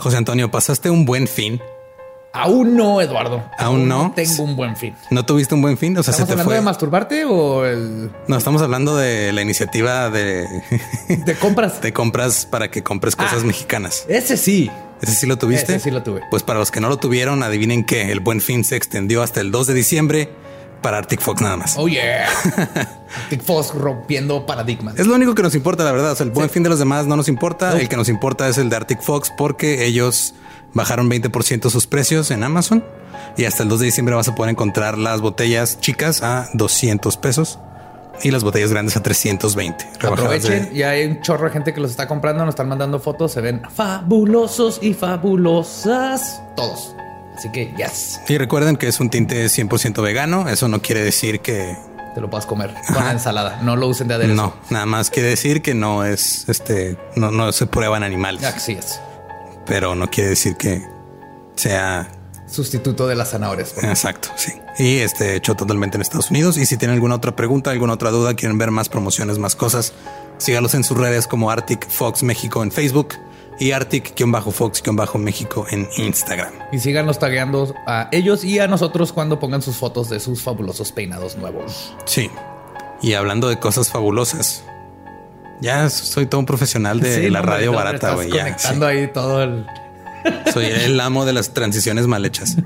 José 0.00 0.16
Antonio, 0.16 0.50
¿pasaste 0.50 0.90
un 0.90 1.04
buen 1.04 1.28
fin? 1.28 1.60
Aún 2.32 2.76
no, 2.76 3.00
Eduardo. 3.00 3.42
Aún 3.58 3.88
no. 3.88 4.12
Tengo 4.14 4.44
un 4.44 4.54
buen 4.54 4.76
fin. 4.76 4.94
¿No 5.10 5.26
tuviste 5.26 5.54
un 5.54 5.62
buen 5.62 5.76
fin? 5.76 5.98
O 5.98 6.02
sea, 6.04 6.12
¿Estamos 6.12 6.30
hablando 6.30 6.52
de 6.52 6.60
masturbarte 6.60 7.24
o 7.24 7.64
el...? 7.66 8.10
No, 8.28 8.36
estamos 8.36 8.62
hablando 8.62 8.96
de 8.96 9.32
la 9.32 9.42
iniciativa 9.42 10.10
de... 10.10 10.46
De 11.08 11.34
compras. 11.34 11.80
de 11.82 11.92
compras 11.92 12.46
para 12.46 12.70
que 12.70 12.84
compres 12.84 13.16
cosas 13.16 13.40
Ah. 13.42 13.46
mexicanas. 13.46 14.04
Ese 14.08 14.36
sí. 14.36 14.70
¿Ese 15.02 15.12
sí 15.14 15.26
lo 15.26 15.38
tuviste? 15.38 15.74
Ese 15.74 15.84
sí 15.84 15.90
lo 15.90 16.04
tuve. 16.04 16.20
Pues 16.30 16.44
para 16.44 16.60
los 16.60 16.70
que 16.70 16.80
no 16.80 16.88
lo 16.88 16.98
tuvieron, 16.98 17.42
adivinen 17.42 17.82
que 17.84 18.12
el 18.12 18.20
buen 18.20 18.40
fin 18.40 18.62
se 18.64 18.76
extendió 18.76 19.22
hasta 19.24 19.40
el 19.40 19.50
2 19.50 19.66
de 19.66 19.74
diciembre 19.74 20.28
para 20.82 20.98
Arctic 20.98 21.20
Fox 21.20 21.40
nada 21.42 21.56
más. 21.56 21.74
Oh 21.76 21.88
yeah. 21.88 22.28
Arctic 23.22 23.42
Fox 23.42 23.74
rompiendo 23.74 24.46
paradigmas. 24.46 24.98
Es 24.98 25.06
lo 25.06 25.14
único 25.14 25.34
que 25.34 25.42
nos 25.42 25.54
importa, 25.54 25.84
la 25.84 25.92
verdad. 25.92 26.12
O 26.12 26.16
sea, 26.16 26.24
el 26.24 26.32
buen 26.32 26.48
Sí. 26.48 26.54
fin 26.54 26.62
de 26.62 26.68
los 26.70 26.78
demás 26.78 27.06
no 27.06 27.16
nos 27.16 27.28
importa. 27.28 27.70
No. 27.70 27.76
El 27.76 27.88
que 27.88 27.96
nos 27.96 28.08
importa 28.08 28.48
es 28.48 28.58
el 28.58 28.70
de 28.70 28.76
Arctic 28.76 29.00
Fox 29.02 29.32
porque 29.36 29.84
ellos 29.86 30.34
bajaron 30.74 31.08
20% 31.10 31.68
sus 31.70 31.86
precios 31.86 32.30
en 32.30 32.44
Amazon 32.44 32.84
y 33.36 33.44
hasta 33.44 33.62
el 33.62 33.68
2 33.68 33.80
de 33.80 33.86
diciembre 33.86 34.14
vas 34.14 34.28
a 34.28 34.34
poder 34.34 34.50
encontrar 34.50 34.96
las 34.98 35.20
botellas 35.20 35.80
chicas 35.80 36.22
a 36.22 36.48
200 36.54 37.16
pesos 37.16 37.58
y 38.22 38.30
las 38.30 38.44
botellas 38.44 38.70
grandes 38.70 38.96
a 38.96 39.02
320. 39.02 39.84
rebajadas 39.98 40.42
de- 40.42 40.48
Aprovechen, 40.56 40.74
ya 40.74 40.90
hay 40.90 41.06
un 41.06 41.20
chorro 41.22 41.46
de 41.46 41.52
gente 41.52 41.72
que 41.74 41.80
los 41.80 41.90
está 41.90 42.06
comprando, 42.06 42.44
nos 42.44 42.52
están 42.52 42.68
mandando 42.68 43.00
fotos, 43.00 43.32
se 43.32 43.40
ven 43.40 43.62
fabulosos 43.74 44.78
y 44.82 44.94
fabulosas 44.94 46.40
todos. 46.56 46.94
Así 47.40 47.48
que 47.48 47.72
yes, 47.74 48.20
Y 48.28 48.36
recuerden 48.36 48.76
que 48.76 48.86
es 48.86 49.00
un 49.00 49.08
tinte 49.08 49.46
100% 49.46 50.02
vegano. 50.02 50.46
Eso 50.46 50.68
no 50.68 50.82
quiere 50.82 51.02
decir 51.02 51.40
que 51.40 51.74
te 52.14 52.20
lo 52.20 52.28
puedas 52.28 52.44
comer 52.44 52.74
con 52.92 53.02
la 53.02 53.12
ensalada. 53.12 53.60
No 53.62 53.76
lo 53.76 53.88
usen 53.88 54.08
de 54.08 54.14
aderezo. 54.14 54.34
no, 54.34 54.54
nada 54.68 54.84
más 54.84 55.08
quiere 55.08 55.30
decir 55.30 55.62
que 55.62 55.72
no 55.72 56.04
es 56.04 56.46
este, 56.50 56.98
no, 57.16 57.30
no 57.30 57.50
se 57.52 57.66
prueban 57.66 58.02
animales, 58.02 58.44
Así 58.44 58.72
es. 58.72 59.00
pero 59.64 59.94
no 59.94 60.10
quiere 60.10 60.28
decir 60.28 60.56
que 60.56 60.86
sea 61.56 62.10
Sustituto 62.46 63.06
de 63.08 63.14
las 63.14 63.30
zanahorias. 63.30 63.72
Exacto, 63.82 64.28
sí. 64.36 64.52
Y 64.78 64.98
este 64.98 65.34
hecho 65.36 65.54
totalmente 65.54 65.96
en 65.96 66.02
Estados 66.02 66.30
Unidos. 66.30 66.58
Y 66.58 66.66
si 66.66 66.76
tienen 66.76 66.96
alguna 66.96 67.14
otra 67.14 67.34
pregunta, 67.36 67.70
alguna 67.70 67.94
otra 67.94 68.10
duda, 68.10 68.34
quieren 68.34 68.58
ver 68.58 68.70
más 68.70 68.90
promociones, 68.90 69.38
más 69.38 69.56
cosas, 69.56 69.94
sígalos 70.36 70.74
en 70.74 70.84
sus 70.84 70.98
redes 70.98 71.26
como 71.26 71.50
Arctic 71.50 71.88
Fox 71.88 72.22
México 72.22 72.62
en 72.62 72.70
Facebook 72.70 73.14
y 73.60 73.72
Arctic-Fox-México 73.72 75.66
en 75.70 75.86
Instagram. 75.98 76.52
Y 76.72 76.78
síganos 76.78 77.18
tagueando 77.18 77.72
a 77.86 78.08
ellos 78.10 78.42
y 78.42 78.58
a 78.58 78.66
nosotros 78.66 79.12
cuando 79.12 79.38
pongan 79.38 79.60
sus 79.62 79.76
fotos 79.76 80.08
de 80.08 80.18
sus 80.18 80.42
fabulosos 80.42 80.90
peinados 80.92 81.36
nuevos. 81.36 81.94
Sí. 82.06 82.30
Y 83.02 83.12
hablando 83.12 83.48
de 83.48 83.58
cosas 83.58 83.90
fabulosas, 83.90 84.64
ya 85.60 85.90
soy 85.90 86.24
todo 86.26 86.40
un 86.40 86.46
profesional 86.46 87.00
de 87.00 87.14
Sí, 87.14 87.30
la 87.30 87.40
no, 87.40 87.46
radio 87.46 87.70
hombre, 87.70 87.84
barata, 87.84 88.14
güey. 88.14 88.30
Conectando 88.30 88.86
ahí 88.86 89.06
todo 89.12 89.42
el. 89.42 89.66
Soy 90.52 90.64
el 90.64 90.98
amo 90.98 91.26
de 91.26 91.34
las 91.34 91.52
transiciones 91.52 92.06
mal 92.06 92.24
hechas. 92.24 92.56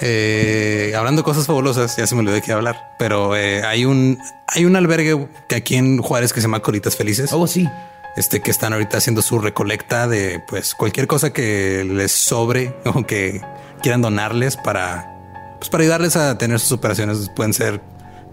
Eh, 0.00 0.92
hablando 0.96 1.22
de 1.22 1.24
cosas 1.24 1.46
fabulosas, 1.46 1.96
ya 1.96 2.06
se 2.06 2.14
me 2.14 2.20
olvidó 2.20 2.34
de 2.34 2.42
qué 2.42 2.52
hablar, 2.52 2.94
pero 2.98 3.36
eh, 3.36 3.62
hay 3.64 3.84
un 3.84 4.18
hay 4.48 4.64
un 4.64 4.76
albergue 4.76 5.28
que 5.48 5.56
aquí 5.56 5.76
en 5.76 5.98
Juárez 6.02 6.32
que 6.32 6.40
se 6.40 6.46
llama 6.46 6.60
Colitas 6.60 6.96
Felices. 6.96 7.32
Oh, 7.32 7.46
sí. 7.46 7.68
Este 8.16 8.40
que 8.40 8.50
están 8.50 8.72
ahorita 8.72 8.98
haciendo 8.98 9.22
su 9.22 9.38
recolecta 9.38 10.06
de 10.06 10.40
pues 10.48 10.74
cualquier 10.74 11.06
cosa 11.06 11.32
que 11.32 11.84
les 11.84 12.12
sobre 12.12 12.74
o 12.84 13.04
que 13.06 13.40
quieran 13.82 14.02
donarles 14.02 14.56
para 14.56 15.10
pues 15.58 15.68
para 15.70 15.82
ayudarles 15.82 16.16
a 16.16 16.36
tener 16.38 16.60
sus 16.60 16.72
operaciones. 16.72 17.30
Pueden 17.34 17.52
ser 17.54 17.80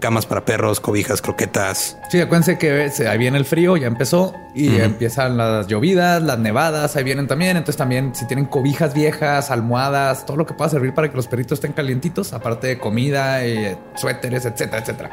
camas 0.00 0.26
para 0.26 0.44
perros, 0.44 0.80
cobijas, 0.80 1.22
croquetas. 1.22 1.96
Sí, 2.10 2.20
acuérdense 2.20 2.58
que 2.58 2.90
se- 2.90 3.06
ahí 3.08 3.16
viene 3.18 3.38
el 3.38 3.44
frío, 3.44 3.76
ya 3.76 3.86
empezó 3.86 4.34
y 4.52 4.76
empiezan 4.80 5.36
las 5.36 5.68
llovidas, 5.68 6.20
las 6.22 6.38
nevadas, 6.40 6.96
ahí 6.96 7.04
vienen 7.04 7.28
también. 7.28 7.56
Entonces 7.56 7.76
también 7.76 8.12
si 8.14 8.26
tienen 8.26 8.46
cobijas 8.46 8.94
viejas, 8.94 9.50
almohadas, 9.52 10.26
todo 10.26 10.36
lo 10.36 10.44
que 10.44 10.54
pueda 10.54 10.68
servir 10.70 10.92
para 10.92 11.08
que 11.08 11.16
los 11.16 11.28
perritos 11.28 11.58
estén 11.58 11.72
calientitos, 11.72 12.32
aparte 12.32 12.66
de 12.66 12.78
comida, 12.78 13.46
y 13.46 13.76
suéteres, 13.94 14.44
etcétera, 14.44 14.78
etcétera. 14.82 15.10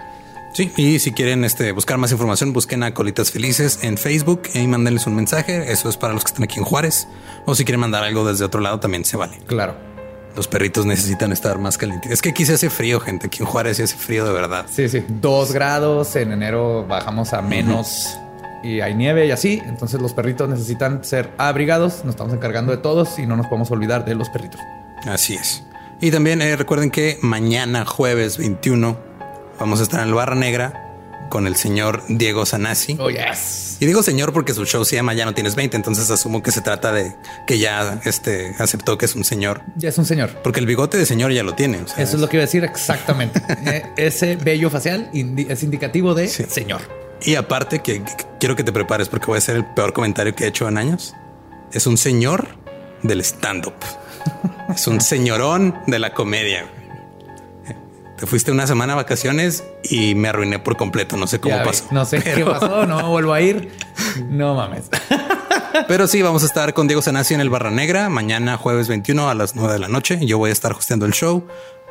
Sí, 0.54 0.72
y 0.78 1.00
si 1.00 1.12
quieren 1.12 1.44
este, 1.46 1.72
buscar 1.72 1.98
más 1.98 2.12
información, 2.12 2.54
busquen 2.54 2.84
a 2.84 2.94
Colitas 2.94 3.32
Felices 3.32 3.80
en 3.84 3.98
Facebook 3.98 4.44
y 4.54 4.66
mándenles 4.68 5.06
un 5.08 5.16
mensaje. 5.16 5.72
Eso 5.72 5.90
es 5.90 5.98
para 5.98 6.14
los 6.14 6.24
que 6.24 6.30
están 6.30 6.44
aquí 6.44 6.60
en 6.60 6.66
Juárez. 6.66 7.08
O 7.46 7.56
si 7.56 7.66
quieren 7.66 7.80
mandar 7.80 8.04
algo 8.04 8.26
desde 8.26 8.46
otro 8.46 8.62
lado, 8.62 8.80
también 8.80 9.06
se 9.06 9.16
vale. 9.16 9.38
Claro. 9.46 9.76
Los 10.36 10.48
perritos 10.48 10.86
necesitan 10.86 11.32
estar 11.32 11.58
más 11.60 11.78
calientes. 11.78 12.12
Es 12.12 12.22
que 12.22 12.30
aquí 12.30 12.46
se 12.46 12.54
hace 12.54 12.70
frío, 12.70 13.00
gente. 13.00 13.28
Aquí 13.28 13.40
en 13.42 13.46
Juárez 13.46 13.78
se 13.78 13.84
hace 13.84 13.96
frío 13.96 14.26
de 14.26 14.34
verdad. 14.34 14.66
Sí, 14.70 14.90
sí. 14.90 15.04
Dos 15.08 15.52
grados. 15.52 16.16
En 16.16 16.32
enero 16.32 16.86
bajamos 16.88 17.34
a 17.34 17.42
menos 17.42 18.18
y 18.64 18.81
hay 18.81 18.96
nieve 18.96 19.28
y 19.28 19.31
así. 19.31 19.62
Entonces 19.66 20.02
los 20.02 20.14
perritos 20.14 20.50
necesitan 20.50 21.04
ser 21.04 21.31
abrigados. 21.38 22.04
Nos 22.06 22.14
estamos 22.14 22.34
encargando 22.34 22.72
de 22.72 22.78
todos 22.78 23.20
y 23.20 23.26
no 23.26 23.36
nos 23.36 23.48
podemos 23.48 23.72
olvidar 23.72 24.06
de 24.06 24.16
los 24.16 24.30
perritos. 24.30 24.62
Así 25.06 25.36
es. 25.36 25.64
Y 26.02 26.12
también 26.12 26.42
eh, 26.42 26.56
recuerden 26.56 26.92
que 26.92 27.18
mañana, 27.22 27.86
jueves 27.86 28.38
21, 28.38 29.09
vamos 29.59 29.80
a 29.80 29.84
estar 29.84 30.02
en 30.02 30.08
el 30.09 30.14
Barra 30.14 30.36
Negra 30.36 30.86
con 31.30 31.46
el 31.46 31.56
señor 31.56 32.02
Diego 32.08 32.46
Sanasi. 32.46 32.97
Oh, 33.00 33.09
yes. 33.12 33.78
Y 33.80 33.86
digo 33.86 34.02
señor 34.02 34.34
porque 34.34 34.53
su 34.53 34.66
show 34.66 34.84
se 34.84 34.96
llama 34.96 35.14
Ya 35.14 35.25
no 35.25 35.34
tienes 35.36 35.56
20, 35.56 35.78
entonces 35.78 36.09
asumo 36.09 36.42
que 36.42 36.52
se 36.52 36.62
trata 36.62 36.92
de 36.92 37.16
que 37.46 37.59
ya 37.59 38.02
este, 38.06 38.56
aceptó 38.58 38.98
que 38.98 39.06
es 39.06 39.16
un 39.16 39.24
señor. 39.24 39.62
Ya 39.75 39.90
es 39.90 39.98
un 40.00 40.06
señor. 40.06 40.31
Porque 40.44 40.59
el 40.59 40.66
bigote 40.66 40.98
de 40.98 41.06
señor 41.06 41.31
ya 41.31 41.44
lo 41.44 41.53
tiene. 41.53 41.78
o 41.81 41.88
sea, 41.88 42.03
Eso 42.03 42.16
es 42.16 42.22
lo 42.22 42.28
que 42.30 42.38
iba 42.38 42.44
a 42.44 42.48
decir 42.48 42.64
exactamente. 42.64 43.42
Eh, 43.66 43.84
Ese 43.98 44.36
vello 44.38 44.69
facial 44.72 45.09
indi- 45.14 45.46
es 45.50 45.62
indicativo 45.64 46.16
de 46.16 46.28
Sí. 46.28 46.46
señor. 46.50 46.81
Y 47.22 47.36
aparte 47.36 47.80
que, 47.80 48.02
que 48.03 48.12
quiero 48.40 48.56
que 48.56 48.64
te 48.64 48.72
prepares 48.72 49.08
porque 49.09 49.28
voy 49.28 49.36
a 49.36 49.40
hacer 49.40 49.56
el 49.58 49.66
peor 49.66 49.94
comentario 49.94 50.34
que 50.34 50.46
he 50.46 50.48
hecho 50.48 50.68
en 50.68 50.78
años. 50.78 51.14
Es 51.74 51.86
un 51.86 51.98
señor 51.98 52.48
del 53.03 53.22
stand-up. 53.22 53.75
es 54.74 54.88
un 54.88 55.00
señorón 55.02 55.75
de 55.86 56.00
la 56.00 56.14
comedia. 56.16 56.66
Te 58.19 58.25
fuiste 58.28 58.52
una 58.52 58.68
semana 58.68 58.94
a 58.94 58.96
vacaciones 58.97 59.63
y 59.84 60.13
me 60.16 60.28
arruiné 60.28 60.59
por 60.59 60.75
completo. 60.75 61.16
No 61.18 61.25
sé 61.28 61.40
cómo 61.40 61.56
Ya 61.56 61.63
pasó. 61.63 61.85
No 61.91 62.03
sé 62.06 62.22
qué 62.22 62.44
pasó. 62.46 62.85
No 62.85 63.07
vuelvo 63.09 63.34
a 63.34 63.41
ir. 63.41 63.72
No 64.28 64.56
mames. 64.56 64.90
Pero 65.88 66.07
sí, 66.07 66.22
vamos 66.22 66.44
a 66.44 66.46
estar 66.47 66.74
con 66.74 66.88
Diego 66.88 67.02
Sanasi 67.02 67.34
en 67.34 67.41
el 67.41 67.50
Barra 67.50 67.72
Negra 67.72 68.09
mañana 68.09 68.57
jueves 68.57 68.88
21 68.90 69.30
a 69.30 69.35
las 69.35 69.56
9 69.56 69.74
de 69.74 69.80
la 69.80 69.88
noche. 69.88 70.19
Yo 70.25 70.38
voy 70.38 70.50
a 70.50 70.53
estar 70.53 70.74
hosteando 70.74 71.06
el 71.06 71.13
show. 71.13 71.47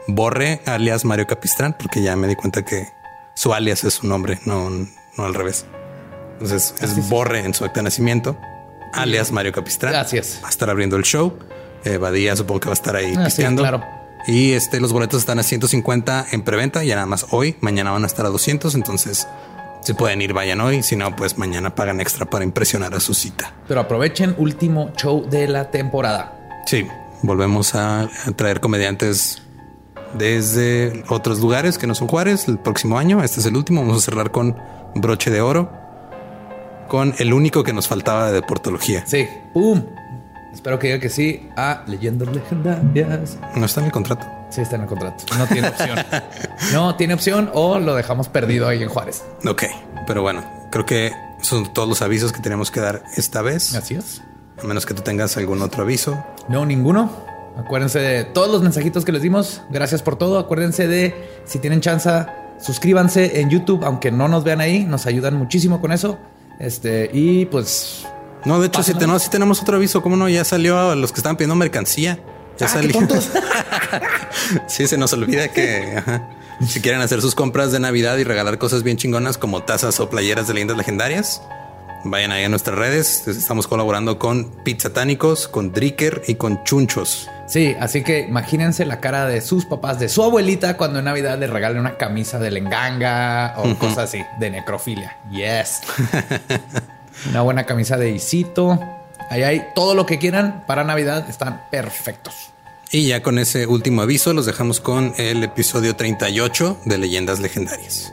Borre 0.06 0.60
alias 0.66 1.04
Mario 1.04 1.26
Capistrán, 1.26 1.76
porque 1.78 2.02
ya 2.02 2.16
me 2.16 2.28
di 2.28 2.34
cuenta 2.34 2.64
que 2.64 2.88
su 3.34 3.52
alias 3.54 3.84
es 3.84 3.94
su 3.94 4.06
nombre, 4.06 4.38
no, 4.46 4.68
no 4.70 5.24
al 5.24 5.34
revés. 5.34 5.64
Entonces 6.34 6.74
es 6.80 7.08
Borre 7.08 7.40
en 7.40 7.52
su 7.54 7.64
acta 7.64 7.80
de 7.80 7.84
nacimiento, 7.84 8.38
alias 8.94 9.32
Mario 9.32 9.52
Capistrán. 9.52 9.92
Gracias. 9.92 10.40
Va 10.42 10.48
a 10.48 10.50
estar 10.50 10.68
abriendo 10.70 10.96
el 10.96 11.02
show. 11.04 11.38
Eh, 11.84 11.96
Badía 11.98 12.34
supongo 12.36 12.60
que 12.60 12.68
va 12.68 12.72
a 12.72 12.74
estar 12.74 12.96
ahí 12.96 13.12
Ah, 13.16 13.18
sí, 13.20 13.24
pisteando. 13.26 13.62
claro. 13.62 13.84
Y 14.26 14.52
este, 14.52 14.80
los 14.80 14.92
boletos 14.92 15.20
están 15.20 15.38
a 15.38 15.42
150 15.42 16.26
en 16.32 16.42
preventa, 16.42 16.84
ya 16.84 16.96
nada 16.96 17.06
más 17.06 17.26
hoy. 17.30 17.56
Mañana 17.60 17.92
van 17.92 18.04
a 18.04 18.06
estar 18.06 18.26
a 18.26 18.28
200. 18.28 18.74
Entonces, 18.74 19.26
si 19.82 19.94
pueden 19.94 20.20
ir, 20.20 20.32
vayan 20.32 20.60
hoy. 20.60 20.82
Si 20.82 20.96
no, 20.96 21.14
pues 21.16 21.38
mañana 21.38 21.74
pagan 21.74 22.00
extra 22.00 22.26
para 22.26 22.44
impresionar 22.44 22.94
a 22.94 23.00
su 23.00 23.14
cita. 23.14 23.54
Pero 23.66 23.80
aprovechen 23.80 24.34
último 24.38 24.92
show 24.96 25.26
de 25.28 25.48
la 25.48 25.70
temporada. 25.70 26.62
Sí, 26.66 26.86
volvemos 27.22 27.74
a, 27.74 28.02
a 28.02 28.32
traer 28.36 28.60
comediantes 28.60 29.42
desde 30.14 31.04
otros 31.08 31.40
lugares 31.40 31.78
que 31.78 31.86
no 31.86 31.94
son 31.94 32.08
Juárez 32.08 32.48
el 32.48 32.58
próximo 32.58 32.98
año. 32.98 33.22
Este 33.22 33.40
es 33.40 33.46
el 33.46 33.56
último. 33.56 33.80
Vamos 33.82 33.98
a 33.98 34.04
cerrar 34.04 34.30
con 34.30 34.56
broche 34.94 35.30
de 35.30 35.40
oro, 35.40 35.70
con 36.88 37.14
el 37.18 37.32
único 37.32 37.62
que 37.62 37.72
nos 37.72 37.88
faltaba 37.88 38.26
de 38.26 38.32
deportología. 38.32 39.06
Sí. 39.06 39.28
¡Pum! 39.52 39.84
Espero 40.52 40.78
que 40.78 40.88
diga 40.88 40.98
que 40.98 41.08
sí 41.08 41.48
a 41.56 41.84
leyendas 41.86 42.28
legendarias. 42.34 43.38
No 43.54 43.66
está 43.66 43.80
en 43.80 43.86
el 43.86 43.92
contrato. 43.92 44.26
Sí, 44.50 44.62
está 44.62 44.76
en 44.76 44.82
el 44.82 44.88
contrato. 44.88 45.24
No 45.36 45.46
tiene 45.46 45.68
opción. 45.68 45.98
no 46.72 46.94
tiene 46.96 47.14
opción 47.14 47.50
o 47.54 47.78
lo 47.78 47.94
dejamos 47.94 48.28
perdido 48.28 48.66
ahí 48.66 48.82
en 48.82 48.88
Juárez. 48.88 49.24
Ok, 49.46 49.64
pero 50.06 50.22
bueno, 50.22 50.44
creo 50.70 50.86
que 50.86 51.12
son 51.42 51.72
todos 51.72 51.88
los 51.88 52.02
avisos 52.02 52.32
que 52.32 52.40
tenemos 52.40 52.70
que 52.70 52.80
dar 52.80 53.02
esta 53.16 53.42
vez. 53.42 53.74
Así 53.74 53.94
es. 53.94 54.22
A 54.62 54.66
menos 54.66 54.86
que 54.86 54.94
tú 54.94 55.02
tengas 55.02 55.36
algún 55.36 55.62
otro 55.62 55.82
aviso. 55.82 56.24
No, 56.48 56.66
ninguno. 56.66 57.10
Acuérdense 57.56 57.98
de 57.98 58.24
todos 58.24 58.50
los 58.50 58.62
mensajitos 58.62 59.04
que 59.04 59.12
les 59.12 59.22
dimos. 59.22 59.62
Gracias 59.70 60.02
por 60.02 60.16
todo. 60.16 60.38
Acuérdense 60.38 60.86
de 60.88 61.40
si 61.44 61.58
tienen 61.58 61.80
chance, 61.80 62.10
suscríbanse 62.58 63.40
en 63.40 63.50
YouTube, 63.50 63.84
aunque 63.84 64.10
no 64.10 64.28
nos 64.28 64.44
vean 64.44 64.60
ahí. 64.60 64.84
Nos 64.84 65.06
ayudan 65.06 65.34
muchísimo 65.34 65.80
con 65.80 65.92
eso. 65.92 66.18
Este, 66.58 67.10
y 67.12 67.46
pues. 67.46 68.06
No, 68.48 68.58
de 68.58 68.68
hecho, 68.68 68.82
si, 68.82 68.94
tenemos, 68.94 69.22
si 69.22 69.28
tenemos 69.28 69.60
otro 69.60 69.76
aviso, 69.76 70.00
¿cómo 70.02 70.16
no? 70.16 70.26
Ya 70.26 70.42
salió 70.42 70.78
a 70.90 70.96
los 70.96 71.12
que 71.12 71.18
estaban 71.18 71.36
pidiendo 71.36 71.54
mercancía. 71.54 72.18
Ya 72.58 72.64
¡Ah, 72.64 72.70
salió. 72.70 72.98
sí, 74.66 74.88
se 74.88 74.96
nos 74.96 75.12
olvida 75.12 75.48
que 75.48 75.96
ajá, 75.98 76.30
si 76.66 76.80
quieren 76.80 77.02
hacer 77.02 77.20
sus 77.20 77.34
compras 77.34 77.72
de 77.72 77.78
Navidad 77.78 78.16
y 78.16 78.24
regalar 78.24 78.56
cosas 78.56 78.82
bien 78.82 78.96
chingonas 78.96 79.36
como 79.36 79.64
tazas 79.64 80.00
o 80.00 80.08
playeras 80.08 80.48
de 80.48 80.54
leyendas 80.54 80.78
legendarias, 80.78 81.42
vayan 82.04 82.32
ahí 82.32 82.42
a 82.42 82.48
nuestras 82.48 82.78
redes. 82.78 83.28
Estamos 83.28 83.68
colaborando 83.68 84.18
con 84.18 84.50
Pizzatánicos, 84.64 85.46
con 85.46 85.74
Dricker 85.74 86.22
y 86.26 86.36
con 86.36 86.64
Chunchos. 86.64 87.28
Sí, 87.48 87.76
así 87.78 88.02
que 88.02 88.20
imagínense 88.20 88.86
la 88.86 88.98
cara 88.98 89.26
de 89.26 89.42
sus 89.42 89.66
papás, 89.66 90.00
de 90.00 90.08
su 90.08 90.22
abuelita, 90.22 90.78
cuando 90.78 91.00
en 91.00 91.04
Navidad 91.04 91.38
le 91.38 91.48
regalen 91.48 91.80
una 91.80 91.98
camisa 91.98 92.38
de 92.38 92.50
lenganga 92.50 93.56
o 93.58 93.74
cosas 93.74 93.98
así, 93.98 94.24
de 94.40 94.50
necrofilia. 94.50 95.18
Yes. 95.30 95.82
una 97.28 97.42
buena 97.42 97.64
camisa 97.64 97.96
de 97.96 98.10
Isito. 98.10 98.78
Ahí 99.30 99.42
hay 99.42 99.62
todo 99.74 99.94
lo 99.94 100.06
que 100.06 100.18
quieran 100.18 100.64
para 100.66 100.84
Navidad. 100.84 101.28
Están 101.28 101.62
perfectos. 101.70 102.34
Y 102.90 103.06
ya 103.06 103.22
con 103.22 103.38
ese 103.38 103.66
último 103.66 104.02
aviso 104.02 104.32
los 104.32 104.46
dejamos 104.46 104.80
con 104.80 105.12
el 105.18 105.44
episodio 105.44 105.94
38 105.94 106.78
de 106.86 106.98
Leyendas 106.98 107.38
Legendarias. 107.38 108.12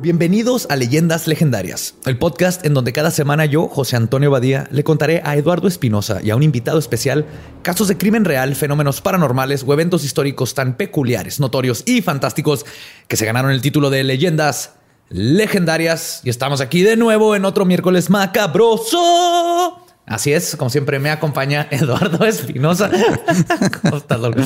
Bienvenidos 0.00 0.68
a 0.70 0.76
Leyendas 0.76 1.26
Legendarias, 1.26 1.96
el 2.06 2.18
podcast 2.18 2.64
en 2.64 2.72
donde 2.72 2.92
cada 2.92 3.10
semana 3.10 3.46
yo, 3.46 3.66
José 3.66 3.96
Antonio 3.96 4.30
Badía, 4.30 4.68
le 4.70 4.84
contaré 4.84 5.22
a 5.24 5.34
Eduardo 5.34 5.66
Espinosa 5.66 6.20
y 6.22 6.30
a 6.30 6.36
un 6.36 6.44
invitado 6.44 6.78
especial 6.78 7.26
casos 7.62 7.88
de 7.88 7.98
crimen 7.98 8.24
real, 8.24 8.54
fenómenos 8.54 9.00
paranormales 9.00 9.64
o 9.66 9.72
eventos 9.72 10.04
históricos 10.04 10.54
tan 10.54 10.76
peculiares, 10.76 11.40
notorios 11.40 11.82
y 11.84 12.00
fantásticos 12.00 12.64
que 13.08 13.16
se 13.16 13.26
ganaron 13.26 13.50
el 13.50 13.60
título 13.60 13.90
de 13.90 14.04
Leyendas 14.04 14.74
Legendarias. 15.08 16.20
Y 16.22 16.30
estamos 16.30 16.60
aquí 16.60 16.82
de 16.82 16.96
nuevo 16.96 17.34
en 17.34 17.44
otro 17.44 17.64
miércoles 17.64 18.08
macabroso. 18.08 19.84
Así 20.06 20.32
es, 20.32 20.54
como 20.54 20.70
siempre 20.70 21.00
me 21.00 21.10
acompaña 21.10 21.66
Eduardo 21.72 22.24
Espinosa. 22.24 22.88
¿Cómo 23.82 23.96
estás, 23.96 24.20
loco? 24.20 24.42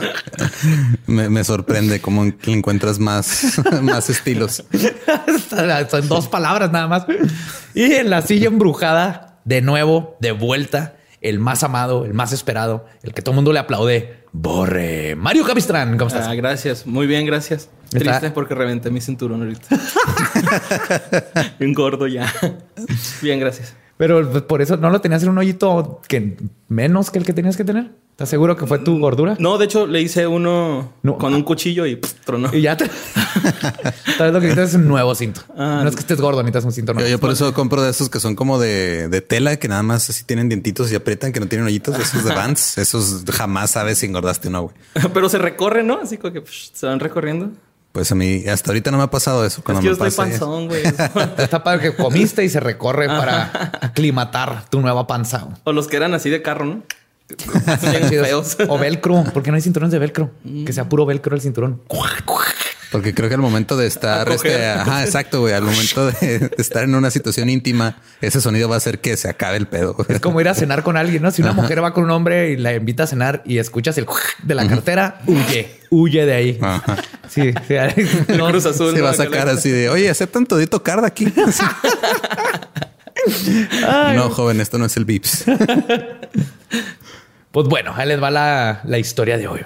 Me, 1.06 1.28
me 1.28 1.42
sorprende 1.44 2.00
cómo 2.00 2.24
encuentras 2.46 2.98
más, 2.98 3.60
más 3.82 4.08
estilos. 4.10 4.64
Son 5.90 6.08
dos 6.08 6.28
palabras 6.28 6.70
nada 6.72 6.86
más. 6.88 7.06
Y 7.74 7.92
en 7.94 8.10
la 8.10 8.22
silla 8.22 8.46
embrujada, 8.48 9.38
de 9.44 9.60
nuevo, 9.62 10.16
de 10.20 10.32
vuelta, 10.32 10.96
el 11.20 11.38
más 11.38 11.62
amado, 11.62 12.04
el 12.04 12.14
más 12.14 12.32
esperado, 12.32 12.86
el 13.02 13.12
que 13.12 13.22
todo 13.22 13.32
el 13.32 13.36
mundo 13.36 13.52
le 13.52 13.58
aplaude. 13.58 14.20
Borre. 14.32 15.16
Mario 15.16 15.44
Capistrán, 15.44 15.98
¿cómo 15.98 16.08
estás? 16.08 16.26
Ah, 16.28 16.34
gracias. 16.34 16.86
Muy 16.86 17.06
bien, 17.06 17.26
gracias. 17.26 17.68
Está- 17.92 17.98
Triste 17.98 18.30
porque 18.30 18.54
reventé 18.54 18.88
mi 18.90 19.00
cinturón 19.00 19.42
ahorita. 19.42 19.66
Un 21.60 21.72
gordo 21.74 22.06
ya. 22.06 22.32
Bien, 23.20 23.40
gracias. 23.40 23.74
Pero 24.00 24.46
por 24.46 24.62
eso 24.62 24.78
no 24.78 24.88
lo 24.88 25.02
tenías 25.02 25.22
en 25.24 25.28
un 25.28 25.36
hoyito 25.36 26.00
que 26.08 26.38
menos 26.68 27.10
que 27.10 27.18
el 27.18 27.26
que 27.26 27.34
tenías 27.34 27.58
que 27.58 27.64
tener. 27.64 27.90
¿Estás 28.12 28.30
seguro 28.30 28.56
que 28.56 28.66
fue 28.66 28.78
tu 28.78 28.98
gordura? 28.98 29.36
No, 29.38 29.58
de 29.58 29.66
hecho, 29.66 29.86
le 29.86 30.00
hice 30.00 30.26
uno 30.26 30.94
No. 31.02 31.18
con 31.18 31.34
un 31.34 31.42
cuchillo 31.42 31.84
y 31.84 31.96
pff, 31.96 32.14
tronó. 32.24 32.48
Y 32.54 32.62
ya 32.62 32.78
te. 32.78 32.88
Tal 34.16 34.26
vez 34.26 34.32
lo 34.32 34.40
que 34.40 34.46
necesitas 34.46 34.70
es 34.70 34.74
un 34.76 34.88
nuevo 34.88 35.14
cinto. 35.14 35.42
Ah, 35.54 35.80
no 35.82 35.88
es 35.90 35.94
que 35.96 36.00
estés 36.00 36.18
gordo, 36.18 36.42
necesitas 36.42 36.64
un 36.64 36.72
cinto 36.72 36.94
nuevo. 36.94 37.10
yo 37.10 37.18
por 37.20 37.30
eso 37.30 37.52
compro 37.52 37.82
de 37.82 37.90
esos 37.90 38.08
que 38.08 38.20
son 38.20 38.36
como 38.36 38.58
de, 38.58 39.08
de 39.08 39.20
tela, 39.20 39.56
que 39.58 39.68
nada 39.68 39.82
más 39.82 40.08
así 40.08 40.24
tienen 40.24 40.48
dientitos 40.48 40.90
y 40.90 40.94
aprietan, 40.94 41.30
que 41.32 41.40
no 41.40 41.46
tienen 41.46 41.66
hoyitos. 41.66 41.98
Esos 41.98 42.24
de 42.24 42.34
Vans, 42.34 42.78
esos 42.78 43.22
jamás 43.30 43.72
sabes 43.72 43.98
si 43.98 44.06
engordaste 44.06 44.48
o 44.48 44.50
no, 44.50 44.62
güey. 44.62 44.74
Pero 45.12 45.28
se 45.28 45.36
recorre, 45.36 45.82
¿no? 45.82 45.98
Así 46.02 46.16
como 46.16 46.32
que 46.32 46.42
se 46.72 46.86
van 46.86 47.00
recorriendo. 47.00 47.50
Pues 47.92 48.12
a 48.12 48.14
mí 48.14 48.44
hasta 48.48 48.70
ahorita 48.70 48.90
no 48.90 48.98
me 48.98 49.02
ha 49.04 49.10
pasado 49.10 49.44
eso. 49.44 49.58
Es 49.58 49.64
Cuando 49.64 49.80
que 49.80 49.86
yo 49.86 49.96
me 49.96 50.08
estoy 50.08 50.10
pasa, 50.26 50.38
panzón, 50.38 50.68
güey. 50.68 50.82
Está 51.38 51.64
padre 51.64 51.90
que 51.90 51.96
comiste 51.96 52.44
y 52.44 52.48
se 52.48 52.60
recorre 52.60 53.08
para 53.08 53.72
aclimatar 53.80 54.64
tu 54.70 54.80
nueva 54.80 55.06
panza. 55.06 55.48
o 55.64 55.72
los 55.72 55.88
que 55.88 55.96
eran 55.96 56.14
así 56.14 56.30
de 56.30 56.40
carro, 56.42 56.64
¿no? 56.64 56.82
O 58.68 58.78
velcro, 58.78 59.24
porque 59.34 59.50
no 59.50 59.56
hay 59.56 59.62
cinturones 59.62 59.92
de 59.92 59.98
velcro. 59.98 60.30
Que 60.66 60.72
sea 60.72 60.88
puro 60.88 61.06
velcro 61.06 61.34
el 61.34 61.40
cinturón. 61.40 61.80
Porque 62.90 63.14
creo 63.14 63.28
que 63.28 63.36
al 63.36 63.40
momento 63.40 63.76
de 63.76 63.86
estar, 63.86 64.28
este, 64.30 64.66
ajá, 64.66 65.04
exacto, 65.04 65.40
güey, 65.40 65.54
al 65.54 65.62
momento 65.62 66.10
de, 66.10 66.38
de 66.40 66.50
estar 66.58 66.82
en 66.82 66.94
una 66.94 67.10
situación 67.10 67.48
íntima, 67.48 67.96
ese 68.20 68.40
sonido 68.40 68.68
va 68.68 68.74
a 68.74 68.78
hacer 68.78 69.00
que 69.00 69.16
se 69.16 69.28
acabe 69.28 69.56
el 69.56 69.68
pedo. 69.68 69.96
Es 70.08 70.18
como 70.20 70.40
ir 70.40 70.48
a 70.48 70.54
cenar 70.54 70.82
con 70.82 70.96
alguien, 70.96 71.22
¿no? 71.22 71.30
Si 71.30 71.40
una 71.40 71.52
mujer 71.52 71.82
va 71.82 71.92
con 71.94 72.04
un 72.04 72.10
hombre 72.10 72.50
y 72.50 72.56
la 72.56 72.74
invita 72.74 73.04
a 73.04 73.06
cenar 73.06 73.42
y 73.44 73.58
escuchas 73.58 73.96
el 73.98 74.06
de 74.42 74.54
la 74.54 74.66
cartera, 74.66 75.20
huye, 75.26 75.80
huye 75.90 76.26
de 76.26 76.34
ahí. 76.34 76.58
Ajá. 76.60 76.96
Sí, 77.28 77.54
sí. 77.68 77.74
El 77.74 77.92
Cruz 78.40 78.66
Azul. 78.66 78.92
Se 78.92 78.98
¿no? 78.98 79.04
va 79.04 79.10
a 79.10 79.14
sacar 79.14 79.48
así 79.48 79.70
de, 79.70 79.88
oye, 79.88 80.10
aceptan 80.10 80.46
todito 80.46 80.82
card 80.82 81.04
aquí. 81.04 81.26
no, 84.14 84.30
joven, 84.30 84.60
esto 84.60 84.78
no 84.78 84.86
es 84.86 84.96
el 84.96 85.04
Vips. 85.04 85.44
Pues 87.52 87.66
bueno, 87.68 87.92
ahí 87.96 88.08
les 88.08 88.22
va 88.22 88.30
la, 88.30 88.80
la 88.84 88.98
historia 88.98 89.36
de 89.38 89.48
hoy. 89.48 89.60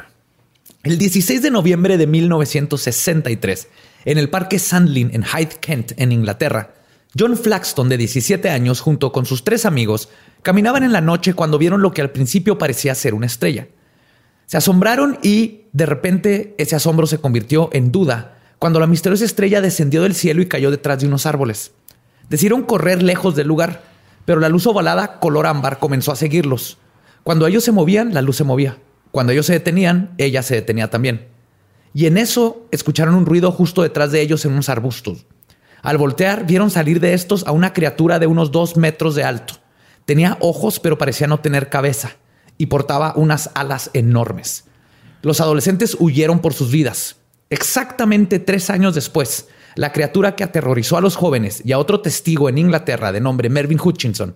El 0.84 0.98
16 0.98 1.40
de 1.40 1.50
noviembre 1.50 1.96
de 1.96 2.06
1963, 2.06 3.68
en 4.04 4.18
el 4.18 4.28
parque 4.28 4.58
Sandlin 4.58 5.12
en 5.14 5.24
Hyde, 5.24 5.56
Kent, 5.58 5.92
en 5.96 6.12
Inglaterra, 6.12 6.74
John 7.18 7.38
Flaxton, 7.38 7.88
de 7.88 7.96
17 7.96 8.50
años, 8.50 8.82
junto 8.82 9.10
con 9.10 9.24
sus 9.24 9.44
tres 9.44 9.64
amigos, 9.64 10.10
caminaban 10.42 10.82
en 10.82 10.92
la 10.92 11.00
noche 11.00 11.32
cuando 11.32 11.56
vieron 11.56 11.80
lo 11.80 11.92
que 11.92 12.02
al 12.02 12.10
principio 12.10 12.58
parecía 12.58 12.94
ser 12.94 13.14
una 13.14 13.24
estrella. 13.24 13.68
Se 14.44 14.58
asombraron 14.58 15.18
y, 15.22 15.62
de 15.72 15.86
repente, 15.86 16.54
ese 16.58 16.76
asombro 16.76 17.06
se 17.06 17.16
convirtió 17.16 17.70
en 17.72 17.90
duda 17.90 18.36
cuando 18.58 18.78
la 18.78 18.86
misteriosa 18.86 19.24
estrella 19.24 19.62
descendió 19.62 20.02
del 20.02 20.14
cielo 20.14 20.42
y 20.42 20.48
cayó 20.48 20.70
detrás 20.70 21.00
de 21.00 21.06
unos 21.06 21.24
árboles. 21.24 21.72
Decidieron 22.28 22.62
correr 22.62 23.02
lejos 23.02 23.34
del 23.34 23.48
lugar, 23.48 23.84
pero 24.26 24.38
la 24.38 24.50
luz 24.50 24.66
ovalada 24.66 25.18
color 25.18 25.46
ámbar 25.46 25.78
comenzó 25.78 26.12
a 26.12 26.16
seguirlos. 26.16 26.76
Cuando 27.22 27.46
ellos 27.46 27.64
se 27.64 27.72
movían, 27.72 28.12
la 28.12 28.20
luz 28.20 28.36
se 28.36 28.44
movía. 28.44 28.76
Cuando 29.14 29.32
ellos 29.32 29.46
se 29.46 29.52
detenían, 29.52 30.12
ella 30.18 30.42
se 30.42 30.56
detenía 30.56 30.90
también. 30.90 31.28
Y 31.92 32.06
en 32.06 32.18
eso 32.18 32.66
escucharon 32.72 33.14
un 33.14 33.26
ruido 33.26 33.52
justo 33.52 33.82
detrás 33.82 34.10
de 34.10 34.20
ellos 34.20 34.44
en 34.44 34.50
unos 34.50 34.68
arbustos. 34.68 35.24
Al 35.82 35.98
voltear, 35.98 36.46
vieron 36.46 36.68
salir 36.68 36.98
de 36.98 37.14
estos 37.14 37.46
a 37.46 37.52
una 37.52 37.72
criatura 37.72 38.18
de 38.18 38.26
unos 38.26 38.50
dos 38.50 38.76
metros 38.76 39.14
de 39.14 39.22
alto. 39.22 39.54
Tenía 40.04 40.36
ojos, 40.40 40.80
pero 40.80 40.98
parecía 40.98 41.28
no 41.28 41.38
tener 41.38 41.68
cabeza, 41.68 42.16
y 42.58 42.66
portaba 42.66 43.12
unas 43.14 43.50
alas 43.54 43.88
enormes. 43.92 44.64
Los 45.22 45.40
adolescentes 45.40 45.96
huyeron 46.00 46.40
por 46.40 46.52
sus 46.52 46.72
vidas. 46.72 47.14
Exactamente 47.50 48.40
tres 48.40 48.68
años 48.68 48.96
después, 48.96 49.46
la 49.76 49.92
criatura 49.92 50.34
que 50.34 50.42
aterrorizó 50.42 50.96
a 50.96 51.00
los 51.00 51.14
jóvenes 51.14 51.62
y 51.64 51.70
a 51.70 51.78
otro 51.78 52.00
testigo 52.00 52.48
en 52.48 52.58
Inglaterra 52.58 53.12
de 53.12 53.20
nombre 53.20 53.48
Mervyn 53.48 53.78
Hutchinson 53.80 54.34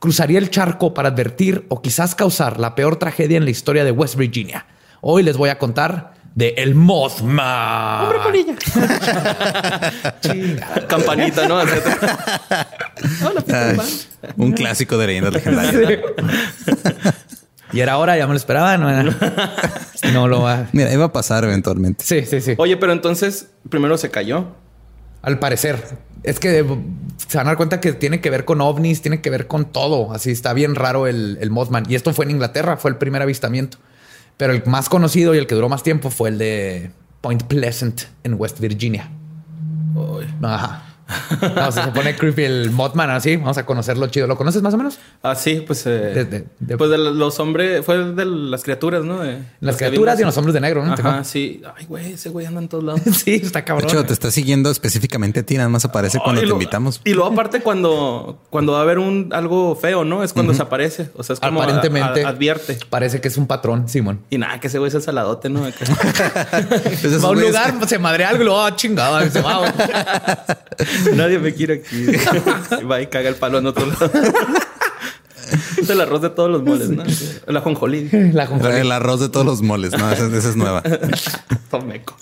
cruzaría 0.00 0.38
el 0.38 0.50
charco 0.50 0.92
para 0.92 1.10
advertir 1.10 1.66
o 1.68 1.80
quizás 1.80 2.16
causar 2.16 2.58
la 2.58 2.74
peor 2.74 2.96
tragedia 2.96 3.36
en 3.36 3.44
la 3.44 3.50
historia 3.50 3.84
de 3.84 3.92
West 3.92 4.16
Virginia. 4.16 4.66
Hoy 5.02 5.22
les 5.22 5.36
voy 5.36 5.50
a 5.50 5.58
contar 5.58 6.14
de 6.34 6.54
El 6.56 6.74
Mothman. 6.74 8.08
Campanita, 10.88 11.46
¿no? 11.46 11.58
Así 11.58 11.72
atrás. 11.78 11.98
Hola, 13.24 13.40
Peter 13.40 13.76
Ay, 13.78 14.30
un 14.36 14.52
clásico 14.52 14.98
de 14.98 15.06
leyendas 15.06 15.34
legendarias. 15.34 16.00
Y 17.72 17.78
era 17.78 17.98
hora, 17.98 18.16
ya 18.16 18.26
me 18.26 18.32
lo 18.32 18.36
esperaba. 18.36 18.76
No, 18.76 18.90
no 20.12 20.26
lo 20.26 20.42
va. 20.42 20.66
Mira, 20.72 20.92
iba 20.92 21.04
a 21.04 21.12
pasar 21.12 21.44
eventualmente. 21.44 22.04
Sí, 22.04 22.26
sí, 22.26 22.40
sí. 22.40 22.54
Oye, 22.58 22.76
pero 22.76 22.92
entonces 22.92 23.46
primero 23.68 23.96
se 23.96 24.10
cayó. 24.10 24.48
Al 25.22 25.38
parecer. 25.38 25.98
Es 26.22 26.38
que 26.38 26.64
se 27.28 27.38
van 27.38 27.46
a 27.46 27.50
dar 27.50 27.56
cuenta 27.56 27.80
que 27.80 27.92
tiene 27.92 28.20
que 28.20 28.30
ver 28.30 28.44
con 28.44 28.60
ovnis, 28.60 29.02
tiene 29.02 29.20
que 29.20 29.30
ver 29.30 29.46
con 29.46 29.66
todo. 29.66 30.12
Así 30.12 30.30
está 30.30 30.52
bien 30.52 30.74
raro 30.74 31.06
el, 31.06 31.38
el 31.40 31.50
Mothman. 31.50 31.84
Y 31.88 31.94
esto 31.94 32.12
fue 32.12 32.24
en 32.26 32.32
Inglaterra, 32.32 32.76
fue 32.76 32.90
el 32.90 32.96
primer 32.96 33.22
avistamiento. 33.22 33.78
Pero 34.36 34.52
el 34.52 34.62
más 34.66 34.88
conocido 34.88 35.34
y 35.34 35.38
el 35.38 35.46
que 35.46 35.54
duró 35.54 35.68
más 35.68 35.82
tiempo 35.82 36.10
fue 36.10 36.30
el 36.30 36.38
de 36.38 36.90
Point 37.20 37.44
Pleasant 37.44 38.02
en 38.24 38.34
West 38.38 38.58
Virginia. 38.60 39.10
Ajá. 40.42 40.89
No, 41.56 41.72
se 41.72 41.80
pone 41.88 42.14
creepy 42.16 42.44
el 42.44 42.70
Mothman 42.70 43.10
así. 43.10 43.36
Vamos 43.36 43.58
a 43.58 43.66
conocerlo 43.66 44.06
chido. 44.08 44.26
¿Lo 44.26 44.36
conoces 44.36 44.62
más 44.62 44.74
o 44.74 44.76
menos? 44.76 44.98
Ah, 45.22 45.34
sí, 45.34 45.62
pues. 45.66 45.86
eh, 45.86 45.90
De- 45.90 46.24
de- 46.24 46.46
de- 46.58 46.76
pues 46.78 46.90
de 46.90 46.98
los 46.98 47.38
hombres. 47.40 47.84
Fue 47.84 47.98
de 48.14 48.24
las 48.24 48.62
criaturas, 48.62 49.04
¿no? 49.04 49.20
De- 49.20 49.38
Las 49.60 49.76
que 49.76 49.86
criaturas 49.86 50.18
y 50.20 50.24
los 50.24 50.36
hombres 50.36 50.54
de 50.54 50.60
negro, 50.60 50.84
¿no? 50.84 50.92
Ajá, 50.94 51.24
sí. 51.24 51.62
Ay, 51.76 51.86
güey, 51.86 52.12
ese 52.12 52.28
güey 52.30 52.46
anda 52.46 52.60
en 52.60 52.68
todos 52.68 52.84
lados. 52.84 53.00
Sí, 53.24 53.34
está 53.42 53.60
De 53.60 53.64
cabrón. 53.64 53.88
hecho, 53.88 54.04
te 54.04 54.12
está 54.12 54.30
siguiendo 54.30 54.70
específicamente 54.70 55.40
a 55.40 55.42
ti, 55.42 55.56
nada 55.56 55.68
más 55.68 55.84
aparece 55.84 56.18
cuando 56.18 56.40
Oh, 56.40 56.44
te 56.44 56.48
lo- 56.48 56.54
invitamos. 56.54 57.00
Y 57.04 57.12
luego 57.12 57.30
aparte 57.32 57.60
cuando, 57.60 58.40
cuando 58.50 58.72
va 58.72 58.78
a 58.78 58.82
haber 58.82 58.98
un 58.98 59.30
algo 59.32 59.76
feo, 59.76 60.04
¿no? 60.04 60.22
Es 60.22 60.32
cuando 60.32 60.54
se 60.54 60.62
aparece. 60.62 61.10
O 61.16 61.22
sea, 61.22 61.34
es 61.34 61.40
como 61.40 61.62
Aparentemente 61.62 62.24
a- 62.24 62.28
advierte. 62.28 62.78
parece 62.88 63.20
que 63.20 63.28
es 63.28 63.36
un 63.36 63.46
patrón, 63.46 63.88
Simón. 63.88 64.20
Y 64.30 64.38
nada, 64.38 64.58
que 64.60 64.68
ese 64.68 64.78
güey 64.78 64.88
es 64.88 64.94
el 64.94 65.02
saladote, 65.02 65.48
¿no? 65.50 65.66
Esos 65.66 67.22
Va 67.24 67.28
a 67.28 67.30
un 67.30 67.40
lugar, 67.40 67.74
se 67.88 67.98
madre 67.98 68.24
algo 68.24 68.42
y 68.42 68.44
luego, 68.46 68.62
oh, 68.64 68.70
chingada, 68.70 69.24
y 69.24 69.30
se 69.30 69.40
va. 69.42 69.60
Nadie 71.14 71.38
me 71.38 71.54
quiere 71.54 71.74
aquí. 71.74 72.06
Va 72.90 73.00
y 73.00 73.06
caga 73.06 73.28
el 73.28 73.36
palo 73.36 73.58
en 73.58 73.66
otro 73.66 73.86
lado. 73.86 74.10
es 75.78 75.90
el 75.90 76.00
arroz 76.00 76.22
de 76.22 76.30
todos 76.30 76.50
los 76.50 76.62
moles, 76.62 76.90
¿no? 76.90 77.04
La 77.46 77.60
jonjolí. 77.60 78.08
El 78.12 78.92
arroz 78.92 79.20
de 79.20 79.28
todos 79.28 79.46
los 79.46 79.62
moles, 79.62 79.92
no, 79.92 80.10
esa, 80.10 80.26
esa 80.26 80.48
es 80.48 80.56
nueva. 80.56 80.82
Tomeco. 81.70 82.16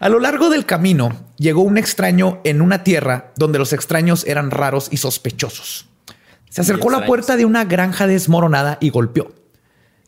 A 0.00 0.08
lo 0.08 0.18
largo 0.18 0.50
del 0.50 0.66
camino 0.66 1.12
llegó 1.36 1.62
un 1.62 1.78
extraño 1.78 2.40
en 2.44 2.60
una 2.60 2.82
tierra 2.82 3.32
donde 3.36 3.58
los 3.58 3.72
extraños 3.72 4.24
eran 4.26 4.50
raros 4.50 4.88
y 4.90 4.96
sospechosos. 4.96 5.86
Se 6.50 6.60
acercó 6.60 6.90
a 6.90 7.00
la 7.00 7.06
puerta 7.06 7.36
de 7.36 7.44
una 7.44 7.64
granja 7.64 8.06
desmoronada 8.06 8.78
y 8.80 8.90
golpeó. 8.90 9.32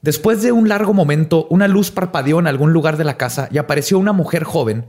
Después 0.02 0.42
de 0.42 0.52
un 0.52 0.68
largo 0.68 0.92
momento, 0.92 1.46
una 1.48 1.68
luz 1.68 1.90
parpadeó 1.90 2.38
en 2.38 2.46
algún 2.46 2.72
lugar 2.74 2.98
de 2.98 3.04
la 3.04 3.16
casa 3.16 3.48
y 3.50 3.56
apareció 3.56 3.98
una 3.98 4.12
mujer 4.12 4.44
joven 4.44 4.84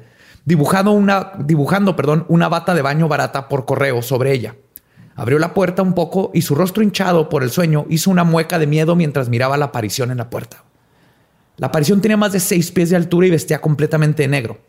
dibujando 0.45 0.91
una, 0.91 1.31
dibujando, 1.39 1.95
perdón, 1.95 2.25
una 2.29 2.47
bata 2.47 2.73
de 2.73 2.81
baño 2.81 3.07
barata 3.07 3.49
por 3.49 3.65
correo 3.65 4.01
sobre 4.01 4.31
ella. 4.31 4.55
Abrió 5.15 5.39
la 5.39 5.53
puerta 5.53 5.81
un 5.81 5.93
poco 5.93 6.31
y 6.33 6.41
su 6.41 6.55
rostro 6.55 6.83
hinchado 6.83 7.29
por 7.29 7.43
el 7.43 7.49
sueño 7.49 7.85
hizo 7.89 8.11
una 8.11 8.23
mueca 8.23 8.59
de 8.59 8.67
miedo 8.67 8.95
mientras 8.95 9.29
miraba 9.29 9.57
la 9.57 9.65
aparición 9.65 10.11
en 10.11 10.17
la 10.17 10.29
puerta. 10.29 10.63
La 11.57 11.67
aparición 11.67 12.01
tenía 12.01 12.17
más 12.17 12.33
de 12.33 12.41
seis 12.41 12.71
pies 12.71 12.89
de 12.89 12.97
altura 12.97 13.27
y 13.27 13.31
vestía 13.31 13.61
completamente 13.61 14.23
de 14.23 14.27
negro. 14.27 14.59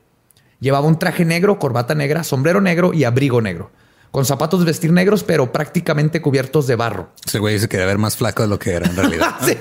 Llevaba 0.61 0.87
un 0.87 0.99
traje 0.99 1.25
negro, 1.25 1.59
corbata 1.59 1.95
negra, 1.95 2.23
sombrero 2.23 2.61
negro 2.61 2.95
y 2.95 3.05
abrigo 3.05 3.43
negro, 3.43 3.73
con 4.11 4.25
zapatos 4.25 4.61
de 4.61 4.67
vestir 4.67 4.93
negros 4.93 5.23
pero 5.25 5.53
prácticamente 5.53 6.21
cubiertos 6.23 6.67
de 6.67 6.77
barro. 6.77 7.11
Ese 7.27 7.39
güey 7.39 7.59
se 7.59 7.69
quería 7.69 7.87
ver 7.87 7.99
más 7.99 8.17
flaco 8.17 8.43
de 8.43 8.49
lo 8.49 8.59
que 8.59 8.73
era 8.73 8.87
en 8.87 8.97
realidad. 8.97 9.35
Sí. 9.47 9.57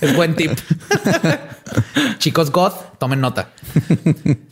Es 0.00 0.16
buen 0.16 0.34
tip. 0.34 0.52
Chicos 2.18 2.50
goth, 2.50 2.98
tomen 2.98 3.20
nota. 3.20 3.50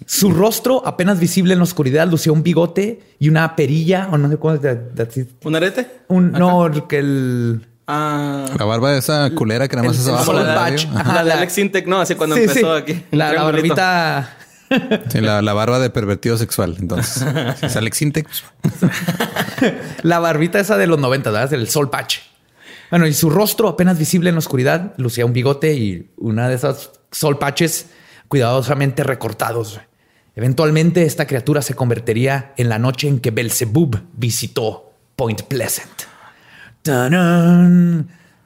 Su 0.07 0.31
rostro, 0.33 0.87
apenas 0.87 1.19
visible 1.19 1.53
en 1.55 1.59
la 1.61 1.65
oscuridad, 1.65 2.07
lucía 2.09 2.33
un 2.33 2.43
bigote 2.43 3.01
y 3.19 3.29
una 3.29 3.57
perilla, 3.57 4.09
o 4.13 4.19
no 4.19 4.29
sé 4.29 4.37
cómo 4.39 4.55
es. 4.55 4.61
¿Un 5.45 5.57
arete? 5.57 6.03
un, 6.09 6.33
no, 6.33 6.71
que 6.89 6.99
el... 6.99 7.67
Ah. 7.87 8.47
La 8.59 8.65
barba 8.65 8.93
de 8.93 8.99
esa 8.99 9.31
culera 9.31 9.67
que 9.69 9.77
nada 9.77 9.89
más 9.89 9.99
es 9.99 10.07
el 10.07 10.15
abajo. 10.15 10.33
la 10.33 11.25
de 11.25 11.33
Alex 11.33 11.59
Intec, 11.59 11.87
¿no? 11.87 12.01
Así 12.01 12.15
cuando 12.15 12.37
Sí, 12.37 12.43
empezó 12.43 12.77
sí. 12.77 12.83
aquí. 12.83 13.05
La, 13.11 13.33
la 13.33 13.43
barbita... 13.43 14.37
Sí, 15.09 15.21
la, 15.21 15.53
barba 15.53 15.79
de 15.79 15.91
pervertido 15.91 16.37
sexual. 16.37 16.77
Entonces, 16.79 17.25
si 17.59 17.67
es 17.67 17.77
Alex 17.77 18.03
Intec, 18.03 18.29
pues, 18.61 18.93
La 20.03 20.19
barbita 20.19 20.61
esa 20.61 20.77
de 20.77 20.87
los 20.87 20.99
90, 20.99 21.31
¿verdad? 21.31 21.51
Del 21.51 21.69
sol 21.69 21.91
patch. 21.91 22.19
Bueno, 22.91 23.07
y 23.07 23.13
su 23.15 23.31
rostro 23.31 23.69
apenas 23.69 23.99
visible 23.99 24.29
en 24.29 24.35
la 24.35 24.41
oscuridad, 24.41 24.95
lucía 24.99 25.25
un 25.25 25.33
bigote 25.33 25.75
y 25.75 26.11
una 26.17 26.49
de 26.49 26.55
esas 26.55 26.91
sol 27.11 27.39
patches 27.39 27.87
cuidadosamente 28.29 29.03
recortados. 29.03 29.81
Eventualmente 30.35 31.05
esta 31.05 31.27
criatura 31.27 31.63
se 31.63 31.75
convertiría 31.75 32.55
en 32.57 32.69
la 32.69 32.79
noche 32.79 33.09
en 33.09 33.21
que 33.21 33.31
Belzebub 33.31 34.01
visitó 34.15 34.93
Point 35.17 35.43
Pleasant. 35.43 36.03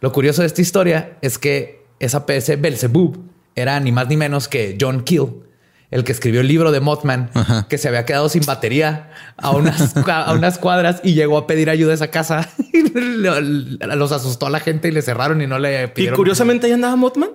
Lo 0.01 0.13
curioso 0.13 0.43
de 0.43 0.47
esta 0.47 0.63
historia 0.63 1.17
es 1.23 1.39
que 1.39 1.87
esa 1.99 2.27
PC 2.27 2.57
Belzebub 2.57 3.19
era 3.55 3.81
ni 3.81 3.93
más 3.93 4.09
ni 4.09 4.17
menos 4.17 4.49
que 4.49 4.77
John 4.81 5.03
Keel, 5.03 5.29
el 5.91 6.05
que 6.05 6.13
escribió 6.13 6.41
el 6.41 6.49
libro 6.49 6.73
de 6.73 6.81
Mothman, 6.81 7.31
que 7.69 7.79
se 7.79 7.89
había 7.89 8.05
quedado 8.05 8.29
sin 8.29 8.45
batería 8.45 9.11
a 9.37 9.51
unas, 9.51 9.95
a 10.09 10.33
unas 10.33 10.59
cuadras 10.59 11.01
y 11.05 11.15
llegó 11.15 11.39
a 11.39 11.47
pedir 11.47 11.71
ayuda 11.71 11.93
a 11.93 11.95
esa 11.95 12.09
casa. 12.09 12.49
Y 12.73 12.83
lo- 13.01 13.41
los 13.41 14.13
asustó 14.13 14.47
a 14.47 14.51
la 14.51 14.61
gente 14.61 14.89
y 14.89 14.91
le 14.91 15.01
cerraron 15.03 15.41
y 15.43 15.47
no 15.47 15.59
le 15.59 15.85
Y 15.85 15.87
pidieron. 15.89 16.17
curiosamente 16.17 16.67
ahí 16.67 16.73
andaba 16.73 16.97
Mothman. 16.97 17.31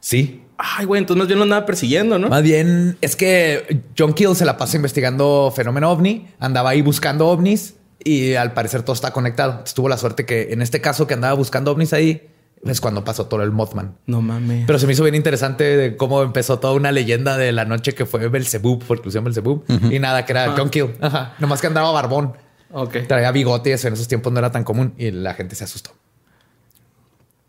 Sí. 0.00 0.42
Ay, 0.58 0.84
güey, 0.86 1.00
entonces 1.00 1.18
más 1.18 1.26
bien 1.28 1.38
lo 1.38 1.44
andaba 1.44 1.66
persiguiendo, 1.66 2.18
¿no? 2.18 2.28
Más 2.28 2.42
bien 2.42 2.96
es 3.00 3.16
que 3.16 3.82
John 3.98 4.12
Keel 4.14 4.34
se 4.36 4.44
la 4.44 4.56
pasa 4.56 4.76
investigando 4.76 5.52
fenómeno 5.54 5.90
ovni, 5.90 6.28
andaba 6.38 6.70
ahí 6.70 6.82
buscando 6.82 7.28
ovnis 7.28 7.74
y 8.04 8.34
al 8.34 8.52
parecer 8.52 8.82
todo 8.82 8.94
está 8.94 9.12
conectado. 9.12 9.52
Entonces, 9.52 9.74
tuvo 9.74 9.88
la 9.88 9.96
suerte 9.98 10.24
que 10.26 10.52
en 10.52 10.62
este 10.62 10.80
caso 10.80 11.06
que 11.06 11.14
andaba 11.14 11.34
buscando 11.34 11.70
ovnis 11.72 11.92
ahí 11.92 12.28
es 12.64 12.80
cuando 12.80 13.02
pasó 13.04 13.26
todo 13.26 13.42
el 13.42 13.50
Mothman. 13.50 13.96
No 14.06 14.22
mames. 14.22 14.64
Pero 14.66 14.78
se 14.78 14.86
me 14.86 14.92
hizo 14.92 15.02
bien 15.02 15.16
interesante 15.16 15.64
de 15.76 15.96
cómo 15.96 16.22
empezó 16.22 16.60
toda 16.60 16.74
una 16.74 16.92
leyenda 16.92 17.36
de 17.36 17.50
la 17.52 17.64
noche 17.64 17.94
que 17.94 18.06
fue 18.06 18.28
Belzebub, 18.28 18.84
porque 18.86 19.10
lo 19.10 19.22
Belzebub, 19.22 19.64
y 19.90 19.98
nada, 19.98 20.24
que 20.24 20.32
era 20.32 20.54
John 20.56 20.70
Keel. 20.70 20.94
Ajá. 21.00 21.34
Nomás 21.40 21.60
que 21.60 21.66
andaba 21.66 21.90
barbón. 21.90 22.34
Ok. 22.70 22.98
Traía 23.08 23.32
bigote 23.32 23.70
y 23.70 23.72
eso 23.72 23.88
en 23.88 23.94
esos 23.94 24.08
tiempos 24.08 24.32
no 24.32 24.38
era 24.38 24.50
tan 24.52 24.64
común 24.64 24.94
y 24.96 25.10
la 25.10 25.34
gente 25.34 25.54
se 25.56 25.64
asustó. 25.64 25.90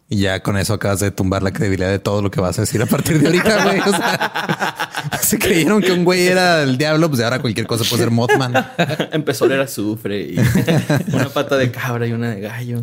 y 0.09 0.17
ya 0.17 0.41
con 0.43 0.57
eso 0.57 0.73
acabas 0.73 0.99
de 0.99 1.11
tumbar 1.11 1.41
la 1.43 1.51
credibilidad 1.51 1.89
de 1.89 1.99
todo 1.99 2.21
lo 2.21 2.29
que 2.29 2.41
vas 2.41 2.57
a 2.57 2.61
decir 2.63 2.81
a 2.81 2.85
partir 2.85 3.19
de 3.19 3.27
ahorita, 3.27 3.63
güey. 3.63 3.79
O 3.79 3.89
sea, 3.91 4.89
se 5.21 5.39
creyeron 5.39 5.81
que 5.81 5.91
un 5.91 6.03
güey 6.03 6.27
era 6.27 6.63
el 6.63 6.77
diablo, 6.77 7.09
pues 7.09 7.21
ahora 7.21 7.39
cualquier 7.39 7.67
cosa 7.67 7.83
puede 7.89 8.03
ser 8.03 8.11
Mothman. 8.11 8.53
Empezó 9.11 9.45
a 9.45 9.47
oler 9.47 9.61
azufre 9.61 10.21
y 10.21 10.35
una 11.13 11.29
pata 11.29 11.55
de 11.55 11.71
cabra 11.71 12.05
y 12.05 12.11
una 12.11 12.31
de 12.31 12.41
gallo. 12.41 12.81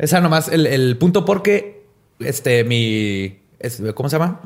Esa 0.00 0.20
nomás 0.20 0.48
el, 0.48 0.66
el 0.66 0.96
punto 0.96 1.24
porque 1.24 1.84
este 2.18 2.64
mi 2.64 3.38
es- 3.58 3.80
¿cómo 3.94 4.08
se 4.08 4.18
llama? 4.18 4.40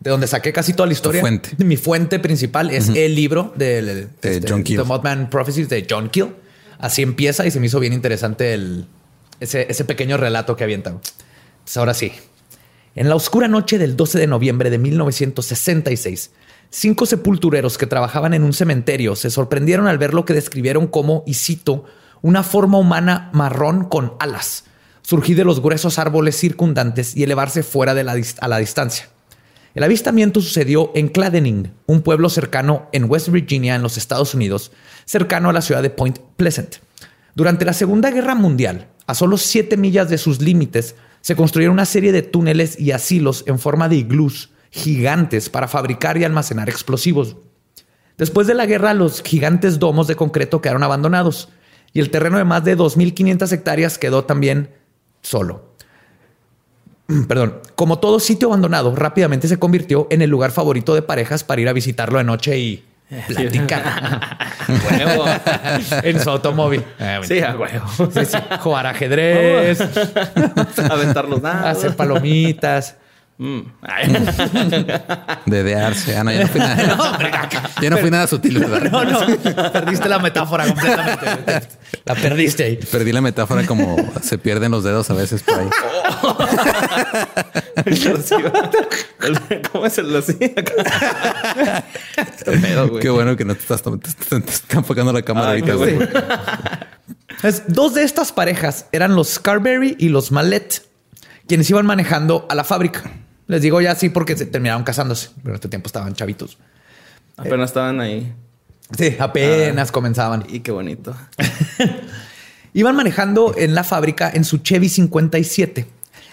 De 0.00 0.10
donde 0.10 0.26
saqué 0.26 0.52
casi 0.52 0.72
toda 0.74 0.86
la 0.86 0.92
historia. 0.92 1.20
fuente. 1.20 1.50
Mi 1.64 1.76
fuente 1.76 2.18
principal 2.18 2.70
es 2.70 2.88
el 2.90 3.14
libro 3.14 3.52
del, 3.56 4.08
De 4.22 4.40
John 4.46 4.62
Keel. 4.62 4.78
The 4.80 4.84
Mothman 4.84 5.30
Prophecies 5.30 5.68
de 5.68 5.86
John 5.88 6.08
Keel. 6.10 6.28
Así 6.78 7.02
empieza 7.02 7.46
y 7.46 7.50
se 7.50 7.58
me 7.60 7.66
hizo 7.66 7.80
bien 7.80 7.92
interesante 7.92 8.52
el, 8.54 8.86
ese, 9.40 9.66
ese 9.70 9.84
pequeño 9.84 10.16
relato 10.16 10.56
que 10.56 10.64
avienta. 10.64 10.90
Entonces, 10.90 11.76
ahora 11.76 11.94
sí. 11.94 12.12
En 12.96 13.08
la 13.08 13.14
oscura 13.16 13.48
noche 13.48 13.78
del 13.78 13.96
12 13.96 14.18
de 14.18 14.26
noviembre 14.26 14.70
de 14.70 14.78
1966, 14.78 16.30
cinco 16.70 17.06
sepultureros 17.06 17.78
que 17.78 17.86
trabajaban 17.86 18.34
en 18.34 18.42
un 18.44 18.52
cementerio 18.52 19.16
se 19.16 19.30
sorprendieron 19.30 19.86
al 19.86 19.98
ver 19.98 20.14
lo 20.14 20.24
que 20.24 20.34
describieron 20.34 20.86
como, 20.86 21.24
y 21.26 21.34
cito, 21.34 21.84
una 22.24 22.42
forma 22.42 22.78
humana 22.78 23.28
marrón 23.34 23.84
con 23.84 24.14
alas, 24.18 24.64
surgir 25.02 25.36
de 25.36 25.44
los 25.44 25.60
gruesos 25.60 25.98
árboles 25.98 26.34
circundantes 26.34 27.14
y 27.14 27.22
elevarse 27.22 27.62
fuera 27.62 27.92
de 27.92 28.02
la, 28.02 28.16
a 28.40 28.48
la 28.48 28.56
distancia. 28.56 29.10
El 29.74 29.82
avistamiento 29.82 30.40
sucedió 30.40 30.90
en 30.94 31.08
Cladening, 31.08 31.74
un 31.84 32.00
pueblo 32.00 32.30
cercano 32.30 32.88
en 32.92 33.10
West 33.10 33.28
Virginia, 33.28 33.74
en 33.74 33.82
los 33.82 33.98
Estados 33.98 34.32
Unidos, 34.32 34.72
cercano 35.04 35.50
a 35.50 35.52
la 35.52 35.60
ciudad 35.60 35.82
de 35.82 35.90
Point 35.90 36.18
Pleasant. 36.38 36.76
Durante 37.34 37.66
la 37.66 37.74
Segunda 37.74 38.10
Guerra 38.10 38.34
Mundial, 38.34 38.88
a 39.06 39.14
solo 39.14 39.36
siete 39.36 39.76
millas 39.76 40.08
de 40.08 40.16
sus 40.16 40.40
límites, 40.40 40.94
se 41.20 41.36
construyeron 41.36 41.74
una 41.74 41.84
serie 41.84 42.10
de 42.10 42.22
túneles 42.22 42.80
y 42.80 42.92
asilos 42.92 43.44
en 43.46 43.58
forma 43.58 43.90
de 43.90 43.96
iglús 43.96 44.48
gigantes 44.70 45.50
para 45.50 45.68
fabricar 45.68 46.16
y 46.16 46.24
almacenar 46.24 46.70
explosivos. 46.70 47.36
Después 48.16 48.46
de 48.46 48.54
la 48.54 48.64
guerra, 48.64 48.94
los 48.94 49.22
gigantes 49.22 49.78
domos 49.78 50.06
de 50.06 50.16
concreto 50.16 50.62
quedaron 50.62 50.84
abandonados 50.84 51.50
y 51.94 52.00
el 52.00 52.10
terreno 52.10 52.36
de 52.36 52.44
más 52.44 52.62
de 52.64 52.76
2.500 52.76 53.50
hectáreas 53.52 53.96
quedó 53.96 54.24
también 54.24 54.68
solo. 55.22 55.64
Perdón, 57.28 57.60
como 57.74 57.98
todo 57.98 58.20
sitio 58.20 58.48
abandonado, 58.48 58.94
rápidamente 58.96 59.48
se 59.48 59.58
convirtió 59.58 60.06
en 60.10 60.20
el 60.22 60.28
lugar 60.30 60.50
favorito 60.50 60.94
de 60.94 61.00
parejas 61.02 61.44
para 61.44 61.60
ir 61.62 61.68
a 61.68 61.72
visitarlo 61.72 62.18
de 62.18 62.24
noche 62.24 62.58
y 62.58 62.84
platicar 63.28 64.38
Huevo. 64.90 65.24
en 66.02 66.20
su 66.20 66.30
automóvil. 66.30 66.82
Eh, 66.98 67.20
Sí, 67.24 67.40
a 67.40 67.54
huevo. 67.56 67.86
sí, 68.12 68.24
sí. 68.24 68.38
Jugar 68.60 68.86
ajedrez, 68.86 69.78
Aventar 70.90 71.28
los 71.28 71.40
dados. 71.42 71.78
hacer 71.78 71.94
palomitas. 71.96 72.96
Mm. 73.36 73.60
Dedearse. 75.46 76.16
Ah, 76.16 76.22
no, 76.24 76.30
ya 76.32 76.40
no 76.42 76.48
fui 76.48 76.60
nada. 76.60 77.70
ya 77.82 77.90
no 77.90 77.98
fui 77.98 78.10
nada 78.10 78.26
sutil, 78.28 78.58
¿verdad? 78.60 78.90
No, 78.90 79.04
no, 79.04 79.72
perdiste 79.72 80.08
la 80.08 80.18
metáfora 80.20 80.66
completamente. 80.66 81.68
La 82.04 82.14
perdiste 82.14 82.64
ahí. 82.64 82.76
Perdí 82.76 83.12
la 83.12 83.20
metáfora 83.22 83.64
como 83.66 83.96
se 84.22 84.36
pierden 84.36 84.72
los 84.72 84.84
dedos 84.84 85.08
a 85.10 85.14
veces 85.14 85.42
por 85.42 85.58
ahí. 85.58 85.68
¿Cómo 89.72 89.86
es 89.86 89.98
el 89.98 90.14
así? 90.16 90.36
Qué 93.00 93.10
bueno 93.10 93.36
que 93.36 93.44
no 93.44 93.54
te 93.54 93.60
estás, 93.60 93.82
te, 93.82 93.90
te- 93.90 94.40
te 94.40 94.50
está 94.50 94.78
enfocando 94.78 95.12
la 95.12 95.22
cámara 95.22 95.50
Ay, 95.52 95.60
ahorita, 95.60 95.74
güey. 95.74 95.98
Dos 97.68 97.94
de 97.94 98.02
estas 98.02 98.32
parejas 98.32 98.86
eran 98.92 99.14
los 99.14 99.28
Scarberry 99.34 99.96
y 99.98 100.08
los 100.08 100.30
Mallet, 100.32 100.82
quienes 101.46 101.68
iban 101.70 101.86
manejando 101.86 102.46
a 102.50 102.54
la 102.54 102.64
fábrica. 102.64 103.02
Les 103.46 103.62
digo 103.62 103.80
ya 103.80 103.92
así 103.92 104.08
porque 104.08 104.36
se 104.36 104.46
terminaron 104.46 104.84
casándose, 104.84 105.30
pero 105.36 105.50
en 105.50 105.54
este 105.56 105.68
tiempo 105.68 105.88
estaban 105.88 106.14
chavitos. 106.14 106.58
Apenas 107.36 107.70
estaban 107.70 108.00
ahí. 108.00 108.32
Sí, 108.96 109.16
apenas 109.18 109.90
comenzaban. 109.92 110.44
Y 110.48 110.60
qué 110.60 110.70
bonito. 110.70 111.14
Iban 112.72 112.96
manejando 112.96 113.54
en 113.56 113.74
la 113.74 113.84
fábrica 113.84 114.30
en 114.32 114.44
su 114.44 114.58
Chevy 114.58 114.88
57 114.88 115.86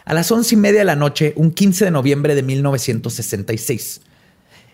a 0.06 0.14
las 0.14 0.32
once 0.32 0.56
y 0.56 0.58
media 0.58 0.80
de 0.80 0.86
la 0.86 0.96
noche, 0.96 1.34
un 1.36 1.52
15 1.52 1.86
de 1.86 1.92
noviembre 1.92 2.36
de 2.36 2.44
1966. 2.44 4.02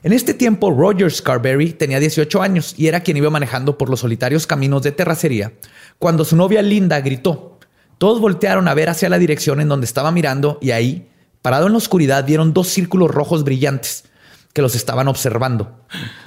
En 0.03 0.13
este 0.13 0.33
tiempo, 0.33 0.71
Roger 0.71 1.11
Scarberry 1.11 1.73
tenía 1.73 1.99
18 1.99 2.41
años 2.41 2.73
y 2.77 2.87
era 2.87 3.01
quien 3.01 3.17
iba 3.17 3.29
manejando 3.29 3.77
por 3.77 3.89
los 3.89 4.01
solitarios 4.01 4.47
caminos 4.47 4.83
de 4.83 4.91
terracería 4.91 5.53
cuando 5.99 6.23
su 6.23 6.35
novia 6.35 6.61
Linda 6.61 7.01
gritó. 7.01 7.59
Todos 7.97 8.21
voltearon 8.21 8.67
a 8.67 8.73
ver 8.73 8.89
hacia 8.89 9.09
la 9.09 9.17
dirección 9.17 9.59
en 9.59 9.67
donde 9.67 9.85
estaba 9.85 10.11
mirando 10.11 10.59
y 10.61 10.71
ahí, 10.71 11.09
parado 11.47 11.67
en 11.67 11.71
la 11.71 11.77
oscuridad, 11.77 12.25
vieron 12.25 12.51
dos 12.51 12.67
círculos 12.67 13.09
rojos 13.09 13.45
brillantes 13.45 14.03
que 14.51 14.61
los 14.61 14.75
estaban 14.75 15.07
observando. 15.07 15.79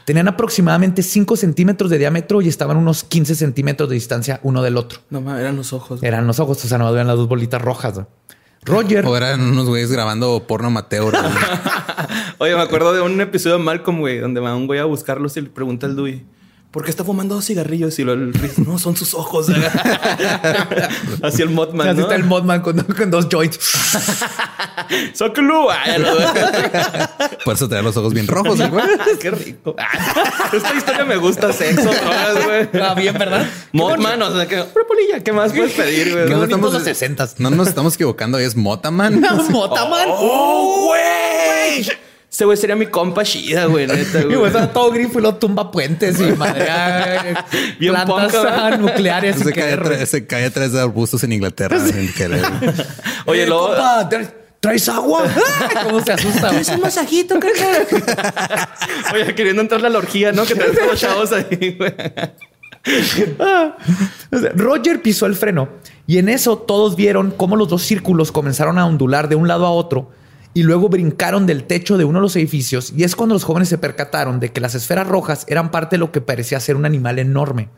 Tenían 0.07 0.29
aproximadamente 0.29 1.03
5 1.03 1.37
centímetros 1.37 1.91
de 1.91 1.99
diámetro 1.99 2.41
y 2.41 2.49
estaban 2.49 2.79
unos 2.79 3.05
15 3.05 3.35
centímetros 3.35 3.91
de 3.91 3.97
distancia 3.97 4.41
uno 4.45 4.63
del 4.63 4.79
otro. 4.79 5.01
No 5.11 5.21
mames, 5.21 5.43
eran 5.43 5.57
los 5.57 5.75
ojos. 5.75 6.03
Eran 6.03 6.27
los 6.27 6.41
ojos, 6.41 6.65
o 6.65 6.69
sea, 6.69 6.79
no 6.79 6.91
veían 6.91 7.07
las 7.07 7.19
dos 7.19 7.29
bolitas 7.29 7.61
rojas. 7.61 7.99
¿no? 7.99 8.09
Roger. 8.63 9.05
O 9.05 9.15
eran 9.15 9.43
unos 9.43 9.67
güeyes 9.67 9.93
grabando 9.93 10.47
porno 10.47 10.69
amateur. 10.69 11.15
Oye, 12.39 12.57
me 12.57 12.63
acuerdo 12.63 12.95
de 12.95 13.03
un 13.03 13.21
episodio 13.21 13.59
de 13.59 13.63
Malcolm, 13.63 14.01
güey, 14.01 14.21
donde 14.21 14.41
va 14.41 14.57
un 14.57 14.67
güey 14.67 14.81
a 14.81 14.87
buscarlos 14.87 15.37
y 15.37 15.43
le 15.43 15.51
pregunta 15.51 15.85
al 15.85 15.97
Dewey. 15.97 16.25
¿Por 16.71 16.85
qué 16.85 16.91
está 16.91 17.03
fumando 17.03 17.35
dos 17.35 17.47
cigarrillos? 17.47 17.99
Y 17.99 18.05
lo, 18.05 18.13
el 18.13 18.33
Riz, 18.33 18.59
no, 18.61 18.79
son 18.79 18.97
sus 18.97 19.13
ojos. 19.15 19.49
Así 21.23 21.43
el 21.43 21.51
Mothman, 21.51 21.89
Así 21.89 21.97
¿no? 21.99 22.03
está 22.05 22.15
el 22.15 22.23
Modman 22.25 22.61
con, 22.61 22.79
con 22.79 23.11
dos 23.11 23.27
joints. 23.31 23.59
Lo- 25.19 25.69
Por 27.45 27.55
eso 27.55 27.69
traía 27.69 27.83
los 27.83 27.97
ojos 27.97 28.13
bien 28.15 28.27
rojos, 28.27 28.59
güey. 28.71 28.85
¡Qué 29.21 29.31
rico! 29.31 29.75
Esta 30.53 30.75
historia 30.75 31.05
me 31.05 31.17
gusta 31.17 31.53
sexo, 31.53 31.91
güey. 32.45 32.69
Ah, 32.83 32.95
bien, 32.95 33.15
¿verdad? 33.19 33.47
Mothman, 33.73 34.23
o 34.23 34.35
sea, 34.37 34.47
que... 34.47 34.57
Una 34.57 34.85
polilla, 34.87 35.21
¿qué 35.25 35.33
más 35.33 35.53
puedes 35.53 35.73
pedir, 35.73 36.13
güey? 36.13 36.27
Qué 36.27 36.35
No 36.35 36.45
estamos- 36.45 36.73
los 36.73 36.83
60. 36.85 37.29
No 37.39 37.51
nos 37.51 37.69
estamos 37.69 37.95
equivocando, 37.95 38.39
es 38.39 38.57
Motaman. 38.57 39.21
Motaman. 39.51 40.07
¡Oh, 40.09 40.87
güey! 40.89 41.87
Ese 42.31 42.45
güey 42.45 42.57
sería 42.57 42.77
mi 42.77 42.87
compa 42.87 43.25
chida, 43.25 43.65
güey, 43.67 43.87
neta, 43.89 44.19
Y 44.21 44.25
güey. 44.25 44.37
güey, 44.37 44.47
está 44.47 44.73
todo 44.73 44.93
grifo 44.93 45.19
y 45.19 45.23
lo 45.23 45.35
tumba 45.35 45.71
puentes 45.71 46.21
y 46.21 46.33
madrea 46.33 47.45
Bien 47.81 47.93
plantas 47.93 48.35
ah, 48.49 48.77
nucleares. 48.79 49.37
Se 49.37 49.53
cae, 49.53 49.77
güey. 49.77 50.07
se 50.07 50.27
cae 50.27 50.45
atrás 50.45 50.73
de 50.73 50.81
arbustos 50.81 51.25
en 51.25 51.33
Inglaterra. 51.33 51.79
sin 51.85 52.13
querer. 52.13 52.45
Oye, 53.27 53.43
Eh, 53.43 53.47
luego... 53.47 53.69
compa, 53.69 54.09
¿traes- 54.09 54.33
¿Traes 54.61 54.89
agua? 54.91 55.25
¿Cómo 55.85 56.05
se 56.05 56.13
asusta? 56.13 56.49
güey? 56.51 56.61
un 56.69 56.81
masajito, 56.83 57.41
Oye, 59.15 59.35
queriendo 59.35 59.63
entrar 59.63 59.83
a 59.85 59.89
la 59.89 59.97
orgía, 59.99 60.33
¿no? 60.33 60.45
Que 60.45 60.55
te 60.55 60.65
todos 60.65 60.87
los 60.87 61.01
chavos 61.01 61.33
ahí, 61.33 61.77
güey. 61.79 61.95
Sea, 64.39 64.51
Roger 64.55 65.03
pisó 65.03 65.27
el 65.27 65.35
freno 65.35 65.69
y 66.07 66.19
en 66.19 66.29
eso 66.29 66.59
todos 66.59 66.95
vieron 66.97 67.31
cómo 67.31 67.57
los 67.57 67.69
dos 67.69 67.83
círculos 67.83 68.33
comenzaron 68.33 68.79
a 68.79 68.87
ondular 68.87 69.29
de 69.29 69.35
un 69.37 69.49
lado 69.49 69.67
a 69.67 69.71
otro 69.71 70.11
y 70.53 70.63
luego 70.63 70.89
brincaron 70.89 71.47
del 71.47 71.65
techo 71.65 71.97
de 71.97 72.05
uno 72.05 72.19
de 72.19 72.23
los 72.23 72.37
edificios 72.37 72.93
y 72.97 73.05
es 73.05 73.15
cuando 73.15 73.35
los 73.35 73.45
jóvenes 73.45 73.69
se 73.69 73.79
percataron 73.79 74.41
de 74.41 74.53
que 74.53 74.61
las 74.61 74.75
esferas 74.75 75.07
rojas 75.07 75.45
eran 75.49 75.71
parte 75.71 75.97
de 75.97 76.01
lo 76.01 76.13
que 76.13 76.21
parecía 76.21 76.61
ser 76.61 76.77
un 76.77 76.87
animal 76.87 77.19
enorme. 77.19 77.69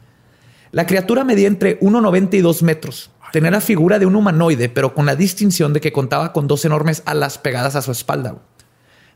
La 0.70 0.86
criatura 0.86 1.24
medía 1.24 1.48
entre 1.48 1.78
1,90 1.80 2.34
y 2.34 2.40
2 2.40 2.62
metros. 2.62 3.10
Tenía 3.30 3.50
la 3.50 3.60
figura 3.60 3.98
de 3.98 4.06
un 4.06 4.16
humanoide, 4.16 4.68
pero 4.68 4.94
con 4.94 5.06
la 5.06 5.16
distinción 5.16 5.72
de 5.72 5.80
que 5.80 5.92
contaba 5.92 6.32
con 6.32 6.46
dos 6.46 6.64
enormes 6.64 7.02
alas 7.06 7.38
pegadas 7.38 7.76
a 7.76 7.82
su 7.82 7.92
espalda. 7.92 8.36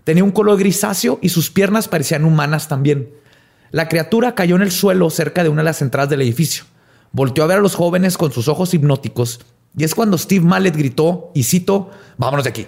Tenía 0.05 0.25
un 0.25 0.33
color 0.33 0.59
grisáceo 0.59 1.19
y 1.23 1.31
sus 1.31 1.51
piernas 1.51 1.89
parecían 1.89 2.25
humanas 2.25 2.69
también. 2.69 3.11
La 3.71 3.89
criatura 3.89 4.35
cayó 4.35 4.57
en 4.57 4.63
el 4.63 4.71
suelo 4.71 5.11
cerca 5.11 5.43
de 5.43 5.49
una 5.49 5.63
de 5.63 5.67
las 5.67 5.83
entradas 5.83 6.11
del 6.11 6.23
edificio. 6.23 6.65
Volteó 7.13 7.45
a 7.45 7.47
ver 7.47 7.59
a 7.59 7.63
los 7.63 7.75
jóvenes 7.75 8.17
con 8.17 8.33
sus 8.33 8.49
ojos 8.49 8.73
hipnóticos 8.75 9.41
y 9.77 9.85
es 9.85 9.95
cuando 9.95 10.17
Steve 10.17 10.45
Mallet 10.45 10.75
gritó, 10.75 11.31
y 11.35 11.43
cito, 11.43 11.91
vámonos 12.17 12.45
de 12.45 12.51
aquí. 12.51 12.67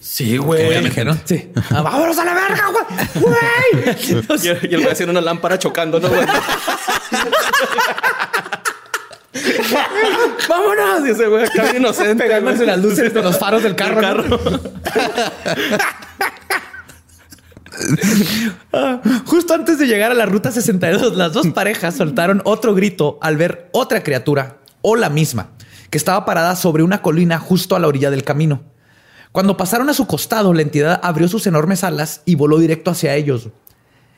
Sí, 0.00 0.36
güey. 0.36 0.66
Obviamente, 0.68 1.04
¿no? 1.04 1.16
Sí. 1.24 1.50
Ah, 1.70 1.82
vámonos 1.82 2.18
a 2.18 2.24
la 2.24 2.34
verga, 2.34 2.64
güey. 2.70 2.84
Güey. 3.14 3.96
Y, 4.42 4.46
y 4.70 4.74
el 4.74 4.80
güey 4.80 4.92
haciendo 4.92 5.12
una 5.12 5.20
lámpara 5.20 5.58
chocando, 5.58 6.00
¿no, 6.00 6.08
güey? 6.08 6.26
¡Vámonos! 10.48 11.08
Ese 11.08 11.26
güey 11.26 11.44
acá 11.44 11.76
inocente. 11.76 12.24
Pegándose 12.24 12.64
las 12.66 12.78
luces 12.78 13.12
de 13.12 13.22
los 13.22 13.38
faros 13.38 13.62
del 13.62 13.76
carro. 13.76 14.00
Ah, 18.72 19.00
Justo 19.26 19.54
antes 19.54 19.78
de 19.78 19.86
llegar 19.86 20.10
a 20.10 20.14
la 20.14 20.26
ruta 20.26 20.50
62, 20.50 21.16
las 21.16 21.32
dos 21.32 21.48
parejas 21.48 21.96
soltaron 21.96 22.40
otro 22.44 22.74
grito 22.74 23.18
al 23.20 23.36
ver 23.36 23.68
otra 23.72 24.02
criatura, 24.02 24.58
o 24.82 24.96
la 24.96 25.10
misma, 25.10 25.50
que 25.90 25.98
estaba 25.98 26.24
parada 26.24 26.56
sobre 26.56 26.82
una 26.82 27.02
colina 27.02 27.38
justo 27.38 27.76
a 27.76 27.78
la 27.78 27.88
orilla 27.88 28.10
del 28.10 28.24
camino. 28.24 28.62
Cuando 29.36 29.58
pasaron 29.58 29.90
a 29.90 29.92
su 29.92 30.06
costado, 30.06 30.54
la 30.54 30.62
entidad 30.62 30.98
abrió 31.02 31.28
sus 31.28 31.46
enormes 31.46 31.84
alas 31.84 32.22
y 32.24 32.36
voló 32.36 32.56
directo 32.56 32.90
hacia 32.90 33.16
ellos. 33.16 33.50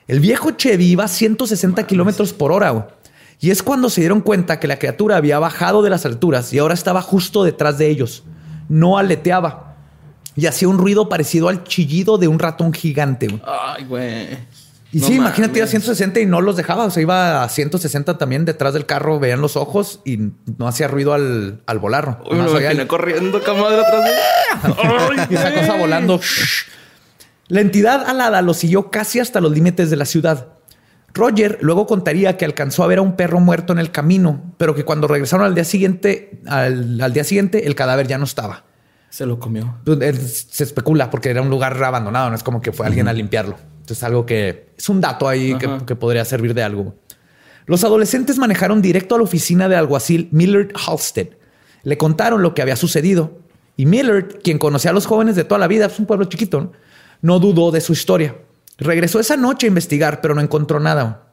El 0.06 0.20
viejo 0.20 0.52
Chevy 0.52 0.92
iba 0.92 1.02
a 1.02 1.08
160 1.08 1.84
kilómetros 1.88 2.32
por 2.32 2.52
hora. 2.52 2.96
Y 3.40 3.50
es 3.50 3.64
cuando 3.64 3.90
se 3.90 4.00
dieron 4.00 4.20
cuenta 4.20 4.60
que 4.60 4.68
la 4.68 4.78
criatura 4.78 5.16
había 5.16 5.40
bajado 5.40 5.82
de 5.82 5.90
las 5.90 6.06
alturas 6.06 6.52
y 6.52 6.60
ahora 6.60 6.74
estaba 6.74 7.02
justo 7.02 7.42
detrás 7.42 7.78
de 7.78 7.88
ellos. 7.88 8.22
No 8.68 8.96
aleteaba. 8.96 9.74
Y 10.36 10.46
hacía 10.46 10.68
un 10.68 10.78
ruido 10.78 11.08
parecido 11.08 11.48
al 11.48 11.64
chillido 11.64 12.16
de 12.16 12.28
un 12.28 12.38
ratón 12.38 12.72
gigante. 12.72 13.40
Ay, 13.44 13.86
güey. 13.86 14.38
Y 14.90 15.00
No 15.00 15.06
sí, 15.06 15.14
imagínate, 15.16 15.58
iba 15.58 15.64
a 15.64 15.68
mames. 15.68 15.70
160 15.84 16.20
y 16.20 16.26
no 16.26 16.40
los 16.40 16.56
dejaba. 16.56 16.84
O 16.86 16.90
sea, 16.90 17.02
iba 17.02 17.42
a 17.42 17.48
160 17.48 18.16
también 18.16 18.44
detrás 18.46 18.72
del 18.72 18.86
carro, 18.86 19.18
veían 19.20 19.40
los 19.42 19.56
ojos 19.56 20.00
y 20.04 20.16
no 20.56 20.66
hacía 20.66 20.88
ruido 20.88 21.12
al, 21.12 21.60
al 21.66 21.78
volar. 21.78 22.20
Uy, 22.30 22.38
me 22.38 22.44
lo 22.44 22.52
oía 22.52 22.60
imaginé 22.62 22.82
el- 22.82 22.88
corriendo, 22.88 23.42
camadre, 23.42 23.80
atrás 23.82 24.04
de... 24.04 25.26
Y 25.30 25.34
esa 25.34 25.52
cosa 25.54 25.76
volando. 25.76 26.18
La 27.48 27.60
entidad 27.60 28.04
alada 28.08 28.40
lo 28.42 28.54
siguió 28.54 28.90
casi 28.90 29.20
hasta 29.20 29.40
los 29.40 29.52
límites 29.52 29.90
de 29.90 29.96
la 29.96 30.04
ciudad. 30.04 30.48
Roger 31.14 31.58
luego 31.62 31.86
contaría 31.86 32.36
que 32.36 32.44
alcanzó 32.44 32.84
a 32.84 32.86
ver 32.86 32.98
a 32.98 33.02
un 33.02 33.16
perro 33.16 33.40
muerto 33.40 33.72
en 33.72 33.78
el 33.78 33.90
camino, 33.90 34.54
pero 34.58 34.74
que 34.74 34.84
cuando 34.84 35.08
regresaron 35.08 35.44
al 35.46 35.54
día 35.54 35.64
siguiente, 35.64 36.40
al, 36.46 37.00
al 37.00 37.12
día 37.12 37.24
siguiente, 37.24 37.66
el 37.66 37.74
cadáver 37.74 38.06
ya 38.06 38.18
no 38.18 38.24
estaba. 38.24 38.64
Se 39.10 39.24
lo 39.24 39.38
comió. 39.38 39.78
Pues, 39.84 39.98
eh, 40.02 40.12
Se 40.14 40.64
especula 40.64 41.10
porque 41.10 41.30
era 41.30 41.40
un 41.40 41.48
lugar 41.50 41.82
abandonado, 41.82 42.28
no 42.28 42.36
es 42.36 42.42
como 42.42 42.60
que 42.60 42.72
fue 42.72 42.86
alguien 42.86 43.08
a 43.08 43.12
limpiarlo. 43.14 43.56
Entonces, 43.88 44.04
algo 44.04 44.26
que 44.26 44.66
es 44.76 44.86
un 44.90 45.00
dato 45.00 45.26
ahí 45.26 45.56
que, 45.56 45.66
que 45.86 45.96
podría 45.96 46.22
servir 46.26 46.52
de 46.52 46.62
algo. 46.62 46.94
Los 47.64 47.84
adolescentes 47.84 48.36
manejaron 48.36 48.82
directo 48.82 49.14
a 49.14 49.18
la 49.18 49.24
oficina 49.24 49.66
del 49.66 49.78
alguacil 49.78 50.28
Millard 50.30 50.72
Halstead. 50.74 51.28
Le 51.84 51.96
contaron 51.96 52.42
lo 52.42 52.52
que 52.52 52.60
había 52.60 52.76
sucedido 52.76 53.38
y 53.78 53.86
Millard, 53.86 54.40
quien 54.42 54.58
conocía 54.58 54.90
a 54.90 54.94
los 54.94 55.06
jóvenes 55.06 55.36
de 55.36 55.44
toda 55.44 55.58
la 55.58 55.68
vida, 55.68 55.86
es 55.86 55.98
un 55.98 56.04
pueblo 56.04 56.26
chiquito, 56.26 56.60
no, 56.60 56.72
No 57.22 57.38
dudó 57.38 57.70
de 57.70 57.80
su 57.80 57.94
historia. 57.94 58.36
Regresó 58.76 59.20
esa 59.20 59.38
noche 59.38 59.66
a 59.66 59.68
investigar, 59.68 60.20
pero 60.20 60.34
no 60.34 60.42
encontró 60.42 60.80
nada. 60.80 61.32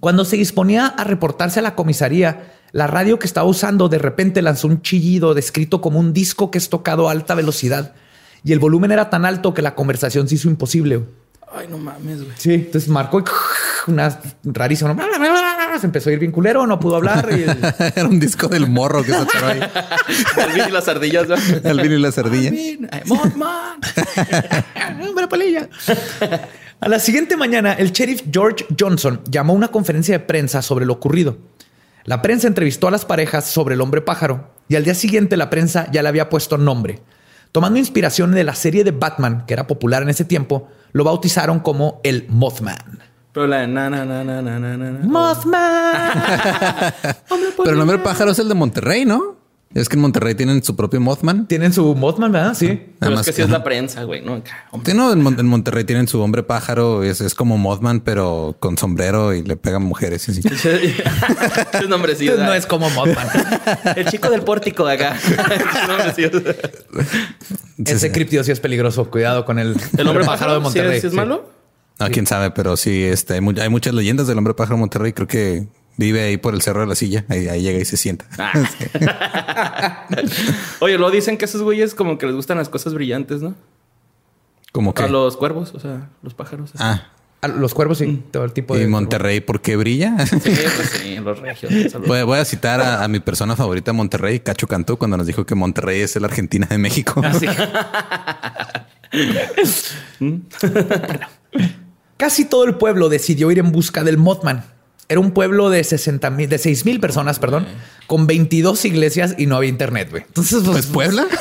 Cuando 0.00 0.24
se 0.24 0.38
disponía 0.38 0.86
a 0.86 1.04
reportarse 1.04 1.58
a 1.58 1.62
la 1.62 1.74
comisaría, 1.74 2.54
la 2.72 2.86
radio 2.86 3.18
que 3.18 3.26
estaba 3.26 3.46
usando 3.46 3.90
de 3.90 3.98
repente 3.98 4.40
lanzó 4.40 4.66
un 4.66 4.80
chillido 4.80 5.34
descrito 5.34 5.82
como 5.82 6.00
un 6.00 6.14
disco 6.14 6.50
que 6.50 6.56
es 6.56 6.70
tocado 6.70 7.10
a 7.10 7.12
alta 7.12 7.34
velocidad 7.34 7.92
y 8.42 8.52
el 8.52 8.60
volumen 8.60 8.92
era 8.92 9.10
tan 9.10 9.26
alto 9.26 9.52
que 9.52 9.60
la 9.60 9.74
conversación 9.74 10.26
se 10.26 10.36
hizo 10.36 10.48
imposible. 10.48 11.04
Ay, 11.54 11.66
no 11.68 11.78
mames, 11.78 12.22
güey. 12.24 12.32
Sí, 12.38 12.54
entonces 12.54 12.88
marcó 12.88 13.20
y 13.20 13.24
una 13.90 14.18
rarísima. 14.44 14.96
Se 15.80 15.86
empezó 15.86 16.10
a 16.10 16.12
ir 16.12 16.18
bien 16.18 16.32
culero, 16.32 16.66
no 16.66 16.78
pudo 16.80 16.96
hablar. 16.96 17.28
Y 17.30 17.42
el- 17.42 17.58
Era 17.96 18.06
un 18.08 18.18
disco 18.20 18.48
del 18.48 18.68
morro 18.68 19.02
que 19.02 19.12
se 19.12 19.16
atoró 19.18 19.46
ahí. 19.46 19.60
Alvin 20.42 20.64
y 20.68 20.70
las 20.70 20.88
ardillas, 20.88 21.28
¿no? 21.28 21.34
Alvin 21.68 21.92
y 21.92 21.98
la 21.98 22.12
cerdilla. 22.12 22.48
Alvin, 22.50 22.88
ay, 22.90 23.00
Mothman. 23.06 23.80
Hombre, 25.08 25.26
polilla. 25.28 25.68
A 26.80 26.88
la 26.88 26.98
siguiente 26.98 27.36
mañana, 27.36 27.74
el 27.74 27.92
sheriff 27.92 28.22
George 28.32 28.66
Johnson 28.78 29.20
llamó 29.30 29.52
a 29.52 29.56
una 29.56 29.68
conferencia 29.68 30.18
de 30.18 30.24
prensa 30.24 30.62
sobre 30.62 30.84
lo 30.86 30.94
ocurrido. 30.94 31.38
La 32.04 32.20
prensa 32.22 32.48
entrevistó 32.48 32.88
a 32.88 32.90
las 32.90 33.04
parejas 33.04 33.46
sobre 33.48 33.74
el 33.76 33.80
hombre 33.80 34.00
pájaro 34.00 34.50
y 34.68 34.74
al 34.76 34.82
día 34.84 34.94
siguiente 34.94 35.36
la 35.36 35.50
prensa 35.50 35.88
ya 35.92 36.02
le 36.02 36.08
había 36.08 36.28
puesto 36.28 36.58
nombre. 36.58 37.00
Tomando 37.52 37.78
inspiración 37.78 38.32
de 38.32 38.44
la 38.44 38.54
serie 38.54 38.82
de 38.82 38.92
Batman, 38.92 39.44
que 39.46 39.52
era 39.52 39.66
popular 39.66 40.02
en 40.02 40.08
ese 40.08 40.24
tiempo, 40.24 40.68
lo 40.92 41.04
bautizaron 41.04 41.60
como 41.60 42.00
el 42.02 42.26
Mothman. 42.28 43.02
Pero 43.32 43.46
la 43.46 43.58
de 43.58 43.68
na, 43.68 43.90
na, 43.90 44.04
na, 44.06 44.24
na, 44.24 44.40
na, 44.42 44.58
na, 44.58 44.76
na. 44.76 44.98
Mothman. 45.02 46.22
Pero 47.58 47.70
el 47.70 47.78
nombre 47.78 47.98
pájaro 47.98 48.30
es 48.30 48.38
el 48.38 48.48
de 48.48 48.54
Monterrey, 48.54 49.04
¿no? 49.04 49.41
Es 49.74 49.88
que 49.88 49.96
en 49.96 50.02
Monterrey 50.02 50.34
tienen 50.34 50.62
su 50.62 50.76
propio 50.76 51.00
Mothman. 51.00 51.46
Tienen 51.46 51.72
su 51.72 51.94
Mothman, 51.94 52.30
¿verdad? 52.32 52.54
Sí. 52.54 52.66
Pero 52.98 53.10
Nada 53.12 53.20
es 53.22 53.26
que 53.26 53.32
sí 53.32 53.40
es 53.42 53.48
la 53.50 53.64
prensa, 53.64 54.04
güey, 54.04 54.20
¿no? 54.22 54.42
Sí, 54.84 54.92
no, 54.94 55.10
en, 55.12 55.22
Mon- 55.22 55.38
en 55.40 55.46
Monterrey 55.46 55.84
tienen 55.84 56.08
su 56.08 56.20
hombre 56.20 56.42
pájaro. 56.42 57.02
Es, 57.02 57.20
es 57.22 57.34
como 57.34 57.56
Mothman, 57.58 58.00
pero 58.00 58.56
con 58.60 58.76
sombrero 58.76 59.32
y 59.32 59.42
le 59.42 59.56
pegan 59.56 59.82
mujeres. 59.82 60.28
y 60.28 60.32
así. 60.32 60.42
Nombrecito. 61.88 62.36
no 62.36 62.52
es 62.52 62.66
como 62.66 62.90
Mothman. 62.90 63.26
El 63.96 64.06
chico 64.06 64.28
del 64.30 64.42
pórtico 64.42 64.86
de 64.86 64.94
acá. 64.94 65.16
Ese 67.84 68.12
criptido 68.12 68.44
sí 68.44 68.52
es 68.52 68.60
peligroso. 68.60 69.10
Cuidado 69.10 69.44
con 69.44 69.58
el, 69.58 69.76
¿El 69.96 70.08
hombre 70.08 70.24
pájaro 70.24 70.52
de 70.54 70.58
¿Sí 70.58 70.62
Monterrey. 70.64 70.94
es, 70.96 71.00
sí 71.00 71.06
es 71.08 71.12
sí. 71.12 71.16
malo? 71.16 71.50
No, 71.98 72.08
quién 72.10 72.26
sabe, 72.26 72.50
pero 72.50 72.76
sí, 72.76 73.04
este, 73.04 73.34
hay 73.34 73.68
muchas 73.68 73.94
leyendas 73.94 74.26
del 74.26 74.38
hombre 74.38 74.54
pájaro 74.54 74.76
de 74.76 74.80
Monterrey. 74.80 75.12
Creo 75.12 75.28
que 75.28 75.66
vive 76.02 76.22
ahí 76.22 76.36
por 76.36 76.54
el 76.54 76.60
cerro 76.62 76.80
de 76.82 76.86
la 76.86 76.94
silla. 76.94 77.24
Ahí, 77.28 77.48
ahí 77.48 77.62
llega 77.62 77.78
y 77.78 77.84
se 77.84 77.96
sienta. 77.96 78.26
Oye, 80.80 80.98
luego 80.98 81.10
dicen 81.10 81.38
que 81.38 81.44
esos 81.46 81.62
güeyes 81.62 81.94
como 81.94 82.18
que 82.18 82.26
les 82.26 82.34
gustan 82.34 82.58
las 82.58 82.68
cosas 82.68 82.94
brillantes, 82.94 83.40
¿no? 83.42 83.54
Como 84.72 84.94
que. 84.94 85.02
A 85.02 85.08
los 85.08 85.36
cuervos, 85.36 85.72
o 85.74 85.80
sea, 85.80 86.10
los 86.22 86.34
pájaros. 86.34 86.70
así. 86.74 86.78
Ah, 86.84 87.08
Ah, 87.44 87.48
Los 87.48 87.74
cuervos 87.74 87.98
sí, 87.98 88.22
todo 88.30 88.44
el 88.44 88.52
tipo 88.52 88.76
de. 88.76 88.84
y 88.84 88.86
Monterrey, 88.86 89.40
¿por 89.40 89.60
qué 89.60 89.74
brilla? 89.74 90.14
Sí, 90.26 90.38
pues 90.38 90.90
sí, 91.02 91.16
los 91.16 91.40
regios. 91.40 91.72
Voy, 92.06 92.22
voy 92.22 92.38
a 92.38 92.44
citar 92.44 92.80
a, 92.80 93.02
a 93.02 93.08
mi 93.08 93.18
persona 93.18 93.56
favorita 93.56 93.90
de 93.90 93.96
Monterrey, 93.96 94.38
Cacho 94.38 94.68
Cantú, 94.68 94.96
cuando 94.96 95.16
nos 95.16 95.26
dijo 95.26 95.44
que 95.44 95.56
Monterrey 95.56 96.02
es 96.02 96.14
la 96.20 96.28
Argentina 96.28 96.68
de 96.70 96.78
México. 96.78 97.20
Casi 102.16 102.44
todo 102.44 102.64
el 102.64 102.76
pueblo 102.76 103.08
decidió 103.08 103.50
ir 103.50 103.58
en 103.58 103.72
busca 103.72 104.04
del 104.04 104.18
Mothman. 104.18 104.64
Era 105.08 105.20
un 105.20 105.32
pueblo 105.32 105.68
de 105.68 105.84
60 105.84 106.30
mil, 106.30 106.48
de 106.48 106.58
6 106.58 106.84
mil 106.86 106.98
personas, 107.00 107.38
perdón, 107.38 107.66
con 108.06 108.26
22 108.26 108.84
iglesias 108.86 109.34
y 109.36 109.46
no 109.46 109.56
había 109.56 109.68
internet, 109.68 110.08
güey. 110.10 110.22
Entonces, 110.26 110.62
Pues 110.64 110.86
Puebla. 110.86 111.26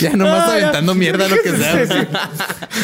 ya 0.00 0.16
nomás 0.16 0.48
aventando 0.48 0.94
mierda 0.94 1.28
lo 1.28 1.36
que 1.36 1.50
sea. 1.56 2.08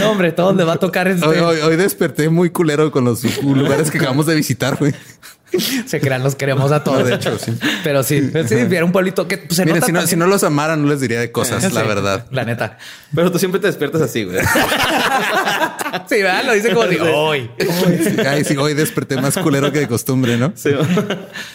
no, 0.00 0.10
hombre, 0.10 0.32
todo 0.32 0.52
le 0.52 0.64
va 0.64 0.74
a 0.74 0.76
tocar 0.76 1.08
este, 1.08 1.26
Hoy, 1.26 1.38
hoy- 1.38 1.60
hoy 1.60 1.76
desperté 1.76 2.28
muy 2.28 2.50
culero 2.50 2.90
con 2.90 3.04
los 3.04 3.22
lugares 3.42 3.90
que 3.90 3.98
acabamos 3.98 4.26
de 4.26 4.34
visitar, 4.34 4.76
güey. 4.76 4.92
Se 5.86 6.00
crean, 6.00 6.22
los 6.22 6.34
queremos 6.34 6.72
a 6.72 6.84
todos. 6.84 7.04
De 7.06 7.14
hecho, 7.14 7.38
sí. 7.38 7.52
Pero 7.82 8.02
sí, 8.02 8.30
sí, 8.46 8.54
era 8.54 8.84
un 8.84 8.92
pueblito 8.92 9.26
que 9.28 9.38
pues, 9.38 9.56
se 9.56 9.64
Miren, 9.64 9.76
nota 9.80 9.86
si 9.86 9.92
no, 9.92 10.06
si 10.06 10.16
no 10.16 10.26
los 10.26 10.44
amara, 10.44 10.76
no 10.76 10.88
les 10.88 11.00
diría 11.00 11.20
de 11.20 11.32
cosas, 11.32 11.72
la 11.72 11.82
verdad. 11.82 12.26
La 12.30 12.44
neta. 12.44 12.78
Pero 13.14 13.32
tú 13.32 13.38
siempre 13.38 13.60
te 13.60 13.66
despiertas 13.68 14.02
así, 14.02 14.24
güey. 14.24 14.38
Sí, 16.08 16.22
¿verdad? 16.22 16.44
Lo 16.44 16.52
dice 16.52 16.72
como 16.74 16.86
de 16.86 17.00
hoy. 17.00 17.50
Ay, 18.26 18.44
sí, 18.44 18.56
hoy 18.56 18.74
desperté 18.74 19.16
más 19.20 19.36
culero 19.38 19.72
que 19.72 19.80
de 19.80 19.88
costumbre, 19.88 20.36
¿no? 20.36 20.52
Sí. 20.54 20.70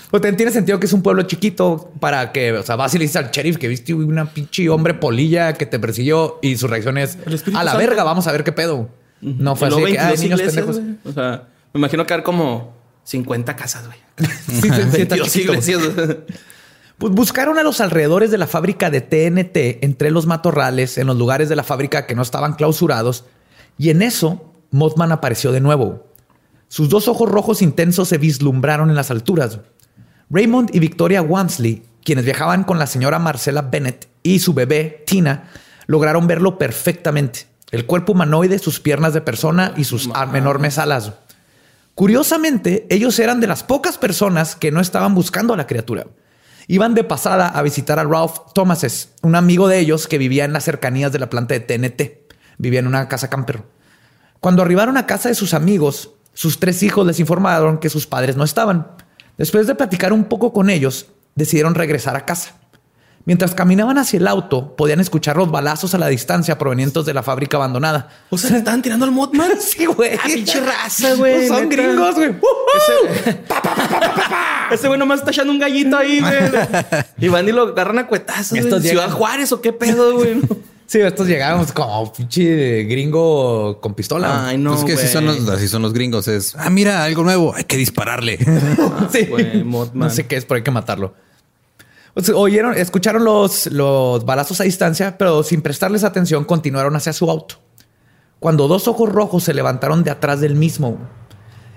Pues 0.10 0.21
te- 0.21 0.34
tiene 0.34 0.51
sentido 0.51 0.79
que 0.79 0.86
es 0.88 0.93
un 0.93 1.01
pueblo 1.03 1.23
chiquito 1.23 1.91
para 1.99 2.32
que, 2.32 2.51
o 2.53 2.63
sea, 2.63 2.75
vas 2.75 2.93
y 2.95 2.97
le 2.97 3.03
dices 3.06 3.17
al 3.17 3.32
sheriff 3.32 3.58
que 3.58 3.67
viste 3.67 3.93
una 3.93 4.25
pinche 4.25 4.69
hombre 4.69 4.93
polilla 4.95 5.53
que 5.53 5.65
te 5.65 5.79
persiguió 5.79 6.39
y 6.41 6.58
su 6.58 6.67
reacción 6.67 6.97
es 6.97 7.17
a 7.53 7.63
la 7.63 7.71
Santo". 7.71 7.77
verga, 7.77 8.03
vamos 8.03 8.27
a 8.27 8.32
ver 8.32 8.43
qué 8.43 8.51
pedo. 8.51 8.89
No 9.21 9.56
fue 9.56 9.67
así 9.69 9.82
de 9.82 9.91
que, 9.93 9.99
ay, 9.99 10.08
22 10.17 10.19
niños 10.23 10.39
iglesias, 10.39 10.65
pendejos. 10.65 10.99
O 11.06 11.13
sea, 11.13 11.43
me 11.73 11.79
imagino 11.79 12.06
que 12.06 12.13
hay 12.13 12.21
como 12.23 12.83
50 13.04 13.56
casas, 13.56 13.86
güey. 13.88 13.98
Sí, 14.46 14.62
sí, 14.62 14.70
sí, 14.70 15.02
está 15.02 15.16
22 15.16 15.32
chiquito. 15.32 15.52
iglesias. 15.54 15.82
Pues 16.98 17.13
buscaron 17.13 17.58
a 17.58 17.63
los 17.63 17.82
alrededores 17.82 18.32
de 18.32 18.38
la 18.38 18.48
fábrica 18.48 18.89
de 18.89 19.02
TNT, 19.02 19.84
entre 19.84 20.12
los 20.12 20.26
matorrales, 20.26 20.98
en 20.98 21.08
los 21.08 21.18
lugares 21.18 21.50
de 21.50 21.56
la 21.56 21.63
fábrica 21.63 22.06
que 22.06 22.16
no 22.16 22.22
estaban 22.22 22.54
clausurados, 22.54 23.26
y 23.78 23.89
en 23.89 24.02
eso 24.02 24.54
Mothman 24.72 25.12
apareció 25.12 25.52
de 25.52 25.60
nuevo. 25.60 26.08
Sus 26.68 26.89
dos 26.89 27.08
ojos 27.08 27.30
rojos 27.30 27.62
intensos 27.62 28.10
se 28.10 28.18
vislumbraron 28.18 28.89
en 28.89 28.96
las 28.96 29.12
alturas. 29.12 29.60
Raymond 30.30 30.74
y 30.74 30.80
Victoria 30.80 31.22
Wamsley, 31.22 31.84
quienes 32.04 32.26
viajaban 32.26 32.63
con 32.63 32.80
la 32.80 32.88
señora 32.88 33.20
Marcela 33.20 33.63
Bennett 33.63 34.08
y 34.24 34.39
su 34.39 34.54
bebé 34.54 35.04
Tina, 35.06 35.50
lograron 35.88 36.26
verlo 36.26 36.58
perfectamente. 36.58 37.48
El 37.72 37.86
cuerpo 37.86 38.13
humanoide, 38.13 38.60
sus 38.60 38.80
piernas 38.80 39.13
de 39.13 39.22
persona 39.22 39.74
y 39.76 39.84
sus 39.84 40.10
enormes 40.34 40.78
alas. 40.78 41.13
Curiosamente, 41.95 42.88
ellos 42.89 43.19
eran 43.19 43.39
de 43.39 43.47
las 43.47 43.63
pocas 43.63 43.97
personas 43.97 44.56
que 44.56 44.71
no 44.71 44.82
estaban 44.82 45.13
buscando 45.13 45.53
a 45.53 45.58
la 45.58 45.67
criatura. 45.67 46.08
Iban 46.67 46.95
de 46.95 47.03
pasada 47.03 47.47
a 47.47 47.62
visitar 47.62 47.99
a 47.99 48.03
Ralph 48.03 48.38
Thomases, 48.53 49.13
un 49.21 49.36
amigo 49.36 49.67
de 49.67 49.79
ellos 49.79 50.08
que 50.08 50.17
vivía 50.17 50.45
en 50.45 50.53
las 50.53 50.63
cercanías 50.63 51.12
de 51.12 51.19
la 51.19 51.29
planta 51.29 51.53
de 51.53 51.60
TNT. 51.60 52.34
Vivía 52.58 52.79
en 52.79 52.88
una 52.88 53.08
casa 53.08 53.29
camper. 53.29 53.63
Cuando 54.39 54.62
arribaron 54.62 54.97
a 54.97 55.06
casa 55.06 55.29
de 55.29 55.36
sus 55.36 55.53
amigos, 55.53 56.12
sus 56.34 56.60
tres 56.60 56.82
hijos 56.82 57.06
les 57.06 57.19
informaron 57.19 57.77
que 57.77 57.89
sus 57.89 58.08
padres 58.08 58.38
no 58.38 58.43
estaban. 58.43 58.88
Después 59.38 59.67
de 59.67 59.75
platicar 59.75 60.13
un 60.13 60.25
poco 60.25 60.51
con 60.51 60.69
ellos, 60.69 61.08
decidieron 61.36 61.75
regresar 61.75 62.15
a 62.15 62.25
casa. 62.25 62.56
Mientras 63.25 63.55
caminaban 63.55 63.97
hacia 63.97 64.19
el 64.19 64.27
auto, 64.27 64.75
podían 64.75 64.99
escuchar 64.99 65.38
los 65.38 65.49
balazos 65.49 65.93
a 65.93 65.97
la 65.97 66.07
distancia 66.07 66.57
provenientes 66.57 67.05
de 67.05 67.13
la 67.13 67.23
fábrica 67.23 67.55
abandonada. 67.55 68.09
O 68.29 68.38
sea, 68.38 68.51
le 68.51 68.57
estaban 68.57 68.81
tirando 68.81 69.05
al 69.05 69.12
Mothman. 69.12 69.51
Sí, 69.62 69.86
güey. 69.86 70.15
Ah, 70.15 70.23
pinche 70.25 70.59
raza, 70.59 71.15
güey. 71.15 71.47
Son 71.47 71.69
neta. 71.69 71.81
gringos, 71.81 72.15
güey. 72.15 72.36
Ese 74.71 74.88
güey 74.88 74.99
nomás 74.99 75.19
está 75.19 75.31
echando 75.31 75.53
un 75.53 75.59
gallito 75.59 75.97
ahí, 75.97 76.19
güey. 76.19 76.33
y 77.17 77.29
van 77.29 77.47
y 77.47 77.53
lo 77.53 77.69
agarran 77.69 77.99
a 77.99 78.07
cuetazos. 78.07 78.57
Estos 78.57 78.81
güey. 78.81 78.91
Ciudad 78.91 79.09
Juárez 79.09 79.51
o 79.53 79.62
qué 79.62 79.71
pedo, 79.71 80.15
güey. 80.15 80.41
Sí, 80.86 80.99
estos 80.99 81.27
llegábamos 81.27 81.71
como 81.71 82.12
pinche 82.12 82.83
gringo 82.83 83.79
con 83.79 83.93
pistola. 83.93 84.47
Ay, 84.47 84.57
no. 84.57 84.71
Pues 84.71 84.81
es 84.81 84.86
que 84.86 84.93
así 84.93 85.07
son, 85.13 85.25
los, 85.25 85.47
así 85.49 85.69
son 85.69 85.81
los 85.81 85.93
gringos. 85.93 86.27
Es, 86.27 86.55
ah, 86.57 86.69
mira, 86.69 87.03
algo 87.05 87.23
nuevo. 87.23 87.55
Hay 87.55 87.63
que 87.63 87.77
dispararle. 87.77 88.38
sí. 89.12 89.25
güey. 89.27 89.63
No 89.63 90.09
sé 90.09 90.27
qué 90.27 90.36
es, 90.36 90.45
pero 90.45 90.57
hay 90.57 90.63
que 90.63 90.71
matarlo. 90.71 91.13
Oyeron, 92.36 92.78
escucharon 92.78 93.23
los, 93.23 93.67
los 93.67 94.23
balazos 94.23 94.62
a 94.62 94.65
distancia, 94.65 95.17
pero 95.17 95.41
sin 95.43 95.62
prestarles 95.62 96.04
atención 96.04 96.43
continuaron 96.45 96.95
hacia 96.95 97.12
su 97.12 97.30
auto. 97.30 97.56
Cuando 98.39 98.67
dos 98.67 98.88
ojos 98.88 99.10
rojos 99.10 99.43
se 99.43 99.54
levantaron 99.54 100.04
de 100.04 100.12
atrás 100.12 100.39
del 100.41 100.56
mismo. 100.56 100.97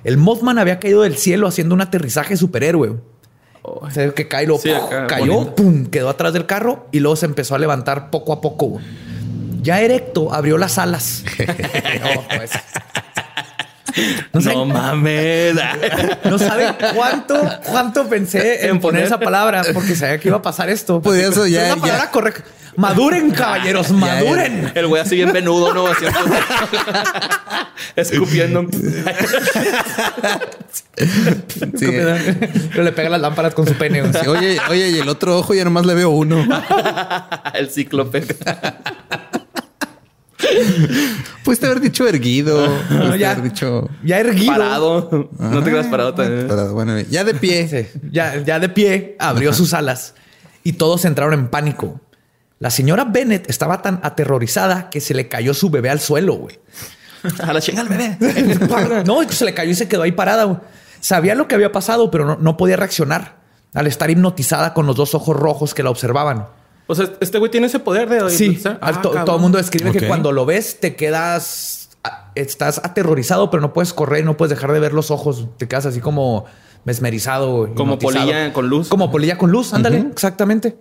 El 0.05 0.19
Mothman 0.19 0.59
había 0.59 0.79
caído 0.79 1.03
del 1.03 1.17
cielo 1.17 1.47
haciendo 1.47 1.75
un 1.75 1.81
aterrizaje 1.81 2.37
superhéroe. 2.37 2.97
O 3.63 3.91
sea, 3.91 4.11
que 4.11 4.29
cae, 4.29 4.47
lo, 4.47 4.59
Sí, 4.59 4.71
acá, 4.71 5.07
cayó, 5.07 5.35
bonito. 5.35 5.55
pum, 5.57 5.87
quedó 5.87 6.09
atrás 6.09 6.33
del 6.33 6.47
carro 6.47 6.87
y 6.93 7.01
luego 7.01 7.17
se 7.17 7.27
empezó 7.27 7.55
a 7.55 7.59
levantar 7.59 8.11
poco 8.11 8.33
a 8.33 8.41
poco. 8.41 8.79
Ya 9.63 9.81
erecto 9.81 10.33
abrió 10.33 10.59
las 10.59 10.79
alas. 10.79 11.25
No, 11.39 12.37
pues. 12.37 12.51
No 14.33 14.41
No 14.41 14.65
mames. 14.67 15.55
no 16.25 16.39
saben 16.39 16.75
cuánto, 16.95 17.41
cuánto 17.65 18.07
pensé 18.09 18.65
en, 18.65 18.71
En 18.77 18.81
poner 18.81 19.05
esa 19.05 19.19
palabra 19.19 19.63
porque 19.73 19.95
sabía 19.97 20.19
que 20.19 20.29
iba 20.29 20.37
a 20.39 20.43
pasar 20.43 20.69
esto. 20.69 21.01
Podría 21.01 21.33
ser 21.33 21.49
ya- 21.49 21.63
Es 21.63 21.69
la 21.71 21.75
ya- 21.77 21.81
palabra 21.81 22.11
correcta. 22.11 22.45
Maduren, 22.77 23.31
caballeros, 23.31 23.91
maduren. 23.91 24.71
El 24.75 24.87
güey 24.87 25.01
así 25.01 25.17
bien 25.17 25.33
venudo, 25.33 25.73
¿no? 25.73 25.87
Así 25.87 26.05
escupiendo. 27.97 28.67
Sí. 31.79 31.87
Pero 32.71 32.83
le 32.85 32.93
pega 32.93 33.09
las 33.11 33.21
lámparas 33.21 33.53
con 33.55 33.67
su 33.67 33.75
pene. 33.75 34.03
Sí, 34.13 34.27
Oye, 34.29 34.59
oye, 34.71 34.89
y 34.91 34.99
el 34.99 35.09
otro 35.11 35.39
ojo 35.39 35.53
ya 35.55 35.65
nomás 35.65 35.85
le 35.85 35.95
veo 35.95 36.09
uno. 36.11 36.47
El 37.55 37.71
cíclope. 37.71 38.25
Pudiste 41.45 41.67
haber 41.67 41.81
dicho 41.81 42.07
erguido. 42.07 42.67
Ya. 43.19 43.33
haber 43.33 43.45
dicho. 43.45 43.89
Ya 44.05 44.19
erguido. 44.21 44.53
Parado. 44.53 45.31
No 45.39 45.63
te 45.63 45.71
quedas 45.71 45.87
parado 45.87 46.15
también. 46.15 46.49
Bueno, 46.73 46.99
ya 47.01 47.25
de 47.25 47.35
pie. 47.35 47.69
Sí, 47.69 48.01
ya, 48.11 48.37
ya 48.43 48.59
de 48.59 48.69
pie 48.69 49.17
abrió 49.19 49.53
sus 49.53 49.73
alas 49.73 50.15
y 50.63 50.75
todos 50.75 51.05
entraron 51.05 51.35
en 51.35 51.49
pánico. 51.49 52.01
La 52.59 52.71
señora 52.71 53.05
Bennett 53.05 53.49
estaba 53.51 53.83
tan 53.83 54.01
aterrorizada 54.03 54.91
que 54.91 55.01
se 55.01 55.15
le 55.15 55.29
cayó 55.29 55.55
su 55.55 55.71
bebé 55.71 55.91
al 55.91 56.01
suelo, 56.01 56.35
güey. 56.35 56.59
A 57.43 57.53
la 57.53 57.61
chinga 57.61 57.83
al 57.83 57.89
bebé. 57.89 58.17
No, 59.07 59.23
se 59.31 59.45
le 59.45 59.55
cayó 59.55 59.71
y 59.71 59.75
se 59.75 59.89
quedó 59.89 60.03
ahí 60.03 60.13
parada. 60.13 60.45
güey. 60.45 60.59
Sabía 61.01 61.35
lo 61.35 61.49
que 61.49 61.55
había 61.55 61.73
pasado, 61.73 62.11
pero 62.11 62.25
no, 62.27 62.37
no 62.37 62.57
podía 62.57 62.77
reaccionar 62.77 63.37
al 63.75 63.87
estar 63.87 64.11
hipnotizada 64.11 64.73
con 64.75 64.87
los 64.87 64.97
dos 64.97 65.15
ojos 65.15 65.37
rojos 65.37 65.75
que 65.75 65.83
la 65.83 65.91
observaban. 65.91 66.47
O 66.87 66.95
sea, 66.95 67.11
este 67.21 67.39
güey 67.39 67.51
tiene 67.51 67.67
ese 67.67 67.81
poder 67.81 68.09
de. 68.09 68.31
Sí, 68.31 68.61
Ah, 68.81 69.01
to- 69.03 69.11
cabrón. 69.11 69.25
todo 69.25 69.37
el 69.37 69.43
mundo 69.43 69.59
describe 69.59 69.93
que 69.93 70.07
cuando 70.07 70.31
lo 70.33 70.47
ves 70.47 70.79
te 70.81 70.95
quedas, 70.95 71.91
estás 72.35 72.79
aterrorizado, 72.85 73.51
pero 73.51 73.61
no 73.61 73.73
puedes 73.73 73.93
correr, 73.93 74.25
no 74.25 74.37
puedes 74.37 74.51
dejar 74.51 74.73
de 74.73 74.79
ver 74.81 74.93
los 74.93 75.11
ojos. 75.11 75.49
Te 75.57 75.67
quedas 75.67 75.87
así 75.87 76.01
como 76.01 76.45
mesmerizado. 76.85 77.75
Como 77.75 77.99
polilla 77.99 78.53
con 78.53 78.69
luz. 78.69 78.89
Como 78.89 79.11
polilla 79.11 79.37
con 79.39 79.51
luz, 79.51 79.75
ándale, 79.75 79.99
exactamente. 80.13 80.77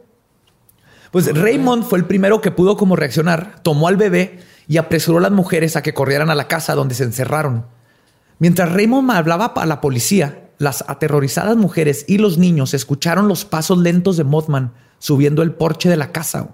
Pues 1.12 1.34
Raymond 1.34 1.84
fue 1.86 1.98
el 1.98 2.06
primero 2.06 2.42
que 2.42 2.52
pudo 2.52 2.76
como 2.78 2.96
reaccionar, 2.96 3.56
tomó 3.64 3.88
al 3.88 3.96
bebé 3.98 4.40
y 4.68 4.78
apresuró 4.78 5.20
a 5.20 5.22
las 5.22 5.32
mujeres 5.32 5.76
a 5.76 5.82
que 5.82 5.94
corrieran 5.94 6.30
a 6.30 6.36
la 6.36 6.48
casa 6.48 6.76
donde 6.76 6.94
se 6.94 7.04
encerraron. 7.06 7.66
Mientras 8.38 8.72
Raymond 8.72 9.10
hablaba 9.12 9.46
a 9.56 9.66
la 9.66 9.80
policía, 9.80 10.50
las 10.58 10.84
aterrorizadas 10.88 11.56
mujeres 11.56 12.04
y 12.08 12.18
los 12.18 12.38
niños 12.38 12.74
escucharon 12.74 13.28
los 13.30 13.46
pasos 13.46 13.78
lentos 13.78 14.18
de 14.18 14.24
Mothman 14.26 14.74
subiendo 15.00 15.42
el 15.42 15.52
porche 15.52 15.90
de 15.90 15.98
la 15.98 16.12
casa. 16.12 16.50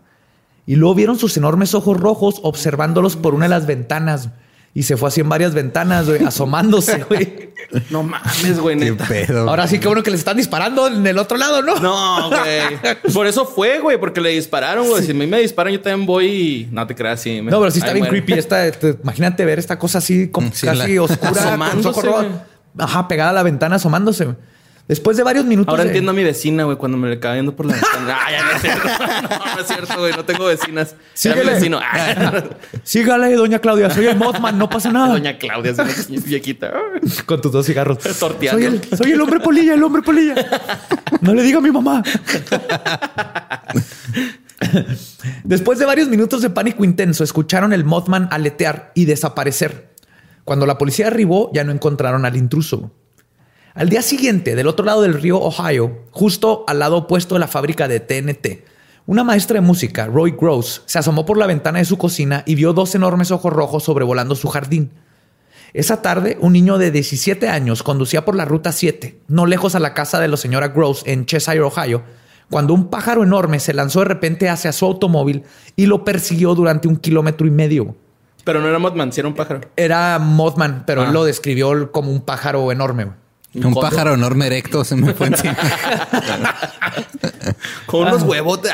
Y 0.65 0.75
luego 0.75 0.95
vieron 0.95 1.17
sus 1.17 1.35
enormes 1.37 1.73
ojos 1.73 1.97
rojos 1.99 2.39
observándolos 2.43 3.15
por 3.15 3.33
una 3.33 3.45
de 3.45 3.49
las 3.49 3.65
ventanas. 3.65 4.29
Y 4.73 4.83
se 4.83 4.95
fue 4.95 5.09
así 5.09 5.19
en 5.19 5.27
varias 5.27 5.53
ventanas, 5.53 6.07
güey, 6.07 6.23
asomándose, 6.23 7.03
güey. 7.09 7.51
No 7.89 8.03
mames, 8.03 8.57
güey, 8.57 8.79
Qué 8.79 8.93
pedo. 8.93 9.49
Ahora 9.49 9.67
sí 9.67 9.79
que 9.79 9.87
bueno 9.87 10.01
que 10.01 10.11
les 10.11 10.21
están 10.21 10.37
disparando 10.37 10.87
en 10.87 11.05
el 11.05 11.17
otro 11.17 11.35
lado, 11.37 11.61
¿no? 11.61 11.75
No, 11.79 12.29
güey. 12.29 12.95
Por 13.13 13.27
eso 13.27 13.45
fue, 13.45 13.79
güey, 13.79 13.99
porque 13.99 14.21
le 14.21 14.29
dispararon, 14.29 14.87
güey. 14.87 15.03
Si 15.03 15.11
a 15.11 15.13
mí 15.13 15.27
me 15.27 15.39
disparan, 15.41 15.73
yo 15.73 15.81
también 15.81 16.05
voy 16.07 16.25
y 16.27 16.69
no 16.71 16.87
te 16.87 16.95
creas 16.95 17.19
así. 17.19 17.41
No, 17.41 17.59
pero 17.59 17.69
sí 17.69 17.79
está 17.79 17.91
bien 17.91 18.05
muere. 18.05 18.23
creepy. 18.23 18.39
Esta, 18.39 18.65
este, 18.65 18.97
imagínate 19.03 19.43
ver 19.43 19.59
esta 19.59 19.77
cosa 19.77 19.97
así 19.97 20.29
como 20.29 20.49
Sí, 20.53 20.65
casi 20.65 20.95
la- 20.95 21.01
oscura, 21.03 21.31
Asomándose. 21.31 22.09
Ajá, 22.77 23.07
pegada 23.09 23.31
a 23.31 23.33
la 23.33 23.43
ventana, 23.43 23.75
asomándose. 23.75 24.29
Después 24.91 25.15
de 25.15 25.23
varios 25.23 25.45
minutos. 25.45 25.71
Ahora 25.71 25.83
de- 25.83 25.91
entiendo 25.91 26.11
a 26.11 26.13
mi 26.13 26.21
vecina, 26.21 26.65
güey, 26.65 26.75
cuando 26.75 26.97
me 26.97 27.07
le 27.07 27.15
viendo 27.15 27.55
por 27.55 27.65
la 27.65 27.75
ventana. 27.75 28.17
Ya 28.29 28.43
no 28.43 28.51
es 28.51 28.61
cierto. 28.61 28.89
No, 29.21 29.55
no 29.55 29.61
es 29.61 29.67
cierto, 29.67 29.99
güey. 29.99 30.11
No 30.11 30.25
tengo 30.25 30.43
vecinas. 30.43 30.89
Era 30.91 30.97
mi 30.97 31.13
Síguele. 31.13 31.53
vecino. 31.53 31.79
Sígale, 32.83 33.33
doña 33.35 33.59
Claudia. 33.59 33.89
Soy 33.89 34.07
el 34.07 34.17
Mothman, 34.17 34.57
no 34.57 34.69
pasa 34.69 34.91
nada. 34.91 35.13
Doña 35.13 35.37
Claudia, 35.37 35.71
es 35.71 36.09
una 36.09 36.19
viejita. 36.25 36.73
Con 37.25 37.39
tus 37.39 37.53
dos 37.53 37.65
cigarros. 37.65 37.99
Torteando. 37.99 38.59
Soy 38.61 38.65
el, 38.65 38.97
soy 38.97 39.11
el 39.13 39.21
hombre 39.21 39.39
polilla, 39.39 39.75
el 39.75 39.83
hombre 39.85 40.01
polilla. 40.01 40.35
No 41.21 41.33
le 41.35 41.43
diga 41.43 41.59
a 41.59 41.61
mi 41.61 41.71
mamá. 41.71 42.03
Después 45.45 45.79
de 45.79 45.85
varios 45.85 46.09
minutos 46.09 46.41
de 46.41 46.49
pánico 46.49 46.83
intenso, 46.83 47.23
escucharon 47.23 47.71
el 47.71 47.85
Mothman 47.85 48.27
aletear 48.29 48.91
y 48.93 49.05
desaparecer. 49.05 49.95
Cuando 50.43 50.65
la 50.65 50.77
policía 50.77 51.07
arribó, 51.07 51.49
ya 51.53 51.63
no 51.63 51.71
encontraron 51.71 52.25
al 52.25 52.35
intruso. 52.35 52.91
Al 53.73 53.89
día 53.89 54.01
siguiente, 54.01 54.55
del 54.55 54.67
otro 54.67 54.85
lado 54.85 55.01
del 55.01 55.13
río 55.13 55.39
Ohio, 55.39 56.03
justo 56.11 56.65
al 56.67 56.79
lado 56.79 56.97
opuesto 56.97 57.35
de 57.35 57.39
la 57.39 57.47
fábrica 57.47 57.87
de 57.87 57.99
TNT, 58.01 58.65
una 59.05 59.23
maestra 59.23 59.55
de 59.55 59.65
música, 59.65 60.07
Roy 60.07 60.31
Gross, 60.39 60.83
se 60.85 60.99
asomó 60.99 61.25
por 61.25 61.37
la 61.37 61.47
ventana 61.47 61.79
de 61.79 61.85
su 61.85 61.97
cocina 61.97 62.43
y 62.45 62.55
vio 62.55 62.73
dos 62.73 62.93
enormes 62.95 63.31
ojos 63.31 63.51
rojos 63.53 63.83
sobrevolando 63.83 64.35
su 64.35 64.49
jardín. 64.49 64.91
Esa 65.73 66.01
tarde, 66.01 66.37
un 66.41 66.51
niño 66.53 66.77
de 66.77 66.91
17 66.91 67.47
años 67.47 67.81
conducía 67.81 68.25
por 68.25 68.35
la 68.35 68.43
ruta 68.43 68.73
7, 68.73 69.21
no 69.29 69.45
lejos 69.45 69.73
a 69.73 69.79
la 69.79 69.93
casa 69.93 70.19
de 70.19 70.27
la 70.27 70.35
señora 70.37 70.67
Gross 70.69 71.03
en 71.05 71.25
Cheshire, 71.25 71.61
Ohio, 71.61 72.03
cuando 72.49 72.73
un 72.73 72.89
pájaro 72.89 73.23
enorme 73.23 73.61
se 73.61 73.73
lanzó 73.73 73.99
de 73.99 74.05
repente 74.05 74.49
hacia 74.49 74.73
su 74.73 74.85
automóvil 74.85 75.43
y 75.77 75.85
lo 75.85 76.03
persiguió 76.03 76.53
durante 76.55 76.89
un 76.89 76.97
kilómetro 76.97 77.47
y 77.47 77.51
medio. 77.51 77.95
Pero 78.43 78.59
no 78.59 78.67
era 78.67 78.79
Mothman, 78.79 79.13
sí 79.13 79.21
era 79.21 79.29
un 79.29 79.35
pájaro. 79.35 79.61
Era 79.77 80.19
Mothman, 80.19 80.83
pero 80.85 81.03
Ah. 81.03 81.05
él 81.07 81.13
lo 81.13 81.23
describió 81.23 81.91
como 81.93 82.11
un 82.11 82.21
pájaro 82.21 82.69
enorme. 82.73 83.07
Un 83.53 83.73
pájaro 83.73 84.13
enorme 84.13 84.47
erecto 84.47 84.85
se 84.85 84.95
me 84.95 85.13
fue 85.13 85.27
encima. 85.27 85.57
Con 87.85 88.07
unos 88.07 88.23
huevotes. 88.23 88.71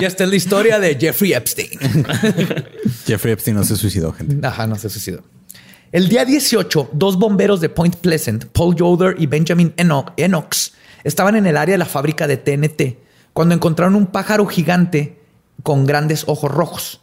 Y 0.00 0.04
esta 0.04 0.24
es 0.24 0.30
la 0.30 0.36
historia 0.36 0.78
de 0.78 0.96
Jeffrey 0.98 1.32
Epstein. 1.34 1.70
Jeffrey 3.06 3.32
Epstein 3.32 3.56
no 3.56 3.64
se 3.64 3.76
suicidó, 3.76 4.12
gente. 4.12 4.46
Ajá, 4.46 4.66
no 4.66 4.76
se 4.76 4.88
suicidó. 4.88 5.22
El 5.92 6.08
día 6.08 6.24
18, 6.24 6.90
dos 6.92 7.18
bomberos 7.18 7.60
de 7.60 7.68
Point 7.68 7.96
Pleasant, 7.96 8.44
Paul 8.46 8.76
Yoder 8.76 9.16
y 9.18 9.26
Benjamin 9.26 9.74
Eno- 9.76 10.12
Enox, 10.16 10.72
estaban 11.04 11.34
en 11.36 11.46
el 11.46 11.56
área 11.56 11.74
de 11.74 11.78
la 11.78 11.84
fábrica 11.86 12.26
de 12.26 12.36
TNT 12.36 12.98
cuando 13.32 13.54
encontraron 13.54 13.94
un 13.96 14.06
pájaro 14.06 14.46
gigante 14.46 15.18
con 15.62 15.86
grandes 15.86 16.24
ojos 16.28 16.50
rojos. 16.50 17.00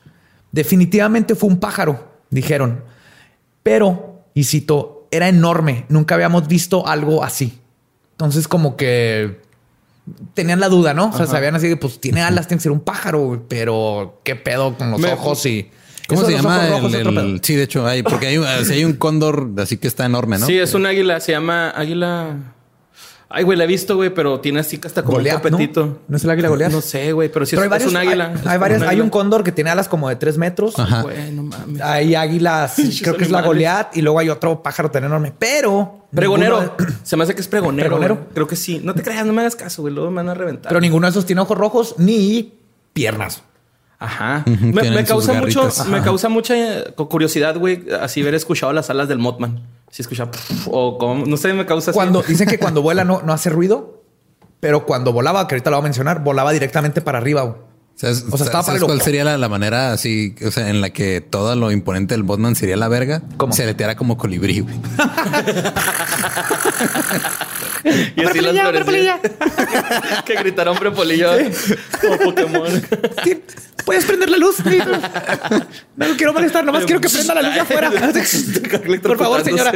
Definitivamente 0.52 1.36
fue 1.36 1.50
un 1.50 1.60
pájaro, 1.60 2.12
dijeron. 2.30 2.84
Pero, 3.62 4.24
y 4.34 4.46
cito, 4.46 4.97
era 5.12 5.28
enorme. 5.30 5.86
Nunca 5.90 6.16
habíamos 6.16 6.48
visto 6.48 6.88
algo 6.88 7.24
así. 7.24 7.60
Entonces, 8.12 8.48
como 8.48 8.76
que 8.78 9.42
tenían 10.34 10.60
la 10.60 10.70
duda, 10.70 10.94
¿no? 10.94 11.10
O 11.10 11.18
sea, 11.18 11.28
sabían 11.28 11.56
así 11.56 11.68
que, 11.68 11.78
pues, 11.78 12.00
tiene 12.00 12.22
alas, 12.22 12.48
tiene 12.48 12.60
que 12.60 12.64
ser 12.64 12.72
un 12.72 12.80
pájaro, 12.80 13.46
pero 13.48 14.22
qué 14.24 14.36
pedo 14.36 14.76
con 14.78 14.92
los 14.92 15.00
Me- 15.00 15.14
ojos 15.14 15.46
y. 15.46 15.70
¿Cómo 16.08 16.24
se 16.24 16.32
llama? 16.34 16.68
el- 16.68 17.42
sí, 17.44 17.56
de 17.56 17.64
hecho, 17.64 17.86
hay, 17.86 18.02
porque 18.02 18.28
hay, 18.28 18.38
un- 18.38 18.46
si 18.66 18.74
hay 18.74 18.86
un 18.86 18.94
cóndor 18.94 19.50
así 19.58 19.78
que 19.78 19.88
está 19.90 20.06
enorme, 20.06 20.38
¿no? 20.38 20.46
Sí, 20.46 20.58
es 20.58 20.74
un 20.74 20.86
águila. 20.86 21.20
Se 21.20 21.34
llama 21.34 21.70
águila. 21.72 22.54
Ay, 23.30 23.44
güey, 23.44 23.58
la 23.58 23.66
he 23.66 23.68
visto, 23.68 23.98
güey, 23.98 24.10
pero 24.14 24.40
tiene 24.40 24.62
así 24.62 24.78
que 24.78 24.88
hasta 24.88 25.04
como 25.04 25.18
Goliat, 25.18 25.44
un 25.44 25.52
¿no? 25.52 25.58
copetito. 25.58 26.00
¿No 26.08 26.16
es 26.16 26.24
el 26.24 26.30
águila 26.30 26.48
Goliat? 26.48 26.72
No 26.72 26.80
sé, 26.80 27.12
güey, 27.12 27.30
pero 27.30 27.46
sí 27.46 27.58
Pero 27.58 27.64
es, 27.64 27.66
hay 27.66 27.70
varios, 27.70 27.88
es 27.88 27.92
un 27.94 27.98
águila. 27.98 28.26
Hay, 28.46 28.48
hay 28.54 28.58
varias- 28.58 28.78
un 28.80 28.84
hay 28.84 28.90
águila. 28.92 29.04
un 29.04 29.10
cóndor 29.10 29.44
que 29.44 29.52
tiene 29.52 29.70
alas 29.70 29.90
como 29.90 30.08
de 30.08 30.16
tres 30.16 30.38
metros. 30.38 30.80
Ajá. 30.80 31.02
Güey, 31.02 31.32
no 31.34 31.44
mames. 31.44 31.82
Hay 31.82 32.16
águilas, 32.16 32.76
creo 33.02 33.18
que 33.18 33.26
es 33.26 33.30
la. 33.32 33.42
Goliat, 33.42 33.98
y 33.98 34.02
luego 34.02 34.20
hay 34.20 34.30
otro 34.30 34.64
pájaro 34.64 34.90
tan 34.92 35.04
enorme. 35.04 35.34
Pero. 35.38 36.06
Pregonero. 36.16 36.62
de- 36.62 36.72
Se 37.04 37.18
me 37.18 37.24
hace 37.24 37.36
que 37.36 37.42
es 37.42 37.48
pregonero. 37.50 37.90
¿Pregonero? 37.90 38.16
güey. 38.16 38.28
Creo 38.34 38.48
que 38.48 38.56
sí. 38.56 38.80
No 38.82 38.94
te 38.94 39.04
creas, 39.04 39.26
no 39.26 39.34
me 39.34 39.42
hagas 39.42 39.58
caso, 39.58 39.82
güey. 39.82 39.94
Luego 39.94 40.10
me 40.10 40.16
van 40.18 40.30
a 40.30 40.34
reventar. 40.34 40.70
pero 40.70 40.80
ninguno 40.80 41.06
de 41.08 41.12
esos 41.12 41.26
tiene 41.26 41.42
ojos 41.42 41.58
rojos 41.58 41.96
ni 41.98 42.54
piernas. 42.94 43.44
Ajá. 44.00 44.46
Me, 44.46 45.04
causa 45.06 45.34
mucho, 45.34 45.70
me 45.90 46.02
causa 46.02 46.30
mucha 46.30 46.56
eh, 46.56 46.94
curiosidad, 46.96 47.58
güey, 47.58 47.84
así 48.00 48.22
ver 48.22 48.36
escuchado 48.36 48.72
las 48.72 48.90
alas 48.92 49.08
del 49.08 49.18
Mothman. 49.18 49.64
Si 49.90 50.02
escucha 50.02 50.30
o 50.70 50.98
como, 50.98 51.26
no 51.26 51.38
sé, 51.38 51.54
me 51.54 51.66
causa. 51.66 51.94
Cuando 51.94 52.22
dicen 52.22 52.48
que 52.48 52.60
cuando 52.60 52.82
vuela 52.82 53.04
no, 53.04 53.22
no 53.22 53.34
hace 53.34 53.50
ruido, 53.50 54.04
pero 54.60 54.86
cuando 54.86 55.14
volaba, 55.14 55.48
que 55.48 55.56
ahorita 55.56 55.70
lo 55.70 55.78
voy 55.78 55.82
a 55.82 55.84
mencionar, 55.84 56.24
volaba 56.24 56.52
directamente 56.52 57.02
para 57.02 57.20
arriba. 57.20 57.67
¿Sabes, 57.98 58.26
O 58.30 58.38
sea, 58.38 58.46
estaba 58.46 58.64
¿sabes 58.64 58.84
cuál 58.84 59.02
sería 59.02 59.24
la, 59.24 59.40
la 59.40 59.50
manera 59.50 59.92
así, 59.92 60.36
o 60.46 60.52
sea, 60.52 60.70
en 60.70 60.82
la 60.82 60.92
que 60.92 61.20
todo 61.20 61.56
lo 61.56 61.72
imponente 61.72 62.14
del 62.14 62.22
Botman 62.22 62.56
sería 62.56 62.78
la 62.78 62.88
verga? 62.88 63.24
¿Cómo? 63.38 63.54
Se 63.54 63.64
aleteara 63.64 63.96
como 63.96 64.20
colibrí, 64.20 64.60
güey. 64.60 64.76
y 68.16 68.24
así 68.24 68.40
las 68.40 68.70
florecillas. 68.70 69.20
que 70.26 70.36
gritaron 70.36 70.76
hombre 70.76 70.92
polillo 70.92 71.32
como 72.00 72.18
Pokémon. 72.20 72.84
¿Puedes 73.84 74.06
prender 74.06 74.30
la 74.30 74.38
luz? 74.38 74.58
No 75.96 76.06
quiero 76.18 76.34
molestar, 76.34 76.64
nomás 76.64 76.86
quiero 76.86 77.02
que 77.02 77.10
prenda 77.10 77.34
la 77.34 77.42
luz 77.42 77.58
afuera. 77.58 77.90
Por 79.02 79.18
favor, 79.18 79.44
señora. 79.44 79.72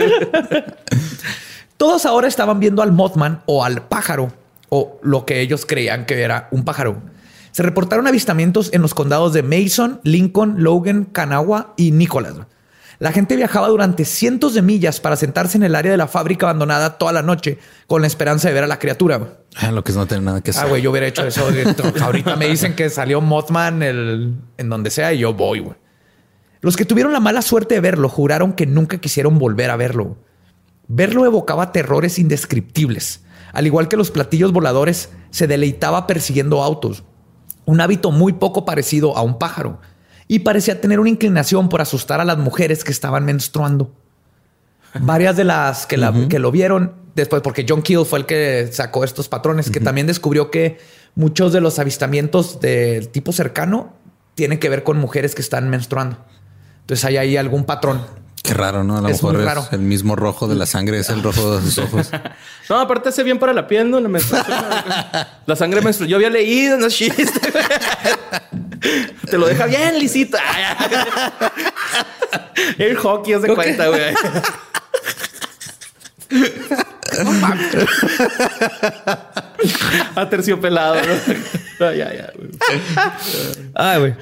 Todos 1.75 2.05
ahora 2.05 2.27
estaban 2.27 2.59
viendo 2.59 2.83
al 2.83 2.91
Mothman 2.91 3.41
o 3.47 3.63
al 3.63 3.87
pájaro 3.87 4.31
o 4.69 4.99
lo 5.01 5.25
que 5.25 5.41
ellos 5.41 5.65
creían 5.65 6.05
que 6.05 6.21
era 6.21 6.49
un 6.51 6.63
pájaro. 6.63 7.01
Se 7.51 7.63
reportaron 7.63 8.07
avistamientos 8.07 8.69
en 8.73 8.81
los 8.81 8.93
condados 8.93 9.33
de 9.33 9.43
Mason, 9.43 9.99
Lincoln, 10.03 10.63
Logan, 10.63 11.05
Kanawha 11.05 11.73
y 11.77 11.91
Nicholas. 11.91 12.33
La 12.99 13.11
gente 13.11 13.35
viajaba 13.35 13.67
durante 13.67 14.05
cientos 14.05 14.53
de 14.53 14.61
millas 14.61 14.99
para 14.99 15.15
sentarse 15.15 15.57
en 15.57 15.63
el 15.63 15.73
área 15.75 15.91
de 15.91 15.97
la 15.97 16.07
fábrica 16.07 16.45
abandonada 16.45 16.97
toda 16.99 17.11
la 17.11 17.23
noche 17.23 17.57
con 17.87 18.01
la 18.01 18.07
esperanza 18.07 18.47
de 18.47 18.53
ver 18.53 18.63
a 18.63 18.67
la 18.67 18.77
criatura. 18.77 19.39
Ah, 19.55 19.71
lo 19.71 19.83
que 19.83 19.91
es 19.91 19.97
no 19.97 20.05
tener 20.05 20.23
nada 20.23 20.41
que 20.41 20.51
hacer. 20.51 20.63
Ah, 20.65 20.69
güey, 20.69 20.83
yo 20.83 20.91
hubiera 20.91 21.07
hecho 21.07 21.25
eso. 21.25 21.47
Ahorita 22.01 22.35
me 22.35 22.47
dicen 22.47 22.75
que 22.75 22.89
salió 22.91 23.19
Mothman 23.19 23.81
el- 23.81 24.35
en 24.57 24.69
donde 24.69 24.91
sea 24.91 25.11
y 25.13 25.17
yo 25.19 25.33
voy, 25.33 25.59
güey. 25.61 25.75
Los 26.61 26.77
que 26.77 26.85
tuvieron 26.85 27.11
la 27.11 27.19
mala 27.19 27.41
suerte 27.41 27.73
de 27.73 27.81
verlo 27.81 28.07
juraron 28.07 28.53
que 28.53 28.67
nunca 28.67 28.99
quisieron 28.99 29.39
volver 29.39 29.71
a 29.71 29.77
verlo. 29.77 30.17
Verlo 30.87 31.25
evocaba 31.25 31.71
terrores 31.71 32.19
indescriptibles. 32.19 33.23
Al 33.51 33.65
igual 33.65 33.87
que 33.87 33.97
los 33.97 34.11
platillos 34.11 34.51
voladores, 34.53 35.09
se 35.31 35.47
deleitaba 35.47 36.05
persiguiendo 36.05 36.61
autos. 36.61 37.03
Un 37.71 37.79
hábito 37.79 38.11
muy 38.11 38.33
poco 38.33 38.65
parecido 38.65 39.15
a 39.15 39.21
un 39.21 39.39
pájaro. 39.39 39.79
Y 40.27 40.39
parecía 40.39 40.81
tener 40.81 40.99
una 40.99 41.09
inclinación 41.09 41.69
por 41.69 41.79
asustar 41.79 42.19
a 42.19 42.25
las 42.25 42.37
mujeres 42.37 42.83
que 42.83 42.91
estaban 42.91 43.23
menstruando. 43.23 43.93
Varias 44.99 45.37
de 45.37 45.45
las 45.45 45.85
que, 45.87 45.95
la- 45.95 46.11
que 46.27 46.37
lo 46.39 46.51
vieron 46.51 46.93
después, 47.15 47.41
porque 47.41 47.65
John 47.67 47.81
Keel 47.81 48.05
fue 48.05 48.19
el 48.19 48.25
que 48.25 48.67
sacó 48.73 49.05
estos 49.05 49.29
patrones, 49.29 49.69
que 49.71 49.79
también 49.79 50.05
descubrió 50.05 50.51
que 50.51 50.79
muchos 51.15 51.53
de 51.53 51.61
los 51.61 51.79
avistamientos 51.79 52.59
del 52.59 53.07
tipo 53.07 53.31
cercano 53.31 53.93
tienen 54.35 54.59
que 54.59 54.67
ver 54.67 54.83
con 54.83 54.97
mujeres 54.97 55.33
que 55.33 55.41
están 55.41 55.69
menstruando. 55.69 56.17
Entonces 56.81 57.05
hay 57.05 57.15
ahí 57.15 57.37
algún 57.37 57.63
patrón. 57.63 58.01
Qué 58.51 58.57
raro, 58.57 58.83
¿no? 58.83 58.97
A 58.97 59.01
lo 59.01 59.07
Es 59.07 59.23
mejor 59.23 59.39
es 59.39 59.71
el 59.71 59.79
mismo 59.79 60.13
rojo 60.17 60.45
de 60.45 60.55
la 60.55 60.65
sangre, 60.65 60.99
es 60.99 61.07
el 61.09 61.23
rojo 61.23 61.55
de 61.57 61.61
sus 61.61 61.77
ojos. 61.77 62.11
No, 62.67 62.81
aparte 62.81 63.07
hace 63.07 63.23
bien 63.23 63.39
para 63.39 63.53
la 63.53 63.65
piel, 63.65 63.89
¿no? 63.89 63.97
La, 64.01 64.09
la 65.45 65.55
sangre 65.55 65.79
menstrual. 65.79 66.09
Yo 66.09 66.17
había 66.17 66.29
leído, 66.29 66.77
no 66.77 66.89
chiste. 66.89 67.23
Te 69.29 69.37
lo 69.37 69.47
deja 69.47 69.67
bien 69.67 69.97
lisito. 69.97 70.37
El 72.77 72.97
hockey 72.97 73.35
es 73.35 73.41
de 73.41 73.55
cuenta, 73.55 73.87
güey. 73.87 74.13
A 80.15 80.29
terciopelado. 80.29 80.95
¿no? 80.95 81.87
Ay, 81.87 82.01
ay, 82.01 82.19
ay, 82.19 82.31
güey. 82.35 82.81
Ay, 83.75 83.99
güey. 83.99 84.15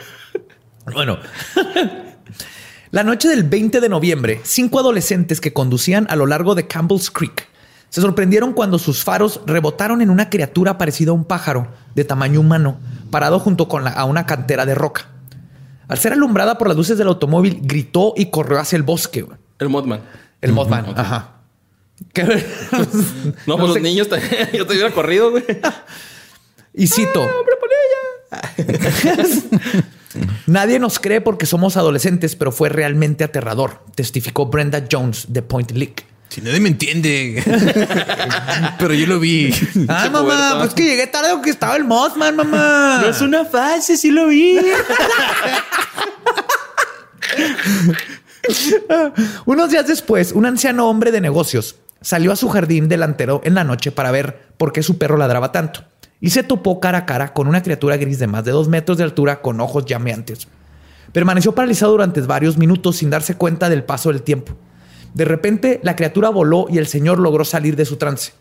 Bueno. 0.94 1.18
La 2.92 3.04
noche 3.04 3.28
del 3.28 3.44
20 3.44 3.82
de 3.82 3.90
noviembre, 3.90 4.42
cinco 4.44 4.80
adolescentes 4.80 5.40
que 5.42 5.54
conducían 5.54 6.08
a 6.10 6.16
lo 6.16 6.26
largo 6.26 6.56
de 6.56 6.66
Campbell's 6.68 7.12
Creek 7.12 7.48
se 7.90 8.02
sorprendieron 8.02 8.54
cuando 8.54 8.78
sus 8.78 9.04
faros 9.04 9.42
rebotaron 9.48 10.02
en 10.02 10.10
una 10.12 10.30
criatura 10.30 10.78
parecida 10.78 11.10
a 11.12 11.16
un 11.16 11.26
pájaro 11.26 11.68
de 11.96 12.04
tamaño 12.04 12.40
humano, 12.40 12.80
parado 13.10 13.40
junto 13.40 13.68
con 13.68 13.84
la- 13.84 13.90
a 13.92 14.06
una 14.06 14.26
cantera 14.28 14.66
de 14.68 14.76
roca. 14.76 15.08
Al 15.88 15.98
ser 15.98 16.14
alumbrada 16.14 16.58
por 16.60 16.68
las 16.68 16.78
luces 16.78 17.00
del 17.00 17.08
automóvil, 17.08 17.60
gritó 17.64 18.14
y 18.16 18.28
corrió 18.28 18.60
hacia 18.60 18.76
el 18.78 18.84
bosque. 18.84 19.26
El 19.58 19.70
Mothman. 19.70 20.02
El 20.40 20.52
Mothman. 20.54 20.86
Ajá. 20.96 21.32
¿Qué? 22.14 22.24
No, 23.48 23.58
pues 23.58 23.74
sé. 23.74 23.80
los 23.80 23.82
niños. 23.82 24.08
Yo 24.54 24.68
te 24.68 24.74
hubiera 24.74 24.92
corrido, 24.92 25.32
güey. 25.32 25.44
Y 26.76 26.86
cito. 26.88 27.28
Nadie 30.48 30.80
nos 30.80 31.00
cree 31.00 31.22
porque 31.22 31.46
somos 31.46 31.78
adolescentes, 31.78 32.36
pero 32.36 32.52
fue 32.52 32.70
realmente 32.70 33.24
aterrador, 33.24 33.84
testificó 33.96 34.48
Brenda 34.48 34.86
Jones 34.92 35.28
de 35.30 35.42
Point 35.42 35.72
Lick. 35.72 36.06
Si 36.30 36.42
nadie 36.42 36.60
me 36.60 36.70
entiende. 36.70 37.44
Pero 38.78 38.94
yo 38.94 39.08
lo 39.08 39.20
vi. 39.20 39.52
Ah, 39.88 40.10
mamá, 40.12 40.58
pues 40.60 40.76
que 40.76 40.84
llegué 40.84 41.08
tarde 41.08 41.32
o 41.32 41.42
que 41.42 41.50
estaba 41.50 41.76
el 41.76 41.86
Mothman, 41.86 42.36
mamá. 42.36 43.00
No 43.02 43.10
es 43.10 43.20
una 43.22 43.46
fase, 43.46 43.98
sí 43.98 44.12
lo 44.12 44.28
vi. 44.28 44.60
Unos 49.46 49.72
días 49.72 49.88
después, 49.88 50.32
un 50.34 50.46
anciano 50.46 50.88
hombre 50.88 51.12
de 51.12 51.20
negocios, 51.20 51.78
salió 52.02 52.32
a 52.32 52.36
su 52.36 52.48
jardín 52.50 52.90
delantero 52.90 53.42
en 53.44 53.56
la 53.56 53.64
noche 53.64 53.92
para 53.92 54.12
ver 54.12 54.50
por 54.58 54.72
qué 54.72 54.84
su 54.84 55.00
perro 55.00 55.18
ladraba 55.18 55.52
tanto 55.52 55.89
y 56.22 56.32
se 56.32 56.44
topó 56.44 56.80
cara 56.80 57.00
a 57.00 57.06
cara 57.06 57.34
con 57.34 57.48
una 57.48 57.64
criatura 57.64 57.98
gris 57.98 58.20
de 58.20 58.28
más 58.28 58.44
de 58.44 58.52
dos 58.52 58.68
metros 58.68 58.98
de 58.98 59.04
altura 59.04 59.42
con 59.42 59.60
ojos 59.62 59.86
llameantes. 59.86 60.48
Permaneció 61.14 61.56
paralizado 61.56 61.94
durante 61.94 62.22
varios 62.22 62.58
minutos 62.58 62.98
sin 62.98 63.10
darse 63.10 63.36
cuenta 63.36 63.70
del 63.70 63.84
paso 63.84 64.10
del 64.10 64.22
tiempo. 64.22 64.54
De 65.14 65.26
repente, 65.26 65.80
la 65.84 65.96
criatura 65.96 66.30
voló 66.30 66.68
y 66.70 66.78
el 66.78 66.88
señor 66.88 67.20
logró 67.20 67.46
salir 67.46 67.76
de 67.76 67.86
su 67.86 67.98
trance. 67.98 68.34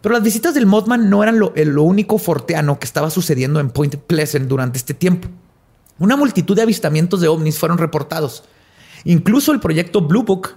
Pero 0.00 0.14
las 0.14 0.22
visitas 0.22 0.54
del 0.54 0.66
Mothman 0.66 1.10
no 1.10 1.22
eran 1.22 1.38
lo, 1.38 1.52
lo 1.56 1.82
único 1.82 2.18
forteano 2.18 2.78
que 2.78 2.86
estaba 2.86 3.10
sucediendo 3.10 3.58
en 3.60 3.70
Point 3.70 3.96
Pleasant 3.96 4.46
durante 4.46 4.78
este 4.78 4.94
tiempo. 4.94 5.28
Una 5.98 6.16
multitud 6.16 6.54
de 6.54 6.62
avistamientos 6.62 7.20
de 7.20 7.28
ovnis 7.28 7.58
fueron 7.58 7.76
reportados. 7.76 8.44
Incluso 9.04 9.52
el 9.52 9.60
proyecto 9.60 10.00
Blue 10.00 10.22
Book 10.22 10.54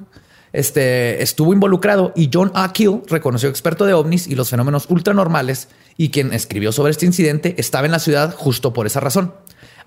este, 0.53 1.21
estuvo 1.21 1.51
involucrado 1.53 2.13
y 2.15 2.29
John 2.31 2.51
A. 2.53 2.71
Keel, 2.71 3.01
reconoció 3.07 3.49
experto 3.49 3.85
de 3.85 3.93
ovnis 3.93 4.27
y 4.27 4.35
los 4.35 4.49
fenómenos 4.49 4.85
ultranormales, 4.89 5.67
y 5.97 6.09
quien 6.09 6.31
escribió 6.31 6.71
sobre 6.71 6.91
este 6.91 7.05
incidente, 7.05 7.55
estaba 7.57 7.85
en 7.85 7.91
la 7.91 7.99
ciudad 7.99 8.33
justo 8.35 8.71
por 8.71 8.85
esa 8.85 8.99
razón. 8.99 9.33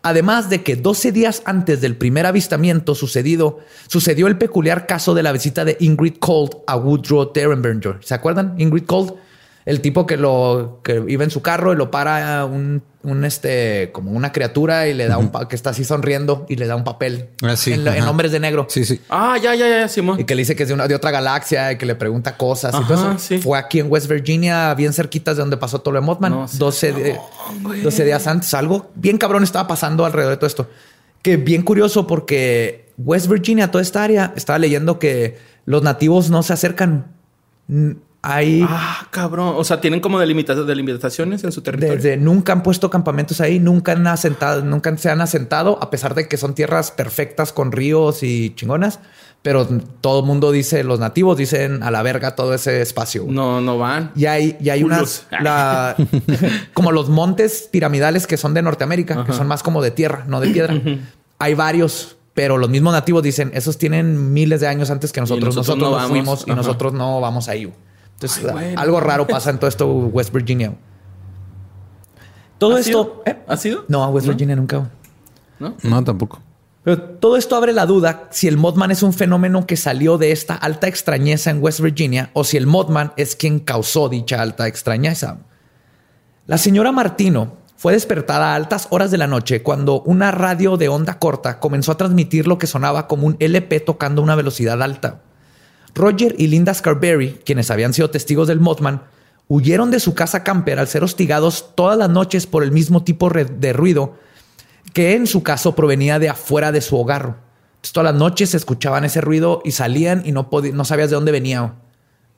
Además 0.03 0.51
de 0.51 0.63
que 0.63 0.77
12 0.77 1.11
días 1.11 1.43
antes 1.47 1.81
del 1.81 1.97
primer 1.97 2.27
avistamiento 2.27 2.95
sucedido, 2.95 3.59
sucedió 3.89 4.27
el 4.27 4.39
peculiar 4.39 4.87
caso 4.87 5.15
de 5.15 5.23
la 5.23 5.33
visita 5.33 5.65
de 5.65 5.77
Ingrid 5.81 6.19
Cold 6.19 6.51
a 6.67 6.77
Woodrow 6.77 7.33
Derenberger. 7.33 7.99
¿Se 8.01 8.15
acuerdan? 8.15 8.55
Ingrid 8.59 8.85
Cold 8.85 9.15
el 9.67 9.81
tipo 9.83 10.07
que 10.07 10.17
lo 10.17 10.81
que 10.83 11.05
iba 11.09 11.25
en 11.25 11.31
su 11.31 11.43
carro 11.43 11.73
y 11.73 11.77
lo 11.77 11.91
para 11.91 12.45
un, 12.45 12.83
un 13.03 13.25
este 13.25 13.91
como 13.93 14.13
una 14.13 14.31
criatura 14.33 14.87
y 14.87 14.95
le 14.95 15.09
da 15.09 15.19
un 15.19 15.31
que 15.49 15.57
está 15.57 15.71
así 15.71 15.83
sonriendo 15.85 16.47
y 16.49 16.55
le 16.57 16.67
da 16.69 16.77
un 16.77 16.85
papel 16.85 17.31
Ah, 17.43 17.57
sí, 17.57 17.73
en, 17.73 17.81
en 17.81 17.89
ajá. 17.89 18.11
hombres 18.11 18.31
de 18.31 18.39
negro 18.41 18.67
Sí, 18.71 18.85
sí. 18.85 19.01
Ah, 19.11 19.37
ya, 19.43 19.55
ya, 19.57 19.69
ya, 19.69 19.89
Simón. 19.89 20.21
y 20.21 20.25
que 20.25 20.35
le 20.37 20.43
dice 20.43 20.55
que 20.55 20.63
es 20.63 20.69
de, 20.69 20.75
una, 20.75 20.87
de 20.87 20.95
otra 20.95 21.11
galaxia 21.11 21.73
y 21.73 21.79
que 21.79 21.85
le 21.85 21.97
pregunta 21.97 22.37
cosas 22.37 22.75
y 22.81 22.85
todo 22.87 22.95
Ajá, 22.95 23.11
eso. 23.17 23.19
sí. 23.19 23.39
Fue 23.39 23.59
aquí 23.59 23.81
en 23.81 23.91
West 23.91 24.09
Virginia, 24.09 24.73
bien 24.75 24.93
cerquitas 24.93 25.37
de 25.37 25.41
donde 25.43 25.57
pasó 25.57 25.81
todo 25.81 25.95
lo 25.95 26.01
de 26.01 26.07
Mothman. 26.07 26.33
No, 26.33 26.47
sí. 26.49 26.59
12, 26.59 26.93
de- 26.93 27.21
12 27.83 28.05
días 28.05 28.25
antes. 28.29 28.55
Algo 28.55 28.91
bien 28.95 29.19
cabrón 29.19 29.43
estaba 29.43 29.67
pasando 29.67 30.05
alrededor 30.05 30.31
de 30.35 30.37
todo 30.37 30.47
esto. 30.47 30.71
Que 31.23 31.37
bien 31.39 31.63
curioso 31.63 32.07
porque 32.07 32.93
West 32.99 33.27
Virginia, 33.29 33.73
toda 33.73 33.83
esta 33.83 34.05
área, 34.05 34.33
estaba 34.37 34.61
leyendo 34.61 35.01
que 35.01 35.39
los 35.65 35.83
nativos 35.83 36.31
no 36.31 36.45
se 36.45 36.53
acercan. 36.53 37.07
Hay 38.29 38.67
Ah, 38.69 39.07
cabrón. 39.11 39.55
O 39.57 39.63
sea, 39.63 39.81
tienen 39.81 40.01
como 40.01 40.19
delimita- 40.19 40.55
delimitaciones 40.65 41.45
en 41.45 41.53
su 41.53 41.63
territorio. 41.63 41.95
desde 41.95 42.17
nunca 42.17 42.53
han 42.53 42.63
puesto 42.65 42.91
campamentos 42.91 43.41
ahí, 43.41 43.61
nunca 43.61 43.93
han 43.93 44.05
asentado, 44.09 44.63
nunca 44.65 44.97
se 44.97 45.11
han 45.11 45.21
asentado, 45.21 45.79
a 45.81 45.91
pesar 45.91 46.15
de 46.17 46.27
que 46.27 46.37
son 46.37 46.55
tierras 46.55 46.91
perfectas 46.91 47.53
con 47.53 47.71
ríos 47.71 48.23
y 48.25 48.53
chingonas. 48.57 48.99
Pero 49.43 49.65
todo 50.01 50.21
el 50.21 50.27
mundo 50.27 50.51
dice, 50.51 50.83
los 50.83 50.99
nativos 50.99 51.37
dicen 51.37 51.85
a 51.85 51.93
la 51.93 52.03
verga 52.03 52.35
todo 52.35 52.53
ese 52.53 52.83
espacio. 52.83 53.23
güey. 53.25 53.35
No, 53.37 53.61
no 53.61 53.79
van. 53.79 54.11
Y 54.17 54.27
hay, 54.27 54.57
y 54.61 54.71
hay 54.71 54.83
Culos. 54.83 55.25
unas, 55.31 55.43
la- 55.45 55.95
como 56.75 56.91
los 56.91 57.09
montes 57.09 57.69
piramidales 57.71 58.27
que 58.27 58.37
son 58.37 58.55
de 58.55 58.63
Norteamérica, 58.63 59.15
que 59.15 59.21
Ajá. 59.31 59.35
son 59.35 59.47
más 59.47 59.63
como 59.63 59.83
de 59.83 59.93
tierra, 59.93 60.25
no 60.27 60.41
de 60.41 60.49
piedra. 60.51 60.75
hay 61.39 61.55
varios, 61.55 62.17
pero 62.35 62.59
los 62.59 62.69
mismos 62.71 62.93
nativos 62.93 63.23
dicen, 63.23 63.53
esos 63.55 63.79
tienen 63.79 64.33
miles 64.33 64.61
de 64.61 64.67
años 64.67 64.91
antes 64.91 65.13
que 65.13 65.21
nosotros. 65.21 65.55
nosotros 65.55 65.79
Nosotros, 65.79 65.91
no 65.91 65.91
nos 65.91 66.03
vamos. 66.03 66.11
fuimos 66.11 66.45
y 66.49 66.51
Ajá. 66.51 66.57
nosotros 66.57 66.93
no 66.93 67.21
vamos 67.21 67.49
ahí. 67.49 67.73
Entonces, 68.17 68.47
Ay, 68.57 68.75
algo 68.77 68.99
no 68.99 69.07
raro 69.07 69.27
pasa 69.27 69.51
en 69.51 69.59
todo 69.59 69.69
esto 69.69 69.87
West 69.87 70.33
Virginia. 70.33 70.75
Todo 72.59 72.77
¿Has 72.77 72.87
esto... 72.87 73.23
¿eh? 73.27 73.37
¿Has 73.47 73.65
ido? 73.67 73.85
No, 73.89 74.03
a 74.03 74.09
West 74.09 74.27
Virginia 74.27 74.57
nunca. 74.57 74.91
güey. 75.59 75.73
No, 75.83 76.03
tampoco. 76.03 76.41
Pero 76.83 77.03
todo 77.03 77.37
esto 77.37 77.57
abre 77.57 77.73
la 77.73 77.85
duda 77.85 78.29
si 78.31 78.49
el 78.49 78.57
Mothman 78.57 78.91
es 78.91 79.03
un 79.03 79.13
fenómeno 79.13 79.67
que 79.67 79.77
salió 79.77 80.19
de 80.19 80.33
esta 80.33 80.55
alta 80.55 80.87
extrañeza 80.87 81.51
en 81.51 81.63
West 81.63 81.81
Virginia 81.81 82.31
o 82.33 82.45
si 82.45 82.57
el 82.57 82.67
Mothman 82.67 83.13
es 83.17 83.37
quien 83.37 83.59
causó 83.59 84.09
dicha 84.09 84.41
alta 84.41 84.67
extrañeza. 84.67 85.39
La 86.47 86.59
señora 86.59 86.93
Martino 86.93 87.55
fue 87.77 87.93
despertada 87.93 88.53
a 88.53 88.55
altas 88.55 88.87
horas 88.91 89.11
de 89.11 89.19
la 89.19 89.27
noche 89.27 89.63
cuando 89.63 90.01
una 90.03 90.31
radio 90.31 90.77
de 90.77 90.89
onda 90.89 91.19
corta 91.19 91.59
comenzó 91.59 91.93
a 91.93 91.97
transmitir 91.97 92.47
lo 92.47 92.57
que 92.57 92.67
sonaba 92.67 93.09
como 93.09 93.27
un 93.27 93.37
LP 93.41 93.81
tocando 93.81 94.23
a 94.23 94.25
una 94.25 94.37
velocidad 94.37 94.81
alta. 94.81 95.23
Roger 95.97 96.35
y 96.39 96.47
Linda 96.47 96.73
Scarberry, 96.75 97.41
quienes 97.45 97.71
habían 97.71 97.95
sido 97.95 98.11
testigos 98.11 98.47
del 98.47 98.61
Mothman, 98.61 99.03
huyeron 99.49 99.91
de 99.91 99.99
su 99.99 100.15
casa 100.15 100.45
camper 100.45 100.79
al 100.79 100.89
ser 100.89 101.03
hostigados 101.03 101.73
todas 101.75 101.99
las 101.99 102.11
noches 102.11 102.47
por 102.47 102.63
el 102.63 102.71
mismo 102.71 103.03
tipo 103.03 103.31
de 103.31 103.73
ruido 103.73 104.15
que 104.93 105.15
en 105.15 105.27
su 105.27 105.43
caso 105.43 105.75
provenía 105.75 106.19
de 106.19 106.29
afuera 106.29 106.71
de 106.71 106.81
su 106.81 106.97
hogar. 106.97 107.41
Entonces, 107.77 107.93
todas 107.93 108.13
las 108.13 108.19
noches 108.19 108.55
escuchaban 108.55 109.05
ese 109.05 109.21
ruido 109.21 109.63
y 109.65 109.73
salían 109.73 110.23
y 110.25 110.33
no, 110.33 110.49
no 110.73 110.85
sabías 110.85 111.11
de 111.11 111.17
dónde 111.17 111.33
venía. 111.33 111.75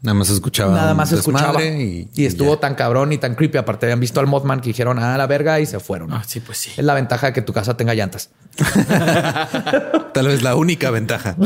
Nada 0.00 0.14
más 0.14 0.30
escuchaba. 0.30 0.74
Nada 0.76 0.94
más 0.94 1.10
escuchaba. 1.10 1.62
Y, 1.64 2.08
Y, 2.14 2.24
estuvo 2.26 2.54
ya. 2.54 2.60
tan 2.60 2.74
cabrón 2.76 3.12
y 3.12 3.18
tan 3.18 3.34
creepy. 3.34 3.58
Aparte, 3.58 3.86
habían 3.86 3.98
visto 3.98 4.20
al 4.20 4.26
Mothman 4.28 4.60
que 4.60 4.68
dijeron 4.68 4.98
a 4.98 5.18
la 5.18 5.26
verga 5.26 5.58
y 5.58 5.66
se 5.66 5.80
fueron. 5.80 6.12
Ah, 6.12 6.22
sí, 6.26 6.38
pues 6.40 6.58
sí. 6.58 6.70
Es 6.76 6.84
la 6.84 6.94
ventaja 6.94 7.28
de 7.28 7.32
que 7.32 7.42
tu 7.42 7.52
casa 7.52 7.76
tenga 7.76 7.94
llantas. 7.94 8.30
Tal 10.14 10.26
vez 10.26 10.42
la 10.42 10.54
única 10.56 10.90
ventaja. 10.90 11.36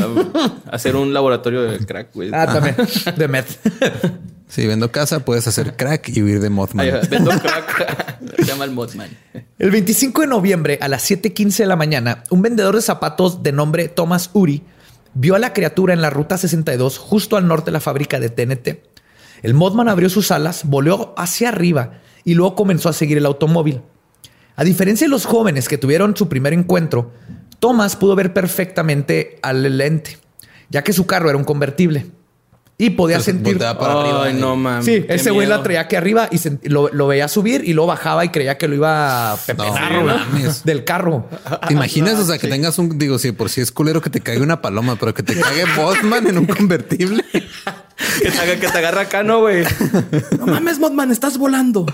Hacer 0.71 0.95
un 0.95 1.13
laboratorio 1.13 1.63
de 1.63 1.79
crack, 1.85 2.13
güey. 2.13 2.29
Ah, 2.33 2.45
también. 2.45 2.75
De 3.17 3.27
meth. 3.27 3.47
Si 4.47 4.67
vendo 4.67 4.91
casa, 4.91 5.25
puedes 5.25 5.47
hacer 5.47 5.75
crack 5.75 6.09
y 6.09 6.21
huir 6.21 6.39
de 6.39 6.49
Mothman. 6.51 6.85
Ahí, 6.85 7.07
vendo 7.09 7.31
crack. 7.31 8.19
Se 8.37 8.45
llama 8.45 8.65
el 8.65 8.71
Mothman. 8.71 9.09
El 9.57 9.71
25 9.71 10.21
de 10.21 10.27
noviembre 10.27 10.77
a 10.79 10.87
las 10.87 11.09
7:15 11.09 11.57
de 11.57 11.65
la 11.65 11.75
mañana, 11.75 12.23
un 12.29 12.41
vendedor 12.43 12.75
de 12.75 12.81
zapatos 12.83 13.41
de 13.41 13.51
nombre 13.51 13.87
Thomas 13.87 14.29
Uri 14.33 14.63
vio 15.13 15.35
a 15.35 15.39
la 15.39 15.53
criatura 15.53 15.93
en 15.93 16.01
la 16.01 16.09
ruta 16.09 16.37
62 16.37 16.97
justo 16.97 17.37
al 17.37 17.47
norte 17.47 17.65
de 17.65 17.73
la 17.73 17.79
fábrica 17.79 18.19
de 18.19 18.29
TNT. 18.29 18.79
El 19.41 19.53
Mothman 19.53 19.89
abrió 19.89 20.09
sus 20.09 20.31
alas, 20.31 20.63
voló 20.65 21.13
hacia 21.17 21.49
arriba 21.49 21.99
y 22.23 22.33
luego 22.33 22.55
comenzó 22.55 22.89
a 22.89 22.93
seguir 22.93 23.17
el 23.17 23.25
automóvil. 23.25 23.81
A 24.55 24.63
diferencia 24.63 25.05
de 25.05 25.11
los 25.11 25.25
jóvenes 25.25 25.67
que 25.67 25.77
tuvieron 25.77 26.15
su 26.15 26.29
primer 26.29 26.53
encuentro, 26.53 27.11
Thomas 27.59 27.95
pudo 27.95 28.15
ver 28.15 28.33
perfectamente 28.33 29.39
al 29.41 29.79
ente, 29.81 30.17
ya 30.69 30.83
que 30.83 30.93
su 30.93 31.05
carro 31.05 31.29
era 31.29 31.37
un 31.37 31.43
convertible 31.43 32.05
y 32.85 32.89
podía 32.91 33.17
Entonces, 33.17 33.35
sentir 33.35 33.57
para 33.57 33.93
Ay, 33.93 33.99
arriba. 34.29 34.39
no 34.39 34.55
mames. 34.55 34.85
Sí, 34.85 35.05
ese 35.07 35.31
güey 35.31 35.47
la 35.47 35.63
traía 35.63 35.81
aquí 35.81 35.95
arriba 35.95 36.27
y 36.31 36.39
lo, 36.69 36.89
lo 36.89 37.07
veía 37.07 37.27
subir 37.27 37.63
y 37.65 37.73
luego 37.73 37.87
bajaba 37.87 38.25
y 38.25 38.29
creía 38.29 38.57
que 38.57 38.67
lo 38.67 38.75
iba 38.75 39.33
a 39.33 39.37
pepenar 39.37 39.91
No, 40.03 40.53
del 40.63 40.83
carro. 40.83 41.27
¿Te 41.67 41.73
imaginas? 41.73 42.19
O 42.19 42.25
sea, 42.25 42.37
que 42.37 42.47
tengas 42.47 42.77
un, 42.79 42.97
digo, 42.97 43.17
si 43.19 43.31
por 43.31 43.49
si 43.49 43.61
es 43.61 43.71
culero 43.71 44.01
que 44.01 44.09
te 44.09 44.21
caiga 44.21 44.43
una 44.43 44.61
paloma, 44.61 44.95
pero 44.99 45.13
que 45.13 45.23
te 45.23 45.39
caiga 45.39 45.65
Mothman 45.75 46.27
en 46.27 46.37
un 46.39 46.45
convertible. 46.45 47.23
Que 48.21 48.31
te, 48.31 48.37
haga- 48.37 48.59
que 48.59 48.67
te 48.67 48.77
agarra 48.77 49.01
acá, 49.01 49.23
¿no, 49.23 49.41
güey? 49.41 49.63
No 50.39 50.47
mames, 50.47 50.77
Mothman, 50.79 51.11
estás 51.11 51.37
volando. 51.37 51.85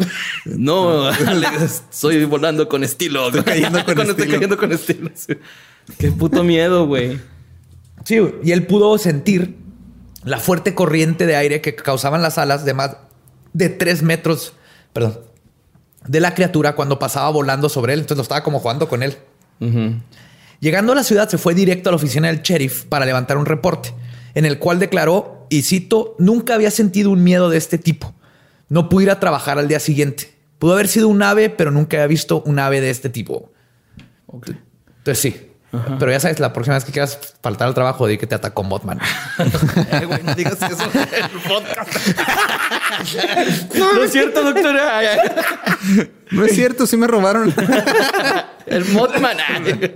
No, 0.45 1.07
Alex, 1.27 1.83
estoy 1.91 2.23
volando 2.25 2.67
con 2.67 2.83
estilo. 2.83 3.27
Estoy 3.27 3.43
cayendo 3.43 3.83
con 3.85 3.89
Estoy 3.99 4.09
estilo. 4.11 4.31
cayendo 4.31 4.57
con 4.57 4.71
estilo. 4.71 5.11
sí. 5.13 5.33
Qué 5.99 6.11
puto 6.11 6.43
miedo, 6.43 6.87
güey. 6.87 7.19
Sí, 8.05 8.17
y 8.43 8.51
él 8.51 8.65
pudo 8.65 8.97
sentir 8.97 9.57
la 10.23 10.39
fuerte 10.39 10.75
corriente 10.75 11.25
de 11.25 11.35
aire 11.35 11.61
que 11.61 11.75
causaban 11.75 12.21
las 12.21 12.37
alas 12.37 12.65
de 12.65 12.73
más 12.73 12.97
de 13.53 13.69
tres 13.69 14.03
metros, 14.03 14.53
perdón, 14.93 15.19
de 16.07 16.19
la 16.19 16.33
criatura 16.33 16.75
cuando 16.75 16.99
pasaba 16.99 17.29
volando 17.29 17.69
sobre 17.69 17.93
él. 17.93 17.99
Entonces 17.99 18.17
lo 18.17 18.23
estaba 18.23 18.43
como 18.43 18.59
jugando 18.59 18.87
con 18.87 19.03
él. 19.03 19.17
Llegando 20.59 20.91
a 20.91 20.95
la 20.95 21.03
ciudad, 21.03 21.29
se 21.29 21.37
fue 21.37 21.53
directo 21.53 21.89
a 21.89 21.91
la 21.91 21.97
oficina 21.97 22.27
del 22.27 22.41
sheriff 22.41 22.83
para 22.85 23.05
levantar 23.05 23.37
un 23.37 23.45
reporte, 23.45 23.93
en 24.35 24.45
el 24.45 24.59
cual 24.59 24.79
declaró, 24.79 25.47
y 25.49 25.63
cito, 25.63 26.15
nunca 26.19 26.53
había 26.53 26.71
sentido 26.71 27.11
un 27.11 27.23
miedo 27.23 27.49
de 27.49 27.57
este 27.57 27.77
tipo. 27.77 28.13
No 28.67 28.87
pude 28.89 29.05
ir 29.05 29.11
a 29.11 29.19
trabajar 29.19 29.57
al 29.57 29.67
día 29.67 29.79
siguiente. 29.79 30.33
Pudo 30.59 30.73
haber 30.73 30.87
sido 30.87 31.07
un 31.07 31.23
ave, 31.23 31.49
pero 31.49 31.71
nunca 31.71 31.97
había 31.97 32.07
visto 32.07 32.43
un 32.45 32.59
ave 32.59 32.81
de 32.81 32.89
este 32.89 33.09
tipo. 33.09 33.51
Entonces 34.31 35.19
sí. 35.19 35.48
Pero 35.71 36.11
ya 36.11 36.19
sabes, 36.19 36.39
la 36.39 36.51
próxima 36.51 36.75
vez 36.75 36.83
que 36.83 36.91
quieras 36.91 37.19
faltar 37.43 37.67
al 37.67 37.73
trabajo, 37.75 38.07
di 38.07 38.17
que 38.17 38.25
te 38.25 38.35
atacó. 38.35 38.59
Ay, 39.91 40.05
güey, 40.05 40.23
no 40.23 40.33
digas 40.33 40.57
eso 40.61 40.83
el 40.83 41.29
podcast. 41.47 42.07
no, 43.75 44.03
es 44.03 44.11
cierto, 44.11 44.43
doctora. 44.43 44.97
Ay, 44.97 45.07
ay. 45.07 46.11
No 46.31 46.45
es 46.45 46.53
cierto, 46.53 46.87
sí 46.87 46.97
me 46.97 47.07
robaron. 47.07 47.53
El 48.65 48.85
Mothman. 48.85 49.37
ay. 49.47 49.93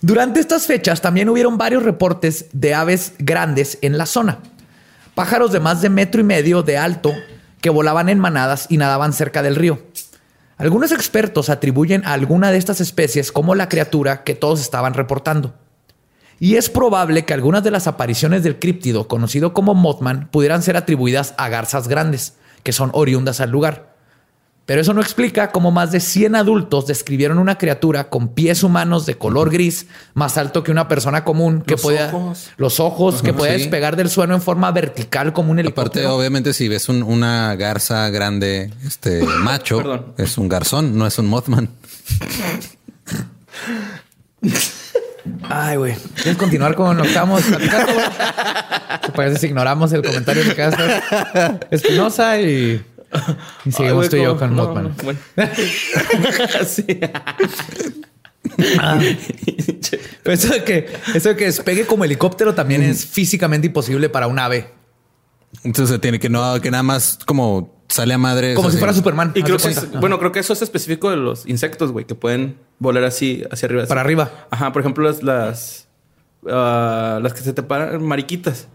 Durante 0.00 0.40
estas 0.40 0.66
fechas 0.66 1.00
también 1.00 1.28
hubieron 1.28 1.58
varios 1.58 1.82
reportes 1.82 2.46
de 2.52 2.74
aves 2.74 3.12
grandes 3.18 3.78
en 3.82 3.98
la 3.98 4.06
zona. 4.06 4.38
Pájaros 5.14 5.52
de 5.52 5.60
más 5.60 5.80
de 5.82 5.90
metro 5.90 6.20
y 6.20 6.24
medio 6.24 6.62
de 6.62 6.78
alto 6.78 7.12
que 7.60 7.70
volaban 7.70 8.08
en 8.08 8.18
manadas 8.18 8.66
y 8.68 8.76
nadaban 8.76 9.12
cerca 9.12 9.42
del 9.42 9.56
río. 9.56 9.82
Algunos 10.58 10.90
expertos 10.90 11.50
atribuyen 11.50 12.04
a 12.04 12.14
alguna 12.14 12.50
de 12.50 12.58
estas 12.58 12.80
especies 12.80 13.30
como 13.30 13.54
la 13.54 13.68
criatura 13.68 14.24
que 14.24 14.34
todos 14.34 14.60
estaban 14.60 14.92
reportando. 14.92 15.54
Y 16.40 16.56
es 16.56 16.68
probable 16.68 17.24
que 17.24 17.32
algunas 17.32 17.62
de 17.62 17.70
las 17.70 17.86
apariciones 17.86 18.42
del 18.42 18.58
críptido 18.58 19.06
conocido 19.06 19.54
como 19.54 19.74
Mothman 19.74 20.28
pudieran 20.32 20.62
ser 20.62 20.76
atribuidas 20.76 21.32
a 21.38 21.48
garzas 21.48 21.86
grandes, 21.86 22.34
que 22.64 22.72
son 22.72 22.90
oriundas 22.92 23.40
al 23.40 23.50
lugar. 23.50 23.87
Pero 24.68 24.82
eso 24.82 24.92
no 24.92 25.00
explica 25.00 25.50
cómo 25.50 25.70
más 25.70 25.92
de 25.92 26.00
100 26.00 26.34
adultos 26.34 26.86
describieron 26.86 27.38
una 27.38 27.56
criatura 27.56 28.10
con 28.10 28.28
pies 28.28 28.62
humanos 28.62 29.06
de 29.06 29.16
color 29.16 29.48
gris, 29.50 29.86
más 30.12 30.36
alto 30.36 30.62
que 30.62 30.70
una 30.70 30.88
persona 30.88 31.24
común, 31.24 31.62
que 31.62 31.72
Los 31.72 31.80
podía 31.80 32.08
ojos. 32.12 32.50
los 32.58 32.78
ojos, 32.78 33.22
que 33.22 33.32
podía 33.32 33.54
sí. 33.54 33.60
despegar 33.60 33.96
del 33.96 34.10
suelo 34.10 34.34
en 34.34 34.42
forma 34.42 34.70
vertical 34.70 35.32
como 35.32 35.52
un 35.52 35.58
Aparte, 35.58 35.68
helicóptero. 35.70 36.14
obviamente, 36.16 36.52
si 36.52 36.68
ves 36.68 36.90
un- 36.90 37.02
una 37.02 37.56
garza 37.56 38.10
grande, 38.10 38.70
este 38.86 39.22
macho, 39.40 39.78
Perdón. 39.78 40.12
es 40.18 40.36
un 40.36 40.50
garzón, 40.50 40.98
no 40.98 41.06
es 41.06 41.18
un 41.18 41.28
Mothman. 41.28 41.70
Ay, 45.48 45.76
güey. 45.78 45.94
¿Quieres 46.16 46.36
continuar 46.36 46.74
con 46.74 46.94
lo 46.94 47.02
que 47.04 47.08
estábamos 47.08 47.40
platicando? 47.42 47.92
ignoramos 49.46 49.92
el 49.94 50.02
comentario 50.02 50.42
que 50.54 50.62
hace 50.62 51.56
Espinosa 51.70 52.38
y, 52.40 52.84
y 53.64 53.72
seguimos 53.72 54.04
Ay, 54.04 54.10
tú 54.10 54.16
y 54.16 54.22
yo 54.22 54.36
con 54.36 54.54
no, 54.54 54.66
Mothman? 54.66 54.94
Bueno. 55.02 55.18
sí. 56.66 56.84
Eso 60.24 60.52
de 60.52 60.64
que 60.64 60.86
eso 61.14 61.28
de 61.30 61.36
que 61.36 61.44
despegue 61.46 61.86
como 61.86 62.04
helicóptero 62.04 62.54
también 62.54 62.82
es 62.82 63.04
físicamente 63.06 63.66
imposible 63.66 64.08
para 64.08 64.26
un 64.26 64.38
ave. 64.38 64.70
Entonces 65.64 66.00
tiene 66.00 66.18
que 66.18 66.28
no, 66.28 66.60
que 66.60 66.70
nada 66.70 66.82
más 66.82 67.18
como 67.26 67.74
sale 67.88 68.14
a 68.14 68.18
madre. 68.18 68.54
Como 68.54 68.70
si 68.70 68.78
fuera 68.78 68.92
Superman. 68.92 69.32
Y 69.34 69.42
creo 69.42 69.56
que, 69.56 69.68
es- 69.68 69.90
bueno, 70.00 70.18
creo 70.18 70.32
que 70.32 70.40
eso 70.40 70.52
es 70.52 70.62
específico 70.62 71.10
de 71.10 71.16
los 71.16 71.46
insectos, 71.46 71.92
güey, 71.92 72.04
que 72.06 72.14
pueden 72.14 72.56
volar 72.78 73.04
así 73.04 73.42
hacia 73.50 73.66
arriba. 73.66 73.82
así. 73.82 73.88
Para 73.88 74.00
arriba. 74.02 74.46
Ajá, 74.50 74.72
por 74.72 74.80
ejemplo, 74.80 75.04
las 75.04 75.22
las, 75.22 75.88
ah, 76.50 77.18
las 77.22 77.34
que 77.34 77.40
se 77.40 77.52
te 77.52 77.62
paran, 77.62 78.02
mariquitas. 78.02 78.68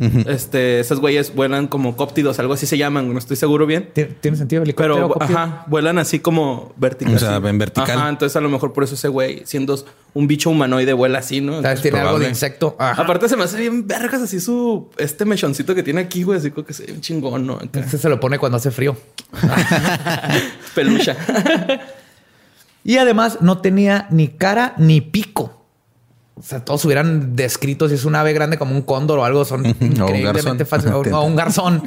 Este, 0.00 0.80
esas 0.80 1.00
güeyes 1.00 1.34
vuelan 1.34 1.66
como 1.66 1.96
cóptidos, 1.96 2.38
algo 2.38 2.54
así 2.54 2.66
se 2.66 2.78
llaman, 2.78 3.12
no 3.12 3.18
estoy 3.18 3.36
seguro 3.36 3.66
bien. 3.66 3.90
¿Tiene 3.92 4.36
sentido 4.36 4.62
helicóptero? 4.62 4.94
Pero, 4.94 5.08
cóptido? 5.08 5.38
ajá, 5.38 5.64
vuelan 5.66 5.98
así 5.98 6.20
como 6.20 6.72
vertical. 6.76 7.14
O 7.14 7.18
sea, 7.18 7.36
así. 7.36 7.46
en 7.46 7.58
vertical. 7.58 7.98
Ajá, 7.98 8.08
entonces 8.08 8.36
a 8.36 8.40
lo 8.40 8.48
mejor 8.48 8.72
por 8.72 8.84
eso 8.84 8.94
ese 8.94 9.08
güey, 9.08 9.42
siendo 9.44 9.84
un 10.14 10.28
bicho 10.28 10.50
humanoide, 10.50 10.92
vuela 10.92 11.18
así, 11.18 11.40
¿no? 11.40 11.60
Tal 11.60 11.74
vez 11.74 11.82
tiene 11.82 11.98
algo 11.98 12.18
de 12.18 12.28
insecto. 12.28 12.76
Ajá. 12.78 13.02
Aparte 13.02 13.28
se 13.28 13.36
me 13.36 13.44
hace 13.44 13.58
bien 13.58 13.86
vergas 13.86 14.22
así 14.22 14.40
su... 14.40 14.88
Este 14.96 15.24
mechoncito 15.24 15.74
que 15.74 15.82
tiene 15.82 16.00
aquí, 16.00 16.22
güey. 16.22 16.38
Así 16.38 16.50
como 16.50 16.66
que 16.66 16.72
se 16.72 16.86
ve 16.86 16.92
un 16.92 17.00
chingón, 17.00 17.46
¿no? 17.46 17.54
Acá. 17.54 17.80
Este 17.80 17.98
se 17.98 18.08
lo 18.08 18.20
pone 18.20 18.38
cuando 18.38 18.58
hace 18.58 18.70
frío. 18.70 18.96
Pelucha. 20.74 21.16
Y 22.84 22.96
además 22.96 23.38
no 23.42 23.58
tenía 23.58 24.06
ni 24.10 24.28
cara 24.28 24.72
ni 24.78 25.02
pico. 25.02 25.57
O 26.38 26.42
sea, 26.42 26.64
todos 26.64 26.84
hubieran 26.84 27.34
descrito 27.36 27.88
si 27.88 27.94
es 27.96 28.04
un 28.04 28.14
ave 28.14 28.32
grande 28.32 28.58
como 28.58 28.74
un 28.74 28.82
cóndor 28.82 29.18
o 29.18 29.24
algo. 29.24 29.44
Son 29.44 29.60
un 29.66 29.76
increíblemente 29.80 30.64
fáciles. 30.64 30.94
O, 30.94 31.00
o 31.18 31.22
un 31.24 31.36
garzón. 31.36 31.82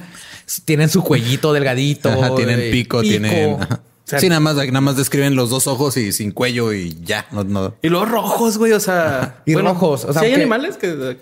Tienen 0.65 0.89
su 0.89 1.03
cuellito 1.03 1.53
delgadito. 1.53 2.09
Ajá, 2.09 2.35
tienen 2.35 2.59
eh, 2.59 2.71
pico, 2.71 3.01
tienen. 3.01 3.53
O 3.53 3.67
sea, 4.03 4.19
sí, 4.19 4.27
nada 4.27 4.41
más, 4.41 4.55
nada 4.55 4.81
más 4.81 4.97
describen 4.97 5.35
los 5.35 5.49
dos 5.49 5.67
ojos 5.67 5.95
y 5.95 6.11
sin 6.11 6.31
cuello 6.31 6.73
y 6.73 6.97
ya. 7.03 7.25
No, 7.31 7.43
no. 7.45 7.75
y 7.81 7.87
luego 7.87 8.05
rojos, 8.05 8.57
güey. 8.57 8.73
O 8.73 8.79
sea... 8.79 9.41
Y 9.45 9.55
rojos, 9.55 10.03
o 10.03 10.11
sea, 10.11 10.21
¿sí 10.21 10.25
hay 10.25 10.31
aunque- 10.33 10.41
animales 10.41 10.77
que... 10.77 11.17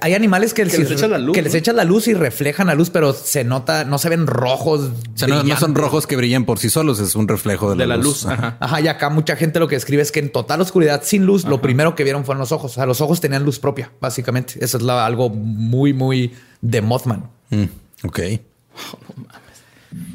Hay 0.00 0.14
animales 0.14 0.54
que, 0.54 0.64
Que 0.64 0.78
les 0.78 0.90
echan 0.90 1.10
la 1.10 1.18
luz, 1.18 1.34
que 1.34 1.42
les 1.42 1.52
¿no? 1.52 1.58
echan 1.58 1.76
la 1.76 1.84
luz 1.84 2.08
y 2.08 2.14
reflejan 2.14 2.66
la 2.68 2.74
luz, 2.74 2.88
pero 2.88 3.12
se 3.12 3.44
nota, 3.44 3.84
no 3.84 3.98
se 3.98 4.08
ven 4.08 4.26
rojos. 4.26 4.80
O 5.14 5.18
sea, 5.18 5.28
no, 5.28 5.42
no 5.42 5.56
son 5.58 5.74
rojos 5.74 6.06
que 6.06 6.16
brillan 6.16 6.46
por 6.46 6.58
sí 6.58 6.70
solos, 6.70 6.98
es 6.98 7.14
un 7.14 7.28
reflejo 7.28 7.68
de 7.70 7.76
la, 7.76 7.82
De 7.82 7.88
la 7.88 7.96
luz. 7.98 8.24
Ajá. 8.24 8.34
Ajá. 8.34 8.56
Ajá, 8.60 8.80
y 8.80 8.88
acá 8.88 9.10
mucha 9.10 9.36
gente 9.36 9.58
lo 9.58 9.68
que 9.68 9.76
escribe 9.76 10.00
es 10.02 10.12
que 10.12 10.20
en 10.20 10.32
total 10.32 10.62
oscuridad, 10.62 11.02
sin 11.04 11.26
luz, 11.26 11.44
lo 11.44 11.60
primero 11.60 11.94
que 11.94 12.04
vieron 12.04 12.24
fueron 12.24 12.40
los 12.40 12.52
ojos. 12.52 12.72
O 12.72 12.74
sea, 12.74 12.86
los 12.86 13.00
ojos 13.02 13.20
tenían 13.20 13.44
luz 13.44 13.58
propia, 13.58 13.92
básicamente. 14.00 14.54
Eso 14.64 14.78
es 14.78 14.82
la- 14.82 15.04
algo 15.04 15.28
muy, 15.28 15.92
muy 15.92 16.32
de 16.62 16.80
Mothman. 16.80 17.28
Mm, 17.50 17.64
ok. 18.04 18.20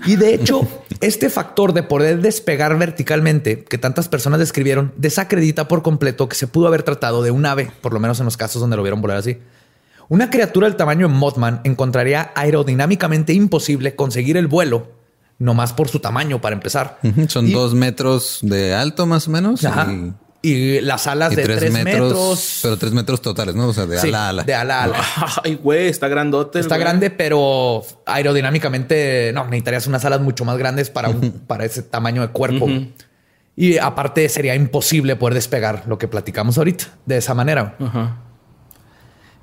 Y 0.06 0.18
de 0.18 0.36
hecho, 0.36 0.68
este 1.02 1.30
factor 1.30 1.74
de 1.74 1.82
poder 1.84 2.22
despegar 2.22 2.78
verticalmente 2.78 3.64
que 3.64 3.78
tantas 3.80 4.08
personas 4.08 4.40
describieron 4.40 4.94
desacredita 4.98 5.68
por 5.68 5.82
completo 5.82 6.30
que 6.30 6.36
se 6.36 6.46
pudo 6.48 6.68
haber 6.68 6.84
tratado 6.84 7.24
de 7.24 7.32
un 7.32 7.46
ave, 7.46 7.72
por 7.82 7.92
lo 7.94 8.00
menos 8.00 8.20
en 8.20 8.26
los 8.26 8.38
casos 8.38 8.62
donde 8.62 8.76
lo 8.78 8.84
vieron 8.84 9.02
volar 9.02 9.18
así. 9.18 9.38
Una 10.10 10.30
criatura 10.30 10.68
del 10.68 10.76
tamaño 10.76 11.08
de 11.08 11.14
Mothman 11.14 11.62
encontraría 11.64 12.32
aerodinámicamente 12.36 13.34
imposible 13.34 13.96
conseguir 13.96 14.38
el 14.38 14.48
vuelo, 14.48 14.92
nomás 15.40 15.74
por 15.74 15.88
su 15.90 16.00
tamaño 16.00 16.40
para 16.40 16.56
empezar. 16.56 17.00
Son 17.28 17.48
Y- 17.48 17.54
dos 17.54 17.74
metros 17.74 18.40
de 18.44 18.76
alto 18.76 19.06
más 19.08 19.28
o 19.28 19.32
menos. 19.32 19.64
Ajá. 19.66 19.92
Y, 19.92 20.14
Y 20.46 20.82
las 20.82 21.08
alas 21.08 21.32
y 21.32 21.38
de 21.38 21.44
tres, 21.44 21.72
metros. 21.72 22.60
Pero 22.62 22.78
tres 22.78 22.92
metros 22.92 23.22
totales, 23.22 23.56
¿no? 23.56 23.70
O 23.70 23.74
sea, 23.74 23.86
de 23.86 23.98
Sí, 23.98 24.10
ala 24.10 24.26
a 24.26 24.30
ala. 24.30 24.44
De 24.44 24.54
ala 24.54 24.80
a 24.82 24.84
ala. 24.84 24.98
Ay, 25.44 25.56
güey, 25.56 25.88
está 25.88 26.10
grandote. 26.10 26.60
Está 26.60 26.76
güey. 26.76 26.82
grande, 26.86 27.10
pero 27.12 27.82
aerodinámicamente 28.06 29.32
no 29.34 29.46
necesitarías 29.46 29.88
unas 29.88 30.04
alas 30.04 30.20
mucho 30.20 30.44
más 30.44 30.58
grandes 30.58 30.90
para, 30.90 31.08
un- 31.10 31.32
para 31.48 31.64
ese 31.64 31.82
tamaño 31.82 32.22
de 32.22 32.28
cuerpo. 32.28 32.68
Y 33.56 33.78
aparte 33.78 34.28
sería 34.28 34.54
imposible 34.54 35.16
poder 35.16 35.36
despegar 35.36 35.84
lo 35.88 35.98
que 35.98 36.10
platicamos 36.10 36.58
ahorita 36.58 36.86
de 37.06 37.18
esa 37.18 37.34
manera. 37.34 37.78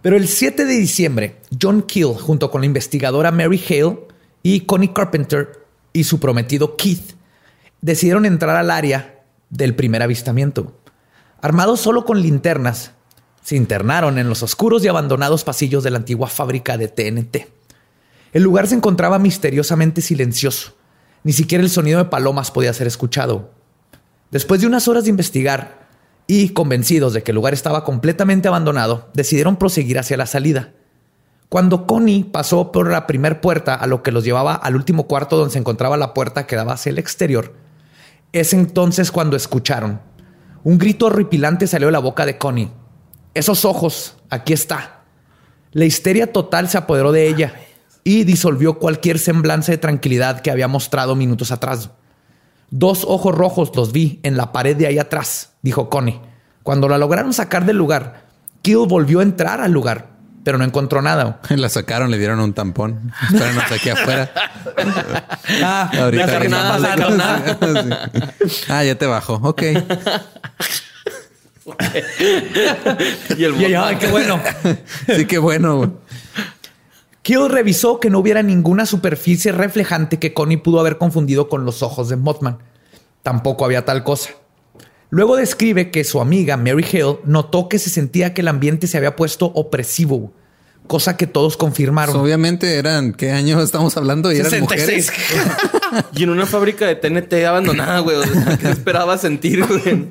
Pero 0.03 0.17
el 0.17 0.29
7 0.29 0.65
de 0.67 0.75
diciembre, 0.77 1.37
John 1.61 1.83
Keel, 1.83 2.15
junto 2.15 2.51
con 2.51 2.61
la 2.61 2.67
investigadora 2.67 3.31
Mary 3.31 3.63
Hale 3.69 4.01
y 4.43 4.61
Connie 4.61 4.93
Carpenter 4.93 5.65
y 5.93 6.05
su 6.05 6.21
prometido 6.21 6.77
Keith, 6.77 7.13
decidieron 7.81 8.27
entrar 8.27 8.57
al 8.57 8.71
área 8.71 9.23
del 9.51 9.75
primer 9.75 10.03
avistamiento. 10.03 10.77
Armados 11.43 11.81
solo 11.81 12.05
con 12.05 12.21
linternas, 12.21 12.93
se 13.43 13.57
internaron 13.57 14.19
en 14.19 14.29
los 14.29 14.43
oscuros 14.43 14.85
y 14.85 14.89
abandonados 14.89 15.45
pasillos 15.45 15.83
de 15.83 15.91
la 15.91 15.99
antigua 15.99 16.29
fábrica 16.29 16.77
de 16.77 16.89
TNT. 16.89 17.49
El 18.33 18.43
lugar 18.43 18.67
se 18.67 18.75
encontraba 18.75 19.19
misteriosamente 19.19 20.03
silencioso. 20.03 20.75
Ni 21.25 21.33
siquiera 21.33 21.65
el 21.65 21.71
sonido 21.71 21.99
de 21.99 22.05
palomas 22.05 22.51
podía 22.51 22.73
ser 22.73 22.87
escuchado. 22.87 23.51
Después 24.31 24.61
de 24.61 24.67
unas 24.67 24.87
horas 24.87 25.05
de 25.05 25.11
investigar 25.11 25.89
y 26.27 26.51
convencidos 26.51 27.13
de 27.13 27.23
que 27.23 27.33
el 27.33 27.35
lugar 27.35 27.55
estaba 27.55 27.85
completamente 27.85 28.47
abandonado, 28.47 29.09
decidieron 29.15 29.57
proseguir 29.57 29.99
hacia 29.99 30.17
la 30.17 30.27
salida. 30.27 30.73
Cuando 31.49 31.87
Connie 31.87 32.23
pasó 32.23 32.71
por 32.71 32.89
la 32.89 33.09
primer 33.09 33.41
puerta 33.41 33.75
a 33.75 33.89
lo 33.89 34.05
que 34.05 34.13
los 34.13 34.23
llevaba 34.23 34.55
al 34.55 34.77
último 34.77 35.09
cuarto 35.09 35.37
donde 35.37 35.53
se 35.53 35.59
encontraba 35.59 35.97
la 35.97 36.15
puerta 36.15 36.47
que 36.47 36.55
daba 36.55 36.75
hacia 36.75 36.91
el 36.91 36.99
exterior, 36.99 37.55
es 38.33 38.53
entonces 38.53 39.11
cuando 39.11 39.37
escucharon. 39.37 40.01
Un 40.63 40.79
grito 40.79 41.07
horripilante 41.07 41.67
salió 41.67 41.89
de 41.89 41.93
la 41.93 41.99
boca 41.99 42.27
de 42.27 42.37
Connie. 42.39 42.71
Esos 43.35 43.65
ojos, 43.65 44.17
aquí 44.29 44.53
está. 44.53 45.05
La 45.73 45.85
histeria 45.85 46.33
total 46.33 46.69
se 46.69 46.79
apoderó 46.79 47.13
de 47.13 47.29
ella 47.29 47.55
y 48.05 48.25
disolvió 48.25 48.79
cualquier 48.79 49.19
semblanza 49.19 49.73
de 49.73 49.79
tranquilidad 49.79 50.41
que 50.41 50.51
había 50.51 50.69
mostrado 50.69 51.15
minutos 51.15 51.53
atrás. 51.53 51.91
Dos 52.71 53.05
ojos 53.05 53.35
rojos 53.35 53.73
los 53.75 53.93
vi 53.93 54.21
en 54.23 54.37
la 54.37 54.53
pared 54.53 54.77
de 54.77 54.87
ahí 54.87 54.99
atrás, 54.99 55.55
dijo 55.63 55.89
Connie. 55.89 56.21
Cuando 56.63 56.89
la 56.89 56.99
lograron 56.99 57.33
sacar 57.33 57.65
del 57.65 57.77
lugar, 57.77 58.27
Kill 58.63 58.87
volvió 58.87 59.21
a 59.21 59.25
entrar 59.25 59.61
al 59.61 59.73
lugar, 59.73 60.10
pero 60.45 60.59
no 60.59 60.65
encontró 60.65 61.03
nada. 61.03 61.41
La 61.49 61.69
sacaron, 61.69 62.11
le 62.11 62.19
dieron 62.19 62.41
un 62.41 62.53
tampón. 62.55 63.13
Espéranos 63.31 63.71
aquí 63.71 63.91
afuera. 63.91 64.31
Ah, 65.63 65.91
Ahorita 65.99 66.27
la 66.27 66.39
carnada. 66.95 67.59
Sí. 68.47 68.65
Ah, 68.69 68.85
ya 68.85 68.95
te 68.95 69.07
bajo. 69.07 69.35
Ok. 69.43 69.63
Y 73.37 73.45
el 73.45 73.61
Y 73.61 73.75
ay, 73.75 73.97
qué 73.97 74.07
bueno. 74.09 74.41
Sí, 75.07 75.25
qué 75.27 75.39
bueno. 75.39 75.77
güey. 75.79 75.91
Kill 77.23 77.49
revisó 77.49 78.01
que 78.01 78.11
no 78.11 78.19
hubiera 78.21 78.43
ninguna 78.43 78.87
superficie 78.87 79.53
reflejante 79.53 80.19
que 80.19 80.33
Connie 80.33 80.57
pudo 80.57 80.81
haber 80.81 80.99
confundido 80.99 81.49
con 81.49 81.65
los 81.65 81.83
ojos 81.83 82.09
de 82.09 82.17
Mothman. 82.17 82.59
Tampoco 83.23 83.65
había 83.65 83.85
tal 83.85 84.05
cosa. 84.05 84.31
Luego 85.11 85.37
describe 85.37 85.91
que 85.91 86.05
su 86.05 86.21
amiga 86.21 86.57
Mary 86.57 86.85
Hale 86.85 87.19
notó 87.25 87.69
que 87.69 87.79
se 87.79 87.91
sentía 87.91 88.33
que 88.33 88.41
el 88.43 88.49
ambiente 88.49 88.87
se 88.87 88.97
había 88.97 89.17
puesto 89.17 89.47
opresivo, 89.47 90.33
cosa 90.87 91.17
que 91.17 91.27
todos 91.27 91.57
confirmaron. 91.57 92.17
Obviamente 92.17 92.77
eran, 92.77 93.13
¿qué 93.13 93.33
año 93.33 93.61
estamos 93.61 93.97
hablando? 93.97 94.33
Y 94.33 94.37
eran 94.37 94.51
66. 94.51 95.11
mujeres. 95.11 95.53
Y 96.15 96.23
en 96.23 96.31
una 96.31 96.47
fábrica 96.47 96.87
de 96.87 96.95
TNT 96.95 97.45
abandonada, 97.45 97.99
güey. 97.99 98.17
O 98.17 98.23
sea, 98.23 98.57
¿qué 98.57 98.69
esperaba 98.71 99.19
sentir, 99.19 99.67
güey? 99.67 100.07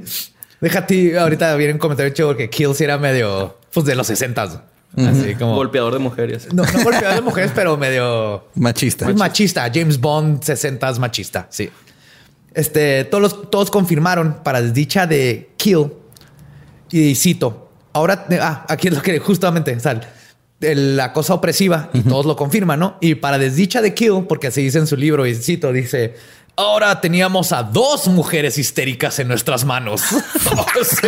Déjate, 0.59 1.17
ahorita 1.17 1.55
viene 1.55 1.73
un 1.73 1.79
comentario 1.79 2.13
chido 2.13 2.27
porque 2.29 2.49
Kill 2.49 2.75
sí 2.75 2.83
era 2.83 2.97
medio, 2.97 3.57
pues 3.73 3.85
de 3.85 3.95
los 3.95 4.07
60 4.07 4.65
Así 4.97 5.35
como. 5.35 5.55
Golpeador 5.55 5.93
de 5.93 5.99
mujeres. 5.99 6.53
No, 6.53 6.63
no 6.63 6.83
golpeador 6.83 7.15
de 7.15 7.21
mujeres, 7.21 7.51
pero 7.53 7.77
medio 7.77 8.47
Machista. 8.55 9.05
Pues 9.05 9.15
machista. 9.15 9.69
James 9.73 9.99
Bond 9.99 10.43
60 10.43 10.93
machista. 10.93 11.47
Sí. 11.49 11.69
Este, 12.59 13.05
todos, 13.05 13.21
los- 13.21 13.49
todos 13.51 13.71
confirmaron 13.71 14.37
para 14.43 14.61
desdicha 14.61 15.07
de 15.07 15.49
Kill. 15.57 15.87
Y 16.91 17.15
cito. 17.15 17.71
Ahora, 17.93 18.25
ah, 18.41 18.65
aquí 18.67 18.87
es 18.89 18.93
lo 18.95 19.01
que 19.01 19.19
justamente, 19.19 19.71
el- 20.61 20.97
la 20.97 21.13
cosa 21.13 21.33
opresiva 21.35 21.89
y 21.93 22.01
todos 22.01 22.25
lo 22.25 22.35
confirman, 22.35 22.79
¿no? 22.79 22.97
Y 22.99 23.15
para 23.15 23.37
desdicha 23.37 23.81
de 23.81 23.93
Kill, 23.93 24.25
porque 24.27 24.47
así 24.47 24.61
dice 24.61 24.79
en 24.79 24.87
su 24.87 24.97
libro, 24.97 25.25
y 25.25 25.33
cito, 25.35 25.71
dice. 25.71 26.15
Ahora 26.59 26.99
teníamos 26.99 27.51
a 27.53 27.63
dos 27.63 28.07
mujeres 28.09 28.57
histéricas 28.57 29.17
en 29.19 29.27
nuestras 29.29 29.63
manos. 29.65 30.01
Sí. 30.83 31.07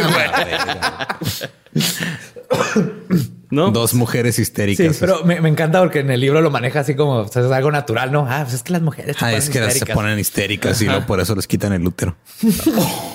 Dos 3.49 3.93
mujeres 3.93 4.35
Sí, 4.35 4.41
histéricas. 4.43 4.97
pero 4.99 5.25
me, 5.25 5.41
me 5.41 5.49
encanta 5.49 5.79
porque 5.81 5.99
en 5.99 6.09
el 6.11 6.21
libro 6.21 6.41
lo 6.41 6.49
maneja 6.51 6.79
así 6.81 6.95
como 6.95 7.17
o 7.19 7.27
sea, 7.27 7.43
es 7.45 7.51
algo 7.51 7.69
natural, 7.71 8.11
¿no? 8.11 8.25
Ah, 8.29 8.41
pues 8.43 8.55
es 8.55 8.63
que 8.63 8.71
las 8.71 8.81
mujeres 8.81 9.17
se 9.17 9.25
Ah, 9.25 9.27
ponen 9.27 9.37
es 9.37 9.49
que 9.49 9.59
se 9.59 9.65
histéricas. 9.67 9.95
ponen 9.95 10.19
histéricas 10.19 10.81
y 10.81 10.85
luego 10.85 11.05
por 11.05 11.19
eso 11.19 11.35
les 11.35 11.47
quitan 11.47 11.73
el 11.73 11.85
útero. 11.85 12.15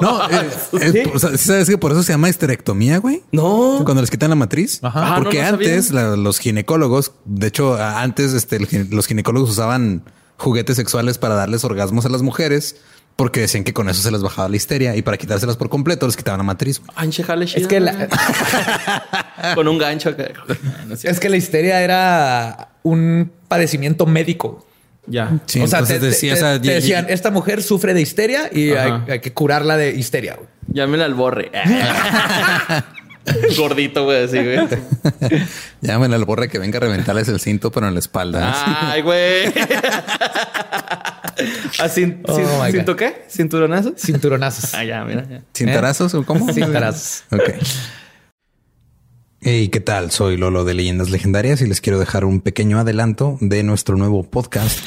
No, 0.00 0.26
eh, 0.30 0.48
es- 0.80 1.14
o 1.14 1.18
sea, 1.18 1.36
¿sabes 1.36 1.68
que 1.68 1.76
por 1.76 1.92
eso 1.92 2.02
se 2.02 2.12
llama 2.14 2.30
histerectomía, 2.30 2.96
güey? 2.96 3.22
No. 3.30 3.82
Cuando 3.84 4.00
les 4.00 4.10
quitan 4.10 4.30
la 4.30 4.36
matriz. 4.36 4.78
Ajá. 4.82 5.16
Ah, 5.16 5.18
Porque 5.18 5.36
no, 5.38 5.44
no 5.44 5.50
sabía. 5.50 5.68
antes 5.68 5.90
la- 5.90 6.16
los 6.16 6.38
ginecólogos, 6.38 7.12
de 7.26 7.48
hecho, 7.48 7.76
antes 7.76 8.32
este, 8.32 8.56
el 8.56 8.88
los 8.90 9.06
ginecólogos 9.06 9.50
usaban 9.50 10.02
juguetes 10.36 10.76
sexuales 10.76 11.18
para 11.18 11.34
darles 11.34 11.64
orgasmos 11.64 12.06
a 12.06 12.08
las 12.08 12.22
mujeres 12.22 12.76
porque 13.16 13.40
decían 13.40 13.64
que 13.64 13.72
con 13.72 13.88
eso 13.88 14.02
se 14.02 14.10
les 14.10 14.22
bajaba 14.22 14.48
la 14.48 14.56
histeria 14.56 14.96
y 14.96 15.02
para 15.02 15.16
quitárselas 15.16 15.56
por 15.56 15.68
completo 15.68 16.06
les 16.06 16.16
quitaban 16.16 16.38
la 16.38 16.44
matriz. 16.44 16.80
güey. 16.80 16.90
Anche 16.96 17.22
jale 17.22 17.44
Es 17.44 17.66
que 17.66 17.80
la, 17.80 18.08
Con 19.54 19.68
un 19.68 19.78
gancho. 19.78 20.14
No 20.86 20.94
es 20.94 21.20
que 21.20 21.28
la 21.28 21.36
histeria 21.36 21.80
era 21.82 22.70
un 22.82 23.30
padecimiento 23.48 24.06
médico. 24.06 24.66
Ya. 25.06 25.40
Sí, 25.46 25.60
o 25.60 25.66
sea, 25.66 25.82
te, 25.84 25.98
decían, 25.98 27.06
esta 27.08 27.30
mujer 27.30 27.62
sufre 27.62 27.92
de 27.92 28.00
histeria 28.00 28.48
y 28.52 28.70
hay, 28.70 28.92
hay 29.08 29.20
que 29.20 29.32
curarla 29.32 29.76
de 29.76 29.90
histeria. 29.90 30.38
Llámela 30.68 31.04
al 31.04 31.14
borre. 31.14 31.50
Gordito, 33.56 34.04
güey, 34.04 34.24
así, 34.24 34.38
güey. 34.38 34.58
Llámenle 35.80 36.16
al 36.16 36.24
borre 36.24 36.48
que 36.48 36.58
venga 36.58 36.78
a 36.78 36.80
reventarles 36.80 37.28
el 37.28 37.38
cinto, 37.40 37.70
pero 37.70 37.86
en 37.88 37.94
la 37.94 38.00
espalda. 38.00 38.90
Ay, 38.92 39.02
güey. 39.02 39.46
¿A 41.78 41.88
cin- 41.88 42.22
Oh, 42.28 42.36
cin- 42.38 42.64
my 42.66 42.70
¿Cinto 42.72 42.94
qué? 42.96 43.24
¿Cinturonazo? 43.28 43.94
Cinturonazos. 43.96 44.74
Ah, 44.74 44.84
ya, 44.84 45.04
mira. 45.04 45.26
ya. 45.28 45.42
¿Cintarazos 45.54 46.14
o 46.14 46.24
cómo? 46.24 46.52
Cintarazos. 46.52 47.24
Ok. 47.30 47.42
Hey, 49.40 49.68
¿qué 49.68 49.80
tal? 49.80 50.10
Soy 50.12 50.36
Lolo 50.36 50.64
de 50.64 50.74
Leyendas 50.74 51.10
Legendarias 51.10 51.60
y 51.62 51.66
les 51.66 51.80
quiero 51.80 51.98
dejar 51.98 52.24
un 52.24 52.40
pequeño 52.40 52.78
adelanto 52.78 53.38
de 53.40 53.62
nuestro 53.64 53.96
nuevo 53.96 54.22
podcast. 54.22 54.86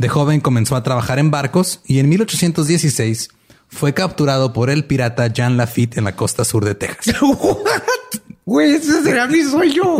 De 0.00 0.08
joven 0.08 0.40
comenzó 0.40 0.76
a 0.76 0.82
trabajar 0.82 1.18
en 1.18 1.30
barcos 1.30 1.82
y 1.84 1.98
en 1.98 2.08
1816 2.08 3.28
fue 3.68 3.92
capturado 3.92 4.54
por 4.54 4.70
el 4.70 4.86
pirata 4.86 5.26
Jean 5.26 5.58
Lafitte 5.58 5.98
en 5.98 6.04
la 6.04 6.16
costa 6.16 6.46
sur 6.46 6.64
de 6.64 6.74
Texas. 6.74 7.16
Güey, 8.46 8.76
ese 8.76 9.02
será 9.02 9.26
mi 9.26 9.42
sueño. 9.42 9.98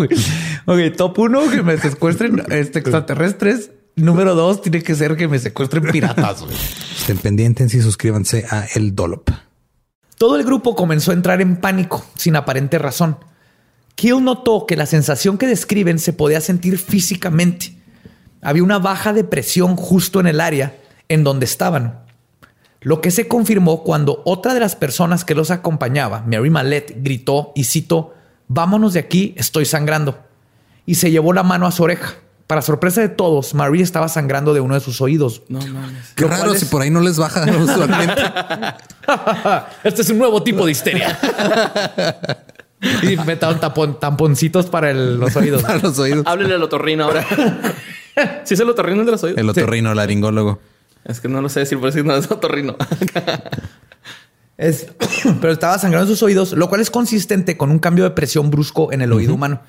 Ok, 0.64 0.96
top 0.96 1.18
uno, 1.18 1.48
que 1.50 1.62
me 1.62 1.76
secuestren 1.76 2.42
este, 2.48 2.78
extraterrestres. 2.78 3.72
Número 3.94 4.34
dos, 4.34 4.62
tiene 4.62 4.82
que 4.82 4.94
ser 4.94 5.16
que 5.16 5.28
me 5.28 5.38
secuestren 5.38 5.84
piratas. 5.92 6.46
Estén 6.98 7.18
pendientes 7.18 7.74
y 7.74 7.82
suscríbanse 7.82 8.46
a 8.50 8.64
El 8.74 8.96
Dolop. 8.96 9.28
Todo 10.16 10.36
el 10.36 10.44
grupo 10.44 10.74
comenzó 10.74 11.10
a 11.10 11.14
entrar 11.14 11.42
en 11.42 11.58
pánico, 11.58 12.04
sin 12.16 12.36
aparente 12.36 12.78
razón. 12.78 13.18
Kill 13.96 14.24
notó 14.24 14.64
que 14.66 14.76
la 14.76 14.86
sensación 14.86 15.36
que 15.36 15.46
describen 15.46 15.98
se 15.98 16.14
podía 16.14 16.40
sentir 16.40 16.78
físicamente. 16.78 17.79
Había 18.42 18.62
una 18.62 18.78
baja 18.78 19.12
de 19.12 19.24
presión 19.24 19.76
justo 19.76 20.20
en 20.20 20.26
el 20.26 20.40
área 20.40 20.76
en 21.08 21.24
donde 21.24 21.44
estaban. 21.44 22.00
Lo 22.80 23.00
que 23.02 23.10
se 23.10 23.28
confirmó 23.28 23.82
cuando 23.82 24.22
otra 24.24 24.54
de 24.54 24.60
las 24.60 24.74
personas 24.76 25.24
que 25.24 25.34
los 25.34 25.50
acompañaba, 25.50 26.22
Mary 26.26 26.48
Mallet, 26.48 26.94
gritó 27.02 27.52
y 27.54 27.64
citó, 27.64 28.14
vámonos 28.48 28.94
de 28.94 29.00
aquí, 29.00 29.34
estoy 29.36 29.66
sangrando. 29.66 30.18
Y 30.86 30.94
se 30.94 31.10
llevó 31.10 31.32
la 31.34 31.42
mano 31.42 31.66
a 31.66 31.72
su 31.72 31.82
oreja. 31.82 32.14
Para 32.46 32.62
sorpresa 32.62 33.00
de 33.00 33.08
todos, 33.10 33.54
Marie 33.54 33.82
estaba 33.82 34.08
sangrando 34.08 34.54
de 34.54 34.60
uno 34.60 34.74
de 34.74 34.80
sus 34.80 35.00
oídos. 35.00 35.42
No 35.48 35.60
mames. 35.60 36.14
Qué 36.16 36.22
Lo 36.22 36.28
raro 36.30 36.52
si 36.54 36.64
por 36.64 36.82
ahí 36.82 36.90
no 36.90 37.00
les 37.00 37.16
baja 37.16 37.44
usualmente. 37.62 38.22
este 39.84 40.02
es 40.02 40.10
un 40.10 40.18
nuevo 40.18 40.42
tipo 40.42 40.64
de 40.66 40.72
histeria. 40.72 41.16
y 43.02 43.16
metaron 43.18 43.60
tapon, 43.60 44.00
tamponcitos 44.00 44.66
para 44.66 44.90
el- 44.90 45.18
los 45.20 45.36
oídos. 45.36 45.62
Para 45.62 45.78
los 45.78 45.98
oídos. 45.98 46.26
Háblele 46.26 46.54
al 46.54 46.62
otorrino 46.62 47.04
ahora. 47.04 47.24
¿Sí 48.44 48.54
es 48.54 48.60
el 48.60 48.68
otorrino 48.68 49.00
el 49.00 49.06
de 49.06 49.12
los 49.12 49.22
oídos? 49.24 49.38
El 49.38 49.48
otorrino 49.48 49.94
laringólogo. 49.94 50.60
Es 51.04 51.20
que 51.20 51.28
no 51.28 51.40
lo 51.40 51.48
sé 51.48 51.60
decir, 51.60 51.78
por 51.80 51.92
si 51.92 52.02
no 52.02 52.14
es 52.14 52.30
otorrino. 52.30 52.76
Es- 54.56 54.88
pero 55.40 55.52
estaba 55.52 55.78
sangrando 55.78 56.10
en 56.10 56.16
sus 56.16 56.22
oídos, 56.22 56.52
lo 56.52 56.68
cual 56.68 56.80
es 56.80 56.90
consistente 56.90 57.56
con 57.56 57.70
un 57.70 57.78
cambio 57.78 58.04
de 58.04 58.10
presión 58.10 58.50
brusco 58.50 58.92
en 58.92 59.00
el 59.00 59.12
oído 59.12 59.34
humano. 59.34 59.60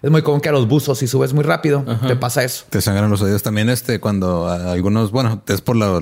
Es 0.00 0.10
muy 0.10 0.22
común 0.22 0.40
que 0.40 0.48
a 0.48 0.52
los 0.52 0.68
buzos, 0.68 0.98
si 0.98 1.06
subes 1.08 1.32
muy 1.34 1.42
rápido, 1.44 1.84
te 2.06 2.14
pasa 2.16 2.44
eso. 2.44 2.64
Te 2.70 2.80
sangran 2.80 3.10
los 3.10 3.20
oídos 3.20 3.42
también. 3.42 3.68
Este, 3.68 3.98
cuando 3.98 4.48
algunos, 4.48 5.10
bueno, 5.10 5.42
es 5.48 5.60
por 5.60 5.74
la, 5.76 6.00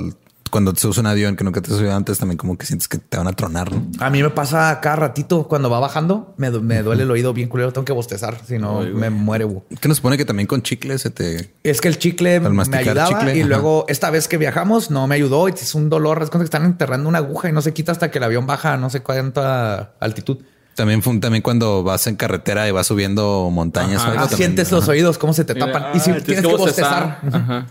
cuando 0.51 0.72
te 0.72 0.80
subes 0.80 0.99
un 0.99 1.07
avión 1.07 1.36
que 1.36 1.44
nunca 1.44 1.61
te 1.61 1.70
subido 1.70 1.94
antes, 1.94 2.18
también 2.18 2.36
como 2.38 2.57
que 2.59 2.66
sientes 2.66 2.88
que 2.88 2.99
te 2.99 3.16
van 3.16 3.26
a 3.26 3.32
tronar. 3.32 3.72
¿no? 3.72 3.86
A 4.01 4.11
mí 4.11 4.22
me 4.22 4.30
pasa 4.30 4.78
cada 4.80 4.97
ratito 4.97 5.49
cuando 5.49 5.68
va 5.70 5.80
bajando, 5.80 6.34
me, 6.36 6.51
du- 6.51 6.62
me 6.62 6.82
duele 6.82 7.03
el 7.05 7.11
oído 7.11 7.32
bien 7.32 7.49
culero, 7.49 7.72
tengo 7.72 7.84
que 7.84 7.92
bostezar, 7.92 8.38
si 8.47 8.59
no 8.59 8.80
me 8.80 9.11
muere. 9.11 9.47
Que 9.80 9.88
nos 9.88 9.99
supone 9.99 10.16
que 10.16 10.24
también 10.24 10.47
con 10.47 10.62
chicle 10.62 10.99
se 10.99 11.11
te. 11.11 11.53
Es 11.62 11.80
que 11.80 11.88
el 11.88 11.99
chicle 11.99 12.40
me 12.40 12.76
ayudaba 12.76 13.09
chicle, 13.20 13.36
y 13.36 13.40
ajá. 13.40 13.49
luego 13.49 13.84
esta 13.88 14.11
vez 14.11 14.28
que 14.28 14.38
viajamos 14.38 14.90
no 14.90 15.07
me 15.07 15.14
ayudó. 15.14 15.49
y 15.49 15.53
Es 15.53 15.74
un 15.74 15.88
dolor. 15.90 16.22
Es 16.22 16.30
como 16.30 16.40
que 16.40 16.47
están 16.47 16.64
enterrando 16.64 17.09
una 17.09 17.18
aguja 17.18 17.49
y 17.49 17.53
no 17.53 17.62
se 17.62 17.72
quita 17.72 17.92
hasta 17.92 18.11
que 18.11 18.18
el 18.18 18.24
avión 18.24 18.47
baja 18.47 18.74
a 18.74 18.76
no 18.76 18.90
sé 18.90 19.01
cuánta 19.01 19.92
altitud. 20.01 20.38
También, 20.76 21.02
fue- 21.02 21.18
también 21.18 21.42
cuando 21.42 21.82
vas 21.82 22.06
en 22.06 22.14
carretera 22.16 22.68
y 22.68 22.70
vas 22.70 22.86
subiendo 22.86 23.48
montañas. 23.50 24.02
Ajá. 24.02 24.08
o 24.08 24.12
algo, 24.12 24.24
Ah, 24.24 24.28
también, 24.28 24.50
sientes 24.50 24.68
ajá. 24.68 24.76
los 24.76 24.88
oídos, 24.88 25.18
cómo 25.18 25.32
se 25.32 25.44
te 25.44 25.54
tapan. 25.56 25.86
y 25.94 25.98
si 26.00 26.10
Ah, 26.12 26.18
tienes 26.24 26.46
que 26.46 26.52
bostezar. 26.54 27.20
Ajá. 27.32 27.66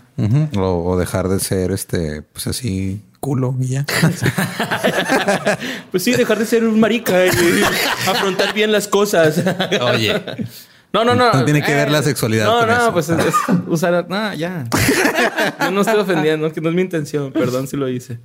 O, 0.58 0.90
o 0.92 0.98
dejar 0.98 1.28
de 1.28 1.40
ser 1.40 1.70
este, 1.72 2.20
pues 2.22 2.46
así, 2.48 3.00
culo 3.20 3.54
y 3.60 3.68
ya. 3.68 3.86
Pues 5.90 6.02
sí, 6.02 6.12
dejar 6.12 6.38
de 6.38 6.46
ser 6.46 6.64
un 6.64 6.78
marica 6.80 7.26
y 7.26 7.30
afrontar 8.08 8.52
bien 8.52 8.72
las 8.72 8.88
cosas. 8.88 9.42
Oye, 9.80 10.20
No, 10.92 11.04
no, 11.04 11.14
no. 11.14 11.32
No 11.32 11.44
tiene 11.44 11.62
que 11.62 11.74
ver 11.74 11.90
la 11.90 12.02
sexualidad 12.02 12.46
No, 12.46 12.60
con 12.60 12.68
no, 12.68 12.74
eso. 12.74 12.92
pues 12.92 13.08
es, 13.08 13.18
es 13.26 13.34
usar. 13.68 14.06
No, 14.08 14.34
ya. 14.34 14.64
Yo 15.60 15.70
no 15.70 15.80
estoy 15.82 16.00
ofendiendo, 16.00 16.52
que 16.52 16.60
no 16.60 16.68
es 16.70 16.74
mi 16.74 16.82
intención. 16.82 17.32
Perdón 17.32 17.66
si 17.68 17.76
lo 17.76 17.88
hice. 17.88 18.18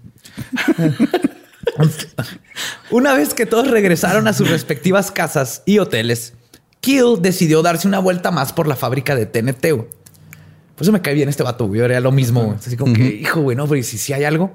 Una 2.92 3.14
vez 3.14 3.34
que 3.34 3.46
todos 3.46 3.70
regresaron 3.70 4.28
a 4.28 4.34
sus 4.34 4.50
respectivas 4.50 5.12
casas 5.12 5.64
y 5.66 5.80
hoteles, 5.80 6.34
Kill 6.80 7.22
decidió 7.22 7.62
darse 7.62 7.88
una 7.88 8.00
vuelta 8.00 8.32
más 8.32 8.54
por 8.54 8.68
la 8.68 8.76
fábrica 8.76 9.16
de 9.16 9.26
TNT. 9.26 9.68
Por 9.72 10.86
eso 10.86 10.92
me 10.92 11.02
cae 11.02 11.14
bien 11.14 11.30
este 11.30 11.44
vato. 11.44 11.74
Yo 11.74 11.86
haría 11.86 12.00
lo 12.00 12.12
mismo. 12.12 12.56
Así 12.58 12.76
como 12.76 12.94
que, 12.94 13.04
hijo, 13.04 13.42
güey, 13.42 13.56
no, 13.56 13.68
pero 13.68 13.84
si, 13.84 13.98
si 13.98 14.14
hay 14.14 14.24
algo. 14.24 14.52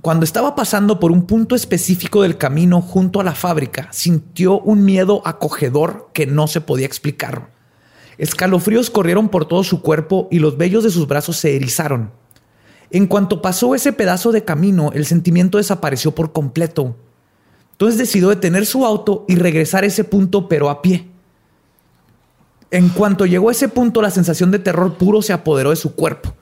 Cuando 0.00 0.24
estaba 0.24 0.54
pasando 0.54 1.00
por 1.00 1.12
un 1.12 1.26
punto 1.26 1.54
específico 1.54 2.22
del 2.22 2.36
camino 2.36 2.82
junto 2.82 3.20
a 3.20 3.24
la 3.24 3.34
fábrica, 3.34 3.88
sintió 3.90 4.60
un 4.60 4.84
miedo 4.84 5.22
acogedor 5.24 6.10
que 6.12 6.26
no 6.26 6.46
se 6.46 6.60
podía 6.60 6.86
explicar. 6.86 7.50
Escalofríos 8.18 8.90
corrieron 8.90 9.28
por 9.28 9.46
todo 9.46 9.64
su 9.64 9.80
cuerpo 9.80 10.28
y 10.30 10.40
los 10.40 10.58
vellos 10.58 10.84
de 10.84 10.90
sus 10.90 11.06
brazos 11.08 11.36
se 11.36 11.56
erizaron. 11.56 12.10
En 12.90 13.06
cuanto 13.06 13.42
pasó 13.42 13.74
ese 13.74 13.92
pedazo 13.92 14.32
de 14.32 14.44
camino, 14.44 14.90
el 14.92 15.06
sentimiento 15.06 15.58
desapareció 15.58 16.12
por 16.14 16.32
completo. 16.32 16.96
Entonces 17.72 17.98
decidió 17.98 18.28
detener 18.28 18.66
su 18.66 18.86
auto 18.86 19.24
y 19.28 19.36
regresar 19.36 19.84
a 19.84 19.88
ese 19.88 20.04
punto, 20.04 20.48
pero 20.48 20.70
a 20.70 20.80
pie. 20.80 21.08
En 22.70 22.88
cuanto 22.88 23.26
llegó 23.26 23.48
a 23.48 23.52
ese 23.52 23.68
punto, 23.68 24.02
la 24.02 24.10
sensación 24.10 24.50
de 24.50 24.58
terror 24.58 24.94
puro 24.94 25.22
se 25.22 25.32
apoderó 25.32 25.70
de 25.70 25.76
su 25.76 25.94
cuerpo. 25.94 26.34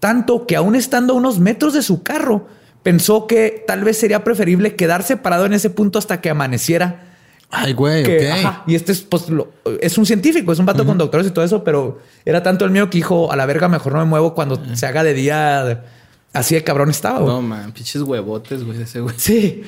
Tanto 0.00 0.46
que 0.46 0.56
aún 0.56 0.74
estando 0.76 1.14
a 1.14 1.16
unos 1.16 1.38
metros 1.38 1.74
de 1.74 1.82
su 1.82 2.02
carro, 2.02 2.46
pensó 2.82 3.26
que 3.26 3.64
tal 3.66 3.84
vez 3.84 3.98
sería 3.98 4.22
preferible 4.24 4.76
quedarse 4.76 5.16
parado 5.16 5.46
en 5.46 5.52
ese 5.52 5.70
punto 5.70 5.98
hasta 5.98 6.20
que 6.20 6.30
amaneciera 6.30 7.05
ay, 7.50 7.72
güey, 7.72 8.02
que- 8.04 8.18
ok. 8.30 8.38
ajá, 8.44 8.64
y 8.66 8.74
este 8.74 8.92
es, 8.92 9.02
pues, 9.02 9.28
lo- 9.28 9.52
es 9.80 9.96
un 9.98 10.06
científico, 10.06 10.52
es 10.52 10.58
un 10.58 10.66
vato 10.66 10.84
con 10.84 10.98
doctores 10.98 11.26
y 11.26 11.30
todo 11.30 11.44
eso, 11.44 11.62
pero 11.64 11.98
era 12.24 12.42
tanto 12.42 12.64
el 12.64 12.70
mío 12.70 12.90
que 12.90 12.98
dijo, 12.98 13.30
a 13.32 13.36
la 13.36 13.46
verga, 13.46 13.68
mejor 13.68 13.92
no 13.94 13.98
me 14.00 14.04
muevo 14.04 14.34
cuando 14.34 14.60
se 14.74 14.86
haga 14.86 15.02
de 15.04 15.14
día. 15.14 15.84
Así 16.32 16.54
de 16.54 16.62
cabrón 16.64 16.90
estaba. 16.90 17.20
güey. 17.20 17.32
No, 17.32 17.40
man, 17.42 17.72
pinches 17.72 18.02
huevotes, 18.02 18.62
güey, 18.64 18.82
ese 18.82 19.00
güey. 19.00 19.14
Sí, 19.18 19.62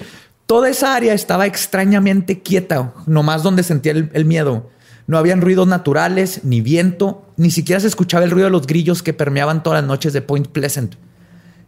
toda 0.47 0.68
esa 0.68 0.95
área 0.95 1.14
estaba 1.14 1.47
extrañamente 1.47 2.43
quieta, 2.43 2.93
nomás 3.07 3.43
donde 3.43 3.62
sentía 3.62 3.93
el, 3.93 4.11
el 4.12 4.24
miedo. 4.26 4.68
No 5.07 5.16
habían 5.16 5.41
ruidos 5.41 5.66
naturales, 5.66 6.41
ni 6.45 6.61
viento, 6.61 7.26
ni 7.39 7.51
siquiera 7.51 7.81
se 7.81 7.87
escuchaba 7.87 8.24
el 8.24 8.31
ruido 8.31 8.47
de 8.49 8.51
los 8.53 8.66
grillos 8.66 9.03
que 9.03 9.14
permeaban 9.14 9.62
todas 9.62 9.81
las 9.81 9.89
noches 9.89 10.12
de 10.12 10.20
Point 10.20 10.49
Pleasant. 10.49 10.97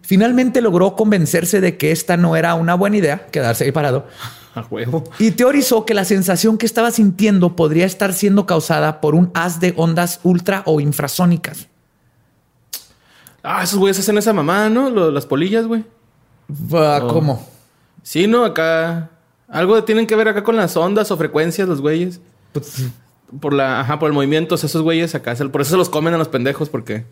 Finalmente 0.03 0.61
logró 0.61 0.97
convencerse 0.97 1.61
de 1.61 1.77
que 1.79 1.93
esta 1.93 2.17
no 2.17 2.37
era 2.37 2.55
una 2.55 2.75
buena 2.75 2.97
idea, 2.99 3.27
quedarse 3.31 3.65
ahí 3.65 3.73
parado, 3.73 4.07
A 4.55 4.63
huevo. 4.71 5.05
y 5.19 5.31
teorizó 5.31 5.85
que 5.87 5.95
la 5.95 6.05
sensación 6.05 6.59
que 6.59 6.67
estaba 6.67 6.91
sintiendo 6.91 7.55
podría 7.57 7.87
estar 7.87 8.13
siendo 8.13 8.47
causada 8.47 9.01
por 9.01 9.15
un 9.15 9.31
haz 9.35 9.61
de 9.61 9.75
ondas 9.77 10.21
ultra 10.25 10.63
o 10.67 10.81
infrasónicas. 10.81 11.69
Ah, 13.43 13.63
esos 13.63 13.79
güeyes 13.79 13.99
hacen 13.99 14.19
esa 14.19 14.33
mamá, 14.33 14.69
¿no? 14.69 14.91
Lo- 14.91 15.11
las 15.11 15.25
polillas, 15.27 15.67
güey. 15.67 15.85
¿Cómo? 16.69 17.49
Sí, 18.03 18.27
¿no? 18.27 18.45
Acá. 18.45 19.11
Algo 19.49 19.83
tienen 19.85 20.07
que 20.07 20.15
ver 20.17 20.29
acá 20.29 20.45
con 20.45 20.57
las 20.57 20.77
ondas 20.77 21.11
o 21.11 21.17
frecuencias, 21.17 21.69
los 21.69 21.81
güeyes. 21.81 22.21
Pues, 22.53 22.85
Por 23.41 23.53
la, 23.53 23.81
ajá, 23.81 23.99
por 23.99 24.09
el 24.09 24.13
movimiento, 24.13 24.57
o 24.57 24.59
sea, 24.59 24.67
esos 24.67 24.83
güeyes 24.83 25.15
acá. 25.15 25.35
Por 25.37 25.61
eso 25.61 25.71
se 25.71 25.77
los 25.77 25.89
comen 25.89 26.13
a 26.15 26.19
los 26.19 26.29
pendejos, 26.29 26.69
porque 26.69 27.05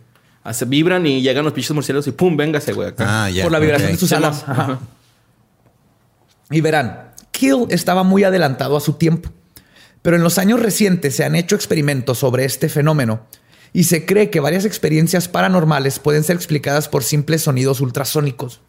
hace, 0.44 0.64
vibran 0.64 1.06
y 1.06 1.22
llegan 1.22 1.44
los 1.44 1.52
pinches 1.52 1.72
murciélagos 1.72 2.06
y 2.08 2.12
pum, 2.12 2.36
véngase, 2.36 2.72
güey, 2.72 2.88
acá. 2.88 3.24
Ah, 3.24 3.30
ya. 3.30 3.44
por 3.44 3.52
la 3.52 3.58
vibración 3.60 3.92
de 3.92 3.96
sus 3.98 4.12
alas. 4.12 4.44
Ajá. 4.46 4.78
Y 6.50 6.60
verán, 6.60 7.07
Kill 7.38 7.66
estaba 7.70 8.02
muy 8.02 8.24
adelantado 8.24 8.76
a 8.76 8.80
su 8.80 8.94
tiempo, 8.94 9.30
pero 10.02 10.16
en 10.16 10.24
los 10.24 10.38
años 10.38 10.58
recientes 10.58 11.14
se 11.14 11.24
han 11.24 11.36
hecho 11.36 11.54
experimentos 11.54 12.18
sobre 12.18 12.44
este 12.44 12.68
fenómeno 12.68 13.20
y 13.72 13.84
se 13.84 14.04
cree 14.04 14.28
que 14.28 14.40
varias 14.40 14.64
experiencias 14.64 15.28
paranormales 15.28 16.00
pueden 16.00 16.24
ser 16.24 16.34
explicadas 16.34 16.88
por 16.88 17.04
simples 17.04 17.42
sonidos 17.42 17.80
ultrasónicos. 17.80 18.60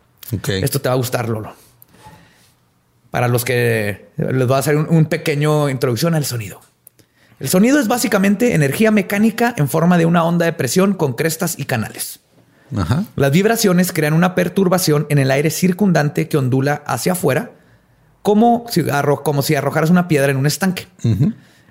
Esto 0.47 0.81
te 0.81 0.87
va 0.87 0.93
a 0.93 0.97
gustar, 0.97 1.29
Lolo. 1.29 1.53
Para 3.09 3.27
los 3.27 3.43
que 3.43 4.09
les 4.17 4.45
voy 4.45 4.55
a 4.55 4.59
hacer 4.59 4.77
un, 4.77 4.87
un 4.87 5.05
pequeño 5.05 5.67
introducción 5.67 6.13
al 6.13 6.25
sonido. 6.25 6.61
El 7.39 7.49
sonido 7.49 7.79
es 7.79 7.87
básicamente 7.87 8.53
energía 8.53 8.91
mecánica 8.91 9.55
en 9.57 9.67
forma 9.67 9.97
de 9.97 10.05
una 10.05 10.23
onda 10.23 10.45
de 10.45 10.53
presión 10.53 10.93
con 10.93 11.13
crestas 11.13 11.57
y 11.57 11.65
canales. 11.65 12.19
Ajá. 12.77 13.05
Las 13.15 13.31
vibraciones 13.31 13.91
crean 13.91 14.13
una 14.13 14.35
perturbación 14.35 15.07
en 15.09 15.17
el 15.17 15.31
aire 15.31 15.49
circundante 15.49 16.27
que 16.27 16.37
ondula 16.37 16.83
hacia 16.85 17.13
afuera, 17.13 17.53
como 18.21 18.65
si, 18.69 18.81
arro- 18.83 19.23
como 19.23 19.41
si 19.41 19.55
arrojaras 19.55 19.89
una 19.89 20.07
piedra 20.07 20.31
en 20.31 20.37
un 20.37 20.45
estanque. 20.47 20.87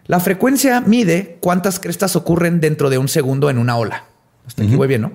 La 0.06 0.20
frecuencia 0.20 0.80
mide 0.80 1.36
cuántas 1.40 1.78
crestas 1.80 2.16
ocurren 2.16 2.60
dentro 2.60 2.88
de 2.90 2.98
un 2.98 3.08
segundo 3.08 3.50
en 3.50 3.58
una 3.58 3.76
ola. 3.76 4.04
Hasta 4.46 4.62
aquí 4.62 4.74
voy 4.76 4.88
bien, 4.88 5.02
¿no? 5.02 5.12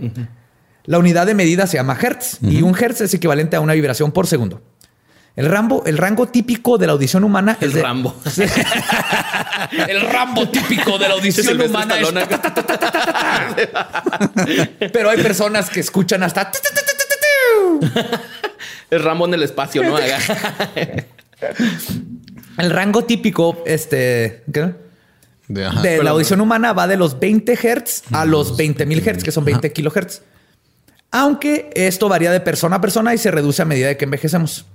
La 0.86 1.00
unidad 1.00 1.26
de 1.26 1.34
medida 1.34 1.66
se 1.66 1.78
llama 1.78 1.98
hertz 2.00 2.38
y 2.42 2.62
un 2.62 2.76
hertz 2.78 3.02
es 3.02 3.14
equivalente 3.14 3.56
a 3.56 3.62
una 3.62 3.74
vibración 3.74 4.12
por 4.12 4.28
segundo. 4.28 4.62
El, 5.36 5.48
rambo, 5.50 5.82
el 5.88 5.98
rango 5.98 6.28
típico 6.28 6.78
de 6.78 6.86
la 6.86 6.94
audición 6.94 7.24
humana 7.24 7.58
El 7.60 7.70
es 7.70 7.74
de- 7.74 7.82
Rambo. 7.82 8.16
el 9.88 10.02
rambo 10.02 10.48
típico 10.50 11.00
de 11.00 11.08
la 11.08 11.16
audición 11.16 11.60
humana 11.60 11.96
es. 12.00 12.08
Pero 14.94 15.10
hay 15.10 15.24
personas 15.24 15.72
que 15.72 15.80
escuchan 15.80 16.22
hasta 16.22 16.52
El 18.92 19.04
Rambo 19.04 19.26
en 19.26 19.34
el 19.34 19.42
espacio, 19.44 19.84
¿no? 19.84 19.98
El 22.58 22.70
rango 22.70 23.04
típico 23.04 23.64
este 23.66 24.44
¿qué? 24.52 24.76
De, 25.48 25.66
ajá. 25.66 25.82
de 25.82 26.04
la 26.04 26.12
audición 26.12 26.40
humana 26.40 26.74
va 26.74 26.88
de 26.88 26.98
los 26.98 27.20
20 27.20 27.56
Hz 27.56 28.04
a 28.12 28.26
los 28.26 28.58
20.000 28.58 29.18
Hz, 29.18 29.24
que 29.24 29.32
son 29.32 29.44
20 29.44 29.72
kilohertz. 29.74 30.22
Aunque 31.12 31.70
esto 31.76 32.10
varía 32.10 32.32
de 32.32 32.40
persona 32.40 32.78
a 32.78 32.82
persona 32.82 33.14
y 33.14 33.18
se 33.18 33.30
reduce 33.30 33.62
a 33.62 33.66
medida 33.66 33.88
de 33.88 33.98
que 33.98 34.06
envejecemos. 34.06 34.66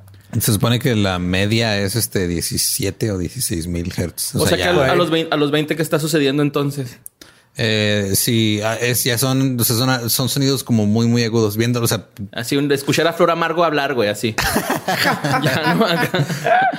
Se 0.40 0.52
supone 0.52 0.78
que 0.78 0.94
la 0.94 1.18
media 1.18 1.80
es 1.80 1.96
este 1.96 2.28
17 2.28 3.12
o 3.12 3.18
16 3.18 3.66
mil 3.66 3.92
hertz. 3.96 4.34
O, 4.34 4.46
sea, 4.46 4.56
que 4.58 4.64
a 4.64 4.94
los 4.94 5.10
20, 5.10 5.34
a 5.34 5.36
los 5.38 5.50
20 5.50 5.74
que 5.74 5.82
está 5.82 5.98
sucediendo 5.98 6.42
entonces. 6.42 6.98
Eh, 7.60 8.12
sí, 8.14 8.60
ah, 8.64 8.76
es, 8.80 9.02
ya 9.04 9.18
son, 9.18 9.58
o 9.60 9.64
sea, 9.64 9.74
son, 9.76 10.08
son 10.10 10.28
sonidos 10.28 10.62
como 10.62 10.86
muy, 10.86 11.06
muy 11.08 11.24
agudos. 11.24 11.56
Viendo, 11.56 11.82
o 11.82 11.86
sea, 11.88 12.06
Así, 12.32 12.56
un, 12.56 12.70
escuchar 12.70 13.06
a 13.08 13.12
Flor 13.12 13.32
Amargo 13.32 13.64
hablar, 13.64 13.94
güey, 13.94 14.08
así. 14.08 14.36
ya, 15.42 15.76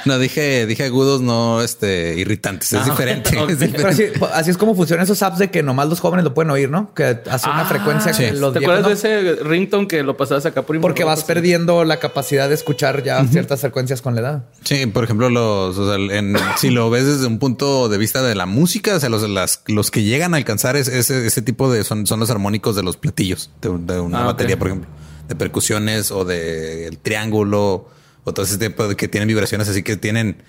¿no? 0.06 0.20
Dije, 0.20 0.66
dije 0.66 0.86
agudos, 0.86 1.22
no 1.22 1.62
este 1.62 2.16
irritantes. 2.18 2.72
Es 2.74 2.82
Ah, 2.82 2.86
diferente. 2.86 3.38
es 3.50 3.58
Pero 3.58 3.88
así, 3.90 4.04
así 4.34 4.52
es 4.52 4.58
como 4.58 4.76
funcionan 4.76 5.04
esos 5.04 5.22
apps 5.22 5.40
de 5.40 5.52
que 5.52 5.64
nomás 5.64 5.88
los 5.90 6.00
jóvenes 6.00 6.24
lo 6.24 6.34
pueden 6.34 6.50
oír, 6.52 6.70
¿no? 6.70 6.94
Que 6.94 7.20
hace 7.30 7.50
una 7.50 7.62
Ah, 7.62 7.66
frecuencia 7.66 8.12
que 8.14 8.32
sí. 8.32 8.38
los 8.38 8.54
¿Te 8.54 8.60
acuerdas 8.60 8.84
no. 8.84 8.88
de 8.90 8.94
ese 8.94 9.36
ringtone 9.44 9.88
que 9.88 10.02
lo 10.04 10.16
pasabas 10.18 10.46
acá 10.46 10.62
por 10.64 10.80
Porque 10.80 11.04
vas 11.04 11.24
perdiendo 11.24 11.84
la 11.84 12.00
capacidad 12.00 12.48
de 12.48 12.56
escuchar 12.56 13.04
ya 13.04 13.24
ciertas 13.26 13.62
frecuencias 13.62 14.02
con 14.02 14.16
la 14.16 14.22
edad. 14.22 14.44
Sí, 14.64 14.86
por 14.86 15.04
ejemplo, 15.04 15.30
los, 15.30 15.78
o 15.78 15.86
sea, 15.88 15.96
en- 16.18 16.38
si 16.58 16.70
lo 16.70 16.90
ves 16.90 17.06
desde 17.06 17.28
un 17.28 17.38
punto 17.40 17.90
de 17.90 17.98
vista 17.98 18.22
de 18.24 18.34
la 18.36 18.46
música, 18.46 18.96
o 18.96 19.00
sea, 19.00 19.10
los, 19.10 19.28
las- 19.30 19.62
los 19.68 19.92
que 19.92 20.04
llegan 20.04 20.34
a 20.34 20.38
alcanzar 20.38 20.69
es- 20.76 20.88
ese, 20.88 21.26
ese 21.26 21.42
tipo 21.42 21.72
de 21.72 21.84
son, 21.84 22.06
son 22.08 22.20
los 22.20 22.30
armónicos 22.30 22.76
de 22.76 22.84
los 22.84 22.98
platillos 22.98 23.50
de, 23.62 23.70
de 23.70 24.00
una 24.00 24.24
Ah, 24.24 24.26
batería, 24.28 24.58
por 24.58 24.68
ejemplo, 24.68 24.90
de 25.28 25.36
percusiones 25.36 26.12
o 26.12 26.26
de 26.26 26.88
el 26.88 26.98
triángulo 26.98 27.88
o 28.24 28.34
todo 28.34 28.46
ese 28.46 28.58
tipo 28.58 28.88
de 28.88 28.96
que 28.96 29.08
tienen 29.08 29.28
vibraciones 29.28 29.68
así 29.70 29.84
que 29.84 29.96
tienen 29.98 30.42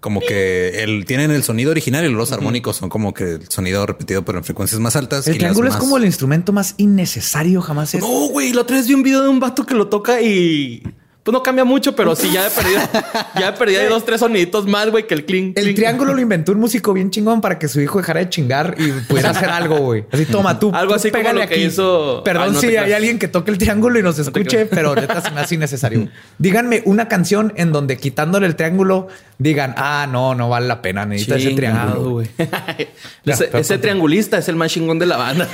como 0.00 0.20
que 0.20 0.82
el 0.82 1.04
tienen 1.06 1.30
el 1.30 1.42
sonido 1.42 1.70
original 1.70 2.04
y 2.04 2.08
los 2.10 2.30
armónicos 2.30 2.76
son 2.76 2.88
como 2.90 3.14
que 3.14 3.32
el 3.36 3.48
sonido 3.50 3.84
repetido 3.86 4.24
pero 4.24 4.38
en 4.38 4.44
frecuencias 4.44 4.80
más 4.80 4.94
altas. 4.94 5.26
y 5.26 5.30
El 5.30 5.36
las 5.36 5.38
triángulo 5.40 5.68
es 5.70 5.76
como 5.76 5.96
el 5.96 6.04
instrumento 6.04 6.52
más 6.52 6.74
innecesario 6.76 7.62
jamás 7.62 7.94
es. 7.94 8.00
No, 8.02 8.28
güey, 8.28 8.52
la 8.52 8.60
otra 8.62 8.76
vez 8.76 8.86
vi 8.86 8.94
un 8.94 9.02
video 9.02 9.22
de 9.22 9.28
un 9.28 9.40
vato 9.40 9.64
que 9.66 9.74
lo 9.74 9.88
toca 9.88 10.20
y 10.20 10.82
pues 11.26 11.32
no 11.32 11.42
cambia 11.42 11.64
mucho, 11.64 11.96
pero 11.96 12.14
sí 12.14 12.30
ya 12.32 12.46
he 12.46 12.50
perdido, 12.50 12.80
ya 13.40 13.48
he 13.48 13.52
perdido 13.54 13.88
dos, 13.88 14.04
tres 14.06 14.20
soniditos 14.20 14.64
más, 14.68 14.88
güey, 14.90 15.08
que 15.08 15.14
el 15.14 15.24
clink. 15.24 15.58
El 15.58 15.74
triángulo 15.74 16.14
lo 16.14 16.20
inventó 16.20 16.52
un 16.52 16.60
músico 16.60 16.92
bien 16.92 17.10
chingón 17.10 17.40
para 17.40 17.58
que 17.58 17.66
su 17.66 17.80
hijo 17.80 17.98
dejara 17.98 18.20
de 18.20 18.28
chingar 18.30 18.76
y 18.78 18.92
pudiera 19.08 19.30
hacer 19.30 19.50
algo, 19.50 19.76
güey. 19.78 20.04
Así 20.12 20.24
toma 20.26 20.56
tú. 20.60 20.70
Algo 20.72 20.90
tú 20.92 20.94
así 20.94 21.10
como 21.10 21.32
lo 21.32 21.48
que 21.48 21.58
hizo- 21.58 22.22
Perdón 22.22 22.44
Ay, 22.44 22.52
no 22.52 22.60
si 22.60 22.76
hay 22.76 22.92
alguien 22.92 23.18
que 23.18 23.26
toque 23.26 23.50
el 23.50 23.58
triángulo 23.58 23.98
y 23.98 24.04
nos 24.04 24.20
escuche, 24.20 24.44
creas. 24.48 24.68
pero 24.70 24.94
neta 24.94 25.20
se 25.20 25.32
me 25.32 25.40
hace 25.40 25.56
innecesario. 25.56 26.08
Díganme 26.38 26.82
una 26.84 27.08
canción 27.08 27.52
en 27.56 27.72
donde 27.72 27.96
quitándole 27.96 28.46
el 28.46 28.54
triángulo 28.54 29.08
digan, 29.38 29.74
ah, 29.76 30.06
no, 30.08 30.36
no 30.36 30.48
vale 30.48 30.68
la 30.68 30.80
pena, 30.80 31.04
necesita 31.06 31.34
ese 31.36 31.50
triángulo. 31.50 32.10
güey. 32.10 32.30
Ya, 33.24 33.34
ese, 33.34 33.46
pero 33.46 33.58
ese 33.58 33.74
con- 33.74 33.80
triangulista 33.80 34.38
es 34.38 34.48
el 34.48 34.54
más 34.54 34.70
chingón 34.70 35.00
de 35.00 35.06
la 35.06 35.16
banda. 35.16 35.48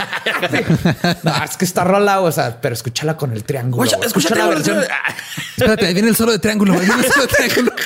No, 1.23 1.33
es 1.43 1.57
que 1.57 1.65
está 1.65 1.85
rola, 1.85 2.21
o 2.21 2.31
sea, 2.31 2.61
pero 2.61 2.75
escúchala 2.75 3.17
con 3.17 3.33
el 3.33 3.45
triángulo. 3.45 3.91
Escucha 4.05 4.35
la 4.35 4.47
versión. 4.49 4.79
Espérate, 5.63 5.87
ahí 5.87 5.95
viene 5.95 6.09
el 6.09 6.17
solo 6.17 6.33
de 6.33 6.39
triángulo. 6.39 6.75
ahí 6.75 6.81
viene 6.87 7.07
el 7.07 7.13
solo 7.13 7.27
de 7.27 7.33
triángulo. 7.33 7.73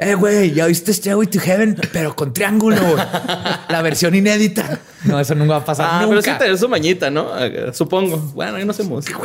Eh, 0.00 0.14
güey, 0.14 0.52
ya 0.54 0.66
oíste 0.66 0.94
Stairway 0.94 1.26
to 1.26 1.40
Heaven, 1.40 1.76
pero 1.92 2.14
con 2.14 2.32
triángulo. 2.32 2.76
güey. 2.80 3.04
La 3.68 3.82
versión 3.82 4.14
inédita. 4.14 4.78
No, 5.02 5.18
eso 5.18 5.34
nunca 5.34 5.54
va 5.54 5.58
a 5.58 5.64
pasar. 5.64 5.88
Ah, 5.90 6.02
nunca. 6.02 6.20
pero 6.20 6.22
sí 6.22 6.30
tener 6.38 6.56
su 6.58 6.68
mañita, 6.68 7.10
¿no? 7.10 7.36
Eh, 7.36 7.72
Supongo. 7.72 8.16
Bueno, 8.32 8.58
ahí 8.58 8.64
no 8.64 8.72
sé 8.72 8.84
música. 8.84 9.18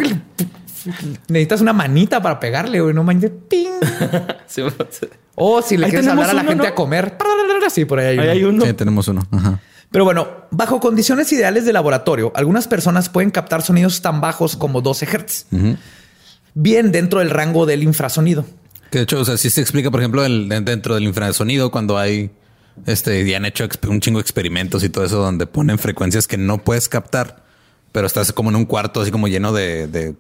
Necesitas 1.27 1.61
una 1.61 1.73
manita 1.73 2.23
para 2.23 2.39
pegarle, 2.39 2.81
güey. 2.81 2.91
No 2.91 3.03
manches. 3.03 3.29
Ping. 3.47 3.69
Sí, 4.47 4.63
O 5.35 5.61
si 5.61 5.77
le 5.77 5.85
Ahí 5.85 5.91
quieres 5.91 6.07
hablar 6.09 6.31
a 6.31 6.33
la 6.33 6.41
uno, 6.41 6.49
gente 6.49 6.63
¿no? 6.63 6.69
a 6.69 6.75
comer. 6.75 7.17
Sí, 7.69 7.85
por 7.85 7.99
ahí 7.99 8.17
hay 8.17 8.19
Ahí 8.19 8.25
uno. 8.25 8.31
hay 8.31 8.43
uno. 8.43 8.65
Sí, 8.65 8.73
tenemos 8.73 9.07
uno. 9.07 9.21
Ajá. 9.31 9.59
Pero 9.91 10.05
bueno, 10.05 10.27
bajo 10.49 10.79
condiciones 10.79 11.31
ideales 11.33 11.65
de 11.65 11.73
laboratorio, 11.73 12.31
algunas 12.35 12.67
personas 12.67 13.09
pueden 13.09 13.29
captar 13.29 13.61
sonidos 13.61 14.01
tan 14.01 14.21
bajos 14.21 14.55
como 14.57 14.81
12 14.81 15.05
Hz. 15.05 15.45
Bien 16.53 16.91
dentro 16.91 17.19
del 17.19 17.29
rango 17.29 17.65
del 17.65 17.83
infrasonido. 17.83 18.45
Que 18.91 18.99
de 18.99 19.03
hecho, 19.05 19.19
o 19.19 19.25
sea, 19.25 19.37
sí 19.37 19.49
se 19.49 19.61
explica, 19.61 19.89
por 19.89 19.99
ejemplo, 20.01 20.23
el- 20.23 20.47
dentro 20.63 20.95
del 20.95 21.03
infrasonido 21.05 21.71
cuando 21.71 21.97
hay 21.97 22.29
este 22.85 23.21
y 23.27 23.33
han 23.33 23.45
hecho 23.45 23.67
un 23.87 23.99
chingo 24.01 24.17
de 24.19 24.21
experimentos 24.21 24.83
y 24.83 24.89
todo 24.89 25.03
eso 25.05 25.17
donde 25.17 25.45
ponen 25.47 25.77
frecuencias 25.79 26.27
que 26.27 26.37
no 26.37 26.59
puedes 26.63 26.89
captar, 26.89 27.43
pero 27.91 28.07
estás 28.07 28.31
como 28.33 28.49
en 28.49 28.55
un 28.55 28.65
cuarto 28.65 29.01
así 29.01 29.11
como 29.11 29.27
lleno 29.27 29.51
de, 29.53 29.87
de 29.87 30.15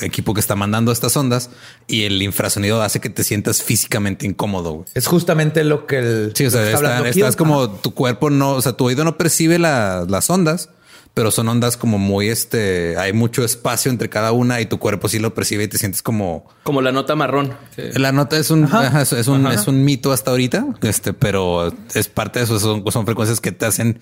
equipo 0.00 0.32
que 0.32 0.40
está 0.40 0.54
mandando 0.54 0.92
estas 0.92 1.16
ondas 1.16 1.50
y 1.86 2.04
el 2.04 2.22
infrasonido 2.22 2.80
hace 2.82 3.00
que 3.00 3.10
te 3.10 3.24
sientas 3.24 3.62
físicamente 3.62 4.26
incómodo. 4.26 4.72
güey. 4.72 4.86
Es 4.94 5.06
justamente 5.06 5.64
lo 5.64 5.86
que 5.86 5.98
el. 5.98 6.32
Sí, 6.34 6.46
o 6.46 6.50
sea, 6.50 6.70
está 6.70 7.08
estás 7.08 7.36
como 7.36 7.68
tu 7.70 7.94
cuerpo 7.94 8.30
no, 8.30 8.52
o 8.52 8.62
sea, 8.62 8.72
tu 8.74 8.84
oído 8.84 9.04
no 9.04 9.16
percibe 9.18 9.58
la- 9.58 10.06
las 10.08 10.30
ondas, 10.30 10.70
pero 11.18 11.32
son 11.32 11.48
ondas 11.48 11.76
como 11.76 11.98
muy 11.98 12.28
este, 12.28 12.96
hay 12.96 13.12
mucho 13.12 13.44
espacio 13.44 13.90
entre 13.90 14.08
cada 14.08 14.30
una 14.30 14.60
y 14.60 14.66
tu 14.66 14.78
cuerpo 14.78 15.08
sí 15.08 15.18
lo 15.18 15.34
percibe 15.34 15.64
y 15.64 15.66
te 15.66 15.76
sientes 15.76 16.00
como 16.00 16.48
Como 16.62 16.80
la 16.80 16.92
nota 16.92 17.16
marrón. 17.16 17.54
Sí. 17.74 17.82
la 17.96 18.12
nota 18.12 18.36
es 18.36 18.52
un, 18.52 18.66
ajá, 18.66 19.02
es, 19.02 19.12
es 19.12 19.26
un, 19.26 19.44
es 19.48 19.66
un 19.66 19.84
mito 19.84 20.12
hasta 20.12 20.30
ahorita, 20.30 20.64
este, 20.82 21.14
pero 21.14 21.72
es 21.92 22.06
parte 22.06 22.38
de 22.38 22.44
eso. 22.44 22.60
Son, 22.60 22.84
son 22.92 23.04
frecuencias 23.04 23.40
que 23.40 23.50
te 23.50 23.66
hacen 23.66 23.98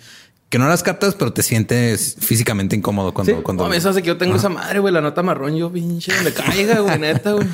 que 0.51 0.59
no 0.59 0.69
las 0.69 0.83
captas, 0.83 1.15
pero 1.15 1.33
te 1.33 1.43
sientes 1.43 2.17
físicamente 2.21 2.77
incómodo 2.77 3.15
cuando, 3.15 3.37
Sí. 3.37 3.43
cuando 3.43 3.67
No, 3.67 3.73
eso 3.73 3.89
hace 3.89 4.03
que 4.03 4.09
yo 4.09 4.19
tengo 4.19 4.37
esa 4.37 4.51
madre, 4.51 4.81
güey, 4.81 4.93
la 4.93 5.01
nota 5.01 5.23
marrón. 5.23 5.57
Yo, 5.57 5.73
pinche, 5.73 6.13
me 6.23 6.35
caiga, 6.35 6.81
güey, 6.81 6.99
neta, 6.99 7.33
güey. 7.33 7.49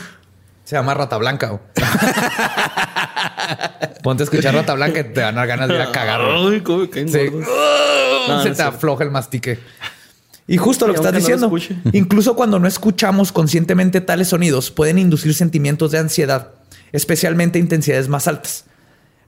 Se 0.64 0.74
llama 0.74 0.92
Rata 0.94 1.18
Blanca. 1.18 1.60
Ponte 4.02 4.22
a 4.22 4.24
escuchar 4.24 4.54
Rata 4.54 4.74
Blanca 4.74 5.00
y 5.00 5.04
te 5.04 5.20
van 5.20 5.34
a 5.36 5.40
dar 5.40 5.48
ganas 5.48 5.68
de 5.68 5.74
ir 5.74 5.80
a 5.80 5.92
cagar. 5.92 6.20
Ay, 6.20 6.60
cómo 6.60 6.84
Sí. 6.84 7.08
Se 7.08 7.30
No, 7.30 8.44
no 8.44 8.52
te 8.52 8.62
afloja 8.62 9.04
el 9.04 9.10
mastique. 9.10 9.58
Y 10.46 10.56
justo 10.56 10.86
lo 10.86 10.92
que 10.92 10.98
estás 10.98 11.12
no 11.12 11.18
diciendo. 11.18 11.52
Incluso 11.92 12.34
cuando 12.34 12.58
no 12.58 12.66
escuchamos 12.66 13.32
conscientemente 13.32 14.00
tales 14.00 14.28
sonidos, 14.28 14.70
pueden 14.70 14.98
inducir 14.98 15.34
sentimientos 15.34 15.92
de 15.92 15.98
ansiedad, 15.98 16.50
especialmente 16.92 17.58
intensidades 17.58 18.08
más 18.08 18.26
altas. 18.26 18.64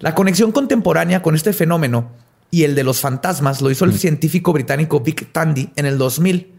La 0.01 0.14
conexión 0.14 0.53
contemporánea 0.53 1.22
con 1.22 1.34
este 1.34 1.53
fenómeno 1.53 2.11
y 2.51 2.64
el 2.64 2.74
de 2.74 2.84
los 2.84 3.01
fantasmas 3.01 3.62
lo 3.62 3.70
hizo 3.70 3.84
el 3.84 3.99
científico 3.99 4.53
británico 4.53 5.01
Vic 5.01 5.32
Tandy 5.32 5.70
en 5.76 5.86
el 5.86 5.99
2000, 5.99 6.53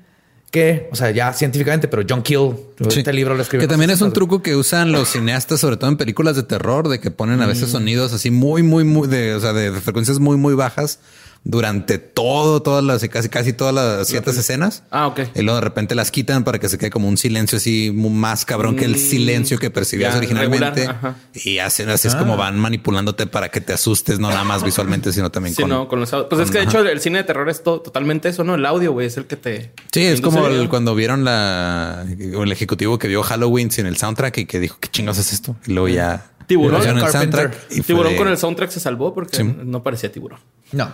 que, 0.56 0.88
o 0.89 0.95
sea, 0.95 1.12
ya 1.12 1.34
científicamente, 1.34 1.89
pero 1.89 2.03
John 2.10 2.24
Kill, 2.24 2.51
Sí. 2.89 2.99
este 2.99 3.12
libro 3.12 3.36
lo 3.36 3.41
escribió. 3.41 3.68
Que 3.68 3.72
también 3.72 3.89
es 3.89 3.99
un 4.01 4.14
truco 4.14 4.41
que 4.41 4.56
usan 4.56 4.93
los 4.93 5.10
cineastas, 5.10 5.60
sobre 5.60 5.76
todo 5.76 5.89
en 5.89 5.97
películas 5.97 6.38
de 6.38 6.43
terror, 6.43 6.88
de 6.88 6.99
que 7.01 7.12
ponen 7.12 7.41
a 7.41 7.45
Mm. 7.45 7.49
veces 7.49 7.70
sonidos 7.72 8.14
así 8.14 8.32
muy, 8.32 8.64
muy, 8.64 8.86
muy 8.86 9.08
de, 9.10 9.36
o 9.36 9.39
sea, 9.41 9.51
de 9.51 9.72
frecuencias 9.82 10.20
muy, 10.20 10.38
muy 10.38 10.53
bajas 10.53 10.99
durante 11.48 12.00
todo, 12.00 12.64
todas 12.64 12.84
las, 12.84 13.08
casi, 13.08 13.30
casi 13.30 13.54
todas 13.54 13.72
las 13.74 14.08
ciertas 14.08 14.36
escenas. 14.36 14.82
Ah, 14.89 15.06
ok. 15.06 15.20
Y 15.36 15.43
luego 15.43 15.56
de 15.60 15.62
repente 15.62 15.93
las 15.93 16.10
quitan 16.10 16.43
para 16.43 16.58
que 16.58 16.68
se 16.70 16.80
quede 16.80 16.89
como 16.89 17.08
un 17.08 17.18
silencio 17.18 17.58
así 17.60 17.91
más 17.96 18.46
cabrón 18.46 18.76
que 18.76 18.86
el 18.86 18.96
silencio 18.98 19.60
que 19.60 19.70
percibías 19.70 20.10
Mm, 20.10 20.14
ya, 20.14 20.18
originalmente. 20.18 20.89
Y 21.36 21.60
hacen 21.60 21.89
así 21.89 22.08
es 22.08 22.16
Ah. 22.16 22.20
como 22.20 22.36
van 22.36 22.58
manipulándote 22.60 23.28
para 23.28 23.50
que 23.50 23.62
te 23.62 23.74
asustes, 23.74 24.18
no 24.20 24.30
nada 24.30 24.43
más 24.43 24.64
visualmente, 24.64 25.14
sino 25.14 25.30
también 25.30 25.54
Sí, 25.56 25.62
con. 25.62 25.70
no, 25.70 25.88
con 25.88 26.00
los 26.00 26.12
audios. 26.14 26.30
Pues 26.32 26.41
es 26.41 26.50
que 26.50 26.58
de 26.58 26.64
hecho 26.64 26.80
el 26.80 27.00
cine 27.00 27.20
de 27.20 27.24
terror 27.26 27.48
es 27.48 27.62
todo, 27.62 27.80
totalmente 27.80 28.28
eso, 28.30 28.43
¿no? 28.43 28.56
El 28.56 28.66
audio, 28.66 28.91
güey, 28.93 29.06
es 29.06 29.18
el 29.18 29.26
que 29.28 29.36
te. 29.36 29.72
Sí, 29.91 30.02
es 30.04 30.22
como 30.22 30.48
el 30.48 30.68
cuando 30.68 30.96
vieron 30.96 31.24
la 31.24 32.06
el 32.10 32.52
ejecutivo 32.52 32.98
que 32.98 33.08
vio 33.08 33.22
Halloween 33.22 33.70
sin 33.70 33.86
el 33.86 33.98
soundtrack 33.98 34.39
y 34.39 34.46
que 34.48 34.60
dijo 34.60 34.78
qué 34.80 34.89
chingados 34.89 35.20
es 35.20 35.32
esto. 35.32 35.56
Y 35.68 35.74
luego 35.74 35.89
ya 35.89 36.26
Tiburón. 36.48 36.82
el 36.82 37.00
Carpenter. 37.00 37.12
soundtrack 37.52 37.56
y 37.72 37.82
Tiburón 37.82 38.16
con 38.16 38.28
el 38.30 38.38
soundtrack 38.39 38.72
se 38.72 38.80
salvó 38.80 39.14
porque 39.14 39.38
Sí. 39.38 39.43
no 39.43 39.84
parecía 39.84 40.12
tiburón. 40.12 40.39
No. 40.72 40.89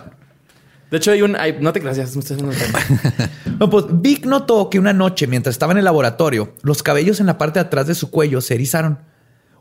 De 0.92 0.98
hecho, 0.98 1.10
hay 1.10 1.22
un. 1.22 1.36
hay- 1.36 1.56
no 1.58 1.72
te 1.72 1.80
ya 1.80 1.86
me 1.86 1.92
estoy 2.02 2.20
haciendo 2.20 2.50
el. 2.50 2.58
No, 3.58 3.70
pues 3.70 3.86
Vic 3.88 4.26
notó 4.26 4.68
que 4.68 4.78
una 4.78 4.92
noche, 4.92 5.26
mientras 5.26 5.54
estaba 5.54 5.72
en 5.72 5.78
el 5.78 5.84
laboratorio, 5.86 6.52
los 6.62 6.82
cabellos 6.82 7.18
en 7.18 7.26
la 7.26 7.38
parte 7.38 7.58
de 7.60 7.64
atrás 7.66 7.86
de 7.86 7.94
su 7.94 8.10
cuello 8.10 8.42
se 8.42 8.54
erizaron. 8.54 8.98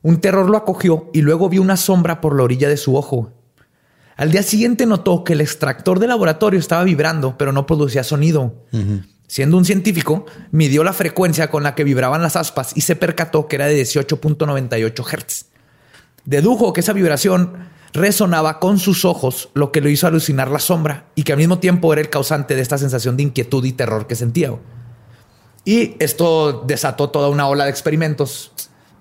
Un 0.01 0.19
terror 0.19 0.49
lo 0.49 0.57
acogió 0.57 1.09
y 1.13 1.21
luego 1.21 1.47
vio 1.47 1.61
una 1.61 1.77
sombra 1.77 2.19
por 2.19 2.35
la 2.35 2.43
orilla 2.43 2.67
de 2.67 2.75
su 2.75 2.97
ojo. 2.97 3.31
Al 4.17 4.31
día 4.31 4.43
siguiente 4.43 4.85
notó 4.85 5.23
que 5.23 5.31
el 5.31 5.39
extractor 5.41 5.99
del 5.99 6.09
laboratorio 6.09 6.59
estaba 6.59 6.83
vibrando, 6.83 7.37
pero 7.37 7.53
no 7.53 7.65
producía 7.65 8.03
sonido. 8.03 8.65
Siendo 9.27 9.55
un 9.55 9.63
científico, 9.63 10.25
midió 10.51 10.83
la 10.83 10.91
frecuencia 10.91 11.49
con 11.49 11.63
la 11.63 11.75
que 11.75 11.85
vibraban 11.85 12.21
las 12.21 12.35
aspas 12.35 12.73
y 12.75 12.81
se 12.81 12.97
percató 12.97 13.47
que 13.47 13.55
era 13.55 13.67
de 13.67 13.81
18.98 13.81 15.03
Hz. 15.05 15.45
Dedujo 16.25 16.73
que 16.73 16.81
esa 16.81 16.91
vibración 16.91 17.53
resonaba 17.93 18.59
con 18.59 18.79
sus 18.79 19.05
ojos, 19.05 19.49
lo 19.53 19.71
que 19.71 19.81
lo 19.81 19.89
hizo 19.89 20.07
alucinar 20.07 20.49
la 20.49 20.59
sombra 20.59 21.05
y 21.15 21.23
que 21.23 21.33
al 21.33 21.37
mismo 21.37 21.59
tiempo 21.59 21.91
era 21.91 22.01
el 22.01 22.09
causante 22.09 22.55
de 22.55 22.61
esta 22.61 22.77
sensación 22.77 23.17
de 23.17 23.23
inquietud 23.23 23.63
y 23.65 23.73
terror 23.73 24.07
que 24.07 24.15
sentía. 24.15 24.53
Y 25.65 25.95
esto 25.99 26.63
desató 26.65 27.09
toda 27.09 27.29
una 27.29 27.47
ola 27.47 27.65
de 27.65 27.69
experimentos 27.69 28.51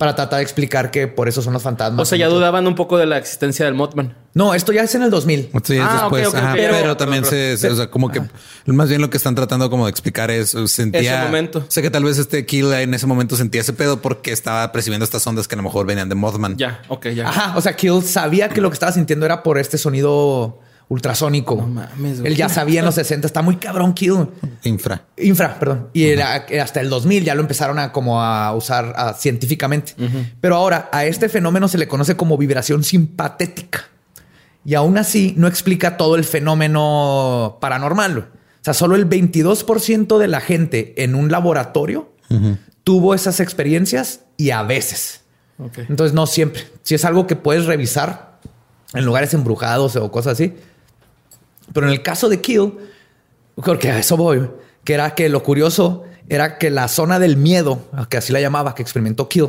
para 0.00 0.14
tratar 0.16 0.38
de 0.38 0.42
explicar 0.44 0.90
que 0.90 1.08
por 1.08 1.28
eso 1.28 1.42
son 1.42 1.52
los 1.52 1.62
fantasmas. 1.62 2.00
O 2.00 2.06
sea, 2.06 2.16
ya 2.16 2.28
dudaban 2.28 2.66
un 2.66 2.74
poco 2.74 2.96
de 2.96 3.04
la 3.04 3.18
existencia 3.18 3.66
del 3.66 3.74
Mothman. 3.74 4.16
No, 4.32 4.54
esto 4.54 4.72
ya 4.72 4.80
es 4.82 4.94
en 4.94 5.02
el 5.02 5.10
2000. 5.10 5.50
Sí, 5.62 5.74
es 5.76 5.82
Ah, 5.84 5.98
después. 6.10 6.34
ajá, 6.34 6.54
pero, 6.56 6.72
Pero- 6.72 6.96
también 6.96 7.22
pero- 7.22 7.30
se, 7.36 7.58
se- 7.58 7.68
o 7.68 7.76
sea, 7.76 7.90
como 7.90 8.08
que 8.10 8.22
más 8.64 8.88
bien 8.88 9.02
lo 9.02 9.10
que 9.10 9.18
están 9.18 9.34
tratando 9.34 9.68
como 9.68 9.84
de 9.84 9.90
explicar 9.90 10.30
es 10.30 10.54
uh, 10.54 10.66
sentía. 10.68 11.16
Ese 11.18 11.26
momento. 11.26 11.66
Sé 11.68 11.82
que 11.82 11.90
tal 11.90 12.04
vez 12.04 12.16
este 12.16 12.46
Kill 12.46 12.72
en 12.72 12.94
ese 12.94 13.06
momento 13.06 13.36
sentía 13.36 13.60
ese 13.60 13.74
pedo 13.74 14.00
porque 14.00 14.32
estaba 14.32 14.72
percibiendo 14.72 15.04
estas 15.04 15.26
ondas 15.26 15.46
que 15.46 15.54
a 15.54 15.58
lo 15.58 15.64
mejor 15.64 15.84
venían 15.84 16.08
de 16.08 16.14
Mothman. 16.14 16.56
Ya, 16.56 16.80
ok, 16.88 17.08
ya. 17.08 17.28
Ajá, 17.28 17.52
o 17.58 17.60
sea, 17.60 17.76
Kill 17.76 18.02
sabía 18.02 18.48
que 18.48 18.62
lo 18.62 18.70
que 18.70 18.74
estaba 18.74 18.92
sintiendo 18.92 19.26
era 19.26 19.42
por 19.42 19.58
este 19.58 19.76
sonido 19.76 20.60
ultrasónico. 20.90 21.54
No 21.56 21.66
mames, 21.68 22.20
güey. 22.20 22.32
Él 22.32 22.36
ya 22.36 22.48
sabía 22.48 22.80
en 22.80 22.84
los 22.86 22.96
60, 22.96 23.26
está 23.26 23.42
muy 23.42 23.56
cabrón 23.56 23.94
Kill. 23.94 24.26
Infra. 24.64 25.04
Infra, 25.16 25.56
perdón. 25.58 25.88
Y 25.92 26.04
era- 26.06 26.44
hasta 26.62 26.80
el 26.80 26.90
2000 26.90 27.24
ya 27.24 27.34
lo 27.36 27.40
empezaron 27.42 27.78
a 27.78 27.92
como 27.92 28.20
a 28.20 28.52
usar 28.54 29.14
científicamente. 29.18 29.94
Pero 30.40 30.56
ahora 30.56 30.88
a 30.92 31.04
este 31.04 31.28
fenómeno 31.28 31.68
se 31.68 31.78
le 31.78 31.86
conoce 31.88 32.16
como 32.16 32.36
vibración 32.36 32.82
simpatética. 32.84 33.84
Y 34.64 34.74
aún 34.74 34.98
así 34.98 35.32
no 35.38 35.46
explica 35.46 35.96
todo 35.96 36.16
el 36.16 36.24
fenómeno 36.24 37.58
paranormal. 37.60 38.18
O 38.18 38.62
sea, 38.62 38.74
solo 38.74 38.96
el 38.96 39.08
22% 39.08 40.18
de 40.18 40.28
la 40.28 40.40
gente 40.40 41.02
en 41.02 41.14
un 41.14 41.30
laboratorio 41.30 42.12
tuvo 42.84 43.14
esas 43.14 43.38
experiencias 43.40 44.20
y 44.36 44.50
a 44.50 44.62
veces. 44.64 45.20
Entonces 45.88 46.14
no 46.14 46.26
siempre. 46.26 46.62
Si 46.82 46.94
es 46.94 47.04
algo 47.04 47.26
que 47.26 47.36
puedes 47.36 47.66
revisar 47.66 48.40
en 48.92 49.04
lugares 49.04 49.32
embrujados 49.34 49.94
o 49.96 50.10
cosas 50.10 50.32
así. 50.32 50.54
Pero 51.72 51.86
en 51.86 51.92
el 51.92 52.02
caso 52.02 52.28
de 52.28 52.40
Kill, 52.40 52.72
porque 53.54 53.90
a 53.90 53.98
eso 53.98 54.16
voy, 54.16 54.48
que 54.84 54.94
era 54.94 55.14
que 55.14 55.28
lo 55.28 55.42
curioso 55.42 56.04
era 56.28 56.58
que 56.58 56.70
la 56.70 56.88
zona 56.88 57.18
del 57.18 57.36
miedo, 57.36 57.82
que 58.08 58.16
así 58.16 58.32
la 58.32 58.40
llamaba, 58.40 58.74
que 58.74 58.82
experimentó 58.82 59.28
Kill, 59.28 59.48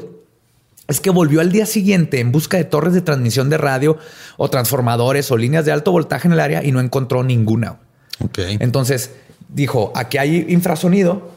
es 0.88 1.00
que 1.00 1.10
volvió 1.10 1.42
al 1.42 1.52
día 1.52 1.66
siguiente 1.66 2.20
en 2.20 2.32
busca 2.32 2.58
de 2.58 2.66
torres 2.66 2.94
de 2.94 3.02
transmisión 3.02 3.50
de 3.50 3.58
radio 3.58 3.98
o 4.38 4.50
transformadores 4.50 5.32
o 5.32 5.38
líneas 5.38 5.64
de 5.66 5.72
alto 5.72 5.92
voltaje 5.92 6.28
en 6.28 6.34
el 6.34 6.40
área 6.40 6.64
y 6.64 6.72
no 6.72 6.80
encontró 6.80 7.24
ninguna. 7.24 7.78
Ok. 8.20 8.40
Entonces 8.60 9.12
dijo, 9.48 9.92
aquí 9.96 10.18
hay 10.18 10.46
infrasonido, 10.50 11.32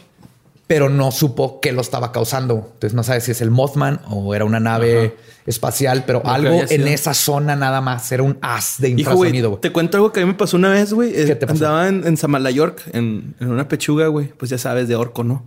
pero 0.66 0.88
no 0.88 1.10
supo 1.12 1.60
qué 1.60 1.72
lo 1.72 1.80
estaba 1.82 2.10
causando. 2.12 2.70
Entonces 2.74 2.94
no 2.94 3.02
sabe 3.02 3.20
si 3.20 3.30
es 3.32 3.40
el 3.40 3.50
Mothman 3.50 4.00
o 4.08 4.34
era 4.34 4.44
una 4.44 4.60
nave 4.60 5.16
espacial, 5.46 6.04
pero 6.06 6.22
algo 6.26 6.62
en 6.68 6.88
esa 6.88 7.12
zona 7.12 7.54
nada 7.54 7.80
más. 7.82 8.10
Era 8.12 8.22
un 8.22 8.38
haz 8.40 8.76
de 8.78 8.88
infrasonido. 8.90 9.50
güey. 9.50 9.60
te 9.60 9.72
cuento 9.72 9.98
algo 9.98 10.10
que 10.12 10.20
a 10.20 10.24
mí 10.24 10.32
me 10.32 10.38
pasó 10.38 10.56
una 10.56 10.70
vez, 10.70 10.92
güey. 10.94 11.12
¿Qué 11.12 11.34
te 11.36 11.46
pasó? 11.46 11.64
Andaba 11.66 11.88
en, 11.88 12.06
en 12.06 12.16
Samalayork, 12.16 12.80
en, 12.94 13.34
en 13.40 13.50
una 13.50 13.68
pechuga, 13.68 14.06
güey. 14.06 14.28
Pues 14.28 14.50
ya 14.50 14.58
sabes, 14.58 14.88
de 14.88 14.96
orco, 14.96 15.22
¿no? 15.22 15.44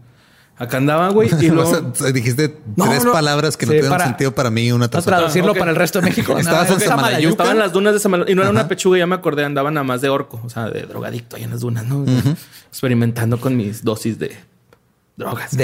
Acá 0.59 0.77
andaba, 0.77 1.09
güey, 1.09 1.29
y 1.39 1.49
luego... 1.51 1.93
Dijiste 2.13 2.57
No, 2.75 2.85
tres 2.89 3.05
no. 3.05 3.11
palabras 3.11 3.57
que 3.57 3.67
no 3.67 3.71
Sí, 3.73 3.77
tuvieron 3.77 3.91
para- 3.97 4.05
sentido 4.05 4.33
para 4.33 4.49
mí 4.49 4.63
y 4.67 4.71
una 4.71 4.87
tras 4.87 5.03
Para 5.05 5.17
otra. 5.17 5.25
traducirlo 5.27 5.53
para 5.53 5.69
el 5.71 5.77
resto 5.77 5.99
de 6.01 6.05
México. 6.09 6.35
Estabas 6.39 6.69
en 6.71 6.79
Samalayuca. 6.79 7.29
Estaba 7.31 7.51
en 7.51 7.59
las 7.59 7.73
dunas 7.73 7.93
de 7.93 7.99
Samalayuca. 7.99 8.31
Y 8.31 8.35
no 8.35 8.41
era 8.41 8.49
una 8.51 8.67
pechuga, 8.67 8.97
ya 8.97 9.05
me 9.07 9.13
acordé. 9.15 9.45
Andaba 9.45 9.69
nada 9.71 9.83
más 9.83 10.01
de 10.01 10.09
orco. 10.09 10.41
O 10.43 10.49
sea, 10.49 10.69
de 10.71 10.81
drogadicto 10.83 11.35
ahí 11.35 11.43
en 11.43 11.51
las 11.51 11.59
dunas, 11.59 11.85
¿no? 11.85 12.05
Experimentando 12.69 13.39
con 13.39 13.55
mis 13.55 13.83
dosis 13.83 14.17
de 14.19 14.35
drogas. 15.17 15.57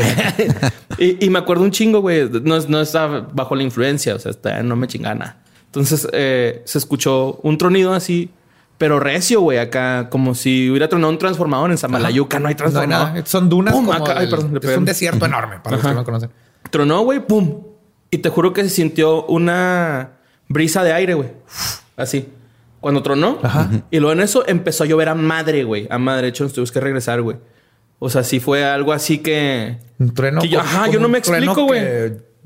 y, 0.97 1.25
y 1.25 1.29
me 1.29 1.39
acuerdo 1.39 1.63
un 1.63 1.71
chingo, 1.71 2.01
güey. 2.01 2.29
No, 2.29 2.59
no 2.59 2.81
estaba 2.81 3.21
bajo 3.33 3.55
la 3.55 3.63
influencia. 3.63 4.15
O 4.15 4.19
sea, 4.19 4.31
está- 4.31 4.61
no 4.63 4.75
me 4.75 4.87
chingaba 4.87 5.15
nada. 5.15 5.37
Entonces 5.67 6.07
eh, 6.11 6.61
se 6.65 6.77
escuchó 6.77 7.39
un 7.43 7.57
tronido 7.57 7.93
así, 7.93 8.29
pero 8.77 8.99
recio, 8.99 9.41
güey. 9.41 9.57
Acá, 9.59 10.09
como 10.09 10.35
si 10.35 10.69
hubiera 10.69 10.89
tronado 10.89 11.11
un 11.11 11.17
transformador 11.17 11.71
en 11.71 11.77
Samalayuca. 11.77 12.39
No 12.39 12.47
hay 12.47 12.55
No 12.55 12.65
hay 12.65 12.71
transformador. 12.71 13.13
nada. 13.13 13.25
Son 13.25 13.47
dunas. 13.49 13.73
Pum, 13.73 13.85
como 13.85 13.97
acá. 14.03 14.15
Ay, 14.19 14.27
perdón, 14.29 14.59
es 14.61 14.77
un 14.77 14.85
desierto 14.85 15.25
enorme 15.25 15.59
para 15.63 15.77
los 15.77 15.85
que 15.85 15.93
no 15.93 16.03
conocen. 16.03 16.29
Tronó, 16.69 17.01
güey, 17.01 17.25
pum. 17.25 17.61
Y 18.11 18.19
te 18.19 18.29
juro 18.29 18.53
que 18.53 18.63
se 18.63 18.69
sintió 18.69 19.25
una 19.25 20.11
brisa 20.47 20.83
de 20.83 20.93
aire, 20.93 21.13
güey. 21.15 21.29
Así. 21.97 22.29
Cuando 22.79 23.01
tronó. 23.01 23.39
Y 23.91 23.99
luego 23.99 24.13
en 24.13 24.19
eso 24.19 24.43
empezó 24.45 24.83
a 24.83 24.87
llover 24.87 25.09
a 25.09 25.15
madre, 25.15 25.63
güey. 25.63 25.87
A 25.89 25.97
madre. 25.97 26.23
De 26.23 26.27
hecho, 26.29 26.43
nos 26.43 26.53
tuvimos 26.53 26.71
que 26.71 26.79
regresar, 26.79 27.21
güey. 27.21 27.37
O 28.03 28.09
sea, 28.09 28.23
sí 28.23 28.39
fue 28.39 28.65
algo 28.65 28.91
así 28.93 29.19
que... 29.19 29.77
Un 29.99 30.13
trueno. 30.13 30.41
que 30.41 30.49
yo- 30.49 30.59
como- 30.59 30.69
ajá, 30.69 30.87
yo 30.89 30.99
no 30.99 31.07
me 31.07 31.17
explico, 31.19 31.63
güey. 31.63 31.81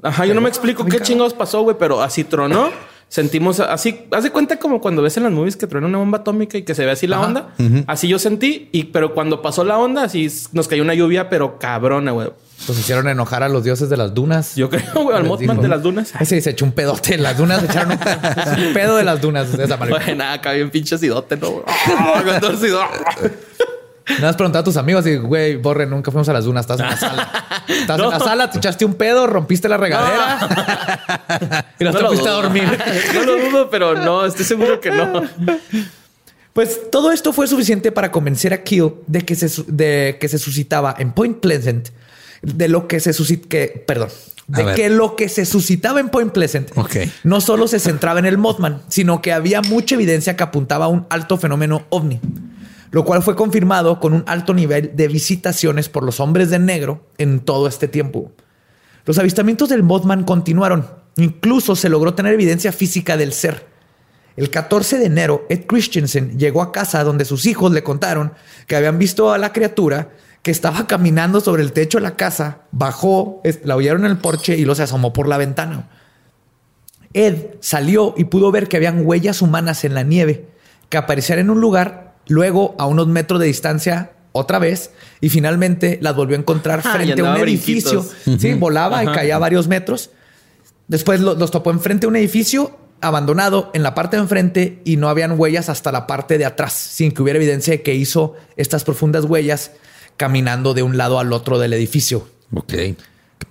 Ajá, 0.03 0.26
yo 0.26 0.34
no 0.36 0.41
me 0.41 0.49
explico 0.49 0.86
qué 0.86 0.99
chingados 1.01 1.34
pasó, 1.34 1.62
güey. 1.64 1.76
Pero 1.80 2.01
así 2.01 2.24
tronó. 2.24 2.70
Sentimos 3.10 3.62
así, 3.62 4.05
haz 4.12 4.26
de 4.26 4.32
cuenta 4.32 4.58
como 4.60 4.82
cuando 4.82 5.01
ves 5.01 5.16
en 5.16 5.24
las 5.24 5.32
movies 5.32 5.55
que 5.55 5.66
truena 5.66 5.88
una 5.88 5.97
bomba 5.97 6.18
atómica 6.18 6.58
y 6.58 6.64
que 6.64 6.76
se 6.76 6.84
ve 6.84 6.91
así 6.91 7.08
la 7.08 7.22
onda. 7.22 7.53
Así 7.88 8.10
yo 8.10 8.20
sentí, 8.20 8.68
y 8.74 8.84
pero 8.86 9.14
cuando 9.14 9.41
pasó 9.41 9.64
la 9.64 9.78
onda, 9.78 10.03
así 10.03 10.28
nos 10.51 10.68
cayó 10.68 10.84
una 10.84 10.93
lluvia, 10.93 11.30
pero 11.30 11.58
cabrona, 11.58 12.12
güey. 12.12 12.28
Pues 12.66 12.78
hicieron 12.78 13.08
enojar 13.08 13.43
a 13.43 13.49
los 13.49 13.64
dioses 13.64 13.89
de 13.89 13.95
las 13.95 14.14
dunas. 14.14 14.55
Yo 14.58 14.70
creo, 14.70 14.84
güey, 15.03 15.16
al 15.16 15.24
Mothman 15.24 15.62
de 15.62 15.70
las 15.70 15.82
dunas. 15.84 16.12
Ese 16.20 16.41
se 16.41 16.49
echó 16.49 16.66
un 16.66 16.74
pedote 16.74 17.14
en 17.16 17.24
las 17.24 17.38
dunas. 17.38 17.64
Echaron 17.64 17.93
un 17.93 17.99
pedo, 18.74 18.97
de 18.97 19.05
las 19.05 19.22
dunas 19.22 19.55
de 19.55 19.64
esa 19.64 19.78
manera. 19.78 20.03
Güey, 20.03 20.16
nada, 20.18 20.34
acá 20.34 20.51
bien 20.51 20.70
pinche 20.70 20.95
acidote, 20.95 21.38
¿no? 21.38 21.64
Ah, 21.97 22.22
con 22.26 22.39
todo 22.41 22.51
acido. 22.51 22.82
Nada 24.10 24.28
más 24.28 24.36
preguntar 24.36 24.62
a 24.62 24.64
tus 24.64 24.78
amigos 24.78 25.05
y, 25.05 25.18
güey, 25.18 25.58
borre, 25.58 25.86
nunca 25.86 26.12
fuimos 26.12 26.30
a 26.30 26.34
las 26.34 26.45
dunas. 26.45 26.62
Estás 26.70 26.80
en 26.80 26.86
la 26.88 26.97
sala. 26.97 27.64
Estás 27.68 27.97
No. 27.97 28.05
en 28.05 28.10
la 28.12 28.20
sala, 28.20 28.49
te 28.49 28.58
echaste 28.58 28.86
un 28.86 28.93
pedo, 28.95 29.28
rompiste 29.28 29.68
la 29.68 29.78
regadera 29.78 31.68
y 31.80 31.84
no, 31.84 31.91
te 31.93 32.01
lo 32.01 32.08
fuiste 32.10 32.30
a 32.30 32.32
dormir. 32.34 32.64
No 33.14 33.24
lo 33.24 33.38
dudo, 33.49 33.70
pero 33.70 33.95
no, 33.95 34.26
estoy 34.26 34.45
seguro 34.45 34.80
que 34.80 34.91
no. 34.91 35.24
Pues 36.53 36.89
todo 36.91 37.12
esto 37.12 37.34
fue 37.34 37.47
suficiente 37.47 37.91
para 37.91 38.12
convencer 38.12 38.53
a 38.53 38.64
Kill 38.64 38.93
de 39.08 39.22
que 39.22 39.36
se, 39.36 39.64
de 39.68 40.18
que 40.20 40.28
se 40.28 40.39
suscitaba 40.39 40.95
en 40.97 41.12
Point 41.12 41.39
Pleasant, 41.39 41.89
de 42.41 42.68
lo 42.68 42.88
que 42.88 42.99
se 42.99 43.14
suscitaba, 43.14 43.49
que, 43.49 43.84
perdón, 43.86 44.10
de 44.47 44.74
que 44.74 44.89
lo 44.89 45.16
que 45.16 45.30
se 45.30 45.45
suscitaba 45.45 45.99
en 45.99 46.10
Point 46.10 46.32
Pleasant 46.32 46.72
Ok. 46.78 46.95
no 47.24 47.41
solo 47.41 47.68
se 47.68 47.80
centraba 47.80 48.20
en 48.20 48.26
el 48.26 48.38
Mothman, 48.38 48.82
sino 48.88 49.22
que 49.22 49.34
había 49.34 49.62
mucha 49.62 49.95
evidencia 49.95 50.36
que 50.36 50.43
apuntaba 50.43 50.86
a 50.86 50.88
un 50.88 51.05
alto 51.10 51.38
fenómeno 51.38 51.86
ovni, 51.89 52.20
lo 52.92 53.06
cual 53.06 53.22
fue 53.22 53.36
confirmado 53.36 54.00
con 54.00 54.14
un 54.14 54.24
alto 54.28 54.54
nivel 54.54 54.96
de 54.96 55.08
visitaciones 55.08 55.90
por 55.90 56.04
los 56.04 56.20
hombres 56.20 56.50
de 56.50 56.60
negro 56.60 57.06
en 57.18 57.40
todo 57.40 57.68
este 57.68 57.88
tiempo. 57.88 58.32
Los 59.06 59.18
avistamientos 59.18 59.70
del 59.70 59.84
Mothman 59.84 60.24
continuaron, 60.24 60.88
incluso 61.18 61.76
se 61.76 61.90
logró 61.90 62.14
tener 62.14 62.34
evidencia 62.34 62.72
física 62.72 63.18
del 63.18 63.34
ser. 63.34 63.66
El 64.36 64.50
14 64.50 65.00
de 65.00 65.06
enero, 65.06 65.46
Ed 65.50 65.66
Christensen 65.66 66.38
llegó 66.38 66.62
a 66.62 66.72
casa 66.72 67.04
donde 67.04 67.26
sus 67.26 67.46
hijos 67.46 67.72
le 67.72 67.84
contaron 67.84 68.34
que 68.68 68.76
habían 68.76 69.00
visto 69.00 69.32
a 69.32 69.38
la 69.38 69.52
criatura 69.52 70.12
que 70.44 70.52
estaba 70.52 70.88
caminando 70.88 71.42
sobre 71.42 71.64
el 71.64 71.74
techo 71.74 71.98
de 71.98 72.04
la 72.04 72.16
casa, 72.16 72.62
bajó, 72.72 73.42
la 73.64 73.76
oyeron 73.76 74.06
en 74.06 74.12
el 74.12 74.18
porche 74.18 74.56
y 74.56 74.62
luego 74.62 74.76
se 74.76 74.84
asomó 74.84 75.12
por 75.12 75.28
la 75.28 75.38
ventana. 75.38 75.90
Ed 77.14 77.56
salió 77.62 78.14
y 78.16 78.26
pudo 78.26 78.52
ver 78.52 78.68
que 78.68 78.78
habían 78.78 79.06
huellas 79.06 79.42
humanas 79.42 79.84
en 79.84 79.96
la 79.96 80.04
nieve 80.04 80.46
que 80.90 80.98
aparecían 80.98 81.40
en 81.40 81.50
un 81.50 81.60
lugar, 81.60 82.07
luego 82.28 82.76
a 82.78 82.86
unos 82.86 83.08
metros 83.08 83.40
de 83.40 83.48
distancia 83.48 84.12
otra 84.32 84.60
vez 84.60 84.92
y 85.22 85.30
finalmente 85.30 85.98
las 86.02 86.16
volvió 86.16 86.36
a 86.36 86.40
encontrar 86.40 86.82
Ah, 86.86 86.94
frente 86.94 87.22
a 87.22 87.32
un 87.32 87.38
edificio. 87.38 88.04
brinquitos. 88.04 88.42
Sí, 88.42 88.54
volaba 88.54 89.04
y 89.04 89.08
caía 89.08 89.38
varios 89.40 89.68
metros. 89.68 90.12
Después 90.88 91.20
lo- 91.22 91.36
los 91.36 91.52
topó 91.52 91.72
enfrente 91.72 92.06
a 92.06 92.10
un 92.10 92.16
edificio 92.16 92.78
abandonado 93.02 93.70
en 93.74 93.84
la 93.84 93.94
parte 93.94 94.16
de 94.18 94.24
enfrente 94.24 94.82
y 94.86 94.98
no 94.98 95.10
habían 95.10 95.40
huellas 95.40 95.70
hasta 95.70 95.92
la 95.92 96.08
parte 96.08 96.38
de 96.38 96.46
atrás, 96.46 96.74
sin 96.74 97.12
que 97.12 97.22
hubiera 97.22 97.38
evidencia 97.38 97.72
de 97.74 97.82
que 97.84 97.94
hizo 97.94 98.36
estas 98.56 98.84
profundas 98.84 99.26
huellas 99.26 99.72
caminando 100.18 100.74
de 100.74 100.82
un 100.84 100.98
lado 100.98 101.20
al 101.20 101.32
otro 101.34 101.60
del 101.60 101.74
edificio. 101.74 102.28
Ok. 102.54 102.74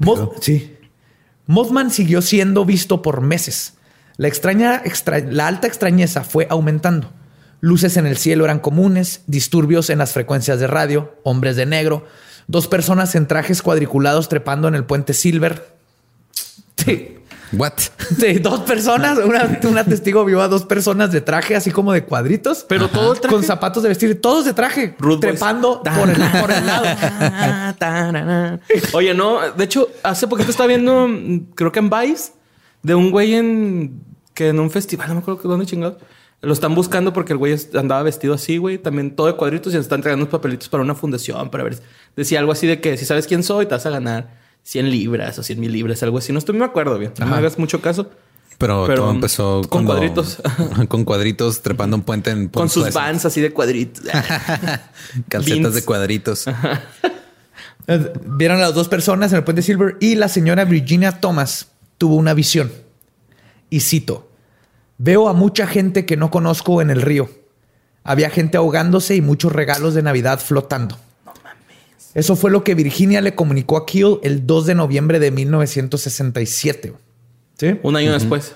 Moth- 0.01 0.33
sí. 0.41 0.73
Mothman 1.47 1.91
siguió 1.91 2.23
siendo 2.23 2.65
visto 2.65 3.03
por 3.03 3.21
meses. 3.21 3.75
La, 4.17 4.27
extraña, 4.29 4.83
extra- 4.85 5.21
la 5.21 5.47
alta 5.47 5.67
extrañeza 5.69 6.25
fue 6.25 6.47
aumentando. 6.51 7.13
Luces 7.67 7.97
en 7.97 8.07
el 8.07 8.17
cielo 8.17 8.45
eran 8.45 8.61
comunes, 8.61 9.23
disturbios 9.27 9.91
en 9.91 9.99
las 9.99 10.13
frecuencias 10.13 10.61
de 10.61 10.69
radio, 10.69 11.17
hombres 11.25 11.57
de 11.57 11.67
negro, 11.67 12.07
dos 12.47 12.69
personas 12.69 13.17
en 13.17 13.27
trajes 13.27 13.61
cuadriculados 13.61 14.29
trepando 14.29 14.69
en 14.69 14.77
el 14.77 14.85
puente 14.85 15.13
Silver. 15.15 15.67
Sí. 16.77 17.19
What? 17.53 17.73
Sí, 18.21 18.35
dos 18.35 18.61
personas, 18.61 19.19
una, 19.19 19.59
una 19.69 19.85
testigo 19.85 20.25
vio 20.25 20.41
a 20.43 20.47
dos 20.47 20.65
personas 20.65 21.11
de 21.11 21.21
traje, 21.21 21.57
así 21.57 21.73
como 21.73 21.93
de 21.93 22.05
cuadritos, 22.05 22.65
Pero 22.69 22.87
todo 22.87 23.15
el 23.15 23.21
traje. 23.21 23.35
con 23.35 23.43
zapatos 23.43 23.83
de 23.83 23.89
vestir, 23.89 24.21
todos 24.21 24.45
de 24.45 24.53
traje, 24.53 24.95
trepando 25.21 25.83
por 25.83 26.09
el, 26.09 26.23
por 26.41 26.53
el 26.53 26.67
lado. 26.67 26.87
Oye, 28.93 29.13
no, 29.13 29.41
de 29.51 29.65
hecho, 29.65 29.89
hace 30.05 30.29
poquito 30.29 30.53
estaba 30.53 30.69
viendo, 30.69 31.09
creo 31.57 31.73
que 31.73 31.81
en 31.81 31.91
Vice, 31.91 32.31
de 32.85 32.95
un 32.95 33.11
güey 33.11 33.35
en 33.35 34.01
que 34.35 34.51
en 34.51 34.61
un 34.61 34.71
festival, 34.71 35.09
no 35.09 35.15
me 35.15 35.21
acuerdo 35.21 35.41
que 35.41 35.49
dónde 35.49 35.67
chingados. 35.67 35.97
Lo 36.43 36.53
están 36.53 36.75
buscando 36.75 37.13
porque 37.13 37.33
el 37.33 37.39
güey 37.39 37.57
andaba 37.75 38.03
vestido 38.03 38.35
así, 38.35 38.59
güey, 38.59 38.79
también 38.79 39.17
todo 39.17 39.27
de 39.27 39.35
cuadritos 39.35 39.73
y 39.73 39.77
nos 39.77 39.87
están 39.87 39.99
entregando 39.99 40.25
unos 40.25 40.33
papelitos 40.33 40.69
para 40.69 40.83
una 40.83 40.95
fundación 40.95 41.51
para 41.51 41.65
ver. 41.65 41.79
Decía 42.15 42.39
algo 42.39 42.53
así 42.53 42.67
de 42.67 42.81
que 42.81 42.97
si 42.97 43.05
sabes 43.07 43.27
quién 43.27 43.43
soy, 43.43 43.67
te 43.67 43.73
vas 43.75 43.87
a 43.87 43.91
ganar 43.91 44.39
100 44.63 44.91
libras 44.91 45.39
o 45.39 45.43
100 45.43 45.59
mil 45.61 45.73
libras, 45.73 46.03
algo 46.03 46.19
así. 46.19 46.33
No 46.33 46.39
estoy, 46.39 46.57
me 46.57 46.65
acuerdo 46.65 46.99
bien. 46.99 47.13
No 47.19 47.27
me 47.27 47.37
hagas 47.37 47.59
mucho 47.59 47.81
caso. 47.81 48.11
Pero, 48.59 48.85
Pero, 48.87 49.03
todo 49.03 49.11
empezó 49.11 49.61
con 49.63 49.85
cuando- 49.85 49.93
cuadritos. 49.95 50.39
con 50.89 51.05
cuadritos 51.05 51.63
trepando 51.63 51.97
un 51.97 52.03
puente 52.03 52.31
en 52.31 52.49
Con 52.49 52.69
sus 52.71 52.93
vans 52.93 53.25
así 53.25 53.41
de 53.41 53.53
cuadritos. 53.53 54.05
Calcetas 55.29 55.61
Beans. 55.61 55.75
de 55.75 55.85
cuadritos. 55.85 56.47
Eh, 57.87 58.13
Vieron 58.25 58.59
a 58.59 58.61
las 58.63 58.75
dos 58.75 58.89
personas 58.89 59.33
en 59.33 59.39
el 59.39 59.45
puente 59.45 59.63
Silver 59.63 59.97
y 60.01 60.15
la 60.17 60.29
señora 60.29 60.65
Virginia 60.65 61.21
Thomas 61.21 61.69
tuvo 61.99 62.17
una 62.17 62.35
visión. 62.35 62.73
Y 63.71 63.81
cito, 63.81 64.31
veo 64.99 65.29
a 65.29 65.33
mucha 65.33 65.67
gente 65.67 66.07
que 66.07 66.17
no 66.17 66.31
conozco 66.31 66.81
en 66.83 66.91
el 66.91 67.03
río. 67.03 67.29
Había 68.05 68.31
gente 68.31 68.57
ahogándose 68.57 69.17
y 69.17 69.21
muchos 69.21 69.53
regalos 69.53 69.95
de 69.95 70.03
Navidad 70.03 70.39
flotando. 70.39 70.99
Eso 72.15 72.35
fue 72.35 72.51
lo 72.51 72.65
que 72.65 72.75
Virginia 72.75 73.21
le 73.21 73.35
comunicó 73.35 73.77
a 73.77 73.85
Keel 73.85 74.21
el 74.23 74.47
2 74.47 74.67
de 74.67 74.75
noviembre 74.75 75.19
de 75.19 75.31
1967. 75.31 76.95
¿Sí? 77.59 77.79
Un 77.83 77.97
año 77.97 78.13
después. 78.13 78.55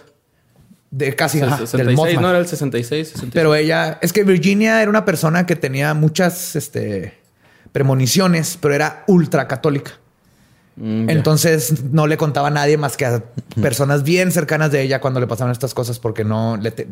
De 0.90 1.14
casi 1.14 1.40
ajá, 1.40 1.58
del 1.58 1.66
66, 1.66 1.96
Mothman. 1.96 2.22
no 2.22 2.30
era 2.30 2.38
el 2.38 2.46
66, 2.46 3.08
66. 3.08 3.32
Pero 3.34 3.54
ella, 3.54 3.98
es 4.00 4.12
que 4.12 4.24
Virginia 4.24 4.80
era 4.80 4.90
una 4.90 5.04
persona 5.04 5.44
que 5.44 5.56
tenía 5.56 5.92
muchas 5.94 6.56
este, 6.56 7.18
premoniciones, 7.70 8.58
pero 8.60 8.74
era 8.74 9.04
ultra 9.06 9.46
católica. 9.46 9.99
Mm. 10.80 11.10
Entonces 11.10 11.84
no 11.92 12.06
le 12.06 12.16
contaba 12.16 12.48
a 12.48 12.50
nadie 12.50 12.76
más 12.78 12.96
que 12.96 13.04
a 13.04 13.22
personas 13.60 14.02
bien 14.02 14.32
cercanas 14.32 14.72
de 14.72 14.80
ella 14.82 15.00
cuando 15.00 15.20
le 15.20 15.26
pasaban 15.26 15.52
estas 15.52 15.74
cosas 15.74 15.98
porque 15.98 16.24
no 16.24 16.56
le... 16.56 16.70
te- 16.70 16.88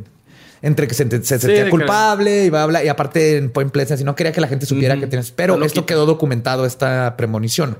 entre 0.61 0.87
que 0.89 0.95
se, 0.95 1.09
se- 1.09 1.23
se 1.25 1.39
Sí, 1.39 1.47
sentía 1.47 1.65
que- 1.65 1.71
culpable 1.71 2.45
y, 2.45 2.51
bla, 2.51 2.67
bla, 2.67 2.85
y 2.85 2.89
aparte 2.89 3.37
en 3.39 3.51
Point 3.51 3.71
Pleasant 3.73 4.01
y 4.01 4.05
no 4.05 4.15
quería 4.15 4.33
que 4.33 4.41
la 4.41 4.49
gente 4.49 4.67
supiera 4.67 4.99
que 4.99 5.07
tienes... 5.07 5.31
Pero 5.31 5.55
Está 5.55 5.67
esto 5.67 5.87
quedó 5.87 6.05
documentado, 6.05 6.67
esta 6.67 7.17
premonición. 7.17 7.79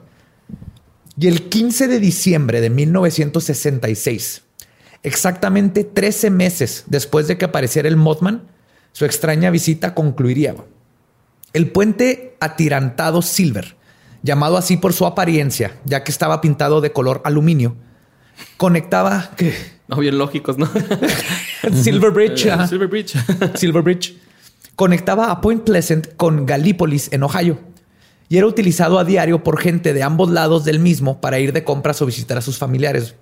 Y 1.19 1.27
el 1.27 1.49
15 1.49 1.89
de 1.89 1.99
diciembre 1.99 2.61
de 2.61 2.71
1966, 2.71 4.43
exactamente 5.03 5.85
13 5.85 6.31
meses 6.31 6.85
después 6.87 7.27
de 7.29 7.37
que 7.37 7.45
apareciera 7.47 7.89
el 7.89 7.97
Mothman, 7.97 8.45
su 8.93 9.05
extraña 9.05 9.51
visita 9.51 9.95
concluiría. 9.95 10.55
El 11.53 11.71
puente 11.71 12.37
atirantado 12.41 13.23
Silver, 13.23 13.77
llamado 14.23 14.57
así 14.57 14.77
por 14.77 14.93
su 14.93 15.07
apariencia, 15.07 15.79
ya 15.85 16.05
que 16.05 16.11
estaba 16.11 16.41
pintado 16.41 16.81
de 16.81 16.93
color 16.93 17.21
aluminio, 17.25 17.77
conectaba 18.57 19.31
¿qué? 19.37 19.55
No, 19.89 19.97
bien 19.97 20.19
lógicos, 20.19 20.59
¿no? 20.59 20.69
Silver 21.73 22.11
Bridge, 22.11 22.47
Eh. 22.47 22.67
Silver 22.69 22.89
Bridge. 22.89 23.17
Silver 23.55 23.83
Bridge, 23.83 24.17
conectaba 24.77 25.31
a 25.31 25.41
Point 25.41 25.65
Pleasant 25.65 26.15
con 26.17 26.45
Gallipolis 26.47 27.13
en 27.13 27.23
Ohio 27.23 27.59
y 28.29 28.37
era 28.37 28.47
utilizado 28.47 28.99
a 28.99 29.05
diario 29.05 29.43
por 29.43 29.59
gente 29.59 29.95
de 29.95 30.03
ambos 30.03 30.31
lados 30.31 30.65
del 30.65 30.79
mismo 30.79 31.21
para 31.21 31.39
ir 31.39 31.53
de 31.53 31.65
compras 31.65 32.03
o 32.03 32.07
visitar 32.07 32.37
a 32.37 32.43
sus 32.43 32.59
familiares. 32.59 33.15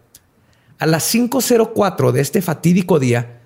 A 0.79 0.87
las 0.87 1.15
5.04 1.15 2.13
de 2.13 2.21
este 2.21 2.43
fatídico 2.43 2.99
día, 2.99 3.41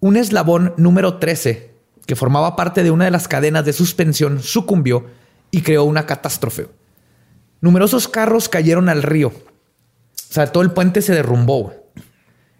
un 0.00 0.16
eslabón 0.16 0.74
número 0.76 1.16
13, 1.18 1.72
que 2.06 2.16
formaba 2.16 2.54
parte 2.54 2.82
de 2.82 2.90
una 2.90 3.06
de 3.06 3.10
las 3.10 3.26
cadenas 3.26 3.64
de 3.64 3.72
suspensión, 3.72 4.42
sucumbió 4.42 5.06
y 5.50 5.62
creó 5.62 5.84
una 5.84 6.06
catástrofe. 6.06 6.68
Numerosos 7.60 8.08
carros 8.08 8.48
cayeron 8.48 8.88
al 8.88 9.02
río. 9.02 9.28
O 9.28 10.32
sea, 10.34 10.46
todo 10.52 10.62
el 10.62 10.72
puente 10.72 11.00
se 11.02 11.12
derrumbó. 11.14 11.72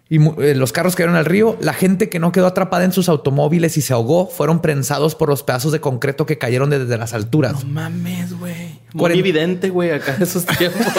Y 0.07 0.17
eh, 0.41 0.53
los 0.55 0.71
carros 0.71 0.95
cayeron 0.95 1.15
al 1.15 1.25
río. 1.25 1.57
La 1.59 1.73
gente 1.73 2.09
que 2.09 2.19
no 2.19 2.31
quedó 2.31 2.45
atrapada 2.47 2.83
en 2.85 2.91
sus 2.91 3.09
automóviles 3.09 3.75
y 3.77 3.81
se 3.81 3.91
ahogó 3.93 4.27
fueron 4.27 4.61
prensados 4.61 5.15
por 5.15 5.29
los 5.29 5.43
pedazos 5.43 5.71
de 5.71 5.81
concreto 5.81 6.25
que 6.25 6.37
cayeron 6.37 6.69
desde 6.69 6.97
las 6.97 7.13
alturas. 7.13 7.63
No 7.65 7.71
mames, 7.71 8.37
güey. 8.37 8.79
Muy 8.93 9.03
Cuaren- 9.11 9.19
evidente, 9.19 9.69
güey, 9.69 9.91
acá 9.91 10.13
de 10.15 10.23
esos 10.23 10.45
tiempos. 10.45 10.81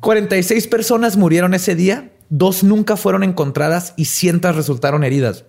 46 0.00 0.66
personas 0.66 1.16
murieron 1.16 1.54
ese 1.54 1.74
día, 1.74 2.10
dos 2.28 2.62
nunca 2.64 2.96
fueron 2.96 3.22
encontradas 3.22 3.94
y 3.96 4.06
cientos 4.06 4.56
resultaron 4.56 5.04
heridas. 5.04 5.44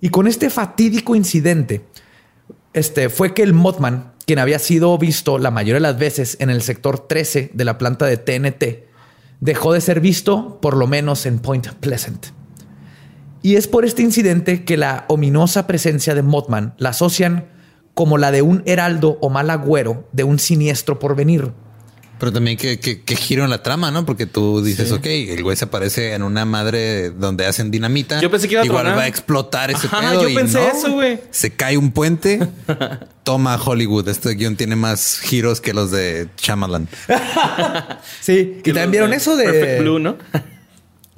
Y 0.00 0.08
con 0.08 0.26
este 0.26 0.50
fatídico 0.50 1.14
incidente, 1.14 1.82
este 2.72 3.08
fue 3.08 3.34
que 3.34 3.42
el 3.42 3.52
Mothman, 3.52 4.12
quien 4.26 4.38
había 4.38 4.58
sido 4.58 4.96
visto 4.96 5.38
la 5.38 5.50
mayoría 5.50 5.74
de 5.74 5.80
las 5.80 5.98
veces 5.98 6.36
en 6.40 6.50
el 6.50 6.62
sector 6.62 7.06
13 7.06 7.50
de 7.52 7.64
la 7.64 7.78
planta 7.78 8.06
de 8.06 8.16
TNT, 8.16 8.86
dejó 9.40 9.72
de 9.72 9.80
ser 9.80 10.00
visto 10.00 10.60
por 10.60 10.76
lo 10.76 10.86
menos 10.86 11.26
en 11.26 11.38
Point 11.38 11.68
Pleasant. 11.80 12.26
Y 13.42 13.56
es 13.56 13.68
por 13.68 13.84
este 13.84 14.02
incidente 14.02 14.64
que 14.64 14.76
la 14.76 15.06
ominosa 15.08 15.66
presencia 15.66 16.14
de 16.14 16.22
Mothman 16.22 16.74
la 16.78 16.90
asocian 16.90 17.48
como 17.94 18.18
la 18.18 18.30
de 18.30 18.42
un 18.42 18.62
heraldo 18.66 19.18
o 19.20 19.30
mal 19.30 19.50
agüero 19.50 20.08
de 20.12 20.24
un 20.24 20.38
siniestro 20.38 20.98
porvenir. 20.98 21.52
Pero 22.20 22.32
también 22.32 22.56
que, 22.56 22.78
que, 22.78 23.00
que 23.00 23.16
giro 23.16 23.42
en 23.44 23.50
la 23.50 23.62
trama, 23.62 23.90
¿no? 23.90 24.04
Porque 24.06 24.26
tú 24.26 24.62
dices, 24.62 24.92
ok, 24.92 25.06
el 25.06 25.42
güey 25.42 25.56
se 25.56 25.64
aparece 25.64 26.12
en 26.12 26.22
una 26.22 26.44
madre 26.44 27.10
donde 27.10 27.46
hacen 27.46 27.70
dinamita. 27.70 28.20
Yo 28.20 28.30
pensé 28.30 28.46
que 28.46 28.52
iba 28.54 28.62
a 28.62 28.66
Igual 28.66 28.82
tronar. 28.82 28.98
va 28.98 29.04
a 29.04 29.08
explotar 29.08 29.70
ese 29.70 29.86
Ajá, 29.86 30.10
pedo. 30.10 30.22
yo 30.22 30.28
y 30.28 30.34
pensé 30.34 30.60
no, 30.60 30.68
eso, 30.68 30.92
güey. 30.92 31.18
Se 31.30 31.50
cae 31.50 31.76
un 31.78 31.90
puente. 31.92 32.38
Toma 33.24 33.56
Hollywood. 33.56 34.06
Este 34.08 34.34
guion 34.34 34.54
tiene 34.56 34.76
más 34.76 35.18
giros 35.20 35.60
que 35.60 35.72
los 35.72 35.90
de 35.90 36.28
Shyamalan. 36.36 36.88
Sí, 38.20 38.58
y 38.64 38.72
también 38.72 38.90
vieron 38.90 39.12
eso 39.12 39.36
de... 39.36 39.44
Perfect 39.44 39.80
Blue, 39.80 39.98
¿no? 39.98 40.16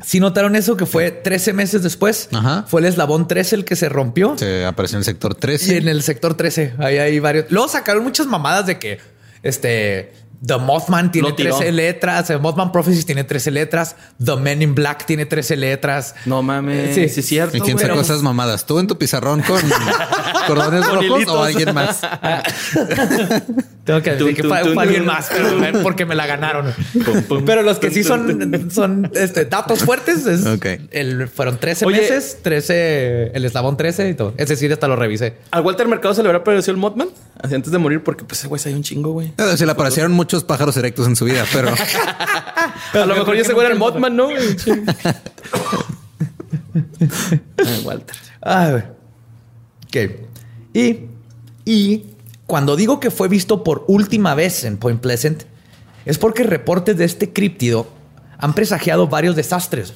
Si 0.05 0.18
notaron 0.18 0.57
eso 0.57 0.76
que 0.76 0.84
fue 0.84 1.12
13 1.12 1.53
meses 1.53 1.82
después. 1.84 2.28
Ajá. 2.32 2.64
Fue 2.66 2.80
el 2.80 2.86
eslabón 2.88 3.28
13 3.28 3.55
el 3.55 3.64
que 3.64 3.76
se 3.76 3.88
rompió. 3.88 4.36
Se 4.36 4.64
apareció 4.64 4.96
en 4.96 5.00
el 5.03 5.05
sector 5.05 5.34
Y 5.36 5.40
13. 5.40 5.76
en 5.76 5.86
el 5.88 6.03
sector 6.03 6.34
13, 6.34 6.74
ahí 6.78 6.98
hay 6.98 7.20
varios. 7.20 7.46
Luego 7.50 7.68
sacaron 7.68 8.03
muchas 8.03 8.26
mamadas 8.26 8.66
de 8.66 8.80
que 8.80 8.98
este 9.44 10.12
The 10.45 10.57
Mothman 10.59 11.12
tiene 11.12 11.28
Lo 11.28 11.34
tiró. 11.36 11.57
13 11.57 11.72
letras, 11.72 12.28
el 12.30 12.40
Mothman 12.40 12.72
Prophecies 12.72 13.07
tiene 13.07 13.22
13 13.22 13.51
letras, 13.53 13.95
The 14.24 14.36
Men 14.36 14.61
in 14.62 14.74
Black 14.74 15.07
tiene 15.07 15.24
13 15.24 15.57
letras. 15.57 16.14
No 16.26 16.43
mames. 16.43 16.95
Sí. 16.95 17.09
Sí, 17.09 17.20
es 17.20 17.26
cierto. 17.26 17.57
¿Y 17.57 17.61
quién 17.61 17.78
sacó 17.78 18.01
esas 18.01 18.22
mamadas? 18.22 18.66
¿Tú 18.66 18.78
en 18.80 18.86
tu 18.88 18.99
pizarrón 18.99 19.40
con 19.43 19.61
cordones 20.49 20.84
Con 20.86 20.95
rojos 20.97 21.16
hilitos. 21.16 21.34
o 21.34 21.43
alguien 21.45 21.72
más? 21.74 22.01
Tengo 23.84 24.01
que 24.01 24.12
decir 24.12 24.36
que 24.36 24.43
fue, 24.45 24.59
alguien 24.59 25.05
más, 25.05 25.28
pero 25.32 25.82
porque 25.82 26.07
me 26.07 26.14
la 26.14 26.26
ganaron. 26.26 26.72
Pum, 27.05 27.22
pum. 27.22 27.45
Pero 27.45 27.62
los 27.62 27.78
que 27.78 27.90
sí 27.90 28.05
son, 28.05 28.70
son 28.70 29.11
este, 29.14 29.45
datos 29.45 29.80
fuertes 29.80 30.24
es 30.26 30.47
Ok. 30.47 30.66
el, 30.93 31.28
fueron 31.28 31.59
13 31.59 31.86
Oye. 31.86 32.01
meses, 32.01 32.38
13, 32.43 33.32
el 33.34 33.45
eslabón 33.45 33.76
13 33.76 34.09
y 34.11 34.14
todo. 34.14 34.34
Ese 34.36 34.55
sí, 34.57 34.70
hasta 34.70 34.86
lo 34.86 34.95
revisé. 34.97 35.34
¿Al 35.51 35.62
Walter 35.62 35.88
Mercado 35.88 36.14
se 36.14 36.22
le 36.22 36.28
habrá 36.28 36.45
parecido 36.45 36.72
el 36.74 36.78
Mothman? 36.80 37.09
Así 37.43 37.55
antes 37.57 37.72
de 37.72 37.78
morir, 37.78 38.03
porque 38.05 38.24
pues 38.24 38.38
ese 38.38 38.49
güey 38.49 38.61
se 38.61 38.68
hay 38.68 38.74
un 38.76 38.82
chingo, 38.82 39.11
güey. 39.12 39.32
Se 39.57 39.66
le 39.66 39.72
aparecieron 39.72 40.12
muchos 40.12 40.45
pájaros 40.45 40.76
erectos 40.76 41.09
en 41.09 41.16
su 41.16 41.24
vida, 41.24 41.45
pero 41.53 41.70
A 42.93 43.07
lo 43.07 43.16
mejor 43.16 43.36
ya 43.36 43.45
se 43.45 43.53
güey 43.53 43.66
era 43.66 43.74
el 43.74 43.80
Mothman, 43.80 44.14
¿no? 44.14 44.28
Ay, 47.59 47.82
Walter. 47.84 48.16
Ah, 48.40 48.70
güey. 48.70 48.84
Ok. 49.86 49.97
Y, 50.72 51.01
y 51.64 52.07
cuando 52.47 52.76
digo 52.76 53.01
que 53.01 53.11
fue 53.11 53.28
visto 53.28 53.64
por 53.64 53.84
última 53.88 54.34
vez 54.34 54.64
en 54.64 54.76
Point 54.78 55.01
Pleasant, 55.01 55.43
es 56.05 56.18
porque 56.18 56.45
reportes 56.45 56.97
de 56.97 57.05
este 57.05 57.32
críptido 57.32 57.88
han 58.38 58.55
presagiado 58.55 59.09
varios 59.09 59.36
desastres. 59.36 59.95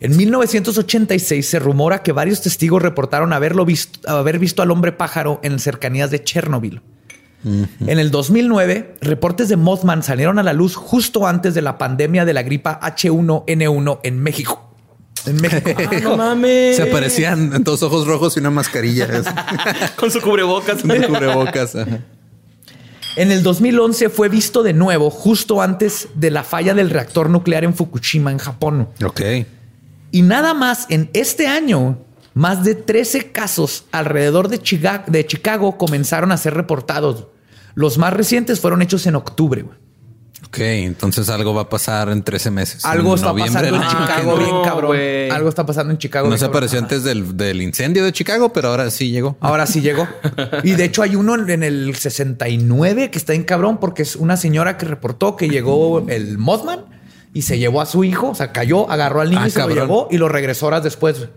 En 0.00 0.16
1986 0.16 1.48
se 1.48 1.58
rumora 1.58 2.02
que 2.02 2.12
varios 2.12 2.42
testigos 2.42 2.82
reportaron 2.82 3.32
haberlo 3.32 3.64
visto, 3.64 4.08
haber 4.10 4.38
visto 4.38 4.62
al 4.62 4.70
hombre 4.70 4.92
pájaro 4.92 5.40
en 5.42 5.58
cercanías 5.58 6.10
de 6.10 6.22
Chernobyl. 6.22 6.82
En 7.44 7.98
el 8.00 8.10
2009, 8.10 8.96
reportes 9.00 9.48
de 9.48 9.56
Mothman 9.56 10.02
salieron 10.02 10.40
a 10.40 10.42
la 10.42 10.52
luz 10.52 10.74
justo 10.74 11.28
antes 11.28 11.54
de 11.54 11.62
la 11.62 11.78
pandemia 11.78 12.24
de 12.24 12.34
la 12.34 12.42
gripa 12.42 12.80
H1N1 12.82 14.00
en 14.02 14.18
México. 14.20 14.68
En 15.26 15.36
México. 15.36 15.70
Ah, 15.76 16.00
no 16.02 16.16
mames. 16.16 16.76
Se 16.76 16.82
aparecían 16.82 17.52
en 17.54 17.62
dos 17.62 17.84
ojos 17.84 18.06
rojos 18.06 18.36
y 18.36 18.40
una 18.40 18.50
mascarilla. 18.50 19.08
Con 19.96 20.10
su 20.10 20.20
cubrebocas. 20.20 20.82
de 20.82 21.06
cubrebocas. 21.06 21.76
ajá. 21.76 22.00
En 23.16 23.30
el 23.30 23.42
2011 23.42 24.10
fue 24.10 24.28
visto 24.28 24.62
de 24.62 24.74
nuevo 24.74 25.10
justo 25.10 25.62
antes 25.62 26.08
de 26.14 26.30
la 26.30 26.42
falla 26.42 26.74
del 26.74 26.90
reactor 26.90 27.30
nuclear 27.30 27.64
en 27.64 27.74
Fukushima, 27.74 28.30
en 28.30 28.38
Japón. 28.38 28.88
Ok. 29.04 29.20
Y 30.16 30.22
nada 30.22 30.54
más 30.54 30.86
en 30.88 31.10
este 31.12 31.46
año, 31.46 31.98
más 32.32 32.64
de 32.64 32.74
13 32.74 33.32
casos 33.32 33.84
alrededor 33.92 34.48
de 34.48 34.58
Chiga- 34.62 35.04
de 35.06 35.26
Chicago 35.26 35.76
comenzaron 35.76 36.32
a 36.32 36.38
ser 36.38 36.54
reportados. 36.54 37.26
Los 37.74 37.98
más 37.98 38.14
recientes 38.14 38.60
fueron 38.60 38.80
hechos 38.80 39.06
en 39.06 39.14
octubre. 39.16 39.60
güey. 39.62 39.76
Ok, 40.46 40.58
entonces 40.60 41.28
algo 41.28 41.52
va 41.54 41.62
a 41.62 41.68
pasar 41.68 42.08
en 42.08 42.22
13 42.22 42.50
meses. 42.50 42.84
Algo 42.86 43.10
En 43.10 43.14
está 43.16 43.34
pasando 43.34 43.76
en 43.76 43.82
Chicago 43.82 44.36
bien 44.38 44.50
no, 44.50 44.62
cabrón. 44.62 44.86
güey. 44.86 45.28
Algo 45.28 45.48
está 45.50 45.66
pasando 45.66 45.92
en 45.92 45.98
Chicago. 45.98 46.28
No 46.30 46.36
se 46.36 46.40
cabrón. 46.46 46.56
apareció 46.56 46.78
antes 46.78 47.02
del, 47.04 47.36
del 47.36 47.60
incendio 47.60 48.02
de 48.04 48.12
Chicago, 48.12 48.52
pero 48.54 48.68
ahora 48.68 48.90
sí 48.90 49.10
llegó. 49.10 49.36
Ahora 49.40 49.66
sí 49.66 49.82
llegó. 49.82 50.08
Y 50.62 50.72
de 50.72 50.84
hecho 50.84 51.02
hay 51.02 51.14
uno 51.16 51.34
en 51.34 51.50
en 51.50 51.62
el 51.62 51.94
69 51.96 53.10
que 53.10 53.18
está 53.18 53.34
en 53.34 53.44
cabrón 53.44 53.78
porque 53.78 54.02
es 54.02 54.16
una 54.16 54.38
señora 54.38 54.78
que 54.78 54.86
reportó 54.86 55.36
que 55.36 55.48
llegó 55.48 56.04
el 56.08 56.38
Mothman 56.38 56.84
y 57.36 57.42
se 57.42 57.58
llevó 57.58 57.80
a 57.80 57.86
su 57.86 58.02
hijo. 58.04 58.30
O 58.30 58.34
sea, 58.34 58.52
cayó, 58.52 58.90
agarró 58.90 59.20
al 59.20 59.28
niño 59.30 59.42
Ah, 59.42 59.48
y 59.48 59.50
se 59.50 59.58
cabrón. 59.60 59.76
lo 59.78 59.84
llevó 59.84 60.08
y 60.10 60.18
lo 60.18 60.28
regresó 60.28 60.66
horas 60.66 60.82
después. 60.82 61.28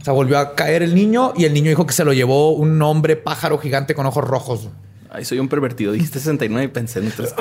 O 0.00 0.04
sea, 0.04 0.12
volvió 0.12 0.38
a 0.38 0.54
caer 0.54 0.82
el 0.82 0.94
niño 0.94 1.32
y 1.36 1.44
el 1.44 1.52
niño 1.52 1.68
dijo 1.70 1.86
que 1.86 1.92
se 1.92 2.04
lo 2.04 2.12
llevó 2.12 2.52
un 2.52 2.80
hombre 2.82 3.16
pájaro 3.16 3.58
gigante 3.58 3.94
con 3.94 4.06
ojos 4.06 4.24
rojos. 4.24 4.68
Ay, 5.10 5.24
soy 5.24 5.38
un 5.40 5.48
pervertido. 5.48 5.92
Dijiste 5.92 6.18
69 6.20 6.64
y 6.64 6.68
pensé 6.68 7.00
en 7.00 7.08
otras. 7.08 7.34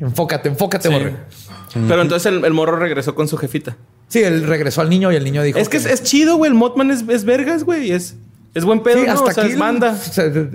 Enfócate, 0.00 0.48
enfócate, 0.48 0.88
Sí. 0.88 0.94
borre. 0.94 1.16
Pero 1.88 2.02
entonces 2.02 2.26
el, 2.26 2.44
el 2.44 2.52
morro 2.52 2.76
regresó 2.76 3.14
con 3.14 3.26
su 3.28 3.36
jefita. 3.36 3.76
Sí, 4.08 4.22
él 4.22 4.46
regresó 4.46 4.80
al 4.80 4.90
niño 4.90 5.10
y 5.12 5.16
el 5.16 5.24
niño 5.24 5.42
dijo. 5.42 5.58
Es 5.58 5.68
que 5.68 5.76
es, 5.76 5.86
es 5.86 6.02
chido, 6.02 6.36
güey. 6.36 6.50
El 6.50 6.56
Mothman 6.56 6.90
es, 6.90 7.04
es 7.08 7.24
vergas, 7.24 7.64
güey. 7.64 7.90
Es, 7.90 8.16
es 8.54 8.64
buen 8.64 8.80
pedo, 8.82 9.00
Sí, 9.00 9.06
¿no? 9.06 9.12
hasta 9.12 9.30
O 9.30 9.32
sea, 9.32 9.44
aquí 9.44 9.52
es 9.52 9.58
banda. 9.58 9.98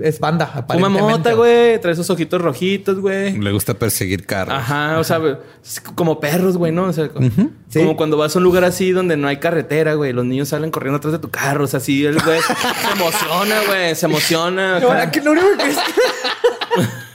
Es 0.02 0.20
banda, 0.20 0.46
Fuma 0.46 0.60
aparentemente. 0.60 1.02
mota, 1.02 1.32
güey. 1.34 1.80
Trae 1.80 1.92
esos 1.92 2.08
ojitos 2.10 2.40
rojitos, 2.40 2.98
güey. 2.98 3.38
Le 3.38 3.52
gusta 3.52 3.74
perseguir 3.74 4.24
carros. 4.26 4.54
Ajá, 4.56 4.98
o 4.98 5.04
sea, 5.04 5.20
es 5.64 5.80
como 5.80 6.18
perros, 6.18 6.56
güey, 6.56 6.72
¿no? 6.72 6.84
O 6.84 6.92
sea, 6.92 7.08
como, 7.10 7.28
Sí. 7.68 7.78
como 7.78 7.96
cuando 7.96 8.16
vas 8.16 8.34
a 8.34 8.38
un 8.38 8.44
lugar 8.44 8.64
así 8.64 8.90
donde 8.92 9.16
no 9.16 9.28
hay 9.28 9.36
carretera, 9.36 9.94
güey. 9.94 10.12
Los 10.12 10.24
niños 10.24 10.48
salen 10.48 10.70
corriendo 10.70 10.96
atrás 10.96 11.12
de 11.12 11.18
tu 11.18 11.30
carro. 11.30 11.64
O 11.64 11.66
sea, 11.66 11.78
así 11.78 12.04
el 12.06 12.18
güey 12.20 12.40
se 12.40 12.52
emociona, 12.96 13.56
güey. 13.66 13.94
Se 13.94 14.06
emociona. 14.06 14.76
Acá. 14.78 15.10
que 15.10 15.20
lo 15.20 15.32
único 15.32 15.46
que 15.58 15.70
es 15.70 15.76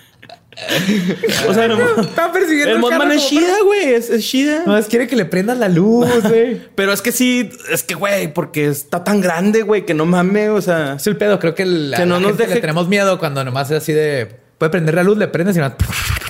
O 1.49 1.53
sea, 1.53 1.67
no, 1.67 1.77
está 2.01 2.31
persiguiendo 2.31 2.75
el 2.75 2.79
Mothman 2.79 2.99
carro 3.01 3.11
es 3.13 3.27
chida, 3.27 3.55
güey. 3.65 3.93
Es, 3.93 4.09
es 4.09 4.25
chida. 4.25 4.63
No, 4.65 4.77
es 4.77 4.85
quiere 4.87 5.07
que 5.07 5.15
le 5.15 5.25
prendas 5.25 5.57
la 5.57 5.69
luz, 5.69 6.07
güey. 6.27 6.61
Pero 6.75 6.93
es 6.93 7.01
que 7.01 7.11
sí, 7.11 7.49
es 7.71 7.83
que, 7.83 7.93
güey, 7.95 8.33
porque 8.33 8.67
está 8.67 9.03
tan 9.03 9.21
grande, 9.21 9.63
güey, 9.63 9.85
que 9.85 9.93
no 9.93 10.05
mames, 10.05 10.49
o 10.49 10.61
sea. 10.61 10.93
Es 10.93 11.07
el 11.07 11.17
pedo. 11.17 11.39
Creo 11.39 11.55
que, 11.55 11.65
la, 11.65 11.97
Que 11.97 12.05
no 12.05 12.15
la 12.15 12.19
nos 12.21 12.29
gente 12.31 12.43
deje- 12.45 12.55
le 12.55 12.61
tenemos 12.61 12.87
miedo 12.87 13.19
cuando 13.19 13.43
nomás 13.43 13.69
es 13.71 13.77
así 13.77 13.91
de... 13.93 14.43
Puede 14.57 14.69
prender 14.69 14.95
la 14.95 15.03
luz, 15.03 15.17
le 15.17 15.27
prendes 15.27 15.57
y 15.57 15.59
no... 15.59 15.73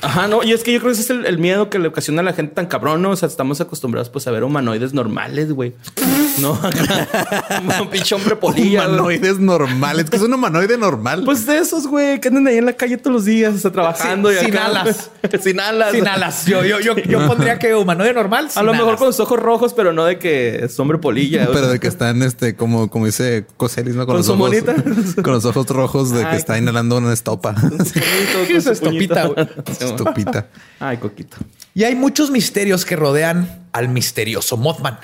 Ajá, 0.02 0.28
no, 0.28 0.44
y 0.44 0.52
es 0.54 0.64
que 0.64 0.74
yo 0.74 0.80
creo 0.80 0.92
que 0.92 1.00
ese 1.00 1.04
es 1.04 1.10
el, 1.12 1.26
el 1.28 1.38
miedo 1.38 1.70
que 1.70 1.78
le 1.78 1.88
ocasiona 1.88 2.22
a 2.22 2.24
la 2.24 2.34
gente 2.34 2.54
tan 2.56 2.66
cabrón, 2.66 3.02
¿no? 3.04 3.12
O 3.12 3.16
sea, 3.16 3.28
estamos 3.28 3.62
acostumbrados 3.62 4.10
pues 4.10 4.26
a 4.28 4.32
ver 4.32 4.44
humanoides 4.44 4.94
normales, 4.94 5.52
güey. 5.52 5.74
No, 6.40 6.60
un 7.82 7.90
pinche 7.90 8.16
hombre 8.16 8.36
polilla. 8.38 8.88
Humanoides 8.88 9.40
normales. 9.40 10.10
que 10.10 10.18
es 10.18 10.22
un 10.24 10.34
humanoide 10.34 10.78
normal? 10.78 11.24
Pues 11.26 11.46
de 11.46 11.58
esos, 11.58 11.88
güey, 11.88 12.20
que 12.20 12.28
andan 12.28 12.48
ahí 12.48 12.58
en 12.58 12.66
la 12.66 12.74
calle 12.74 12.98
todos 12.98 13.14
los 13.14 13.26
días, 13.26 13.54
o 13.56 13.58
sea, 13.58 13.72
trabajando 13.72 14.30
Sin- 14.30 14.38
y 14.40 14.46
sin 14.46 14.54
acá. 14.58 14.66
alas. 14.66 15.10
sin 15.42 15.60
alas. 15.60 15.92
Sin 15.92 16.08
alas. 16.08 16.46
Yo, 16.46 16.64
yo, 16.66 16.80
yo, 16.80 16.96
yo 16.98 17.28
pondría 17.28 17.60
que 17.60 17.74
humanoide 17.76 18.14
normal. 18.14 18.50
A 18.56 18.64
lo 18.64 18.72
mejor 18.74 18.90
alas. 18.90 19.00
con 19.00 19.08
los 19.08 19.20
ojos 19.20 19.40
rojos, 19.40 19.74
pero 19.74 19.94
no 19.94 20.06
de 20.06 20.20
que 20.20 20.66
es 20.66 20.80
hombre 20.80 20.98
polilla. 20.98 21.48
Pero 21.52 21.68
de 21.68 21.80
que 21.80 21.88
están, 21.88 22.22
este, 22.24 22.56
como, 22.56 22.90
como 22.90 23.06
dice 23.06 23.46
Coselis, 23.58 23.96
¿no? 23.96 24.06
¿Con 24.06 24.18
los 24.18 24.26
su 24.26 24.34
ojos, 24.34 24.50
monita? 24.52 24.76
con 25.22 25.34
los 25.34 25.46
ojos 25.46 25.68
rojos 25.70 26.12
de 26.12 26.28
que 26.30 26.36
está 26.36 26.58
inhalando 26.58 26.98
una 26.98 27.14
estopa. 27.14 27.56
¿Qué 28.48 28.58
es 28.58 28.66
estopita, 28.68 29.28
güey? 29.28 29.48
Estopita. 29.80 30.48
Ay, 30.80 30.98
coquito. 30.98 31.38
Y 31.74 31.84
hay 31.84 31.96
muchos 31.96 32.32
misterios 32.32 32.86
que 32.86 32.96
rodean 32.96 33.66
al 33.74 33.90
misterioso 33.90 34.56
Mothman. 34.58 34.98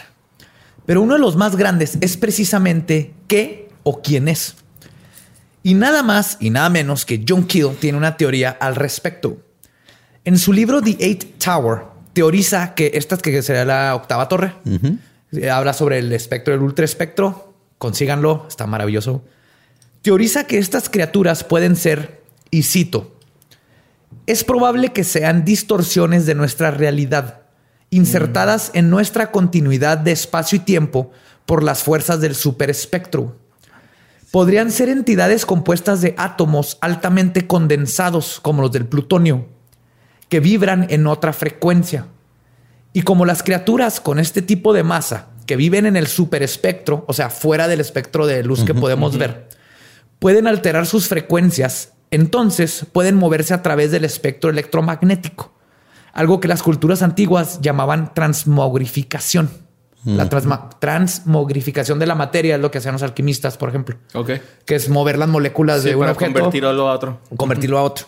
Pero 0.86 1.02
uno 1.02 1.14
de 1.14 1.20
los 1.20 1.36
más 1.36 1.56
grandes 1.56 1.98
es 2.02 2.18
precisamente 2.18 3.14
qué 3.28 3.70
o 3.84 4.02
quién 4.02 4.28
es. 4.28 4.56
Y 5.64 5.76
nada 5.76 6.02
más 6.04 6.38
y 6.40 6.50
nada 6.50 6.70
menos 6.70 7.06
que 7.06 7.24
John 7.28 7.46
Keel 7.46 7.76
tiene 7.80 7.98
una 7.98 8.18
teoría 8.18 8.50
al 8.50 8.76
respecto. 8.76 9.38
En 10.26 10.38
su 10.38 10.54
libro 10.54 10.82
The 10.82 10.98
Eight 11.00 11.38
Tower, 11.38 11.84
teoriza 12.14 12.74
que 12.74 12.92
esta 12.96 13.18
que 13.18 13.42
sería 13.42 13.66
la 13.66 13.96
octava 13.96 14.28
torre. 14.28 14.56
Eh, 15.32 15.50
Habla 15.50 15.74
sobre 15.74 16.00
el 16.00 16.12
espectro 16.14 16.54
del 16.54 16.64
ultraespectro. 16.64 17.54
Consíganlo, 17.78 18.46
está 18.48 18.68
maravilloso. 18.68 19.24
Teoriza 20.02 20.46
que 20.46 20.58
estas 20.58 20.90
criaturas 20.90 21.44
pueden 21.44 21.76
ser, 21.76 22.22
y 22.50 22.64
cito, 22.64 23.16
es 24.26 24.44
probable 24.44 24.90
que 24.90 25.04
sean 25.04 25.46
distorsiones 25.46 26.26
de 26.26 26.36
nuestra 26.36 26.72
realidad, 26.72 27.41
insertadas 27.92 28.72
en 28.74 28.90
nuestra 28.90 29.32
continuidad 29.32 30.00
de 30.00 30.14
espacio 30.14 30.56
y 30.56 30.60
tiempo 30.60 31.12
por 31.46 31.62
las 31.62 31.84
fuerzas 31.84 32.22
del 32.22 32.34
superespectro. 32.34 33.36
Podrían 34.32 34.72
ser 34.72 34.88
entidades 34.88 35.46
compuestas 35.46 36.02
de 36.02 36.16
átomos 36.18 36.78
altamente 36.80 37.46
condensados, 37.48 38.40
como 38.42 38.62
los 38.62 38.72
del 38.72 38.86
plutonio, 38.86 39.46
que 40.30 40.40
vibran 40.40 40.88
en 40.90 41.06
otra 41.06 41.34
frecuencia. 41.34 42.08
Y 42.94 43.02
como 43.02 43.26
las 43.26 43.44
criaturas 43.44 44.00
con 44.00 44.20
este 44.20 44.42
tipo 44.42 44.74
de 44.74 44.84
masa, 44.84 45.28
que 45.46 45.58
viven 45.58 45.86
en 45.86 45.98
el 45.98 46.08
superespectro, 46.08 47.04
o 47.10 47.14
sea, 47.14 47.30
fuera 47.30 47.68
del 47.68 47.82
espectro 47.82 48.26
de 48.26 48.42
luz 48.42 48.64
que 48.64 48.74
podemos 48.74 49.18
ver, 49.18 49.50
pueden 50.20 50.48
alterar 50.48 50.86
sus 50.86 51.10
frecuencias, 51.10 51.92
entonces 52.10 52.86
pueden 52.94 53.18
moverse 53.18 53.54
a 53.54 53.62
través 53.62 53.92
del 53.92 54.06
espectro 54.06 54.50
electromagnético, 54.50 55.52
algo 56.14 56.40
que 56.40 56.48
las 56.48 56.64
culturas 56.64 57.02
antiguas 57.02 57.60
llamaban 57.62 58.14
transmogrificación. 58.14 59.50
La 60.04 60.28
transma- 60.30 60.70
transmogrificación 60.80 62.00
de 62.00 62.08
la 62.08 62.16
materia 62.16 62.56
es 62.56 62.62
lo 62.62 62.72
que 62.72 62.80
hacían 62.80 62.94
los 62.94 63.04
alquimistas, 63.04 63.58
por 63.58 63.70
ejemplo, 63.70 63.98
Ok. 64.16 64.32
que 64.66 64.76
es 64.76 64.90
mover 64.90 65.18
las 65.20 65.30
moléculas 65.30 65.84
Sí, 65.84 65.90
de 65.90 65.96
un 65.96 66.02
para 66.02 66.14
objeto 66.14 66.34
convertirlo 66.34 66.90
a 66.90 66.94
otro. 66.94 67.20
convertirlo 67.38 67.78
a 67.78 67.84
otro. 67.84 68.08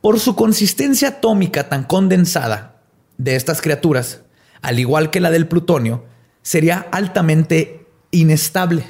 Por 0.00 0.18
su 0.20 0.34
consistencia 0.34 1.08
atómica 1.08 1.68
tan 1.68 1.84
condensada 1.84 2.76
de 3.18 3.36
estas 3.36 3.60
criaturas, 3.60 4.22
al 4.62 4.78
igual 4.78 5.10
que 5.10 5.20
la 5.20 5.30
del 5.30 5.48
plutonio, 5.48 6.04
sería 6.40 6.86
altamente 6.92 7.86
inestable. 8.10 8.84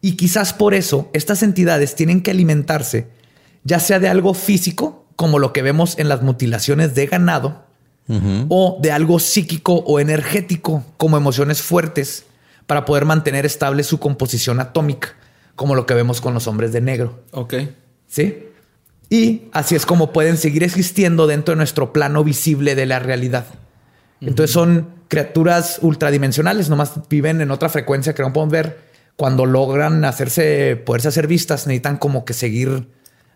Y 0.00 0.16
quizás 0.16 0.52
por 0.52 0.74
eso 0.74 1.08
estas 1.12 1.42
entidades 1.44 1.94
tienen 1.94 2.20
que 2.20 2.30
alimentarse 2.32 3.08
ya 3.64 3.80
sea 3.80 3.98
de 3.98 4.08
algo 4.08 4.34
físico, 4.34 5.05
como 5.16 5.38
lo 5.38 5.52
que 5.52 5.62
vemos 5.62 5.98
en 5.98 6.08
las 6.08 6.22
mutilaciones 6.22 6.94
de 6.94 7.06
ganado, 7.06 7.64
o 8.48 8.78
de 8.80 8.92
algo 8.92 9.18
psíquico 9.18 9.74
o 9.74 9.98
energético, 9.98 10.84
como 10.96 11.16
emociones 11.16 11.60
fuertes, 11.60 12.24
para 12.66 12.84
poder 12.84 13.04
mantener 13.04 13.44
estable 13.44 13.82
su 13.82 13.98
composición 13.98 14.60
atómica, 14.60 15.16
como 15.56 15.74
lo 15.74 15.86
que 15.86 15.94
vemos 15.94 16.20
con 16.20 16.32
los 16.32 16.46
hombres 16.46 16.72
de 16.72 16.80
negro. 16.80 17.24
Ok. 17.32 17.54
¿Sí? 18.06 18.44
Y 19.08 19.42
así 19.52 19.74
es 19.74 19.86
como 19.86 20.12
pueden 20.12 20.36
seguir 20.36 20.62
existiendo 20.62 21.26
dentro 21.26 21.52
de 21.52 21.56
nuestro 21.56 21.92
plano 21.92 22.22
visible 22.22 22.74
de 22.74 22.86
la 22.86 22.98
realidad. 22.98 23.46
Entonces 24.20 24.52
son 24.52 24.88
criaturas 25.08 25.78
ultradimensionales, 25.82 26.68
nomás 26.68 26.92
viven 27.08 27.40
en 27.40 27.50
otra 27.50 27.68
frecuencia 27.68 28.14
que 28.14 28.22
no 28.22 28.32
podemos 28.32 28.52
ver. 28.52 28.86
Cuando 29.16 29.46
logran 29.46 30.04
hacerse, 30.04 30.76
poderse 30.76 31.08
hacer 31.08 31.26
vistas, 31.26 31.66
necesitan 31.66 31.96
como 31.96 32.24
que 32.24 32.34
seguir 32.34 32.88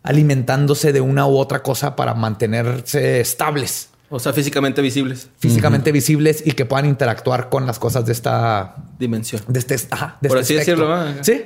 alimentándose 0.02 0.92
de 0.92 1.00
una 1.00 1.26
u 1.26 1.36
otra 1.36 1.62
cosa 1.62 1.94
para 1.96 2.14
mantenerse 2.14 3.20
estables, 3.20 3.90
O 4.08 4.18
sea, 4.18 4.32
físicamente 4.32 4.80
visibles. 4.82 5.28
físicamente 5.38 5.92
visibles 5.92 6.42
y 6.44 6.52
que 6.52 6.64
puedan 6.64 6.86
interactuar 6.86 7.48
con 7.48 7.66
las 7.66 7.78
cosas 7.78 8.06
de 8.06 8.12
esta 8.12 8.76
Dimensión. 8.98 9.42
de 9.46 9.58
este, 9.58 9.76
ajá, 9.90 10.16
de 10.20 10.28
Por 10.28 10.38
este 10.38 10.54
así 10.60 10.60
espectro. 10.70 10.98
decirlo. 11.14 11.24
Sí. 11.24 11.44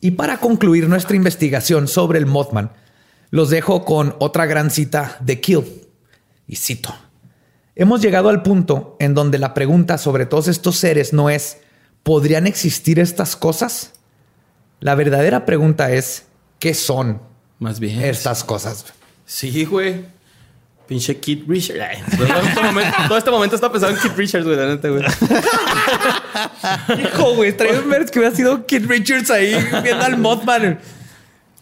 Y 0.00 0.12
para 0.12 0.38
concluir 0.38 0.88
nuestra 0.88 1.16
investigación 1.16 1.88
sobre 1.88 2.18
el 2.18 2.26
Mothman, 2.26 2.70
los 3.30 3.50
dejo 3.50 3.84
con 3.84 4.14
otra 4.20 4.46
gran 4.46 4.70
cita 4.70 5.16
de 5.20 5.40
Kill. 5.40 5.64
Y 6.46 6.56
cito. 6.56 6.94
Hemos 7.74 8.00
llegado 8.00 8.28
al 8.28 8.42
punto 8.42 8.96
en 9.00 9.14
donde 9.14 9.38
la 9.38 9.54
pregunta 9.54 9.98
sobre 9.98 10.24
todos 10.24 10.46
estos 10.48 10.76
seres 10.76 11.12
no 11.12 11.30
es 11.30 11.58
¿podrían 12.04 12.46
existir 12.46 12.98
estas 13.00 13.34
cosas? 13.36 13.92
La 14.80 14.94
verdadera 14.94 15.44
pregunta 15.44 15.90
es 15.92 16.24
¿qué 16.58 16.74
son 16.74 17.20
Más 17.58 17.80
bien. 17.80 18.02
estas 18.02 18.44
cosas? 18.44 18.84
Sí, 19.26 19.64
güey. 19.64 20.04
Pinche 20.86 21.16
Kid 21.18 21.42
Richards. 21.46 21.80
Ay, 21.82 22.02
todo, 22.16 22.26
este 22.26 22.62
momento, 22.62 22.96
todo 23.08 23.18
este 23.18 23.30
momento 23.30 23.54
estaba 23.56 23.72
pensando 23.72 23.96
en 23.96 24.02
Kid 24.02 24.16
Richards, 24.16 24.46
güey, 24.46 24.56
la 24.56 24.66
neta, 24.68 24.88
güey. 24.88 25.04
Hijo, 27.02 27.34
güey, 27.34 27.54
traía 27.56 27.80
un 27.80 27.90
ver 27.90 28.06
que 28.06 28.18
hubiera 28.18 28.34
sido 28.34 28.64
Kid 28.66 28.86
Richards 28.88 29.30
ahí 29.30 29.54
viendo 29.82 30.04
al 30.04 30.16
Mothman. 30.18 30.78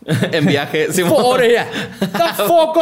en 0.32 0.46
viaje. 0.46 0.86
Sí. 0.92 1.02
The 1.02 1.09
fuck. 1.09 2.78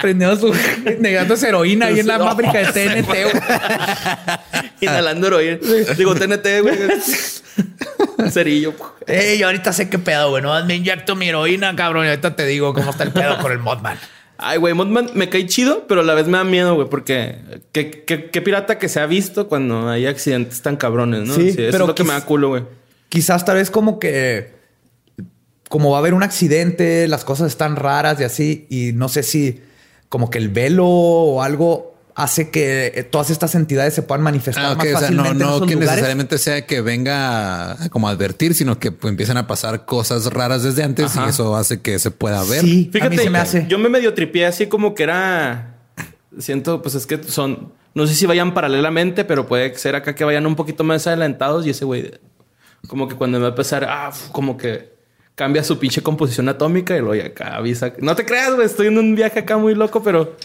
Prendiendo 0.00 0.36
su 0.36 0.54
negándose 0.98 1.48
heroína 1.48 1.86
ahí 1.86 2.00
en 2.00 2.06
la 2.06 2.18
fábrica 2.18 2.58
de 2.58 2.64
TNT. 3.02 3.06
güey. 3.06 3.42
Inhalando 4.80 5.26
heroína. 5.28 5.58
Digo, 5.96 6.14
TNT, 6.14 6.46
güey. 6.62 6.78
Cerillo. 8.30 8.74
Ey, 9.06 9.38
yo 9.38 9.46
ahorita 9.46 9.72
sé 9.72 9.88
qué 9.88 9.98
pedo, 9.98 10.30
güey. 10.30 10.42
No 10.42 10.64
me 10.64 10.74
inyecto 10.76 11.14
mi 11.16 11.28
heroína, 11.28 11.74
cabrón. 11.76 12.06
Y 12.06 12.08
ahorita 12.08 12.34
te 12.36 12.46
digo 12.46 12.74
cómo 12.74 12.90
está 12.90 13.04
el 13.04 13.12
pedo 13.12 13.38
con 13.38 13.52
el 13.52 13.58
Mothman. 13.58 13.98
Ay, 14.36 14.58
güey, 14.58 14.74
Mothman 14.74 15.10
me 15.14 15.28
cae 15.28 15.46
chido, 15.46 15.86
pero 15.86 16.00
a 16.00 16.04
la 16.04 16.14
vez 16.14 16.26
me 16.26 16.36
da 16.38 16.44
miedo, 16.44 16.74
güey, 16.74 16.88
porque 16.88 17.36
qué, 17.70 18.02
qué- 18.04 18.30
qué 18.30 18.42
pirata 18.42 18.78
que 18.78 18.88
se 18.88 18.98
ha 18.98 19.06
visto 19.06 19.46
cuando 19.48 19.88
hay 19.88 20.06
accidentes 20.06 20.60
tan 20.60 20.76
cabrones, 20.76 21.28
¿no? 21.28 21.34
Sí, 21.34 21.50
eso 21.50 21.56
pero 21.56 21.84
es 21.84 21.88
lo 21.88 21.94
que 21.94 22.02
me 22.02 22.12
da 22.14 22.20
culo, 22.24 22.48
güey. 22.48 22.64
Quizás 23.08 23.44
tal 23.44 23.56
vez 23.56 23.70
como 23.70 24.00
que 24.00 24.52
como 25.68 25.90
va 25.90 25.96
a 25.98 26.00
haber 26.00 26.14
un 26.14 26.22
accidente, 26.22 27.08
las 27.08 27.24
cosas 27.24 27.48
están 27.48 27.76
raras 27.76 28.20
y 28.20 28.24
así, 28.24 28.66
y 28.70 28.92
no 28.92 29.08
sé 29.08 29.22
si 29.22 29.60
como 30.08 30.30
que 30.30 30.38
el 30.38 30.48
velo 30.48 30.86
o 30.86 31.42
algo 31.42 31.92
hace 32.16 32.50
que 32.50 32.92
eh, 32.94 33.02
todas 33.02 33.30
estas 33.30 33.56
entidades 33.56 33.92
se 33.92 34.02
puedan 34.02 34.22
manifestar 34.22 34.64
Ah, 34.66 34.74
más 34.76 34.86
o 34.86 34.88
sea, 34.88 35.00
fácilmente 35.00 35.30
no, 35.30 35.32
en 35.32 35.38
no 35.38 35.56
esos 35.56 35.66
que 35.66 35.74
lugares. 35.74 35.90
necesariamente 35.90 36.38
sea 36.38 36.64
que 36.64 36.80
venga 36.80 37.72
a 37.72 37.88
como 37.88 38.06
a 38.06 38.12
advertir, 38.12 38.54
sino 38.54 38.78
que 38.78 38.92
pues, 38.92 39.10
empiezan 39.10 39.36
a 39.36 39.48
pasar 39.48 39.84
cosas 39.84 40.26
raras 40.26 40.62
desde 40.62 40.84
antes 40.84 41.06
Ajá. 41.16 41.26
y 41.26 41.30
eso 41.30 41.56
hace 41.56 41.80
que 41.80 41.98
se 41.98 42.12
pueda 42.12 42.44
ver. 42.44 42.60
Sí, 42.60 42.88
Fíjate, 42.92 43.06
a 43.14 43.18
mí 43.18 43.24
se 43.24 43.30
me 43.30 43.38
hace. 43.38 43.66
yo 43.68 43.78
me 43.78 43.88
medio 43.88 44.14
tripié 44.14 44.46
así 44.46 44.66
como 44.68 44.94
que 44.94 45.02
era. 45.02 45.74
Siento, 46.38 46.82
pues 46.82 46.94
es 46.94 47.06
que 47.06 47.20
son. 47.24 47.72
No 47.94 48.06
sé 48.06 48.14
si 48.14 48.26
vayan 48.26 48.54
paralelamente, 48.54 49.24
pero 49.24 49.46
puede 49.48 49.76
ser 49.76 49.96
acá 49.96 50.14
que 50.14 50.24
vayan 50.24 50.46
un 50.46 50.54
poquito 50.56 50.84
más 50.84 51.06
adelantados 51.08 51.66
y 51.66 51.70
ese 51.70 51.84
güey, 51.84 52.12
como 52.86 53.08
que 53.08 53.14
cuando 53.16 53.38
me 53.38 53.42
va 53.42 53.48
a 53.48 53.50
empezar, 53.50 53.84
ah, 53.88 54.12
como 54.32 54.56
que 54.56 54.93
cambia 55.34 55.64
su 55.64 55.78
pinche 55.78 56.02
composición 56.02 56.48
atómica 56.48 56.96
y 56.96 57.18
ya 57.18 57.26
acá 57.26 57.56
avisa. 57.56 57.92
No 57.98 58.14
te 58.14 58.24
creas, 58.24 58.54
güey, 58.54 58.66
estoy 58.66 58.86
en 58.88 58.98
un 58.98 59.14
viaje 59.14 59.40
acá 59.40 59.56
muy 59.56 59.74
loco, 59.74 60.02
pero 60.02 60.36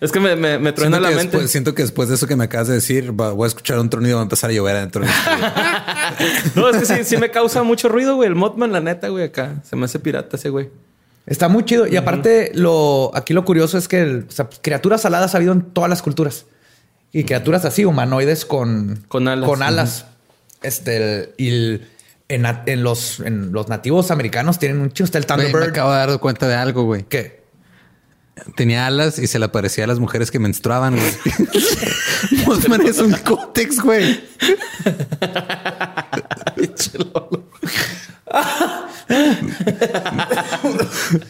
es 0.00 0.10
que 0.12 0.20
me, 0.20 0.34
me, 0.36 0.58
me 0.58 0.72
truena 0.72 0.98
la 1.00 1.08
mente. 1.08 1.24
después, 1.24 1.50
siento 1.50 1.74
que 1.74 1.82
después 1.82 2.08
de 2.08 2.14
eso 2.16 2.26
que 2.26 2.36
me 2.36 2.44
acabas 2.44 2.68
de 2.68 2.74
decir, 2.74 3.18
va- 3.18 3.32
voy 3.32 3.44
a 3.44 3.48
escuchar 3.48 3.78
un 3.78 3.88
tronido 3.90 4.12
y 4.12 4.14
va 4.14 4.20
a 4.20 4.22
empezar 4.24 4.50
a 4.50 4.52
llover 4.52 4.76
adentro. 4.76 5.04
estudio. 5.04 5.46
No, 6.54 6.68
es 6.68 6.76
que 6.76 6.84
sí, 6.86 7.04
sí 7.04 7.16
me 7.16 7.30
causa 7.30 7.62
mucho 7.62 7.88
ruido, 7.88 8.14
güey. 8.16 8.28
El 8.28 8.34
Mothman, 8.34 8.72
la 8.72 8.80
neta, 8.80 9.08
güey, 9.08 9.24
acá. 9.24 9.62
Se 9.68 9.74
me 9.76 9.86
hace 9.86 9.98
pirata 9.98 10.36
ese 10.36 10.50
güey. 10.50 10.68
Está 11.26 11.48
muy 11.48 11.64
chido. 11.64 11.86
Y 11.86 11.96
aparte, 11.96 12.52
lo 12.54 13.10
aquí 13.14 13.32
lo 13.32 13.44
curioso 13.44 13.78
es 13.78 13.88
que 13.88 14.02
el- 14.02 14.26
o 14.28 14.30
sea, 14.32 14.48
criaturas 14.62 15.04
aladas 15.06 15.34
ha 15.34 15.38
habido 15.38 15.52
en 15.52 15.62
todas 15.62 15.88
las 15.88 16.02
culturas. 16.02 16.44
Y 17.12 17.24
criaturas 17.24 17.64
así, 17.64 17.84
humanoides 17.84 18.44
con, 18.44 19.04
Con 19.08 19.28
alas. 19.28 19.48
Con 19.48 19.62
alas. 19.62 20.06
Este, 20.62 20.96
el- 20.96 21.28
y 21.38 21.48
el- 21.48 21.88
en, 22.28 22.46
en 22.66 22.82
los, 22.82 23.20
en 23.20 23.52
los 23.52 23.68
nativos 23.68 24.10
americanos 24.10 24.58
tienen 24.58 24.80
un 24.80 24.92
chido. 24.92 25.04
Está 25.04 25.18
el 25.18 25.24
Güey, 25.24 25.36
me 25.38 25.44
Thunderbird. 25.44 25.70
acabo 25.70 25.92
de 25.92 25.98
dar 25.98 26.18
cuenta 26.20 26.48
de 26.48 26.54
algo, 26.54 26.84
güey. 26.84 27.04
¿Qué? 27.04 27.44
Tenía 28.56 28.86
alas 28.86 29.18
y 29.20 29.26
se 29.28 29.38
le 29.38 29.44
aparecía 29.44 29.84
a 29.84 29.86
las 29.86 30.00
mujeres 30.00 30.30
que 30.30 30.38
menstruaban. 30.40 30.96
Mothman 32.46 32.82
es 32.86 32.98
un 32.98 33.12
cótex, 33.12 33.80
güey. 33.80 34.20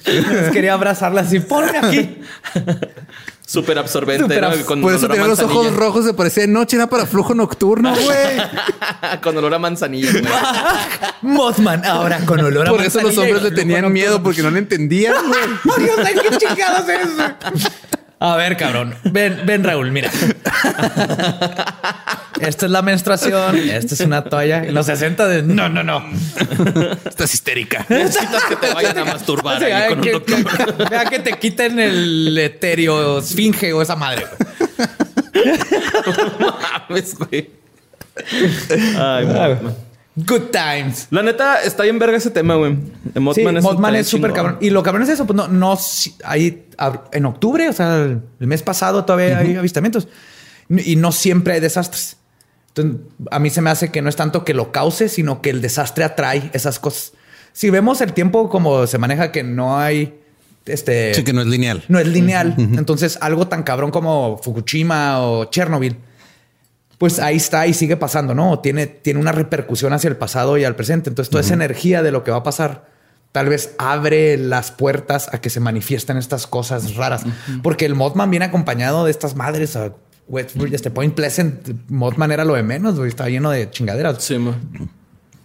Quería 0.53 0.75
abrazarla 0.75 1.23
así. 1.23 1.41
Ponme 1.41 1.79
aquí. 1.79 2.21
Súper 3.47 3.79
absorbente, 3.79 4.41
¿no? 4.41 4.51
Con 4.65 4.81
Por 4.81 4.95
eso 4.95 5.07
tenía 5.07 5.27
los 5.27 5.39
ojos 5.41 5.55
manzanilla. 5.55 5.77
rojos 5.79 6.05
de 6.07 6.15
parecía 6.15 6.43
de 6.45 6.49
noche, 6.49 6.77
era 6.77 6.87
para 6.89 7.05
flujo 7.05 7.35
nocturno, 7.35 7.95
güey. 8.05 9.21
Con 9.21 9.37
olor 9.37 9.53
a 9.55 9.59
manzanilla. 9.59 10.11
Mothman 11.23 11.85
ahora 11.85 12.21
con 12.25 12.41
olor 12.41 12.69
a 12.69 12.71
Por 12.71 12.81
eso 12.81 13.01
los 13.01 13.17
manzanilla 13.17 13.37
hombres 13.37 13.43
le 13.43 13.51
tenían 13.51 13.93
miedo 13.93 14.23
porque 14.23 14.43
no 14.43 14.51
le 14.51 14.61
entendían, 14.61 15.15
güey. 15.29 15.41
¡Oh, 15.69 15.77
Dios, 15.79 15.99
ay, 16.05 16.15
qué 16.15 16.37
chingados 16.39 16.89
es 16.89 17.01
eso! 17.09 17.71
A 18.27 18.37
ver, 18.37 18.57
cabrón. 18.57 18.95
Ven, 19.05 19.43
ven, 19.45 19.63
Raúl, 19.65 19.91
mira. 19.93 20.11
Esta 22.41 22.65
es 22.67 22.73
la 22.73 22.81
menstruación. 22.81 23.55
Esta 23.57 23.95
es 23.95 24.01
una 24.01 24.25
toalla. 24.25 24.65
En 24.65 24.73
los 24.75 24.87
60 24.87 25.29
de... 25.29 25.43
No, 25.43 25.69
no, 25.69 25.83
no. 25.85 26.03
Estás 27.05 27.35
histérica. 27.35 27.85
Necesitas 27.91 28.45
que 28.45 28.57
te 28.57 28.73
vayan 28.73 28.97
a 28.99 29.05
masturbar 29.05 29.59
Sí, 29.59 29.67
ahí 29.67 29.73
ay, 29.73 29.89
con 29.91 29.99
un 29.99 30.05
que, 30.05 30.13
doctor. 30.13 30.37
que- 30.77 30.85
vea 30.89 31.05
que 31.05 31.19
te 31.19 31.33
quiten 31.39 31.79
el 31.79 32.39
etéreo 32.39 33.19
esfinge 33.19 33.75
o 33.75 33.83
esa 33.83 33.95
madre. 33.97 34.25
Mames, 36.89 37.15
güey. 37.19 37.51
Ay, 38.99 39.27
Mothman. 39.27 39.75
Good 40.17 40.51
times. 40.53 41.09
La 41.11 41.23
neta, 41.23 41.61
está 41.63 41.83
bien 41.83 41.99
verga 41.99 42.17
ese 42.17 42.31
tema, 42.31 42.55
güey. 42.55 42.75
De 42.75 43.13
Sí, 43.15 43.21
Mothman 43.21 43.55
Mothman 43.63 43.95
está 43.97 44.01
es 44.01 44.07
súper 44.09 44.33
cabrón. 44.33 44.59
Y 44.61 44.71
lo 44.71 44.83
cabrón 44.85 45.03
es 45.03 45.09
eso, 45.09 45.27
pues 45.27 45.37
no, 45.37 45.49
no, 45.49 45.73
ab- 45.75 47.03
en 47.13 47.27
octubre, 47.27 47.69
o 47.69 47.73
sea, 47.73 47.97
el, 48.05 48.21
el 48.39 48.47
mes 48.47 48.63
pasado 48.63 49.05
todavía 49.05 49.39
hay 49.39 49.57
avistamientos 49.57 50.07
y 50.69 50.95
no 50.97 51.11
siempre 51.11 51.55
hay 51.55 51.61
desastres. 51.61 52.17
Entonces, 52.69 53.01
a 53.31 53.39
mí 53.41 53.51
se 53.51 53.61
me 53.61 53.71
hace 53.71 53.91
que 53.91 54.03
no 54.03 54.09
es 54.09 54.17
tanto 54.17 54.45
que 54.45 54.55
lo 54.55 54.71
cause, 54.73 55.09
sino 55.09 55.43
que 55.43 55.51
el 55.51 55.61
desastre 55.61 56.05
atrae 56.05 56.49
esas 56.53 56.79
cosas. 56.79 57.13
Si 57.53 57.71
vemos 57.71 58.01
el 58.01 58.13
tiempo 58.13 58.49
como 58.49 58.87
se 58.87 58.99
maneja, 58.99 59.31
que 59.33 59.43
no 59.43 59.79
hay 59.79 60.15
este, 60.67 61.13
Sí, 61.15 61.25
que 61.25 61.33
no 61.33 61.41
es 61.41 61.47
lineal. 61.49 61.85
no 61.89 61.99
es 61.99 62.07
lineal. 62.09 62.55
Entonces, 62.59 63.19
algo 63.21 63.49
tan 63.49 63.63
cabrón 63.65 63.91
como 63.91 64.39
Fukushima 64.43 65.21
o 65.23 65.45
Chernobyl, 65.47 65.97
pues 67.05 67.19
ahí 67.19 67.37
está 67.37 67.67
y 67.67 67.75
sigue 67.75 67.99
pasando, 67.99 68.35
¿no? 68.35 68.61
Tiene, 68.61 68.87
tiene 68.87 69.21
una 69.21 69.31
repercusión 69.31 69.93
hacia 69.93 70.09
el 70.09 70.17
pasado 70.17 70.57
y 70.57 70.65
al 70.65 70.75
presente. 70.75 71.11
Entonces, 71.11 71.29
toda 71.29 71.43
esa 71.43 71.53
energía 71.53 72.03
de 72.03 72.11
lo 72.11 72.25
que 72.25 72.31
va 72.31 72.39
a 72.39 72.43
pasar 72.43 72.87
tal 73.31 73.51
vez 73.51 73.75
abre 73.77 74.39
las 74.39 74.71
puertas 74.71 75.29
a 75.31 75.39
que 75.39 75.51
se 75.51 75.61
manifiesten 75.61 76.17
estas 76.17 76.47
cosas 76.47 76.95
raras. 76.95 77.25
Porque 77.63 77.85
el 77.85 77.95
Mothman 77.95 78.31
viene 78.31 78.47
acompañado 78.47 79.05
de 79.05 79.11
estas 79.11 79.37
madres. 79.37 79.77
A 79.77 79.93
Westwood, 80.29 80.73
este 80.73 80.91
Point 80.91 81.15
Pleasant, 81.15 81.69
Mothman 81.91 82.33
era 82.33 82.47
lo 82.47 82.55
de 82.55 82.63
menos, 82.63 82.97
güey. 82.97 83.11
Está 83.11 83.29
lleno 83.29 83.51
de 83.51 83.69
chingaderas. 83.69 84.25
Sí, 84.25 84.39
man. 84.39 84.55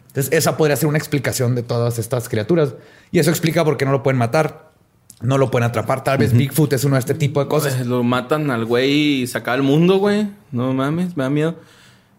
Entonces, 0.07 0.31
esa 0.31 0.55
podría 0.55 0.77
ser 0.77 0.87
una 0.87 0.97
explicación 0.97 1.55
de 1.55 1.63
todas 1.63 1.99
estas 1.99 2.29
criaturas. 2.29 2.75
Y 3.11 3.19
eso 3.19 3.31
explica 3.31 3.65
por 3.65 3.75
qué 3.75 3.83
no 3.83 3.91
lo 3.91 4.01
pueden 4.01 4.17
matar. 4.17 4.68
No 5.21 5.37
lo 5.37 5.51
pueden 5.51 5.67
atrapar. 5.69 6.03
Tal 6.03 6.17
vez 6.17 6.33
Bigfoot 6.33 6.71
es 6.73 6.83
uno 6.83 6.95
de 6.95 6.99
este 6.99 7.13
tipo 7.13 7.41
de 7.43 7.49
cosas. 7.49 7.75
Pues, 7.75 7.87
lo 7.87 8.03
matan 8.03 8.49
al 8.51 8.65
güey 8.65 9.21
y 9.21 9.27
se 9.27 9.37
acaba 9.37 9.55
el 9.55 9.63
mundo, 9.63 9.97
güey. 9.97 10.27
No 10.51 10.73
mames, 10.73 11.17
me 11.17 11.23
da 11.23 11.29
miedo. 11.29 11.55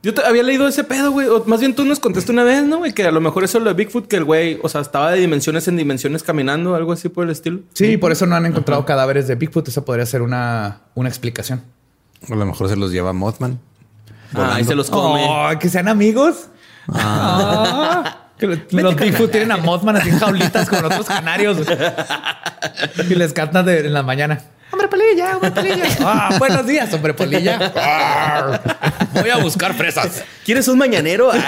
Yo 0.02 0.14
te 0.14 0.24
había 0.24 0.42
leído 0.42 0.66
ese 0.66 0.84
pedo, 0.84 1.10
güey. 1.10 1.28
O 1.28 1.44
más 1.46 1.60
bien 1.60 1.74
tú 1.74 1.84
nos 1.84 2.00
contaste 2.00 2.32
una 2.32 2.42
vez, 2.42 2.62
¿no, 2.64 2.78
güey? 2.78 2.92
Que 2.92 3.04
a 3.06 3.10
lo 3.10 3.20
mejor 3.20 3.44
eso 3.44 3.58
es 3.58 3.64
lo 3.64 3.70
de 3.70 3.74
Bigfoot, 3.74 4.06
que 4.06 4.16
el 4.16 4.24
güey, 4.24 4.58
o 4.62 4.68
sea, 4.68 4.80
estaba 4.80 5.10
de 5.12 5.18
dimensiones 5.18 5.68
en 5.68 5.76
dimensiones 5.76 6.22
caminando, 6.22 6.74
algo 6.74 6.92
así 6.92 7.08
por 7.08 7.24
el 7.24 7.30
estilo. 7.30 7.60
Sí, 7.74 7.96
por 7.96 8.12
eso 8.12 8.26
no 8.26 8.34
han 8.34 8.46
encontrado 8.46 8.84
cadáveres 8.84 9.28
de 9.28 9.34
Bigfoot. 9.34 9.68
Esa 9.68 9.84
podría 9.84 10.06
ser 10.06 10.22
una, 10.22 10.80
una 10.94 11.08
explicación. 11.08 11.62
A 12.30 12.34
lo 12.34 12.46
mejor 12.46 12.68
se 12.68 12.76
los 12.76 12.92
lleva 12.92 13.12
Mothman. 13.12 13.58
Ah, 14.34 14.54
ahí 14.54 14.64
se 14.64 14.74
los 14.74 14.90
come. 14.90 15.26
Oh, 15.28 15.58
que 15.58 15.68
sean 15.68 15.88
amigos. 15.88 16.48
Ah. 16.88 18.16
Que 18.38 18.46
los 18.46 18.58
los 18.72 18.96
Bigfoot 18.96 19.30
tienen 19.30 19.52
a 19.52 19.58
Mothman 19.58 19.96
así 19.96 20.08
en 20.08 20.18
jaulitas 20.18 20.68
con 20.68 20.82
otros 20.82 21.06
canarios. 21.06 21.58
y 23.08 23.14
les 23.14 23.32
cantan 23.32 23.66
de, 23.66 23.86
en 23.86 23.92
la 23.92 24.02
mañana. 24.02 24.40
Hombre 24.72 24.88
polilla, 24.88 25.34
hombre 25.34 25.50
polilla. 25.50 25.84
Ah, 26.00 26.36
buenos 26.38 26.66
días, 26.66 26.92
hombre 26.94 27.12
polilla. 27.14 27.58
Voy 29.14 29.30
a 29.30 29.36
buscar 29.38 29.74
fresas. 29.74 30.22
¿Quieres 30.44 30.68
un 30.68 30.78
mañanero? 30.78 31.30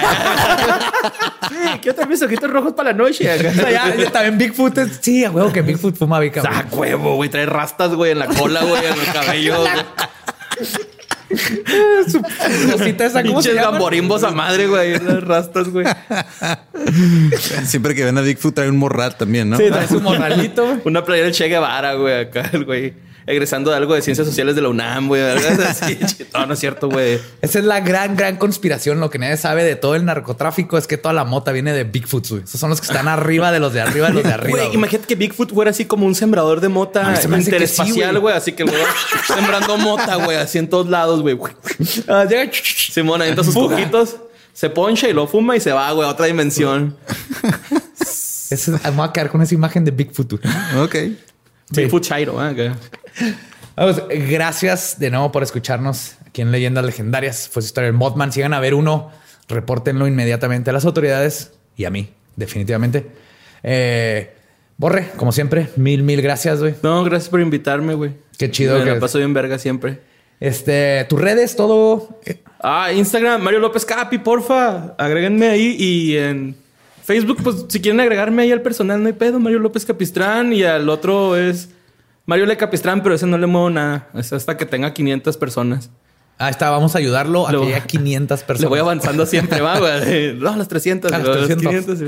Sí, 1.49 1.79
quiero 1.83 1.95
tener 1.95 2.09
mis 2.09 2.23
ojitos 2.23 2.51
rojos 2.51 2.73
para 2.73 2.93
la 2.93 2.97
noche. 2.97 3.25
Ya, 3.25 3.37
ya 3.37 4.11
también 4.11 4.39
Bigfoot 4.39 4.79
es... 4.79 4.99
Sí, 5.03 5.25
a 5.25 5.31
huevo 5.31 5.53
que 5.53 5.61
Bigfoot 5.61 5.97
fuma 5.97 6.19
bica. 6.19 6.43
Ah, 6.49 6.65
huevo, 6.71 7.17
güey. 7.17 7.29
Trae 7.29 7.45
rastas, 7.47 7.95
güey, 7.95 8.13
en 8.13 8.21
la 8.21 8.27
cola, 8.27 8.63
güey, 8.63 8.87
en 8.87 8.93
el 8.95 9.13
cabello. 9.13 9.65
Su 12.09 12.23
cosita 12.73 13.07
esa, 13.07 13.23
¿cómo 13.23 13.43
se 13.43 13.55
llama? 13.55 13.71
gamborimbos 13.73 14.23
a 14.25 14.31
madre, 14.31 14.67
güey. 14.67 14.95
en 14.95 15.07
Las 15.07 15.25
rastas, 15.25 15.69
güey. 15.69 15.87
Siempre 17.65 17.95
que 17.95 18.05
ven 18.05 18.19
a 18.19 18.21
Bigfoot 18.21 18.55
trae 18.55 18.69
un 18.69 18.77
morral 18.77 19.17
también, 19.17 19.51
¿no? 19.51 19.57
Sí, 19.57 19.65
trae 19.69 19.89
su 19.89 20.01
morralito. 20.01 20.65
güey. 20.65 20.81
Una 20.85 21.05
playera 21.05 21.27
del 21.27 21.35
Che 21.35 21.49
Guevara, 21.49 21.95
güey, 21.95 22.21
acá, 22.21 22.51
el 22.53 22.65
güey. 22.65 22.95
Egresando 23.27 23.71
de 23.71 23.77
algo 23.77 23.95
de 23.95 24.03
ciencias 24.03 24.27
sociales 24.27 24.55
de 24.57 24.63
la 24.63 24.69
UNAM, 24.69 25.09
güey. 25.09 25.23
así. 25.23 25.99
No, 26.35 26.47
no 26.47 26.55
es 26.55 26.61
cierto, 26.61 26.89
güey. 26.89 27.19
Esa 27.43 27.59
es 27.59 27.65
la 27.65 27.81
gran, 27.81 28.17
gran 28.17 28.37
conspiración. 28.37 29.01
Lo 29.01 29.11
que 29.11 29.19
nadie 29.19 29.37
sabe 29.37 29.65
de 29.65 29.77
todo 29.77 29.95
el 29.95 30.05
narcotráfico 30.05 30.79
es 30.79 30.87
que 30.87 30.97
toda 30.97 31.13
la 31.13 31.25
mota 31.25 31.53
viene 31.53 31.73
de 31.73 31.85
Bigfoot. 31.85 32.27
güey. 32.29 32.43
Esos 32.45 32.59
son 32.59 32.71
los 32.71 32.81
que 32.81 32.87
están 32.87 33.07
arriba 33.07 33.53
de 33.53 33.61
los 33.61 33.73
de 33.73 33.81
arriba 33.83 34.09
de 34.09 34.15
los 34.15 34.23
de 34.23 34.33
arriba. 34.33 34.51
Güey, 34.51 34.65
güey. 34.67 34.75
imagínate 34.77 35.07
que 35.07 35.15
Bigfoot 35.15 35.53
fuera 35.53 35.71
así 35.71 35.85
como 35.85 36.07
un 36.07 36.15
sembrador 36.15 36.61
de 36.61 36.69
mota 36.69 37.15
interespacial, 37.23 38.11
güey. 38.13 38.21
güey. 38.23 38.35
Así 38.35 38.53
que 38.53 38.65
güey 38.65 38.77
sembrando 39.27 39.77
mota, 39.77 40.17
güey, 40.17 40.37
así 40.39 40.59
en 40.59 40.69
todos 40.69 40.89
lados, 40.89 41.21
güey. 41.23 41.39
Ah, 42.09 42.25
Simón 42.93 43.21
avienta 43.21 43.45
sus 43.45 43.55
coquitos, 43.55 44.17
se 44.53 44.71
poncha 44.71 45.09
y 45.09 45.13
lo 45.13 45.27
fuma 45.27 45.57
y 45.57 45.61
se 45.61 45.73
va, 45.73 45.91
güey, 45.93 46.07
a 46.09 46.11
otra 46.11 46.27
dimensión. 46.27 46.97
Me 48.51 48.91
voy 48.91 49.07
a 49.09 49.13
quedar 49.13 49.31
con 49.31 49.43
esa 49.43 49.55
imagen 49.55 49.85
de 49.85 49.91
Bigfoot. 49.91 50.33
güey. 50.33 50.85
Ok. 50.85 50.97
Chairo, 52.01 52.45
¿eh? 52.51 52.73
Vamos, 53.77 54.03
gracias 54.09 54.99
de 54.99 55.11
nuevo 55.11 55.33
por 55.33 55.43
escucharnos 55.43 56.17
aquí 56.27 56.43
en 56.43 56.53
Leyendas 56.53 56.85
Legendarias. 56.85 57.49
Fue 57.49 57.63
su 57.63 57.67
historia 57.67 57.87
del 57.87 57.97
Mothman. 57.97 58.33
Si 58.33 58.43
a 58.43 58.61
ver 58.61 58.75
uno, 58.75 59.11
repórtenlo 59.49 60.07
inmediatamente 60.07 60.71
a 60.71 60.73
las 60.73 60.85
autoridades 60.85 61.53
y 61.77 61.85
a 61.85 61.91
mí, 61.91 62.11
definitivamente. 62.37 63.07
Eh, 63.63 64.35
Borre, 64.77 65.11
como 65.17 65.33
siempre, 65.33 65.69
mil, 65.77 66.03
mil 66.03 66.21
gracias, 66.23 66.61
güey. 66.61 66.75
No, 66.83 67.05
gracias 67.05 67.29
por 67.29 67.41
invitarme, 67.41 67.95
güey. 67.95 68.13
Qué 68.39 68.51
chido 68.51 68.79
Me 68.79 68.85
que- 68.85 68.91
la 68.91 69.01
paso 69.01 69.19
bien 69.19 69.33
verga 69.33 69.59
siempre. 69.59 70.01
Este, 70.41 71.07
tus 71.09 71.21
redes, 71.21 71.55
todo. 71.55 72.19
Ah, 72.61 72.91
Instagram, 72.93 73.41
Mario 73.43 73.61
López 73.61 73.85
Capi, 73.85 74.19
porfa. 74.19 74.95
Agréguenme 74.99 75.49
ahí 75.49 75.77
y 75.79 76.17
en 76.17 76.57
Facebook, 77.03 77.39
pues 77.43 77.65
si 77.69 77.81
quieren 77.81 78.01
agregarme 78.01 78.43
ahí 78.43 78.53
al 78.53 78.63
personal, 78.63 79.01
no 79.03 79.07
hay 79.09 79.13
pedo. 79.13 79.41
Mario 79.41 79.59
López 79.59 79.85
Capistrán 79.85 80.53
y 80.53 80.63
al 80.63 80.89
otro 80.89 81.37
es 81.37 81.69
Mario 82.27 82.47
Le 82.47 82.57
Capistrán, 82.57 83.03
pero 83.03 83.15
ese 83.15 83.27
no 83.27 83.37
le 83.39 83.47
muevo 83.47 83.71
nada. 83.71 84.09
Es 84.15 84.33
hasta 84.33 84.57
que 84.57 84.67
tenga 84.67 84.93
500 84.95 85.37
personas. 85.37 85.91
Ah, 86.39 86.49
está, 86.49 86.71
vamos 86.71 86.95
a 86.95 86.99
ayudarlo 86.99 87.47
a 87.47 87.53
Lo- 87.53 87.63
que 87.63 87.75
haya 87.75 87.85
500 87.87 88.43
personas. 88.43 88.61
Le 88.63 88.69
voy 88.69 88.79
avanzando 88.79 89.27
siempre, 89.27 89.61
va, 89.61 89.79
güey. 89.79 90.35
No, 90.37 90.51
a 90.51 90.57
las 90.57 90.69
300. 90.69 91.13
A 91.13 91.19
las 91.19 91.31
300. 91.31 91.59
500, 91.67 91.99
sí. 91.99 92.05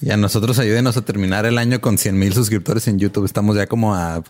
Y 0.00 0.10
a 0.10 0.16
nosotros 0.16 0.58
ayúdenos 0.58 0.96
a 0.96 1.02
terminar 1.02 1.46
el 1.46 1.56
año 1.58 1.80
con 1.80 1.96
100 1.98 2.18
mil 2.18 2.32
suscriptores 2.34 2.86
en 2.88 2.98
YouTube. 2.98 3.24
Estamos 3.24 3.56
ya 3.56 3.66
como 3.66 3.94
a 3.94 4.22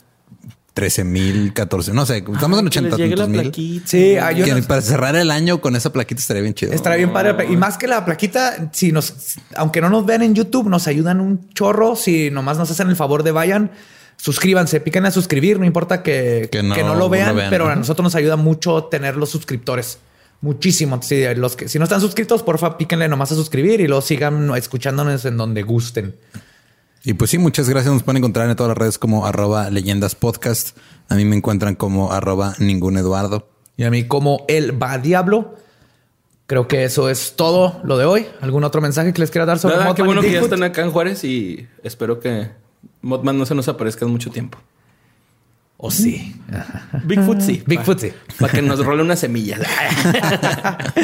13 0.74 1.04
mil, 1.04 1.52
14, 1.54 1.92
no 1.92 2.04
sé, 2.04 2.18
estamos 2.18 2.58
en 2.58 2.68
Que 2.68 2.80
les 2.80 2.92
80 2.94 2.96
llegue 2.96 3.16
la 3.16 3.26
mil. 3.28 3.82
Sí, 3.86 4.16
ah, 4.16 4.32
yo 4.32 4.44
Que 4.44 4.54
no- 4.54 4.62
para 4.66 4.82
cerrar 4.82 5.14
el 5.14 5.30
año 5.30 5.60
con 5.60 5.76
esa 5.76 5.92
plaquita 5.92 6.20
estaría 6.20 6.42
bien 6.42 6.54
chido. 6.54 6.72
Estará 6.72 6.96
bien 6.96 7.12
padre. 7.12 7.46
Y 7.48 7.56
más 7.56 7.78
que 7.78 7.86
la 7.86 8.04
plaquita, 8.04 8.70
si 8.72 8.90
nos, 8.90 9.36
aunque 9.54 9.80
no 9.80 9.88
nos 9.88 10.04
vean 10.04 10.22
en 10.22 10.34
YouTube, 10.34 10.68
nos 10.68 10.88
ayudan 10.88 11.20
un 11.20 11.48
chorro. 11.50 11.94
Si 11.94 12.30
nomás 12.32 12.58
nos 12.58 12.70
hacen 12.72 12.88
el 12.88 12.96
favor 12.96 13.22
de 13.22 13.30
vayan, 13.30 13.70
suscríbanse, 14.16 14.80
piquen 14.80 15.06
a 15.06 15.12
suscribir. 15.12 15.60
No 15.60 15.64
importa 15.64 16.02
que, 16.02 16.48
Que 16.50 16.58
que 16.58 16.82
no- 16.82 16.94
lo 16.96 17.08
vean, 17.08 17.36
pero 17.50 17.68
a 17.68 17.76
nosotros 17.76 18.02
nos 18.02 18.14
ayuda 18.16 18.34
mucho 18.34 18.84
tener 18.84 19.16
los 19.16 19.30
suscriptores. 19.30 19.98
Muchísimo. 20.40 21.00
Si, 21.02 21.22
los 21.36 21.54
que, 21.54 21.68
si 21.68 21.78
no 21.78 21.84
están 21.84 22.00
suscritos, 22.00 22.42
porfa, 22.42 22.76
píquenle 22.76 23.06
nomás 23.08 23.30
a 23.30 23.36
suscribir 23.36 23.80
y 23.80 23.86
luego 23.86 24.02
sigan 24.02 24.52
escuchándonos 24.56 25.24
en 25.24 25.36
donde 25.36 25.62
gusten. 25.62 26.16
Y 27.04 27.12
pues 27.14 27.30
sí, 27.30 27.38
muchas 27.38 27.68
gracias. 27.68 27.92
Nos 27.92 28.02
pueden 28.02 28.18
encontrar 28.18 28.48
en 28.48 28.56
todas 28.56 28.70
las 28.70 28.78
redes 28.78 28.98
como 28.98 29.26
arroba 29.26 29.68
leyendas 29.70 30.14
podcast. 30.14 30.76
A 31.10 31.16
mí 31.16 31.26
me 31.26 31.36
encuentran 31.36 31.74
como 31.74 32.12
arroba 32.12 32.54
ningún 32.58 32.96
Eduardo. 32.96 33.46
Y 33.76 33.84
a 33.84 33.90
mí, 33.90 34.04
como 34.04 34.44
el 34.48 34.80
va 34.82 34.96
diablo. 34.98 35.56
Creo 36.46 36.68
que 36.68 36.84
eso 36.84 37.08
es 37.08 37.36
todo 37.36 37.80
lo 37.84 37.96
de 37.98 38.04
hoy. 38.04 38.26
¿Algún 38.40 38.64
otro 38.64 38.80
mensaje 38.80 39.12
que 39.12 39.20
les 39.20 39.30
quiera 39.30 39.46
dar 39.46 39.58
sobre 39.58 39.76
Nada, 39.76 39.88
Mothman 39.88 39.96
qué 39.96 40.02
bueno 40.02 40.22
y 40.22 40.26
que 40.26 40.32
ya 40.32 40.40
están 40.40 40.62
acá 40.62 40.82
en 40.82 40.90
Juárez 40.90 41.24
y 41.24 41.66
espero 41.82 42.20
que 42.20 42.50
Mothman 43.00 43.38
no 43.38 43.46
se 43.46 43.54
nos 43.54 43.66
aparezca 43.68 44.04
en 44.04 44.10
mucho 44.10 44.30
tiempo. 44.30 44.58
O 45.78 45.90
sí. 45.90 46.36
Bigfoot 47.04 47.40
sí. 47.40 47.62
Bigfoot 47.66 47.98
sí. 47.98 48.12
Para 48.38 48.52
que 48.52 48.62
nos 48.62 48.84
role 48.84 49.02
una 49.02 49.16
semilla. 49.16 49.58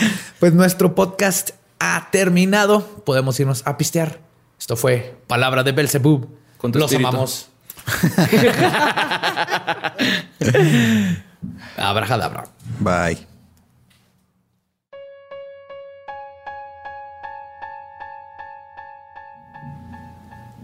Pues 0.40 0.54
nuestro 0.54 0.94
podcast 0.94 1.50
ha 1.78 2.08
terminado. 2.10 3.02
Podemos 3.04 3.38
irnos 3.38 3.62
a 3.66 3.76
pistear. 3.76 4.29
Esto 4.60 4.76
fue 4.76 5.16
Palabra 5.26 5.64
de 5.64 5.72
Belzebub. 5.72 6.28
Con 6.58 6.70
tu 6.70 6.78
Los 6.78 6.92
espíritu. 6.92 7.08
amamos. 7.08 7.48
Abrajadabra. 11.76 12.44
Bye. 12.78 13.26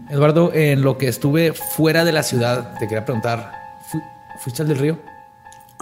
Eduardo, 0.09 0.53
en 0.53 0.81
lo 0.83 0.97
que 0.97 1.07
estuve 1.09 1.51
fuera 1.53 2.05
de 2.05 2.13
la 2.13 2.23
ciudad, 2.23 2.75
te 2.79 2.87
quería 2.87 3.03
preguntar, 3.03 3.51
¿fu- 3.91 4.01
¿fuiste 4.39 4.61
al 4.61 4.69
del 4.69 4.77
río? 4.77 4.99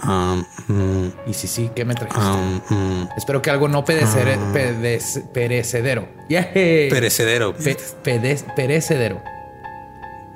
Um, 0.02 0.44
mm, 0.68 1.12
Y 1.26 1.32
si 1.34 1.46
sí, 1.48 1.70
¿qué 1.74 1.84
me 1.86 1.94
trajiste? 1.94 2.20
um, 2.20 2.60
mm. 2.68 3.08
Espero 3.16 3.40
que 3.40 3.50
algo 3.50 3.66
no 3.68 3.84
pedecere- 3.84 4.36
pedec- 4.52 5.26
perecedero. 5.32 6.06
Yay. 6.28 6.90
Perecedero. 6.90 7.54
Pe- 7.56 7.76
perecedero. 8.54 9.22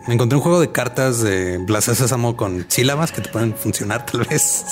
Me 0.06 0.14
encontré 0.14 0.36
un 0.36 0.42
juego 0.42 0.60
de 0.60 0.72
cartas 0.72 1.20
de 1.20 1.60
Plaza 1.66 1.94
Sésamo 1.94 2.36
con 2.36 2.64
sílabas 2.70 3.12
que 3.12 3.20
te 3.20 3.28
pueden 3.28 3.54
funcionar 3.54 4.06
tal 4.06 4.24
vez. 4.24 4.64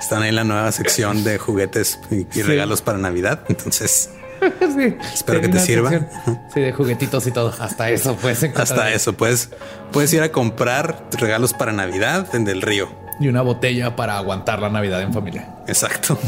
Están 0.00 0.22
ahí 0.22 0.30
en 0.30 0.36
la 0.36 0.44
nueva 0.44 0.72
sección 0.72 1.22
de 1.24 1.36
juguetes 1.38 1.98
y, 2.10 2.26
y 2.38 2.42
regalos 2.42 2.80
para 2.82 2.96
Navidad. 2.98 3.44
Entonces, 3.48 4.10
Sí. 4.40 4.96
Espero 5.14 5.40
que 5.42 5.48
te 5.48 5.58
sirva. 5.60 5.90
sección, 5.90 6.40
Sí, 6.54 6.60
de 6.60 6.72
juguetitos 6.72 7.26
y 7.26 7.30
todo. 7.32 7.54
Hasta 7.58 7.90
eso 7.90 8.16
puedes 8.16 8.42
encontrar. 8.42 8.64
hasta 8.64 8.92
eso, 8.92 9.12
puedes, 9.14 9.50
puedes 9.92 10.12
ir 10.14 10.22
a 10.22 10.30
comprar 10.32 11.06
regalos 11.12 11.52
para 11.52 11.72
Navidad 11.72 12.34
en 12.34 12.44
Del 12.46 12.62
Río. 12.62 12.88
Y 13.18 13.28
una 13.28 13.42
botella 13.42 13.96
para 13.96 14.18
aguantar 14.18 14.60
la 14.60 14.68
Navidad 14.68 15.00
en 15.02 15.12
familia. 15.12 15.48
Exacto. 15.66 16.18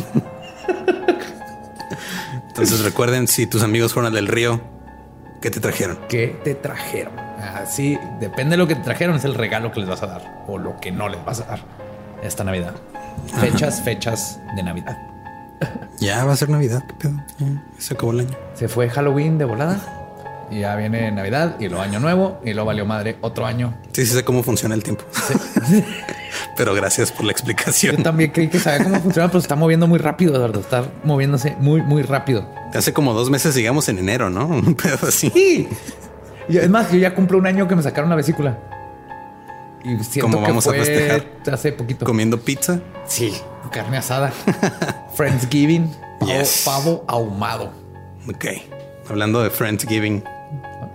Entonces 2.49 2.81
recuerden, 2.81 3.29
si 3.29 3.47
tus 3.47 3.63
amigos 3.63 3.93
fueron 3.93 4.09
al 4.09 4.15
Del 4.15 4.27
Río, 4.27 4.61
¿qué 5.41 5.51
te 5.51 5.61
trajeron? 5.61 5.99
¿Qué 6.09 6.37
te 6.43 6.55
trajeron? 6.55 7.19
Así, 7.19 7.97
depende 8.21 8.53
de 8.53 8.57
lo 8.57 8.67
que 8.67 8.75
te 8.75 8.83
trajeron, 8.83 9.17
es 9.17 9.25
el 9.25 9.35
regalo 9.35 9.71
que 9.71 9.81
les 9.81 9.89
vas 9.89 10.03
a 10.03 10.07
dar 10.07 10.45
o 10.49 10.59
lo 10.59 10.81
que 10.81 10.91
no 10.91 11.09
les 11.09 11.25
vas 11.25 11.41
a 11.41 11.45
dar 11.45 11.61
esta 12.23 12.43
Navidad. 12.43 12.75
Fechas, 13.41 13.81
fechas 13.83 14.41
de 14.57 14.63
Navidad. 14.63 14.99
Ya 16.01 16.25
va 16.25 16.33
a 16.33 16.37
ser 16.37 16.49
Navidad, 16.49 16.85
¿qué 16.87 16.95
pedo? 16.95 17.23
Se 17.79 17.95
acabó 17.95 18.13
el 18.13 18.21
año. 18.21 18.37
Se 18.55 18.69
fue 18.69 18.89
Halloween 18.89 19.39
de 19.39 19.45
volada 19.45 19.81
y 20.51 20.61
ya 20.61 20.77
viene 20.77 21.11
Navidad 21.11 21.57
y 21.61 21.69
lo 21.69 21.81
año 21.81 22.01
nuevo 22.01 22.41
y 22.45 22.55
lo 22.55 22.65
valió 22.65 22.87
madre 22.87 23.19
otro 23.21 23.47
año. 23.47 23.75
Sí, 23.93 24.07
sí 24.07 24.15
sé 24.15 24.25
cómo 24.25 24.43
funciona 24.43 24.75
el 24.75 24.83
tiempo. 24.83 25.05
Pero 26.57 26.75
gracias 26.75 27.11
por 27.13 27.23
la 27.25 27.29
Yo 27.29 27.33
explicación. 27.33 28.03
también 28.03 28.31
creí 28.31 28.49
que 28.49 28.59
sabía 28.59 28.85
cómo 28.85 29.01
funciona, 29.03 29.29
pero 29.29 29.41
se 29.41 29.45
está 29.45 29.57
moviendo 29.57 29.87
muy 29.87 29.99
rápido, 29.99 30.35
Eduardo. 30.37 30.61
Está 30.61 30.85
moviéndose 31.05 31.57
muy, 31.61 31.83
muy 31.83 32.03
rápido. 32.03 32.49
Hace 32.75 32.93
como 32.93 33.15
dos 33.15 33.31
meses 33.31 33.55
llegamos 33.55 33.89
en 33.89 33.99
enero, 33.99 34.31
¿no? 34.31 34.47
Un 34.49 34.75
pedo 34.75 35.09
así. 35.09 35.31
Sí. 35.31 35.69
Es 36.49 36.69
más, 36.71 36.91
yo 36.93 36.99
ya 36.99 37.15
cumplo 37.15 37.39
un 37.39 37.47
año 37.47 37.69
que 37.69 37.77
me 37.77 37.83
sacaron 37.83 38.09
la 38.11 38.17
vesícula. 38.17 38.59
Y 39.85 40.03
siento 40.03 40.23
¿Cómo 40.31 40.39
que 40.43 40.49
vamos 40.49 40.67
a 40.67 40.71
fue 40.71 40.79
festejar? 40.85 41.25
hace 41.53 41.73
poquito. 41.73 42.05
Comiendo 42.05 42.41
pizza. 42.41 42.81
Sí, 43.07 43.33
carne 43.71 43.97
asada. 43.99 44.33
Friendsgiving. 45.15 45.91
Pavo, 46.21 46.33
Yes. 46.33 46.63
pavo 46.65 47.05
ahumado. 47.07 47.73
Ok. 48.29 48.45
Hablando 49.09 49.43
de 49.43 49.51
Friendsgiving, 49.51 50.25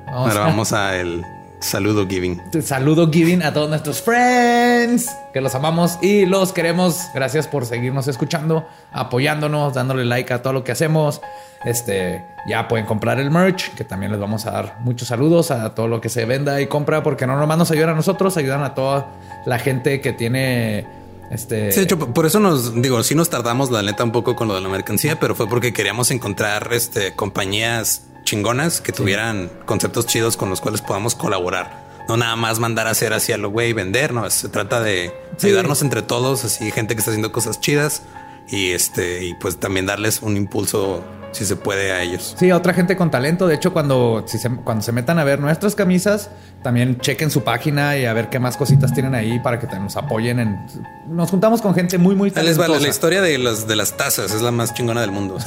Vamos 0.08 0.30
ahora 0.30 0.44
a- 0.44 0.48
vamos 0.48 0.74
a 0.74 0.96
el 0.98 1.24
saludo 1.64 2.08
giving. 2.08 2.42
Saludo 2.62 3.10
giving 3.12 3.42
a 3.44 3.54
todos 3.54 3.70
nuestros 3.70 4.02
friends 4.02 5.10
que 5.34 5.42
los 5.42 5.56
amamos 5.56 5.98
y 6.02 6.26
los 6.26 6.54
queremos. 6.54 6.98
Gracias 7.14 7.48
por 7.48 7.66
seguirnos 7.66 8.08
escuchando, 8.08 8.68
apoyándonos, 8.92 9.74
dándole 9.74 10.06
like 10.06 10.34
a 10.34 10.42
todo 10.42 10.54
lo 10.54 10.64
que 10.64 10.72
hacemos. 10.72 11.22
Este 11.66 12.24
ya 12.48 12.68
pueden 12.68 12.86
comprar 12.86 13.20
el 13.20 13.32
merch, 13.32 13.74
que 13.74 13.84
también 13.84 14.12
les 14.12 14.20
vamos 14.20 14.46
a 14.46 14.52
dar 14.52 14.78
muchos 14.82 15.08
saludos 15.08 15.50
a 15.52 15.74
todo 15.74 15.88
lo 15.88 16.02
que 16.02 16.10
se 16.10 16.26
venda 16.26 16.60
y 16.62 16.68
compra, 16.68 17.02
porque 17.04 17.26
no 17.26 17.38
nomás 17.38 17.58
nos 17.58 17.72
ayudan 17.72 17.92
a 17.92 17.96
nosotros, 17.96 18.36
ayudan 18.38 18.64
a 18.64 18.76
toda 18.76 19.08
la 19.46 19.60
gente 19.60 20.02
que 20.02 20.12
tiene 20.12 20.86
este. 21.32 21.72
Sí, 21.72 21.80
de 21.80 21.84
hecho, 21.86 21.98
por 21.98 22.26
eso 22.26 22.40
nos 22.40 22.82
digo, 22.82 23.02
sí 23.04 23.16
nos 23.16 23.30
tardamos 23.30 23.72
la 23.72 23.82
neta 23.82 24.04
un 24.04 24.12
poco 24.12 24.36
con 24.36 24.50
lo 24.50 24.56
de 24.56 24.62
la 24.62 24.70
mercancía, 24.70 25.20
pero 25.20 25.36
fue 25.36 25.48
porque 25.48 25.72
queríamos 25.72 26.12
encontrar 26.12 26.70
este 26.72 27.16
compañías 27.16 28.04
chingonas 28.24 28.82
que 28.82 28.92
tuvieran 28.92 29.50
conceptos 29.66 30.06
chidos 30.08 30.38
con 30.38 30.50
los 30.50 30.62
cuales 30.62 30.82
podamos 30.82 31.16
colaborar. 31.16 31.84
No 32.08 32.18
nada 32.18 32.36
más 32.36 32.60
mandar 32.60 32.88
a 32.88 32.92
hacer 32.92 33.14
así 33.14 33.32
a 33.32 33.38
lo 33.38 33.50
güey 33.50 33.70
y 33.70 33.74
vender, 33.74 34.14
no, 34.14 34.30
se 34.30 34.50
trata 34.50 34.82
de 34.82 35.14
Sí. 35.38 35.48
ayudarnos 35.48 35.82
entre 35.82 36.02
todos, 36.02 36.44
así 36.46 36.70
gente 36.72 36.96
que 36.96 37.00
está 37.00 37.12
haciendo 37.12 37.32
cosas 37.32 37.60
chidas 37.62 38.02
y 38.50 38.72
este 38.72 39.24
y 39.24 39.34
pues 39.36 39.58
también 39.58 39.86
darles 39.86 40.22
un 40.22 40.36
impulso 40.38 41.04
si 41.34 41.46
se 41.46 41.56
puede 41.58 41.92
a 41.92 42.02
ellos. 42.02 42.36
Sí, 42.38 42.50
a 42.50 42.56
otra 42.58 42.74
gente 42.74 42.96
con 42.96 43.12
talento. 43.12 43.48
De 43.48 43.56
hecho, 43.56 43.74
cuando, 43.74 44.24
si 44.28 44.38
se, 44.38 44.50
cuando 44.50 44.82
se 44.84 44.92
metan 44.92 45.20
a 45.20 45.24
ver 45.24 45.40
nuestras 45.40 45.76
camisas, 45.76 46.30
también 46.62 46.98
chequen 47.00 47.30
su 47.30 47.44
página 47.44 47.98
y 47.98 48.06
a 48.06 48.14
ver 48.14 48.30
qué 48.30 48.40
más 48.40 48.56
cositas 48.56 48.94
tienen 48.94 49.14
ahí 49.16 49.40
para 49.40 49.60
que 49.60 49.68
nos 49.80 49.98
apoyen. 49.98 50.40
En, 50.40 50.66
nos 51.10 51.30
juntamos 51.30 51.62
con 51.62 51.74
gente 51.76 51.98
muy, 51.98 52.16
muy 52.16 52.32
Ahí 52.36 52.46
les 52.46 52.58
va 52.58 52.62
la, 52.62 52.68
talentosa. 52.68 52.90
historia 52.90 53.22
de 53.22 53.38
las 53.38 53.68
de 53.68 53.76
las 53.76 53.98
tazas, 53.98 54.32
es 54.34 54.42
la 54.42 54.52
más 54.52 54.74
chingona 54.74 55.02
del 55.02 55.12
mundo. 55.12 55.38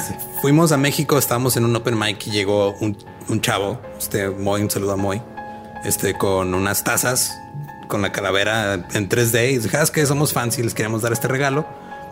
Fuimos 0.42 0.72
a 0.72 0.76
México, 0.76 1.16
estábamos 1.18 1.56
en 1.56 1.64
un 1.64 1.74
open 1.74 1.98
mic 1.98 2.26
y 2.26 2.30
llegó 2.32 2.74
un, 2.80 2.96
un 3.28 3.40
chavo, 3.40 3.80
este 3.98 4.28
Moy, 4.28 4.62
un 4.62 4.70
saludo 4.70 4.92
a 4.92 4.96
Moy, 4.96 5.22
este 5.84 6.14
con 6.18 6.52
unas 6.54 6.84
tazas 6.84 7.38
con 7.88 8.02
la 8.02 8.10
calavera 8.10 8.74
en 8.94 9.08
3D 9.08 9.52
y 9.52 9.58
dije, 9.58 9.76
"Ah, 9.76 9.84
que 9.92 10.04
somos 10.06 10.32
fans 10.32 10.58
y 10.58 10.62
les 10.64 10.74
queríamos 10.74 11.02
dar 11.02 11.12
este 11.12 11.28
regalo. 11.28 11.64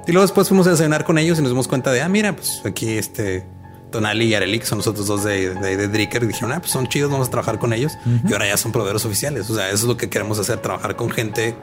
Y 0.07 0.13
luego 0.13 0.23
después 0.27 0.49
fuimos 0.49 0.67
a 0.67 0.77
cenar 0.77 1.03
con 1.05 1.19
ellos 1.19 1.39
y 1.39 1.43
nos 1.43 1.51
dimos 1.51 1.67
cuenta 1.67 1.91
de, 1.91 2.03
ah, 2.03 2.09
mira, 2.09 2.37
pues 2.37 2.61
aquí 2.65 2.97
este 2.99 3.47
Tonali 3.95 4.25
y 4.25 4.35
Areli, 4.35 4.59
que 4.59 4.67
son 4.67 4.79
los 4.79 4.89
otros 4.89 5.07
dos 5.07 5.23
de, 5.23 5.55
de, 5.55 5.77
de 5.77 5.87
Dricker, 5.87 6.25
y 6.25 6.27
dijeron, 6.27 6.51
ah, 6.51 6.59
pues 6.59 6.73
son 6.73 6.89
chidos, 6.89 7.13
vamos 7.13 7.29
a 7.29 7.31
trabajar 7.31 7.61
con 7.61 7.73
ellos. 7.73 7.97
Y 8.29 8.33
ahora 8.33 8.49
ya 8.49 8.57
son 8.57 8.73
proveedores 8.73 9.05
oficiales. 9.05 9.49
O 9.51 9.55
sea, 9.55 9.69
eso 9.69 9.77
es 9.77 9.85
lo 9.85 9.97
que 9.97 10.11
queremos 10.11 10.37
hacer, 10.41 10.59
trabajar 10.59 10.97
con 10.97 11.11
gente 11.11 11.55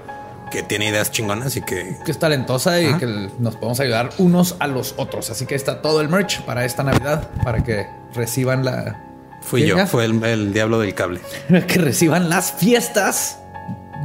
que 0.49 0.63
tiene 0.63 0.87
ideas 0.87 1.11
chingonas 1.11 1.57
y 1.57 1.61
que 1.61 1.97
que 2.05 2.11
es 2.11 2.19
talentosa 2.19 2.79
y 2.81 2.85
Ajá. 2.85 2.99
que 2.99 3.29
nos 3.39 3.55
podemos 3.57 3.81
ayudar 3.81 4.11
unos 4.17 4.55
a 4.59 4.67
los 4.67 4.93
otros. 4.95 5.29
Así 5.29 5.45
que 5.45 5.55
está 5.55 5.81
todo 5.81 5.99
el 5.99 6.07
merch 6.07 6.41
para 6.43 6.63
esta 6.63 6.83
Navidad, 6.83 7.29
para 7.43 7.63
que 7.65 7.85
reciban 8.15 8.63
la... 8.63 8.97
Fui 9.41 9.65
yo, 9.65 9.75
¿Ya? 9.75 9.85
fue 9.87 10.05
el, 10.05 10.23
el 10.23 10.53
diablo 10.53 10.79
del 10.79 10.93
cable. 10.93 11.19
que 11.67 11.79
reciban 11.79 12.29
las 12.29 12.53
fiestas 12.53 13.39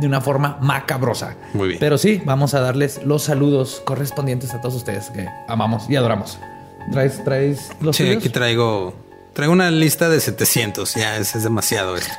de 0.01 0.07
una 0.09 0.21
forma 0.21 0.59
macabrosa. 0.61 1.37
Muy 1.55 1.69
bien. 1.69 1.79
Pero 1.81 1.97
sí, 1.97 2.21
vamos 2.25 2.55
a 2.55 2.61
darles 2.61 3.03
los 3.05 3.23
saludos 3.23 3.83
correspondientes 3.85 4.53
a 4.53 4.61
todos 4.61 4.75
ustedes 4.75 5.11
que 5.11 5.29
amamos 5.47 5.89
y 5.89 5.95
adoramos. 5.95 6.39
¿Traes, 6.93 7.23
traes 7.25 7.71
los 7.81 7.97
Sí, 7.97 8.05
tuyos? 8.05 8.19
aquí 8.19 8.29
traigo, 8.29 8.95
traigo 9.35 9.53
una 9.53 9.71
lista 9.71 10.09
de 10.09 10.21
700. 10.21 10.95
Ya 10.95 11.17
es, 11.17 11.35
es 11.35 11.43
demasiado 11.43 11.97
esto. 11.97 12.13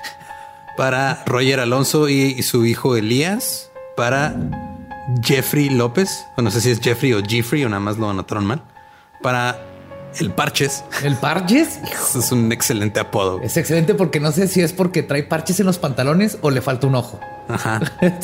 Para 0.75 1.23
Roger 1.25 1.59
Alonso 1.59 2.09
y, 2.09 2.35
y 2.37 2.43
su 2.43 2.65
hijo 2.65 2.95
Elías. 2.95 3.71
Para 3.95 4.35
Jeffrey 5.23 5.69
López. 5.69 6.25
O 6.35 6.41
no 6.41 6.51
sé 6.51 6.61
si 6.61 6.69
es 6.71 6.79
Jeffrey 6.79 7.13
o 7.13 7.21
Jeffrey 7.25 7.63
o 7.63 7.69
nada 7.69 7.79
más 7.79 7.97
lo 7.97 8.09
anotaron 8.09 8.45
mal. 8.45 8.61
Para 9.23 9.59
el 10.19 10.31
Parches. 10.31 10.83
¿El 11.03 11.15
parches? 11.15 11.79
Es 12.15 12.31
un 12.31 12.51
excelente 12.51 12.99
apodo. 12.99 13.39
Es 13.41 13.57
excelente 13.57 13.93
porque 13.93 14.19
no 14.19 14.31
sé 14.31 14.47
si 14.47 14.61
es 14.61 14.73
porque 14.73 15.03
trae 15.03 15.23
parches 15.23 15.59
en 15.59 15.65
los 15.65 15.77
pantalones 15.79 16.37
o 16.41 16.49
le 16.51 16.61
falta 16.61 16.87
un 16.87 16.95
ojo. 16.95 17.19
Ajá. 17.47 17.79
De 18.01 18.19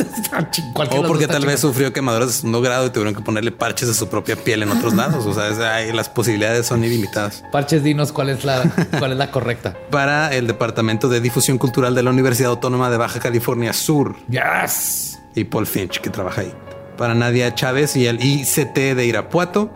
O 0.92 1.04
porque 1.08 1.28
tal 1.28 1.46
vez 1.46 1.60
sufrió 1.60 1.94
quemaduras 1.94 2.28
de 2.30 2.34
segundo 2.34 2.62
grado 2.62 2.86
y 2.88 2.90
tuvieron 2.90 3.16
que 3.16 3.22
ponerle 3.22 3.52
parches 3.52 3.90
a 3.90 3.94
su 3.94 4.10
propia 4.10 4.36
piel 4.36 4.64
en 4.64 4.72
otros 4.72 4.94
lados. 4.94 5.26
O 5.26 5.34
sea, 5.34 5.82
las 5.94 6.10
posibilidades 6.10 6.66
son 6.68 6.84
ilimitadas. 6.84 7.44
Parches, 7.52 7.84
dinos 7.84 8.12
cuál 8.12 8.30
es 8.30 8.44
la, 8.44 8.64
cuál 9.00 9.12
es 9.14 9.18
la 9.18 9.32
correcta. 9.32 9.76
Para 9.90 10.34
el 10.34 10.48
Departamento 10.48 11.10
de 11.10 11.22
Difusión 11.22 11.58
Cultural 11.58 11.96
de 11.96 12.04
la 12.04 12.10
Universidad 12.10 12.52
Autónoma 12.52 12.90
de 12.90 12.98
Baja 12.98 13.20
California 13.20 13.74
Sur 13.74 14.16
Yes. 14.30 15.20
y 15.36 15.46
Paul 15.46 15.68
Finch, 15.68 16.00
que 16.02 16.10
trabaja 16.10 16.42
ahí. 16.42 16.54
Para 16.98 17.16
Nadia 17.16 17.56
Chávez 17.56 17.96
y 17.96 18.08
el 18.08 18.24
ICT 18.24 18.96
de 18.96 19.06
Irapuato, 19.06 19.72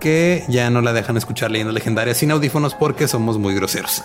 que 0.00 0.44
ya 0.48 0.68
no 0.70 0.82
la 0.82 0.92
dejan 0.92 1.16
escuchar 1.16 1.50
leyendas 1.50 1.74
legendarias 1.74 2.18
sin 2.18 2.30
audífonos 2.30 2.74
porque 2.74 3.08
somos 3.08 3.38
muy 3.38 3.54
groseros. 3.54 4.02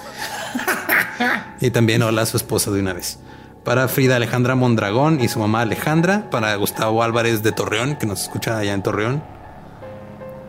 y 1.60 1.72
también 1.72 2.02
hola 2.02 2.22
a 2.22 2.26
su 2.26 2.38
esposa 2.38 2.72
de 2.72 2.80
una 2.80 2.94
vez. 2.94 3.20
Para 3.64 3.88
Frida 3.88 4.16
Alejandra 4.16 4.56
Mondragón 4.56 5.20
y 5.22 5.28
su 5.28 5.40
mamá 5.40 5.62
Alejandra. 5.62 6.30
Para 6.30 6.56
Gustavo 6.56 7.04
Álvarez 7.04 7.44
de 7.44 7.52
Torreón, 7.52 7.96
que 7.98 8.06
nos 8.08 8.22
escucha 8.24 8.58
allá 8.58 8.74
en 8.74 8.82
Torreón. 8.84 9.22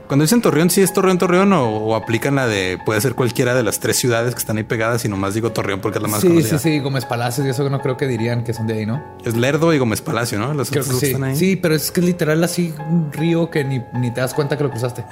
Cuando 0.06 0.24
dicen 0.24 0.42
Torreón, 0.42 0.70
¿sí 0.70 0.80
es 0.82 0.92
Torreón, 0.92 1.18
Torreón 1.18 1.52
o, 1.52 1.68
o 1.68 1.94
aplican 1.94 2.34
la 2.34 2.48
de 2.48 2.78
puede 2.84 3.00
ser 3.00 3.14
cualquiera 3.14 3.54
de 3.54 3.62
las 3.62 3.78
tres 3.78 3.96
ciudades 3.96 4.34
que 4.34 4.40
están 4.40 4.56
ahí 4.56 4.64
pegadas 4.64 5.04
y 5.04 5.08
nomás 5.08 5.34
digo 5.34 5.52
Torreón 5.52 5.80
porque 5.80 5.98
es 5.98 6.02
la 6.02 6.08
más 6.08 6.20
Sí, 6.20 6.26
sí, 6.26 6.34
conocida? 6.34 6.58
sí, 6.58 6.78
Gómez 6.80 7.04
Palacios 7.04 7.46
y 7.46 7.50
eso 7.50 7.70
no 7.70 7.80
creo 7.80 7.96
que 7.96 8.08
dirían 8.08 8.42
que 8.42 8.52
son 8.52 8.66
de 8.66 8.74
ahí, 8.74 8.86
¿no? 8.86 9.00
Es 9.24 9.36
Lerdo 9.36 9.72
y 9.72 9.78
Gómez 9.78 10.00
Palacio, 10.00 10.36
¿no? 10.40 10.52
Los 10.52 10.70
Creo 10.70 10.82
que 10.82 10.90
sí. 10.94 11.06
están 11.06 11.22
ahí. 11.22 11.36
Sí, 11.36 11.54
pero 11.54 11.76
es 11.76 11.92
que 11.92 12.00
es 12.00 12.06
literal 12.06 12.42
así 12.42 12.74
un 12.88 13.12
río 13.12 13.50
que 13.50 13.62
ni, 13.62 13.84
ni 13.92 14.10
te 14.10 14.20
das 14.20 14.34
cuenta 14.34 14.56
que 14.58 14.64
lo 14.64 14.70
cruzaste. 14.70 15.04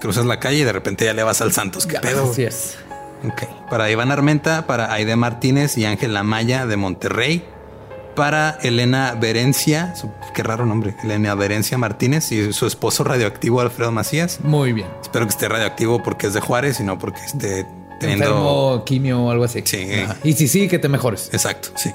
Cruzas 0.00 0.24
la 0.24 0.38
calle 0.38 0.58
y 0.58 0.62
de 0.64 0.72
repente 0.72 1.04
ya 1.04 1.12
le 1.12 1.24
vas 1.24 1.40
al 1.40 1.50
Santos. 1.52 1.84
¿Qué 1.86 1.98
pedo? 1.98 2.30
Así 2.30 2.44
es. 2.44 2.76
Ok. 3.24 3.42
Para 3.70 3.90
Iván 3.90 4.10
Armenta, 4.10 4.66
para 4.66 4.92
Aide 4.92 5.16
Martínez 5.16 5.76
y 5.78 5.84
Ángela 5.84 6.22
Maya 6.22 6.66
de 6.66 6.76
Monterrey. 6.76 7.44
Para 8.14 8.56
Elena 8.62 9.14
Berencia, 9.20 9.94
su- 9.94 10.10
qué 10.32 10.42
raro 10.42 10.64
nombre, 10.64 10.96
Elena 11.04 11.34
Berencia 11.34 11.76
Martínez 11.76 12.32
y 12.32 12.50
su 12.54 12.66
esposo 12.66 13.04
radioactivo 13.04 13.60
Alfredo 13.60 13.92
Macías. 13.92 14.40
Muy 14.42 14.72
bien. 14.72 14.88
Espero 15.02 15.26
que 15.26 15.30
esté 15.32 15.48
radioactivo 15.48 16.02
porque 16.02 16.28
es 16.28 16.32
de 16.32 16.40
Juárez 16.40 16.80
y 16.80 16.82
no 16.84 16.98
porque 16.98 17.20
esté 17.20 17.66
teniendo. 18.00 18.24
Enfermo, 18.24 18.82
quimio 18.86 19.22
o 19.22 19.30
algo 19.30 19.44
así. 19.44 19.60
Sí. 19.66 19.86
Ajá. 20.02 20.16
Y 20.24 20.32
si 20.32 20.48
sí, 20.48 20.66
que 20.66 20.78
te 20.78 20.88
mejores. 20.88 21.28
Exacto, 21.34 21.68
sí. 21.76 21.90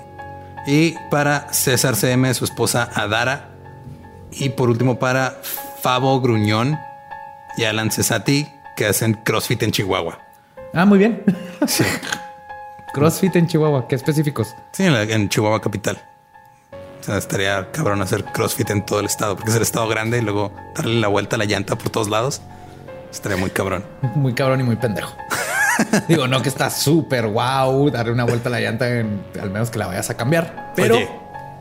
Y 0.68 0.94
para 1.10 1.52
César 1.52 1.96
CM, 1.96 2.32
su 2.36 2.46
esposa 2.46 2.88
Adara. 2.94 3.50
Y 4.32 4.50
por 4.50 4.70
último, 4.70 5.00
para 5.00 5.40
Fabo 5.82 6.22
Gruñón 6.22 6.78
y 7.58 7.64
Alan 7.64 7.90
Cesati, 7.90 8.48
que 8.78 8.86
hacen 8.86 9.16
CrossFit 9.26 9.64
en 9.64 9.72
Chihuahua. 9.72 10.20
Ah, 10.74 10.86
muy 10.86 10.98
bien. 11.00 11.24
Sí. 11.68 11.84
CrossFit 12.94 13.36
en 13.36 13.48
Chihuahua, 13.48 13.88
qué 13.88 13.96
específicos. 13.96 14.56
Sí, 14.74 14.84
en, 14.84 14.94
la- 14.94 15.04
en 15.04 15.30
Chihuahua 15.30 15.62
capital. 15.62 16.02
O 17.00 17.04
sea, 17.04 17.18
estaría 17.18 17.72
cabrón 17.72 18.02
hacer 18.02 18.24
CrossFit 18.26 18.70
en 18.72 18.86
todo 18.86 19.00
el 19.00 19.06
estado, 19.06 19.36
porque 19.36 19.52
es 19.52 19.56
el 19.56 19.62
estado 19.64 19.88
grande 19.88 20.18
y 20.18 20.22
luego 20.22 20.52
darle 20.76 21.00
la 21.00 21.08
vuelta 21.08 21.36
a 21.36 21.40
la 21.40 21.46
llanta 21.46 21.76
por 21.78 21.90
todos 21.90 22.10
lados. 22.10 22.42
Estaría 23.12 23.38
muy 23.38 23.50
cabrón. 23.50 23.84
Muy 24.16 24.34
cabrón 24.34 24.60
y 24.62 24.64
muy 24.64 24.76
pendejo. 24.78 25.14
Digo, 26.08 26.28
no 26.28 26.42
que 26.42 26.50
está 26.50 26.70
súper 26.70 27.28
wow, 27.28 27.90
darle 27.90 28.12
una 28.14 28.24
vuelta 28.26 28.50
a 28.50 28.52
la 28.52 28.60
llanta, 28.60 28.90
en- 28.90 29.24
al 29.42 29.50
menos 29.52 29.70
que 29.70 29.80
la 29.80 29.88
vayas 29.88 30.10
a 30.10 30.16
cambiar. 30.18 30.74
Pero 30.76 30.96
Oye, 30.96 31.10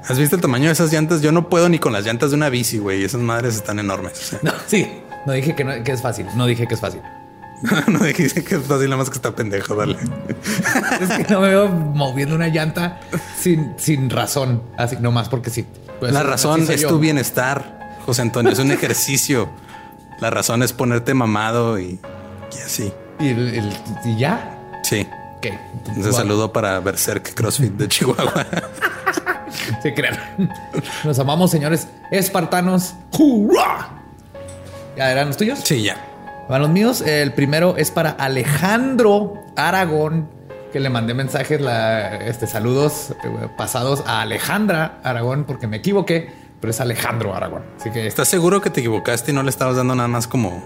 ¿has 0.08 0.18
visto 0.18 0.36
el 0.36 0.42
tamaño 0.42 0.66
de 0.66 0.72
esas 0.72 0.92
llantas? 0.92 1.20
Yo 1.22 1.30
no 1.32 1.48
puedo 1.48 1.68
ni 1.68 1.78
con 1.78 1.92
las 1.92 2.04
llantas 2.04 2.30
de 2.30 2.36
una 2.36 2.48
bici, 2.48 2.78
güey. 2.78 3.04
Esas 3.04 3.20
madres 3.20 3.54
están 3.56 3.78
enormes. 3.78 4.12
O 4.18 4.22
sea, 4.22 4.38
no, 4.42 4.52
sí, 4.66 5.02
no 5.26 5.32
dije 5.32 5.54
que, 5.54 5.64
no- 5.64 5.82
que 5.84 5.92
es 5.92 6.00
fácil. 6.02 6.26
No 6.34 6.46
dije 6.46 6.66
que 6.66 6.74
es 6.74 6.80
fácil. 6.80 7.00
no 7.88 7.98
dijiste 8.00 8.42
que 8.44 8.56
es 8.56 8.62
fácil, 8.62 8.86
nada 8.86 8.96
más 8.98 9.10
que 9.10 9.16
está 9.16 9.34
pendejo, 9.34 9.74
dale. 9.74 9.96
Es 11.00 11.08
que 11.26 11.32
no 11.32 11.40
me 11.40 11.48
veo 11.48 11.68
moviendo 11.68 12.34
una 12.34 12.48
llanta 12.48 13.00
sin, 13.38 13.74
sin 13.78 14.10
razón, 14.10 14.62
así 14.76 14.96
nomás 15.00 15.28
porque 15.28 15.50
sí. 15.50 15.66
Pues, 15.98 16.12
La 16.12 16.22
razón 16.22 16.66
es 16.70 16.80
yo. 16.82 16.88
tu 16.88 16.98
bienestar, 16.98 17.98
José 18.06 18.22
Antonio. 18.22 18.52
Es 18.52 18.58
un 18.58 18.70
ejercicio. 18.72 19.48
La 20.20 20.30
razón 20.30 20.62
es 20.62 20.72
ponerte 20.72 21.14
mamado 21.14 21.78
y, 21.78 21.98
y 22.56 22.58
así. 22.64 22.92
¿Y, 23.18 23.28
el- 23.28 23.54
el- 23.54 23.76
y 24.04 24.16
ya? 24.18 24.56
Sí. 24.82 25.06
¿Qué? 25.42 25.58
Un 25.96 26.12
saludo 26.12 26.52
para 26.52 26.80
Berserk 26.80 27.34
CrossFit 27.34 27.72
de 27.72 27.88
Chihuahua. 27.88 28.46
Se 29.82 29.94
crean. 29.94 30.18
Nos 31.04 31.18
amamos, 31.18 31.50
señores 31.50 31.88
espartanos. 32.10 32.94
¡Hurra! 33.18 33.88
¿Ya 34.96 35.10
eran 35.12 35.28
los 35.28 35.36
tuyos? 35.38 35.60
Sí, 35.64 35.82
ya. 35.82 35.96
Van 36.50 36.62
los 36.62 36.70
míos. 36.70 37.00
El 37.00 37.32
primero 37.32 37.76
es 37.76 37.92
para 37.92 38.10
Alejandro 38.10 39.34
Aragón, 39.54 40.28
que 40.72 40.80
le 40.80 40.90
mandé 40.90 41.14
mensajes, 41.14 41.60
la, 41.60 42.16
este, 42.16 42.48
saludos 42.48 43.14
eh, 43.22 43.48
pasados 43.56 44.02
a 44.04 44.22
Alejandra 44.22 44.98
Aragón, 45.04 45.44
porque 45.44 45.68
me 45.68 45.76
equivoqué, 45.76 46.28
pero 46.60 46.72
es 46.72 46.80
Alejandro 46.80 47.36
Aragón. 47.36 47.62
Así 47.78 47.90
que 47.90 48.04
¿Estás 48.04 48.26
seguro 48.26 48.60
que 48.60 48.68
te 48.68 48.80
equivocaste 48.80 49.30
y 49.30 49.34
no 49.34 49.44
le 49.44 49.50
estabas 49.50 49.76
dando 49.76 49.94
nada 49.94 50.08
más 50.08 50.26
como 50.26 50.60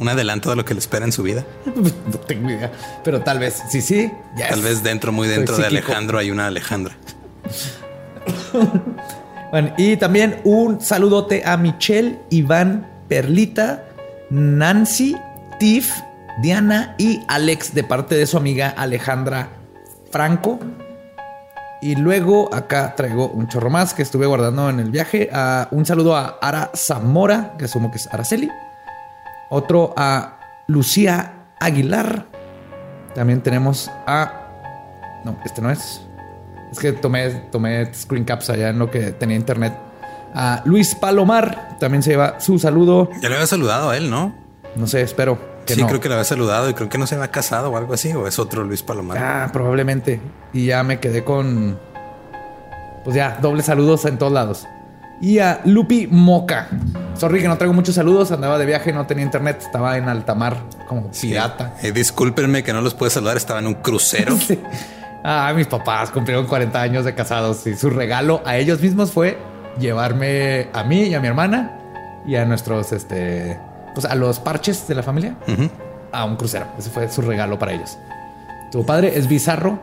un 0.00 0.08
adelanto 0.08 0.50
de 0.50 0.56
lo 0.56 0.64
que 0.64 0.74
le 0.74 0.80
espera 0.80 1.04
en 1.04 1.12
su 1.12 1.22
vida? 1.22 1.44
no 1.64 2.18
tengo 2.18 2.50
idea, 2.50 2.72
pero 3.04 3.20
tal 3.20 3.38
vez 3.38 3.62
sí, 3.70 3.80
sí. 3.80 4.10
yes. 4.36 4.48
Tal 4.48 4.62
vez 4.62 4.82
dentro, 4.82 5.12
muy 5.12 5.28
Soy 5.28 5.36
dentro 5.36 5.56
de 5.58 5.62
psíquico. 5.62 5.86
Alejandro 5.86 6.18
hay 6.18 6.32
una 6.32 6.48
Alejandra. 6.48 6.96
Bueno, 9.50 9.72
y 9.78 9.96
también 9.96 10.42
un 10.44 10.82
saludote 10.82 11.42
a 11.42 11.56
Michelle, 11.56 12.18
Iván, 12.28 12.86
Perlita, 13.08 13.87
Nancy, 14.30 15.16
Tiff, 15.58 15.92
Diana 16.42 16.94
y 16.98 17.22
Alex 17.28 17.74
de 17.74 17.84
parte 17.84 18.14
de 18.14 18.26
su 18.26 18.36
amiga 18.36 18.68
Alejandra 18.70 19.48
Franco. 20.10 20.58
Y 21.80 21.94
luego 21.94 22.52
acá 22.52 22.94
traigo 22.96 23.28
un 23.28 23.48
chorro 23.48 23.70
más 23.70 23.94
que 23.94 24.02
estuve 24.02 24.26
guardando 24.26 24.68
en 24.68 24.80
el 24.80 24.90
viaje. 24.90 25.30
Ah, 25.32 25.68
un 25.70 25.86
saludo 25.86 26.16
a 26.16 26.38
Ara 26.42 26.70
Zamora, 26.74 27.54
que 27.56 27.66
asumo 27.66 27.90
que 27.90 27.98
es 27.98 28.12
Araceli. 28.12 28.50
Otro 29.48 29.94
a 29.96 30.40
Lucía 30.66 31.46
Aguilar. 31.60 32.26
También 33.14 33.40
tenemos 33.40 33.90
a... 34.06 34.32
No, 35.24 35.38
este 35.44 35.62
no 35.62 35.70
es. 35.70 36.02
Es 36.70 36.78
que 36.78 36.92
tomé, 36.92 37.30
tomé 37.50 37.92
screen 37.94 38.24
caps 38.24 38.50
allá 38.50 38.68
en 38.68 38.78
lo 38.78 38.90
que 38.90 39.12
tenía 39.12 39.36
internet. 39.36 39.72
A 40.34 40.62
Luis 40.64 40.94
Palomar 40.94 41.76
también 41.78 42.02
se 42.02 42.10
lleva 42.10 42.40
su 42.40 42.58
saludo. 42.58 43.10
Ya 43.20 43.28
le 43.28 43.36
había 43.36 43.46
saludado 43.46 43.90
a 43.90 43.96
él, 43.96 44.10
¿no? 44.10 44.34
No 44.76 44.86
sé, 44.86 45.02
espero 45.02 45.38
que 45.66 45.74
sí, 45.74 45.80
no. 45.80 45.86
creo 45.88 46.00
que 46.00 46.08
le 46.08 46.14
había 46.14 46.24
saludado 46.24 46.70
y 46.70 46.74
creo 46.74 46.88
que 46.88 46.98
no 46.98 47.06
se 47.06 47.14
había 47.14 47.30
casado 47.30 47.70
o 47.70 47.76
algo 47.76 47.94
así, 47.94 48.12
o 48.12 48.26
es 48.26 48.38
otro 48.38 48.64
Luis 48.64 48.82
Palomar. 48.82 49.18
Ah, 49.18 49.50
probablemente. 49.52 50.20
Y 50.52 50.66
ya 50.66 50.82
me 50.82 50.98
quedé 51.00 51.24
con. 51.24 51.78
Pues 53.04 53.16
ya, 53.16 53.38
doble 53.40 53.62
saludos 53.62 54.04
en 54.04 54.18
todos 54.18 54.32
lados. 54.32 54.66
Y 55.20 55.40
a 55.40 55.60
Lupi 55.64 56.06
Moca. 56.10 56.68
Sorry 57.16 57.40
que 57.40 57.48
no 57.48 57.56
traigo 57.56 57.74
muchos 57.74 57.94
saludos. 57.94 58.30
Andaba 58.30 58.58
de 58.58 58.66
viaje, 58.66 58.92
no 58.92 59.06
tenía 59.06 59.24
internet. 59.24 59.58
Estaba 59.60 59.96
en 59.98 60.08
alta 60.08 60.34
mar 60.34 60.56
como 60.86 61.10
pirata. 61.10 61.74
Eh, 61.82 61.90
discúlpenme 61.90 62.62
que 62.62 62.72
no 62.72 62.80
los 62.80 62.94
pude 62.94 63.10
saludar, 63.10 63.36
estaba 63.36 63.58
en 63.60 63.66
un 63.66 63.74
crucero. 63.74 64.36
Sí. 64.46 64.58
Ah, 65.24 65.52
mis 65.54 65.66
papás 65.66 66.10
cumplieron 66.10 66.46
40 66.46 66.80
años 66.80 67.04
de 67.04 67.12
casados 67.14 67.66
y 67.66 67.76
su 67.76 67.90
regalo 67.90 68.40
a 68.46 68.56
ellos 68.56 68.80
mismos 68.80 69.10
fue 69.10 69.36
llevarme 69.78 70.68
a 70.72 70.84
mí 70.84 71.02
y 71.04 71.14
a 71.14 71.20
mi 71.20 71.28
hermana 71.28 71.78
y 72.26 72.36
a 72.36 72.44
nuestros, 72.44 72.92
este, 72.92 73.58
pues 73.94 74.04
a 74.06 74.14
los 74.14 74.38
parches 74.40 74.86
de 74.88 74.94
la 74.94 75.02
familia 75.02 75.36
Ujú. 75.46 75.68
a 76.12 76.24
un 76.24 76.36
crucero. 76.36 76.66
Ese 76.78 76.90
fue 76.90 77.08
su 77.10 77.22
regalo 77.22 77.58
para 77.58 77.72
ellos. 77.72 77.98
Tu 78.70 78.84
padre 78.84 79.16
es 79.18 79.28
bizarro. 79.28 79.78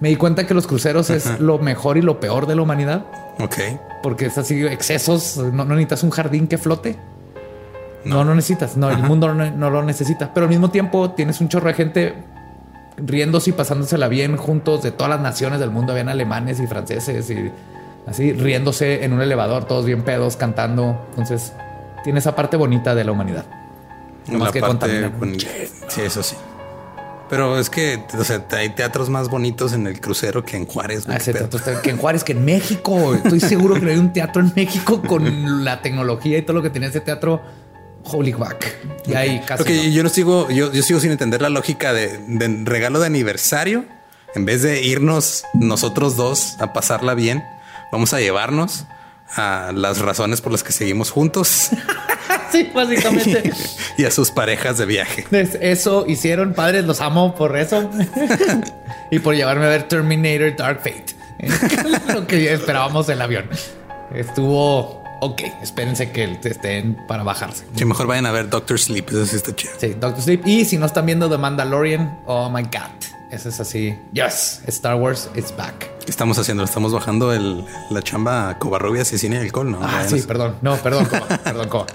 Me 0.00 0.08
di 0.08 0.16
cuenta 0.16 0.46
que 0.46 0.54
los 0.54 0.66
cruceros 0.66 1.10
es 1.10 1.38
lo 1.38 1.58
mejor 1.58 1.96
y 1.96 2.02
lo 2.02 2.18
peor 2.18 2.46
de 2.46 2.56
la 2.56 2.62
humanidad 2.62 3.04
Ok. 3.38 3.56
porque 4.02 4.26
es 4.26 4.36
así 4.38 4.66
excesos. 4.66 5.36
No, 5.36 5.64
no 5.64 5.74
necesitas 5.74 6.02
un 6.02 6.10
jardín 6.10 6.48
que 6.48 6.58
flote. 6.58 6.96
No, 8.04 8.24
no, 8.24 8.34
necesitas. 8.34 8.76
No, 8.76 8.90
el 8.90 8.98
mundo 9.04 9.32
no, 9.32 9.48
no 9.52 9.70
lo 9.70 9.82
necesita. 9.84 10.34
Pero 10.34 10.44
al 10.44 10.50
mismo 10.50 10.70
tiempo 10.70 11.12
tienes 11.12 11.40
un 11.40 11.48
chorro 11.48 11.68
de 11.68 11.74
gente 11.74 12.14
riéndose 12.96 13.50
y 13.50 13.52
pasándosela 13.52 14.08
bien 14.08 14.36
juntos 14.36 14.82
de 14.82 14.90
todas 14.90 15.10
las 15.10 15.20
naciones 15.20 15.60
del 15.60 15.70
mundo. 15.70 15.92
Habían 15.92 16.08
alemanes 16.08 16.58
y 16.58 16.66
franceses 16.66 17.30
y 17.30 17.52
así 18.06 18.32
riéndose 18.32 19.04
en 19.04 19.12
un 19.12 19.20
elevador, 19.22 19.64
todos 19.64 19.84
bien 19.86 20.02
pedos, 20.02 20.36
cantando. 20.36 21.06
Entonces 21.10 21.52
tiene 22.04 22.18
esa 22.18 22.34
parte 22.34 22.56
bonita 22.56 22.94
de 22.94 23.04
la 23.04 23.12
humanidad. 23.12 23.44
No 24.28 24.38
más 24.38 24.48
La 24.48 24.52
que 24.52 24.60
parte 24.60 25.08
bonita. 25.08 25.46
Sí, 25.88 26.00
eso 26.02 26.22
sí. 26.22 26.36
Pero 27.28 27.58
es 27.58 27.70
que, 27.70 27.98
o 28.18 28.24
sea, 28.24 28.44
hay 28.50 28.70
teatros 28.70 29.08
más 29.08 29.30
bonitos 29.30 29.72
en 29.72 29.86
el 29.86 30.00
crucero 30.00 30.44
que 30.44 30.58
en 30.58 30.66
Juárez. 30.66 31.04
Ah, 31.08 31.16
ese 31.16 31.32
teatro 31.32 31.58
está- 31.58 31.80
que 31.80 31.88
en 31.90 31.96
Juárez, 31.96 32.24
que 32.24 32.32
en 32.32 32.44
México. 32.44 33.14
Estoy 33.14 33.40
seguro 33.40 33.74
que 33.74 33.80
no 33.80 33.90
hay 33.90 33.96
un 33.96 34.12
teatro 34.12 34.42
en 34.42 34.52
México 34.54 35.00
con 35.00 35.64
la 35.64 35.80
tecnología 35.80 36.36
y 36.36 36.42
todo 36.42 36.56
lo 36.56 36.62
que 36.62 36.68
tenía 36.70 36.88
ese 36.90 37.00
teatro. 37.00 37.40
Holy 38.04 38.32
fuck. 38.32 38.56
Y 39.06 39.14
ahí 39.14 39.40
casi. 39.46 39.62
Ok, 39.62 39.68
no. 39.70 39.82
yo 39.90 40.02
no 40.02 40.08
sigo, 40.10 40.50
yo, 40.50 40.72
yo 40.72 40.82
sigo 40.82 41.00
sin 41.00 41.10
entender 41.12 41.40
la 41.40 41.48
lógica 41.48 41.92
de, 41.94 42.18
de 42.26 42.64
regalo 42.64 43.00
de 43.00 43.06
aniversario. 43.06 43.84
En 44.34 44.44
vez 44.44 44.62
de 44.62 44.82
irnos 44.82 45.44
nosotros 45.54 46.16
dos 46.16 46.56
a 46.60 46.72
pasarla 46.74 47.14
bien, 47.14 47.42
vamos 47.92 48.12
a 48.12 48.18
llevarnos 48.18 48.86
a 49.36 49.70
las 49.72 49.98
razones 50.00 50.40
por 50.40 50.50
las 50.52 50.62
que 50.64 50.72
seguimos 50.72 51.10
juntos 51.12 51.70
Sí, 52.50 52.70
básicamente. 52.74 53.50
y 53.96 54.04
a 54.04 54.10
sus 54.10 54.30
parejas 54.30 54.76
de 54.76 54.84
viaje. 54.84 55.24
Es- 55.30 55.56
Eso 55.60 56.04
hicieron, 56.06 56.52
padres, 56.52 56.84
los 56.84 57.00
amo 57.00 57.34
por 57.34 57.56
eso. 57.56 57.88
y 59.10 59.18
por 59.20 59.34
llevarme 59.34 59.64
a 59.64 59.68
ver 59.68 59.84
Terminator 59.84 60.54
Dark 60.56 60.78
Fate. 60.82 61.14
Lo 62.12 62.26
que 62.26 62.52
esperábamos 62.52 63.08
el 63.08 63.22
avión. 63.22 63.48
Estuvo 64.14 65.02
ok. 65.20 65.40
Espérense 65.62 66.10
que 66.12 66.38
estén 66.44 66.94
para 67.08 67.22
bajarse. 67.22 67.64
Mejor 67.86 68.06
vayan 68.06 68.26
a 68.26 68.32
ver 68.32 68.48
Doctor 68.50 68.78
Sleep. 68.78 69.08
Eso 69.08 69.24
sí 69.26 69.36
está 69.36 69.56
chido. 69.56 69.72
Sí, 69.78 69.94
Doctor 69.98 70.22
Sleep. 70.22 70.46
Y 70.46 70.64
si 70.66 70.76
no 70.76 70.84
están 70.86 71.06
viendo 71.06 71.30
The 71.30 71.38
Mandalorian, 71.38 72.18
oh 72.26 72.50
my 72.50 72.62
god. 72.64 72.90
Eso 73.32 73.48
es 73.48 73.58
así. 73.60 73.98
Yes, 74.12 74.60
Star 74.66 74.94
Wars 74.96 75.30
is 75.34 75.54
back. 75.56 75.88
¿Qué 76.04 76.10
estamos 76.10 76.38
haciendo? 76.38 76.64
Estamos 76.64 76.92
bajando 76.92 77.32
el, 77.32 77.64
la 77.90 78.02
chamba 78.02 78.50
a 78.50 78.58
Covarrubias 78.58 79.10
y 79.14 79.18
cine 79.18 79.36
y 79.36 79.38
alcohol, 79.38 79.70
¿no? 79.70 79.78
Ah, 79.82 80.00
Ya 80.02 80.08
sí, 80.08 80.14
nos- 80.16 80.26
perdón. 80.26 80.56
No, 80.60 80.76
perdón, 80.76 81.06
Coba, 81.06 81.26
perdón, 81.44 81.68
Coba. 81.70 81.86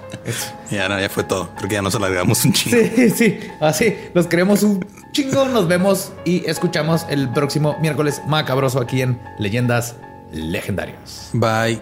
Ya, 0.71 0.89
no, 0.89 0.99
ya 0.99 1.09
fue 1.09 1.23
todo. 1.23 1.49
Creo 1.57 1.69
que 1.69 1.75
ya 1.75 1.81
nos 1.83 1.93
alargamos 1.93 2.43
un 2.43 2.53
chingo. 2.53 2.77
Sí, 2.95 3.09
sí, 3.11 3.39
así. 3.61 3.95
Los 4.15 4.25
queremos 4.27 4.63
un 4.63 4.83
chingo. 5.11 5.45
Nos 5.45 5.67
vemos 5.67 6.11
y 6.25 6.43
escuchamos 6.49 7.05
el 7.09 7.29
próximo 7.29 7.77
miércoles 7.79 8.21
macabroso 8.27 8.79
aquí 8.81 9.01
en 9.03 9.21
Leyendas 9.37 9.95
Legendarias. 10.31 11.29
Bye. 11.33 11.79